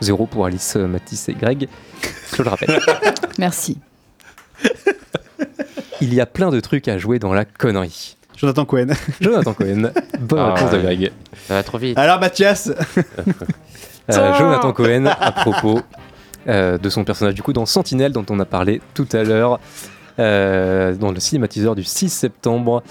zéro 0.00 0.26
pour 0.26 0.46
Alice, 0.46 0.74
euh, 0.76 0.86
Mathis 0.86 1.28
et 1.28 1.34
Greg. 1.34 1.68
Je 2.34 2.42
le 2.42 2.48
rappelle. 2.48 2.78
Merci. 3.38 3.78
Il 6.00 6.12
y 6.14 6.20
a 6.20 6.26
plein 6.26 6.50
de 6.50 6.60
trucs 6.60 6.88
à 6.88 6.98
jouer 6.98 7.18
dans 7.18 7.32
la 7.32 7.44
connerie. 7.44 8.16
Jonathan 8.36 8.64
Cohen. 8.66 8.88
Jonathan 9.20 9.54
Cohen, 9.54 9.90
bonne 10.20 10.38
Ah, 10.38 10.54
réponse 10.54 10.70
de. 10.70 10.78
Greg. 10.78 11.12
Ça 11.46 11.54
va 11.54 11.62
trop 11.62 11.78
vite. 11.78 11.96
Alors 11.98 12.20
Mathias, 12.20 12.70
Euh, 14.08 14.34
Jonathan 14.38 14.72
Cohen 14.72 15.06
à 15.06 15.32
propos 15.32 15.80
euh, 16.46 16.78
de 16.78 16.88
son 16.90 17.02
personnage 17.02 17.34
du 17.34 17.42
coup 17.42 17.52
dans 17.52 17.66
Sentinelle 17.66 18.12
dont 18.12 18.24
on 18.30 18.38
a 18.38 18.44
parlé 18.44 18.80
tout 18.94 19.08
à 19.12 19.24
l'heure 19.24 19.58
dans 20.18 21.12
le 21.12 21.20
cinématiseur 21.20 21.74
du 21.74 21.84
6 21.84 22.08
septembre. 22.08 22.82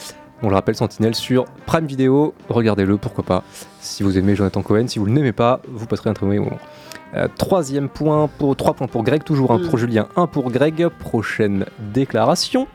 On 0.43 0.49
le 0.49 0.55
rappelle 0.55 0.75
Sentinelle 0.75 1.15
sur 1.15 1.45
Prime 1.65 1.85
Video, 1.87 2.33
regardez-le 2.49 2.97
pourquoi 2.97 3.23
pas. 3.23 3.43
Si 3.79 4.03
vous 4.03 4.17
aimez 4.17 4.35
Jonathan 4.35 4.61
Cohen, 4.61 4.87
si 4.87 4.99
vous 4.99 5.07
ne 5.07 5.15
l'aimez 5.15 5.31
pas, 5.31 5.61
vous 5.69 5.85
passerez 5.87 6.09
un 6.09 6.13
très 6.13 6.25
mauvais 6.25 6.39
moment. 6.39 6.59
Euh, 7.15 7.27
troisième 7.37 7.87
point 7.87 8.29
pour 8.37 8.55
trois 8.57 8.73
points 8.73 8.87
pour 8.87 9.03
Greg, 9.03 9.23
toujours 9.23 9.51
un 9.51 9.59
pour 9.59 9.77
Julien, 9.77 10.07
un 10.17 10.27
pour 10.27 10.51
Greg. 10.51 10.89
Prochaine 10.99 11.65
déclaration. 11.93 12.67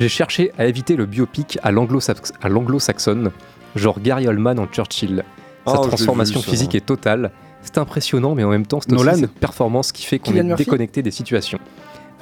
J'ai 0.00 0.08
cherché 0.08 0.50
à 0.58 0.66
éviter 0.66 0.96
le 0.96 1.06
biopic 1.06 1.58
à 1.62 1.70
l'anglo-sax- 1.70 2.32
à 2.42 2.48
l'anglo-saxonne, 2.48 3.30
genre 3.76 4.00
Gary 4.00 4.26
Oldman 4.26 4.58
en 4.58 4.66
Churchill. 4.66 5.22
Sa 5.66 5.72
l'ai 5.82 5.88
transformation 5.88 6.40
vu, 6.40 6.46
physique 6.50 6.74
est 6.74 6.84
totale. 6.84 7.30
C'est 7.62 7.78
impressionnant, 7.78 8.34
mais 8.34 8.42
en 8.44 8.50
même 8.50 8.66
temps, 8.66 8.80
c'est 8.80 8.90
aussi 9.12 9.20
cette 9.20 9.34
performance 9.38 9.92
qui 9.92 10.04
fait 10.04 10.18
qu'on 10.18 10.32
est 10.40 10.42
déconnecté 10.56 11.00
des 11.02 11.12
situations. 11.12 11.60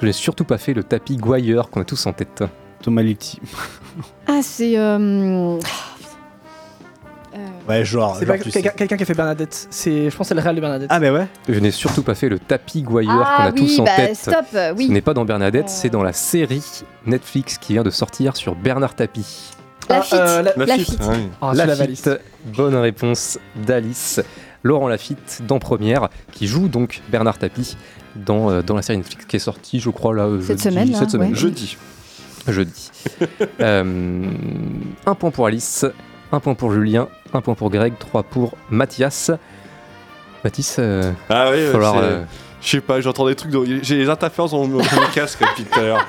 Je 0.03 0.07
n'ai 0.07 0.11
surtout 0.13 0.43
pas 0.43 0.57
fait 0.57 0.73
le 0.73 0.83
tapis 0.83 1.15
Guayeur 1.15 1.69
qu'on 1.69 1.79
a 1.79 1.85
tous 1.85 2.05
en 2.07 2.11
tête. 2.11 2.43
Thomas 2.81 3.01
Litti. 3.03 3.39
Ah, 4.27 4.39
c'est. 4.41 4.77
euh, 4.77 5.57
Ouais, 7.69 7.85
genre. 7.85 8.17
C'est 8.19 8.25
genre, 8.25 8.35
pas 8.35 8.43
tu 8.43 8.51
quelqu'un 8.51 8.69
sais. 8.71 8.75
quelqu'un 8.75 8.97
qui 8.97 9.03
a 9.03 9.05
fait 9.05 9.13
Bernadette. 9.13 9.67
C'est, 9.69 10.09
je 10.09 10.15
pense, 10.17 10.25
que 10.25 10.29
c'est 10.29 10.35
le 10.35 10.41
réel 10.41 10.55
de 10.57 10.61
Bernadette. 10.61 10.89
Ah, 10.91 10.99
bah 10.99 11.13
ouais. 11.13 11.27
Je 11.47 11.57
n'ai 11.59 11.71
surtout 11.71 12.03
pas 12.03 12.15
fait 12.15 12.27
le 12.27 12.37
tapis 12.37 12.81
Guayeur 12.83 13.13
qu'on 13.15 13.43
Ah 13.43 13.47
a 13.47 13.51
tous 13.53 13.79
en 13.79 13.85
bah 13.85 13.91
tête. 13.95 14.15
stop, 14.17 14.45
euh, 14.55 14.73
oui. 14.77 14.87
Ce 14.87 14.91
n'est 14.91 15.01
pas 15.01 15.13
dans 15.13 15.23
Bernadette, 15.23 15.69
c'est 15.69 15.89
dans 15.89 16.03
la 16.03 16.11
série 16.11 16.63
Netflix 17.05 17.57
qui 17.57 17.73
vient 17.73 17.83
de 17.83 17.89
sortir 17.91 18.35
sur 18.35 18.55
Bernard 18.55 18.95
Tapie. 18.95 19.51
La 19.89 19.99
Ah, 19.99 20.01
fit. 20.01 20.15
euh, 20.15 20.41
la- 20.57 20.65
Lafitte. 20.65 20.99
Ah 21.01 21.07
oui. 21.11 21.29
Ah, 21.41 21.45
celui-là, 21.53 21.65
Lafitte, 21.67 22.05
valise. 22.07 22.19
bonne 22.57 22.75
réponse 22.75 23.39
d'Alice. 23.55 24.19
Laurent 24.63 24.87
Lafitte 24.87 25.41
dans 25.47 25.59
Première, 25.59 26.09
qui 26.31 26.47
joue 26.47 26.67
donc 26.69 27.01
Bernard 27.09 27.37
Tapie 27.37 27.75
dans, 28.15 28.49
euh, 28.49 28.61
dans 28.61 28.75
la 28.75 28.81
série 28.81 28.97
Netflix 28.97 29.25
qui 29.25 29.35
est 29.35 29.39
sortie, 29.39 29.79
je 29.79 29.89
crois, 29.89 30.13
là, 30.15 30.27
Cette 30.41 30.57
jeudi- 30.57 30.63
semaine, 30.63 30.91
là, 30.91 30.99
cette 30.99 31.09
semaine. 31.11 31.31
ouais. 31.31 31.35
Jeudi. 31.37 31.77
Jeudi. 32.47 32.91
Euh, 33.61 34.23
un 35.05 35.15
point 35.15 35.31
pour 35.31 35.45
Alice, 35.47 35.85
un 36.31 36.39
point 36.39 36.53
pour 36.55 36.71
Julien, 36.73 37.07
un 37.33 37.41
point 37.41 37.53
pour 37.55 37.69
Greg, 37.69 37.93
trois 37.99 38.23
pour 38.23 38.55
Mathias. 38.69 39.31
Mathis, 40.43 40.75
euh, 40.79 41.11
Ah 41.29 41.49
oui, 41.51 41.67
falloir, 41.71 41.97
euh, 41.97 42.23
je 42.61 42.67
sais 42.69 42.81
pas, 42.81 42.99
j'entends 42.99 43.27
des 43.27 43.35
trucs, 43.35 43.51
dans- 43.51 43.63
j'ai 43.65 43.95
les 43.97 44.09
interférences 44.09 44.51
dans 44.51 44.67
mon, 44.67 44.81
casque 45.13 45.39
depuis 45.41 45.63
tout 45.63 45.79
à 45.79 45.83
l'heure. 45.83 46.07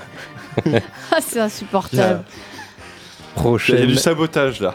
Ah, 1.13 1.19
c'est 1.21 1.41
insupportable. 1.41 1.93
Il 1.97 1.99
y 1.99 2.03
a 2.03 3.41
prochaine, 3.41 3.87
du 3.87 3.97
sabotage 3.97 4.61
là. 4.61 4.75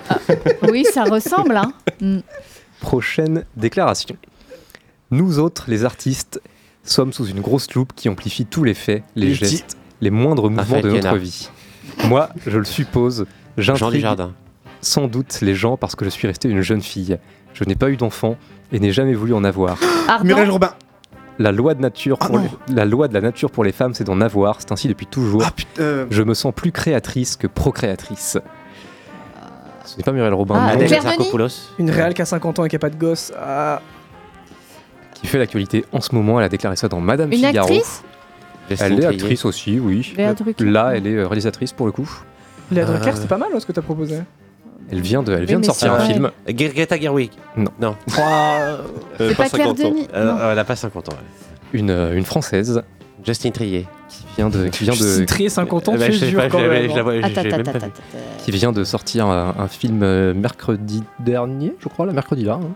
Oui, 0.69 0.83
ça 0.93 1.03
ressemble. 1.05 1.55
Hein. 1.57 1.71
Mm. 2.01 2.19
Prochaine 2.81 3.45
déclaration. 3.55 4.15
Nous 5.11 5.39
autres, 5.39 5.65
les 5.67 5.85
artistes, 5.85 6.41
sommes 6.83 7.13
sous 7.13 7.25
une 7.25 7.41
grosse 7.41 7.73
loupe 7.73 7.93
qui 7.95 8.09
amplifie 8.09 8.45
tous 8.45 8.63
les 8.63 8.73
faits, 8.73 9.03
les 9.15 9.33
gestes, 9.33 9.77
les 10.01 10.11
moindres 10.11 10.43
mouvements 10.49 10.61
Raphaël 10.63 10.83
de 10.83 10.89
notre 10.91 11.17
vie. 11.17 11.49
Moi, 12.05 12.29
je 12.45 12.57
le 12.57 12.65
suppose, 12.65 13.25
j'intrigue 13.57 14.05
sans 14.81 15.07
doute 15.07 15.39
les 15.41 15.55
gens 15.55 15.77
parce 15.77 15.95
que 15.95 16.05
je 16.05 16.09
suis 16.09 16.27
restée 16.27 16.49
une 16.49 16.61
jeune 16.61 16.81
fille. 16.81 17.17
Je 17.53 17.63
n'ai 17.65 17.75
pas 17.75 17.89
eu 17.89 17.97
d'enfant 17.97 18.37
et 18.71 18.79
n'ai 18.79 18.91
jamais 18.91 19.13
voulu 19.13 19.33
en 19.33 19.43
avoir. 19.43 19.77
Muriel 20.23 20.49
Robin. 20.49 20.71
La 21.37 21.51
loi 21.53 21.73
de 21.73 21.81
nature 21.81 22.17
Ah 22.19 22.27
pour 22.27 22.37
non. 22.39 22.49
les- 22.67 22.75
la 22.75 22.85
loi 22.85 23.07
de 23.07 23.13
la 23.13 23.21
nature 23.21 23.49
pour 23.49 23.63
les 23.63 23.71
femmes, 23.71 23.93
c'est 23.93 24.03
d'en 24.03 24.19
avoir. 24.19 24.57
C'est 24.59 24.71
ainsi 24.73 24.89
depuis 24.89 25.07
toujours. 25.07 25.41
Ah 25.45 25.51
euh, 25.79 26.05
Je 26.11 26.21
me 26.21 26.33
sens 26.33 26.53
plus 26.53 26.71
créatrice 26.73 27.37
que 27.37 27.47
procréatrice. 27.47 28.37
Ce 29.99 30.01
n'est 30.01 30.05
pas 30.05 30.11
Muriel 30.13 30.33
Robin 30.33 30.55
Ah, 30.57 30.69
Adèle 30.69 30.93
Exarchopoulos. 30.93 31.73
Une 31.77 31.91
réelle 31.91 32.13
qui 32.13 32.21
a 32.21 32.25
50 32.25 32.59
ans 32.59 32.63
et 32.65 32.69
qui 32.69 32.75
a 32.77 32.79
pas 32.79 32.89
de 32.89 32.95
gosse. 32.95 33.33
Ah, 33.37 33.81
qui 35.13 35.27
fait 35.27 35.37
l'actualité 35.37 35.83
en 35.91 35.99
ce 35.99 36.15
moment. 36.15 36.39
Elle 36.39 36.45
a 36.45 36.49
déclaré 36.49 36.77
ça 36.77 36.87
dans 36.87 37.01
Madame 37.01 37.29
Une 37.33 37.39
Figaro. 37.39 37.67
actrice 37.67 38.01
Elle 38.69 38.99
est 39.01 39.05
actrice 39.05 39.43
aussi, 39.43 39.77
oui. 39.77 40.13
Léa 40.15 40.33
Drucker. 40.33 40.63
Là, 40.63 40.91
elle 40.95 41.05
est 41.05 41.15
euh, 41.15 41.27
réalisatrice 41.27 41.73
pour 41.73 41.85
le 41.85 41.91
coup. 41.91 42.09
Léa 42.71 42.85
Drucker, 42.85 43.09
Euh. 43.09 43.15
c'était 43.15 43.27
pas 43.27 43.37
mal 43.37 43.49
hein, 43.53 43.59
ce 43.59 43.65
que 43.65 43.73
t'as 43.73 43.81
proposé. 43.81 44.19
Elle 44.89 45.01
vient 45.01 45.21
de, 45.21 45.33
elle 45.33 45.43
vient 45.45 45.59
de 45.59 45.65
sortir 45.65 45.89
c'est 45.89 45.93
un 45.93 45.97
vrai. 45.97 46.13
film. 46.13 46.31
Gre- 46.47 46.73
Greta 46.73 46.97
Gerwig. 46.97 47.31
Non. 47.57 47.71
Non. 47.81 47.95
Elle 48.07 48.13
C'est 49.17 49.31
a 49.33 49.35
pas 49.35 49.49
Claire 49.49 49.67
50 49.67 49.79
ans. 49.81 49.93
Euh, 50.13 50.33
euh, 50.37 50.51
elle 50.53 50.59
a 50.59 50.63
pas 50.63 50.75
50 50.77 51.09
ans. 51.09 51.11
ouais. 51.11 51.79
Une, 51.79 51.89
euh, 51.89 52.15
une 52.15 52.23
française 52.25 52.81
Justine 53.25 53.51
Trier. 53.51 53.85
qui 54.09 54.25
vient 54.37 54.49
de, 54.49 54.67
qui 54.67 54.83
vient 54.83 54.93
Justine 54.93 55.21
de, 55.21 55.25
Trier, 55.25 55.49
50 55.49 55.89
ans, 55.89 55.95
tu 55.97 56.13
je 56.13 56.25
dur 56.25 56.41
quand 56.49 56.59
même. 56.59 56.87
la 56.87 57.27
hein. 57.27 57.91
qui 58.43 58.51
vient 58.51 58.71
de 58.71 58.83
sortir 58.83 59.25
un, 59.27 59.55
un 59.57 59.67
film 59.67 60.01
euh, 60.03 60.33
mercredi 60.33 61.03
dernier, 61.19 61.75
je 61.79 61.89
crois, 61.89 62.05
là, 62.05 62.13
mercredi 62.13 62.43
là. 62.45 62.53
hein. 62.61 62.69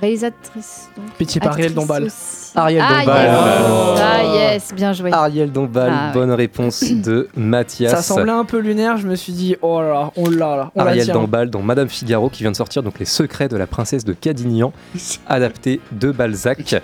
Réalisatrice. 0.00 0.88
donc. 0.96 1.06
Pitié 1.16 1.40
par 1.40 1.52
Ariel 1.52 1.72
Dombal. 1.72 2.04
aussi. 2.04 2.50
Ariel 2.56 2.82
ah, 2.84 2.98
Dombal. 2.98 3.24
Yes. 3.26 3.66
Oh. 3.70 3.94
Ah 3.98 4.22
yes, 4.34 4.74
bien 4.74 4.92
joué. 4.92 5.12
Ariel 5.12 5.52
Dombal, 5.52 5.90
Ah, 5.92 6.06
ouais. 6.08 6.12
bonne 6.12 6.30
réponse 6.32 6.82
de 6.82 7.28
Mathias. 7.36 7.92
Ça 7.92 8.02
semblait 8.02 8.32
un 8.32 8.44
peu 8.44 8.58
lunaire, 8.58 8.96
je 8.96 9.06
me 9.06 9.14
suis 9.14 9.32
dit, 9.32 9.56
oh 9.62 9.80
là 9.80 9.88
là, 9.88 10.10
on 10.16 10.28
l'a 10.28 10.56
là, 10.56 10.70
on 10.74 10.84
la 10.84 10.90
Ariel. 10.90 11.06
Dombal 11.08 11.48
dans 11.50 11.62
Madame 11.62 11.88
Figaro 11.88 12.28
qui 12.28 12.42
vient 12.42 12.50
de 12.50 12.56
sortir 12.56 12.82
donc 12.82 12.98
Les 12.98 13.04
secrets 13.04 13.48
de 13.48 13.56
la 13.56 13.66
princesse 13.66 14.04
de 14.04 14.12
Cadignan, 14.12 14.72
adapté 15.28 15.80
de 15.92 16.10
Balzac, 16.10 16.74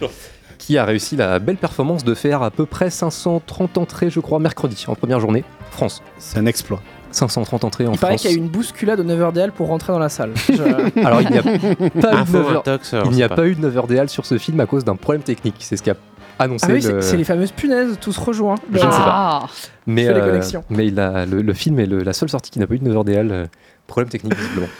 qui 0.60 0.78
a 0.78 0.84
réussi 0.84 1.16
la 1.16 1.40
belle 1.40 1.56
performance 1.56 2.04
de 2.04 2.14
faire 2.14 2.42
à 2.42 2.50
peu 2.52 2.66
près 2.66 2.90
530 2.90 3.78
entrées, 3.78 4.10
je 4.10 4.20
crois, 4.20 4.38
mercredi 4.38 4.84
en 4.86 4.94
première 4.94 5.18
journée. 5.18 5.42
France. 5.72 6.02
C'est 6.18 6.38
un 6.38 6.46
exploit. 6.46 6.80
530 7.12 7.64
entrées 7.64 7.86
en 7.88 7.92
Il 7.94 7.98
paraît 7.98 8.12
France. 8.12 8.22
qu'il 8.22 8.30
y 8.30 8.34
a 8.34 8.36
eu 8.36 8.40
une 8.40 8.48
bousculade 8.48 9.00
au 9.00 9.04
9h 9.04 9.50
pour 9.50 9.66
rentrer 9.66 9.92
dans 9.92 9.98
la 9.98 10.08
salle. 10.08 10.30
Je- 10.48 11.04
Alors 11.04 11.22
il 11.22 11.30
n'y 11.30 11.38
a 11.38 11.42
pas 11.42 11.54
eu 11.54 11.58
de 11.58 12.06
Info, 12.06 12.36
9 12.38 12.46
heures- 12.52 12.58
intox, 12.60 12.94
il 13.10 13.22
a 13.24 13.28
pas. 13.28 13.34
pas 13.36 13.46
eu 13.48 13.54
de 13.56 13.60
9 13.62 13.76
heures 13.76 13.86
DL 13.88 14.08
sur 14.08 14.26
ce 14.26 14.38
film 14.38 14.60
à 14.60 14.66
cause 14.66 14.84
d'un 14.84 14.94
problème 14.96 15.22
technique. 15.22 15.56
C'est 15.58 15.76
ce 15.76 15.82
qu'a 15.82 15.94
annoncé 16.38 16.66
Ah 16.68 16.72
oui, 16.72 16.80
le- 16.82 17.00
c'est 17.00 17.16
les 17.16 17.24
fameuses 17.24 17.50
punaises, 17.52 17.98
tous 18.00 18.16
rejoints. 18.16 18.54
Je 18.70 18.76
ne 18.76 18.80
sais 18.80 18.86
pas. 18.86 19.40
Ah. 19.42 19.46
Mais, 19.86 20.06
euh, 20.06 20.20
connexions. 20.20 20.62
mais 20.70 20.86
il 20.86 21.00
a, 21.00 21.26
le, 21.26 21.42
le 21.42 21.52
film 21.54 21.80
est 21.80 21.86
le- 21.86 22.02
la 22.04 22.12
seule 22.12 22.28
sortie 22.28 22.50
qui 22.52 22.58
n'a 22.60 22.66
pas 22.68 22.74
eu 22.74 22.78
de 22.78 22.84
9 22.84 22.96
heures 22.96 23.04
DL. 23.04 23.32
euh, 23.32 23.46
problème 23.88 24.08
technique 24.08 24.36
visiblement. 24.36 24.68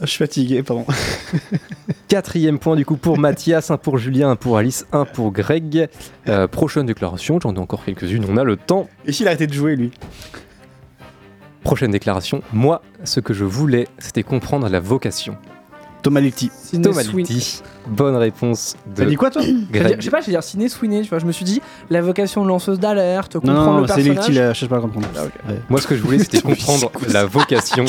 Je 0.00 0.06
suis 0.06 0.18
fatigué, 0.18 0.62
pardon. 0.62 0.84
Quatrième 2.08 2.58
point 2.58 2.76
du 2.76 2.84
coup 2.84 2.96
pour 2.96 3.18
Mathias, 3.18 3.70
un 3.70 3.76
pour 3.76 3.98
Julien, 3.98 4.30
un 4.30 4.36
pour 4.36 4.56
Alice, 4.58 4.86
un 4.92 5.04
pour 5.04 5.32
Greg. 5.32 5.88
Euh, 6.28 6.46
prochaine 6.46 6.86
déclaration, 6.86 7.38
j'en 7.40 7.54
ai 7.54 7.58
encore 7.58 7.84
quelques-unes, 7.84 8.24
on 8.28 8.36
a 8.36 8.44
le 8.44 8.56
temps. 8.56 8.88
Et 9.06 9.12
s'il 9.12 9.26
a 9.26 9.30
arrêté 9.30 9.46
de 9.46 9.52
jouer, 9.52 9.76
lui? 9.76 9.90
Prochaine 11.62 11.90
déclaration, 11.90 12.42
moi, 12.52 12.82
ce 13.04 13.20
que 13.20 13.34
je 13.34 13.44
voulais, 13.44 13.88
c'était 13.98 14.22
comprendre 14.22 14.68
la 14.68 14.80
vocation. 14.80 15.36
Thomas. 16.02 16.20
Sidney 16.20 16.82
Thomas. 16.84 17.02
Litti, 17.02 17.62
bonne 17.86 18.16
réponse 18.16 18.76
de 18.94 19.02
T'as 19.02 19.08
dit 19.08 19.16
quoi, 19.16 19.30
toi 19.30 19.42
Je 19.42 20.00
sais 20.00 20.10
pas, 20.10 20.20
je 20.20 20.26
vais 20.26 20.32
dire 20.32 20.42
Ciné 20.42 20.68
Sweeney, 20.68 21.02
tu 21.02 21.08
vois, 21.08 21.18
je 21.18 21.26
me 21.26 21.32
suis 21.32 21.44
dit, 21.44 21.60
la 21.90 22.00
vocation 22.02 22.42
de 22.42 22.48
lanceuse 22.48 22.78
d'alerte, 22.78 23.34
Non, 23.36 23.40
comprendre 23.40 23.64
non, 23.66 23.74
le 23.76 23.80
non, 23.82 23.86
c'est 23.94 24.02
personnage. 24.14 24.54
Je 24.54 24.60
sais 24.60 24.68
pas 24.68 24.80
comprendre. 24.80 25.08
Ah. 25.16 25.22
Ouais. 25.48 25.58
Moi, 25.68 25.80
ce 25.80 25.86
que 25.86 25.96
je 25.96 26.02
voulais, 26.02 26.18
c'était 26.18 26.40
comprendre 26.42 26.90
la 27.08 27.24
vocation. 27.26 27.84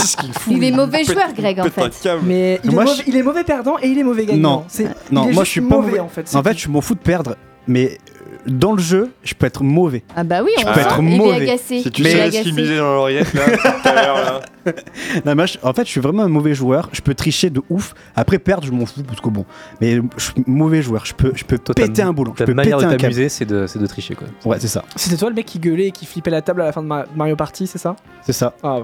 Il 0.50 0.64
est 0.64 0.72
mauvais 0.72 1.04
joueur, 1.04 1.34
Greg, 1.36 1.60
en 1.60 1.64
fait. 1.66 2.10
Mais 2.24 2.60
il, 2.64 2.72
Moi, 2.72 2.84
est 2.84 2.88
je- 2.88 2.92
mauvais, 2.92 3.04
il 3.08 3.16
est 3.16 3.24
mauvais 3.24 3.44
perdant 3.44 3.78
et 3.82 3.88
il 3.88 3.98
est 3.98 4.04
mauvais 4.04 4.26
gagnant. 4.26 4.40
Non, 4.60 4.66
C'est- 4.68 4.90
non, 5.12 5.32
moi 5.32 5.44
je 5.44 5.50
suis 5.50 5.62
pas 5.62 5.76
mauvais, 5.76 5.88
mauvais. 5.90 6.00
en 6.00 6.10
fait. 6.10 6.36
En 6.36 6.44
fait, 6.44 6.58
je 6.58 6.70
m'en 6.70 6.82
fous 6.82 6.96
de 6.96 7.00
perdre, 7.00 7.36
mais 7.68 7.98
dans 8.50 8.74
le 8.74 8.82
jeu, 8.82 9.12
je 9.24 9.34
peux 9.34 9.46
être 9.46 9.64
mauvais. 9.64 10.04
Ah 10.16 10.24
bah 10.24 10.42
oui, 10.44 10.52
on 10.58 10.62
Je 10.62 10.66
peux 10.68 10.74
sent, 10.74 10.86
être 10.86 11.02
mauvais. 11.02 11.42
agacé. 11.44 11.82
Si 11.82 11.92
tu 11.92 12.02
est 12.06 12.12
sais 12.32 12.32
ce 12.44 12.50
qu'il 12.50 12.56
dans 12.78 12.94
l'oreillette 12.96 13.34
là, 13.34 13.44
tout 13.58 13.88
à 13.90 13.94
l'heure 13.94 14.16
là. 14.16 14.42
Non, 15.26 15.34
mais 15.36 15.48
je- 15.48 15.58
en 15.64 15.74
fait, 15.74 15.86
je 15.86 15.90
suis 15.90 16.02
vraiment 16.02 16.24
un 16.24 16.28
mauvais 16.28 16.54
joueur. 16.54 16.90
Je 16.92 17.02
peux 17.02 17.14
tricher 17.16 17.50
de 17.50 17.62
ouf. 17.70 17.96
Après, 18.16 18.38
perdre, 18.38 18.68
je 18.68 18.72
m'en 18.72 18.86
fous 18.86 19.02
parce 19.04 19.20
que 19.22 19.30
bon. 19.30 19.46
Mais 19.82 19.96
je 20.18 20.24
suis 20.24 20.34
mauvais 20.46 20.82
joueur. 20.82 21.06
Je 21.06 21.14
peux, 21.14 21.32
je 21.36 21.44
peux 21.44 21.58
Toi, 21.58 21.74
péter 21.74 22.02
un 22.04 22.14
boulon. 22.14 22.34
Je 22.34 22.40
Ta 22.40 22.46
peux 22.46 22.54
manière 22.54 22.78
péter 22.78 22.92
de 22.92 22.96
t'amuser, 22.98 23.30
c'est 23.30 23.46
de, 23.46 23.66
c'est 23.68 23.80
de 23.80 23.88
tricher 23.88 24.16
quoi. 24.16 24.28
Ouais, 24.46 24.58
c'est 24.60 24.68
ça. 24.68 24.84
C'était 24.96 25.18
toi 25.18 25.30
le 25.30 25.36
mec 25.36 25.46
qui 25.46 25.58
gueulait 25.60 25.88
et 25.88 25.92
qui 25.92 26.06
flippait 26.06 26.30
la 26.32 26.42
table 26.42 26.62
à 26.62 26.66
la 26.66 26.72
fin 26.72 26.82
de 26.84 26.88
Ma- 26.88 27.06
Mario 27.16 27.36
Party, 27.36 27.66
c'est 27.68 27.78
ça? 27.80 27.96
C'est 28.24 28.34
ça. 28.34 28.54
Ah, 28.62 28.80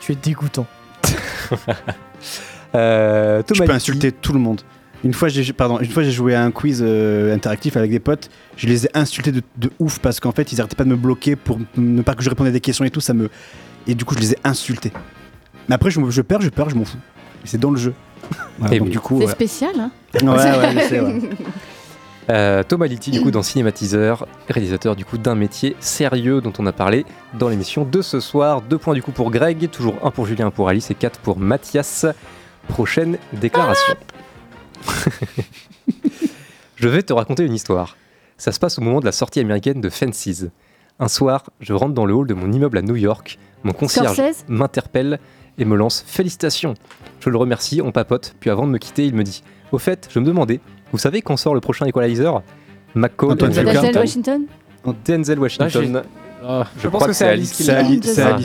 tu 0.00 0.12
es 0.12 0.16
dégoûtant. 0.16 0.66
Euh, 2.74 3.42
Je 3.52 3.62
peux 3.64 3.72
insulter 3.72 4.12
tout 4.12 4.32
le 4.32 4.38
monde. 4.38 4.60
Une 5.02 5.14
fois, 5.14 5.28
j'ai 5.28 5.52
pardon, 5.54 5.78
une 5.80 5.88
fois 5.88 6.02
j'ai 6.02 6.10
joué 6.10 6.34
à 6.34 6.42
un 6.44 6.50
quiz 6.50 6.82
euh, 6.84 7.34
interactif 7.34 7.76
avec 7.76 7.90
des 7.90 8.00
potes. 8.00 8.28
Je 8.56 8.66
les 8.66 8.84
ai 8.86 8.90
insultés 8.94 9.32
de, 9.32 9.42
de 9.56 9.70
ouf 9.78 9.98
parce 9.98 10.20
qu'en 10.20 10.32
fait, 10.32 10.52
ils 10.52 10.60
arrêtaient 10.60 10.76
pas 10.76 10.84
de 10.84 10.90
me 10.90 10.96
bloquer 10.96 11.36
pour 11.36 11.58
ne 11.76 12.02
pas 12.02 12.14
que 12.14 12.22
je 12.22 12.28
réponde 12.28 12.48
à 12.48 12.50
des 12.50 12.60
questions 12.60 12.84
et 12.84 12.90
tout. 12.90 13.00
Ça 13.00 13.14
me 13.14 13.30
et 13.86 13.94
du 13.94 14.04
coup, 14.04 14.14
je 14.14 14.20
les 14.20 14.32
ai 14.32 14.36
insultés. 14.44 14.92
Mais 15.68 15.74
après, 15.74 15.90
je, 15.90 16.00
me- 16.00 16.10
je 16.10 16.20
perds, 16.20 16.42
je 16.42 16.50
perds, 16.50 16.68
je 16.70 16.74
m'en 16.76 16.84
fous. 16.84 16.98
Et 17.44 17.46
C'est 17.46 17.58
dans 17.58 17.70
le 17.70 17.78
jeu. 17.78 17.94
Voilà, 18.58 18.74
Eh 18.74 18.78
donc 18.78 18.88
oui. 18.88 18.92
du 18.92 19.00
coup, 19.00 19.18
C'est 19.20 19.26
ouais. 19.26 19.32
spécial, 19.32 19.70
hein 19.78 19.90
Ouais, 20.14 20.28
ouais, 20.28 20.74
je 20.74 20.88
sais, 20.88 21.00
ouais. 21.00 21.20
Euh, 22.28 22.62
Thomas 22.62 22.86
Litti, 22.86 23.10
du 23.10 23.22
coup, 23.22 23.30
dans 23.30 23.42
Cinématiseur, 23.42 24.28
réalisateur 24.48 24.94
du 24.94 25.04
coup 25.04 25.18
d'un 25.18 25.34
métier 25.34 25.74
sérieux 25.80 26.40
dont 26.40 26.52
on 26.58 26.66
a 26.66 26.72
parlé 26.72 27.04
dans 27.38 27.48
l'émission 27.48 27.84
de 27.84 28.02
ce 28.02 28.20
soir. 28.20 28.60
Deux 28.60 28.78
points 28.78 28.94
du 28.94 29.02
coup 29.02 29.10
pour 29.10 29.30
Greg, 29.32 29.68
toujours 29.70 29.96
un 30.04 30.10
pour 30.10 30.26
Julien, 30.26 30.46
un 30.48 30.50
pour 30.50 30.68
Alice 30.68 30.90
et 30.90 30.94
quatre 30.94 31.18
pour 31.20 31.38
Mathias. 31.38 32.06
Prochaine 32.68 33.16
déclaration. 33.32 33.94
je 36.76 36.88
vais 36.88 37.02
te 37.02 37.12
raconter 37.12 37.44
une 37.44 37.54
histoire. 37.54 37.96
Ça 38.36 38.52
se 38.52 38.58
passe 38.58 38.78
au 38.78 38.82
moment 38.82 39.00
de 39.00 39.04
la 39.04 39.12
sortie 39.12 39.40
américaine 39.40 39.80
de 39.80 39.90
Fences. 39.90 40.44
Un 40.98 41.08
soir, 41.08 41.44
je 41.60 41.72
rentre 41.72 41.94
dans 41.94 42.06
le 42.06 42.14
hall 42.14 42.26
de 42.26 42.34
mon 42.34 42.50
immeuble 42.52 42.78
à 42.78 42.82
New 42.82 42.96
York. 42.96 43.38
Mon 43.64 43.72
concierge 43.72 44.20
m'interpelle 44.48 45.18
et 45.58 45.64
me 45.64 45.76
lance 45.76 46.04
Félicitations. 46.06 46.74
Je 47.20 47.30
le 47.30 47.36
remercie, 47.36 47.82
on 47.82 47.92
papote, 47.92 48.34
puis 48.40 48.50
avant 48.50 48.66
de 48.66 48.72
me 48.72 48.78
quitter, 48.78 49.06
il 49.06 49.14
me 49.14 49.22
dit 49.22 49.42
Au 49.72 49.78
fait, 49.78 50.08
je 50.10 50.18
me 50.20 50.24
demandais, 50.24 50.60
vous 50.92 50.98
savez 50.98 51.22
quand 51.22 51.36
sort 51.36 51.54
le 51.54 51.60
prochain 51.60 51.86
Equalizer? 51.86 52.42
McCall. 52.94 53.36
Denzel 53.36 53.66
Washington? 53.66 53.96
Washington 53.96 54.46
Denzel 55.04 55.38
Washington. 55.38 56.02
Je, 56.42 56.82
je 56.82 56.88
pense 56.88 57.06
que 57.06 57.12
c'est 57.12 57.28
Alice 57.28 57.52
qui 57.52 57.64
l'a. 57.64 57.82
Je. 57.84 57.88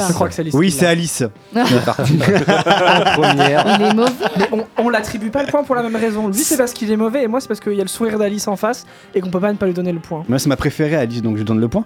Je 0.08 0.14
crois 0.14 0.28
que 0.28 0.34
c'est 0.34 0.42
Alice. 0.42 0.54
Oui, 0.58 0.68
qui 0.68 0.72
c'est. 0.74 0.86
Alice. 0.86 1.24
C'est 1.54 1.86
parti. 1.86 2.20
En 2.22 3.12
première. 3.22 3.78
Il 3.80 3.86
est 3.86 3.94
mauvais. 3.94 4.12
Mais 4.38 4.50
on, 4.52 4.66
on 4.86 4.90
l'attribue 4.90 5.30
pas 5.30 5.44
le 5.44 5.50
point 5.50 5.64
pour 5.64 5.76
la 5.76 5.84
même 5.84 5.96
raison. 5.96 6.28
Lui, 6.28 6.36
c'est 6.44 6.58
parce 6.58 6.74
qu'il 6.74 6.92
est 6.92 6.98
mauvais 6.98 7.24
et 7.24 7.28
moi, 7.28 7.40
c'est 7.40 7.48
parce 7.48 7.60
qu'il 7.60 7.74
y 7.74 7.80
a 7.80 7.84
le 7.84 7.90
sourire 7.90 8.18
d'Alice 8.20 8.48
en 8.48 8.56
face 8.56 8.86
et 9.14 9.22
qu'on 9.22 9.30
peut 9.30 9.40
pas 9.40 9.52
ne 9.52 9.58
pas 9.58 9.66
lui 9.66 9.74
donner 9.74 9.92
le 9.92 10.00
point. 10.00 10.24
Moi, 10.28 10.40
c'est 10.40 10.50
ma 10.50 10.58
préférée, 10.58 10.96
Alice, 10.96 11.22
donc 11.22 11.38
je 11.38 11.44
donne 11.44 11.60
le 11.60 11.68
point. 11.68 11.86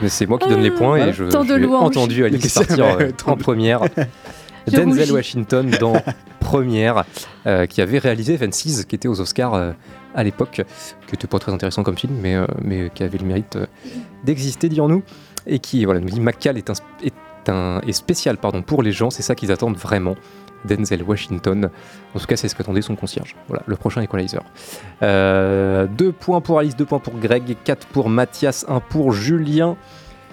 Mais 0.00 0.08
c'est 0.08 0.26
moi 0.26 0.38
qui 0.38 0.48
donne 0.48 0.62
les 0.62 0.70
points 0.72 0.96
et 0.96 1.12
je, 1.12 1.24
Tant 1.24 1.44
de 1.44 1.56
j'ai 1.58 1.64
entendu 1.66 2.24
Alice 2.24 2.56
euh, 2.78 3.10
tant 3.16 3.32
en 3.32 3.36
de- 3.36 3.40
première. 3.42 3.80
Je 4.66 4.76
Denzel 4.76 5.00
rougis. 5.00 5.12
Washington 5.12 5.70
dans 5.80 5.94
première, 6.40 7.04
euh, 7.46 7.66
qui 7.66 7.80
avait 7.80 7.98
réalisé 7.98 8.36
Fences, 8.38 8.84
qui 8.84 8.94
était 8.94 9.08
aux 9.08 9.20
Oscars 9.20 9.54
euh, 9.54 9.72
à 10.14 10.22
l'époque, 10.24 10.62
qui 11.06 11.14
était 11.14 11.26
pas 11.26 11.38
très 11.38 11.52
intéressant 11.52 11.82
comme 11.82 11.96
film, 11.96 12.14
mais, 12.20 12.34
euh, 12.34 12.46
mais 12.62 12.90
qui 12.94 13.02
avait 13.02 13.18
le 13.18 13.24
mérite 13.26 13.56
euh, 13.56 13.66
d'exister, 14.24 14.68
dirons-nous, 14.68 15.02
et 15.46 15.58
qui 15.58 15.84
voilà, 15.84 16.00
nous 16.00 16.10
dit 16.10 16.20
McCall 16.20 16.58
est, 16.58 16.70
un, 16.70 16.74
est, 17.02 17.48
un, 17.48 17.80
est 17.86 17.92
spécial 17.92 18.36
pardon, 18.36 18.62
pour 18.62 18.82
les 18.82 18.92
gens, 18.92 19.10
c'est 19.10 19.22
ça 19.22 19.34
qu'ils 19.34 19.52
attendent 19.52 19.76
vraiment. 19.76 20.14
Denzel 20.64 21.02
Washington. 21.02 21.70
En 22.14 22.18
tout 22.20 22.26
cas, 22.26 22.36
c'est 22.36 22.46
ce 22.46 22.54
qu'attendait 22.54 22.82
son 22.82 22.94
concierge. 22.94 23.34
Voilà, 23.48 23.64
le 23.66 23.74
prochain 23.74 24.00
Equalizer. 24.00 24.44
Euh, 25.02 25.88
deux 25.88 26.12
points 26.12 26.40
pour 26.40 26.60
Alice, 26.60 26.76
deux 26.76 26.84
points 26.84 27.00
pour 27.00 27.14
Greg, 27.18 27.56
quatre 27.64 27.84
pour 27.88 28.08
Mathias, 28.08 28.64
un 28.68 28.78
pour 28.78 29.12
Julien. 29.12 29.76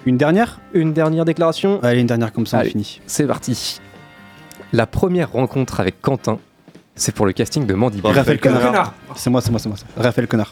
Une 0.06 0.16
dernière? 0.16 0.60
Une 0.72 0.92
dernière 0.92 1.24
déclaration. 1.24 1.80
Allez, 1.82 2.00
une 2.00 2.06
dernière 2.06 2.32
comme 2.32 2.46
ça, 2.46 2.58
on 2.58 2.60
Allez. 2.60 2.70
finit. 2.70 3.00
C'est 3.06 3.26
parti. 3.26 3.80
La 4.72 4.86
première 4.86 5.32
rencontre 5.32 5.80
avec 5.80 6.00
Quentin, 6.00 6.38
c'est 6.94 7.14
pour 7.14 7.26
le 7.26 7.32
casting 7.32 7.66
de 7.66 7.74
Mandy 7.74 8.00
Ball. 8.00 8.14
Raphaël 8.14 8.38
Connard. 8.40 8.62
Connard. 8.62 8.94
C'est 9.16 9.30
moi, 9.30 9.40
c'est 9.40 9.50
moi, 9.50 9.58
c'est 9.58 9.68
moi. 9.68 9.78
Raphaël 9.96 10.28
Connard. 10.28 10.50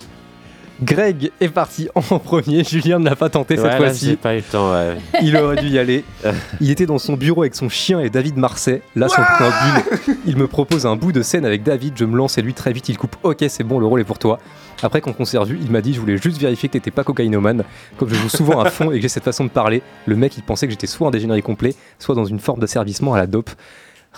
Greg 0.81 1.33
est 1.41 1.49
parti 1.49 1.89
en 1.97 2.01
premier, 2.19 2.63
Julien 2.63 3.01
ne 3.01 3.05
l'a 3.07 3.17
pas 3.17 3.29
tenté 3.29 3.59
Ouais, 3.59 3.63
cette 3.69 3.77
fois-ci. 3.77 4.07
j'ai 4.11 4.17
pas 4.17 4.35
eu 4.35 4.39
le 4.39 4.43
temps, 4.45 4.73
ouais. 4.73 4.97
Il 5.23 5.37
aurait 5.37 5.57
dû 5.57 5.69
y 5.69 5.79
aller. 5.79 6.05
Il 6.61 6.71
était 6.71 6.87
dans 6.87 6.99
son 6.99 7.15
bureau 7.15 7.43
avec 7.43 7.57
son 7.57 7.69
chien 7.69 7.99
et 8.01 8.11
David 8.11 8.37
Marseille. 8.37 8.81
Là, 8.95 9.09
son 9.09 9.23
préambule, 9.23 10.17
il 10.27 10.37
me 10.37 10.47
propose 10.47 10.87
un 10.87 10.95
bout 10.95 11.11
de 11.11 11.23
scène 11.23 11.45
avec 11.45 11.65
David. 11.65 11.95
Je 11.97 12.05
me 12.05 12.17
lance 12.17 12.39
et 12.39 12.43
lui, 12.43 12.55
très 12.55 12.73
vite, 12.73 12.89
il 12.89 12.97
coupe. 12.97 13.17
Ok, 13.25 13.45
c'est 13.49 13.65
bon, 13.65 13.81
le 13.81 13.87
rôle 13.87 14.01
est 14.01 14.05
pour 14.05 14.19
toi. 14.21 14.39
Après 14.81 15.01
qu'on 15.01 15.25
s'est 15.25 15.39
revu, 15.39 15.59
il 15.61 15.73
m'a 15.73 15.81
dit 15.81 15.93
Je 15.95 16.01
voulais 16.01 16.17
juste 16.17 16.39
vérifier 16.39 16.69
que 16.69 16.75
t'étais 16.75 16.93
pas 16.93 17.03
cocaïnomane. 17.03 17.65
Comme 17.97 18.09
je 18.09 18.15
joue 18.15 18.29
souvent 18.29 18.61
à 18.61 18.71
fond 18.71 18.93
et 18.93 18.97
que 18.97 19.03
j'ai 19.03 19.09
cette 19.09 19.25
façon 19.25 19.45
de 19.45 19.51
parler, 19.51 19.83
le 20.07 20.15
mec, 20.15 20.37
il 20.37 20.45
pensait 20.45 20.67
que 20.67 20.71
j'étais 20.71 20.87
soit 20.87 21.09
un 21.09 21.11
dégénéré 21.11 21.43
complet, 21.43 21.75
soit 21.99 22.15
dans 22.15 22.25
une 22.25 22.39
forme 22.39 22.61
d'asservissement 22.61 23.15
à 23.15 23.19
la 23.19 23.27
dope. 23.27 23.51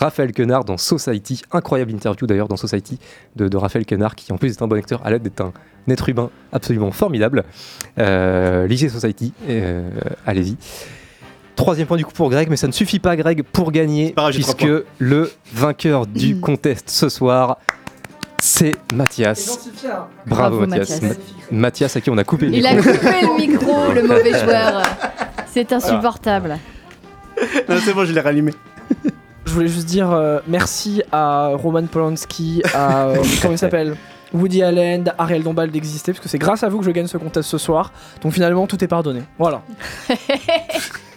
Raphaël 0.01 0.33
Quenard 0.33 0.65
dans 0.65 0.77
Society, 0.77 1.43
incroyable 1.51 1.91
interview 1.91 2.25
d'ailleurs 2.27 2.47
dans 2.47 2.57
Society 2.57 2.99
de, 3.35 3.47
de 3.47 3.55
Raphaël 3.57 3.85
Quenard 3.85 4.15
qui 4.15 4.31
en 4.33 4.37
plus 4.37 4.49
est 4.51 4.61
un 4.61 4.67
bon 4.67 4.75
acteur 4.77 4.99
à 5.05 5.11
l'aide 5.11 5.21
d'être 5.23 5.41
un 5.41 5.53
être 5.87 6.09
humain 6.09 6.29
absolument 6.51 6.91
formidable. 6.91 7.43
Euh, 7.99 8.65
lisez 8.67 8.89
Society, 8.89 9.33
euh, 9.47 9.89
allez-y. 10.25 10.57
Troisième 11.55 11.85
point 11.87 11.97
du 11.97 12.05
coup 12.05 12.13
pour 12.13 12.29
Greg, 12.31 12.49
mais 12.49 12.55
ça 12.57 12.65
ne 12.67 12.71
suffit 12.71 12.97
pas 12.99 13.15
Greg 13.15 13.43
pour 13.43 13.71
gagner 13.71 14.13
grave, 14.17 14.33
puisque 14.33 14.65
le 14.97 15.31
vainqueur 15.53 16.07
du 16.07 16.39
contest 16.39 16.89
ce 16.89 17.07
soir 17.09 17.57
c'est 18.41 18.75
Mathias. 18.95 19.69
Bravo, 19.83 20.07
Bravo, 20.25 20.59
Mathias. 20.65 20.99
Mathias. 21.01 21.17
Ma- 21.51 21.57
Mathias 21.59 21.95
à 21.95 22.01
qui 22.01 22.09
on 22.09 22.17
a 22.17 22.23
coupé 22.23 22.47
le 22.47 22.53
Il 22.55 22.65
a 22.65 22.73
micro. 22.73 22.91
coupé 22.91 23.21
le 23.21 23.37
micro, 23.37 23.91
le 23.93 24.01
mauvais 24.01 24.31
joueur. 24.43 24.81
C'est 25.53 25.71
insupportable. 25.73 26.57
Non, 27.69 27.75
c'est 27.83 27.93
bon, 27.93 28.03
je 28.05 28.13
l'ai 28.13 28.19
rallumé. 28.21 28.51
Je 29.45 29.53
voulais 29.53 29.67
juste 29.67 29.87
dire 29.87 30.11
euh, 30.11 30.39
merci 30.47 31.01
à 31.11 31.51
Roman 31.55 31.85
Polanski, 31.85 32.61
à 32.73 33.07
euh, 33.07 33.15
comment 33.41 33.53
il 33.53 33.57
s'appelle? 33.57 33.95
Woody 34.33 34.63
Allen, 34.63 35.11
Ariel 35.17 35.43
Dombal 35.43 35.71
d'exister, 35.71 36.13
parce 36.13 36.23
que 36.23 36.29
c'est 36.29 36.37
grâce 36.37 36.63
à 36.63 36.69
vous 36.69 36.79
que 36.79 36.85
je 36.85 36.91
gagne 36.91 37.07
ce 37.07 37.17
contest 37.17 37.49
ce 37.49 37.57
soir. 37.57 37.91
Donc 38.21 38.31
finalement, 38.31 38.65
tout 38.65 38.81
est 38.83 38.87
pardonné. 38.87 39.23
Voilà. 39.37 39.61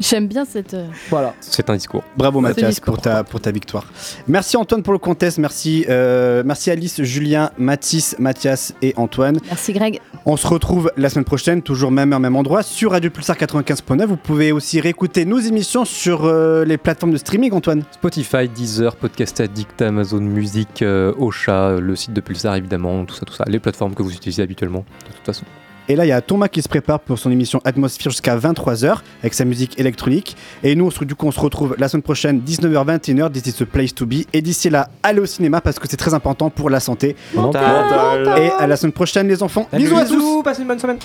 J'aime 0.00 0.26
bien 0.28 0.44
cette. 0.44 0.74
euh, 0.74 0.86
Voilà. 1.10 1.34
C'est 1.40 1.68
un 1.70 1.74
discours. 1.74 2.02
Bravo 2.16 2.40
Mathias 2.40 2.70
discours. 2.70 2.94
pour 2.94 3.02
ta, 3.02 3.24
pour 3.24 3.40
ta 3.40 3.50
victoire. 3.50 3.86
Merci 4.28 4.56
Antoine 4.56 4.82
pour 4.82 4.92
le 4.92 4.98
contest, 4.98 5.38
merci, 5.38 5.84
euh, 5.88 6.42
merci 6.44 6.70
Alice, 6.70 7.02
Julien, 7.02 7.50
Mathis, 7.58 8.16
Mathias 8.18 8.74
et 8.82 8.92
Antoine. 8.96 9.38
Merci 9.46 9.72
Greg. 9.72 10.00
On 10.26 10.36
se 10.36 10.46
retrouve 10.46 10.90
la 10.96 11.08
semaine 11.10 11.24
prochaine, 11.24 11.62
toujours 11.62 11.90
même 11.90 12.12
heure, 12.12 12.20
même 12.20 12.36
endroit, 12.36 12.62
sur 12.62 12.92
Radio 12.92 13.10
Pulsar 13.10 13.36
95.9. 13.36 14.06
Vous 14.06 14.16
pouvez 14.16 14.52
aussi 14.52 14.80
réécouter 14.80 15.24
nos 15.24 15.38
émissions 15.38 15.84
sur 15.84 16.24
euh, 16.24 16.64
les 16.64 16.78
plateformes 16.78 17.12
de 17.12 17.18
streaming, 17.18 17.52
Antoine. 17.52 17.82
Spotify, 17.92 18.48
Deezer, 18.48 18.96
Podcast 18.96 19.40
Addict, 19.40 19.82
Amazon 19.82 20.20
Music, 20.20 20.82
euh, 20.82 21.12
Ocha, 21.18 21.76
le 21.78 21.94
site 21.96 22.12
de 22.12 22.20
Pulsar 22.20 22.54
évidemment, 22.56 23.04
tout 23.04 23.14
ça, 23.14 23.26
tout 23.26 23.34
ça, 23.34 23.44
les 23.46 23.58
plateformes 23.58 23.94
que 23.94 24.02
vous 24.02 24.12
utilisez 24.12 24.42
habituellement, 24.42 24.84
de 25.10 25.14
toute 25.16 25.26
façon. 25.26 25.44
Et 25.88 25.96
là, 25.96 26.06
il 26.06 26.08
y 26.08 26.12
a 26.12 26.20
Thomas 26.22 26.48
qui 26.48 26.62
se 26.62 26.68
prépare 26.68 27.00
pour 27.00 27.18
son 27.18 27.30
émission 27.30 27.60
Atmosphère 27.64 28.10
jusqu'à 28.10 28.36
23h 28.36 28.98
avec 29.20 29.34
sa 29.34 29.44
musique 29.44 29.78
électronique. 29.78 30.36
Et 30.62 30.74
nous, 30.74 30.86
on 30.86 30.90
se, 30.90 31.04
du 31.04 31.14
coup, 31.14 31.26
on 31.26 31.30
se 31.30 31.40
retrouve 31.40 31.74
la 31.78 31.88
semaine 31.88 32.02
prochaine, 32.02 32.40
19h-21h, 32.40 33.30
This 33.30 33.46
is 33.46 33.52
the 33.52 33.64
place 33.64 33.94
to 33.94 34.06
be. 34.06 34.24
Et 34.32 34.40
d'ici 34.40 34.70
là, 34.70 34.88
allez 35.02 35.20
au 35.20 35.26
cinéma 35.26 35.60
parce 35.60 35.78
que 35.78 35.86
c'est 35.86 35.98
très 35.98 36.14
important 36.14 36.48
pour 36.48 36.70
la 36.70 36.80
santé. 36.80 37.16
Mental. 37.34 38.38
Et 38.38 38.50
à 38.50 38.66
la 38.66 38.76
semaine 38.76 38.92
prochaine, 38.92 39.28
les 39.28 39.42
enfants. 39.42 39.68
Bisous 39.72 39.96
à 39.96 40.04
tous 40.06 40.42
passez 40.42 40.62
une 40.62 40.68
bonne 40.68 40.78
semaine. 40.78 40.98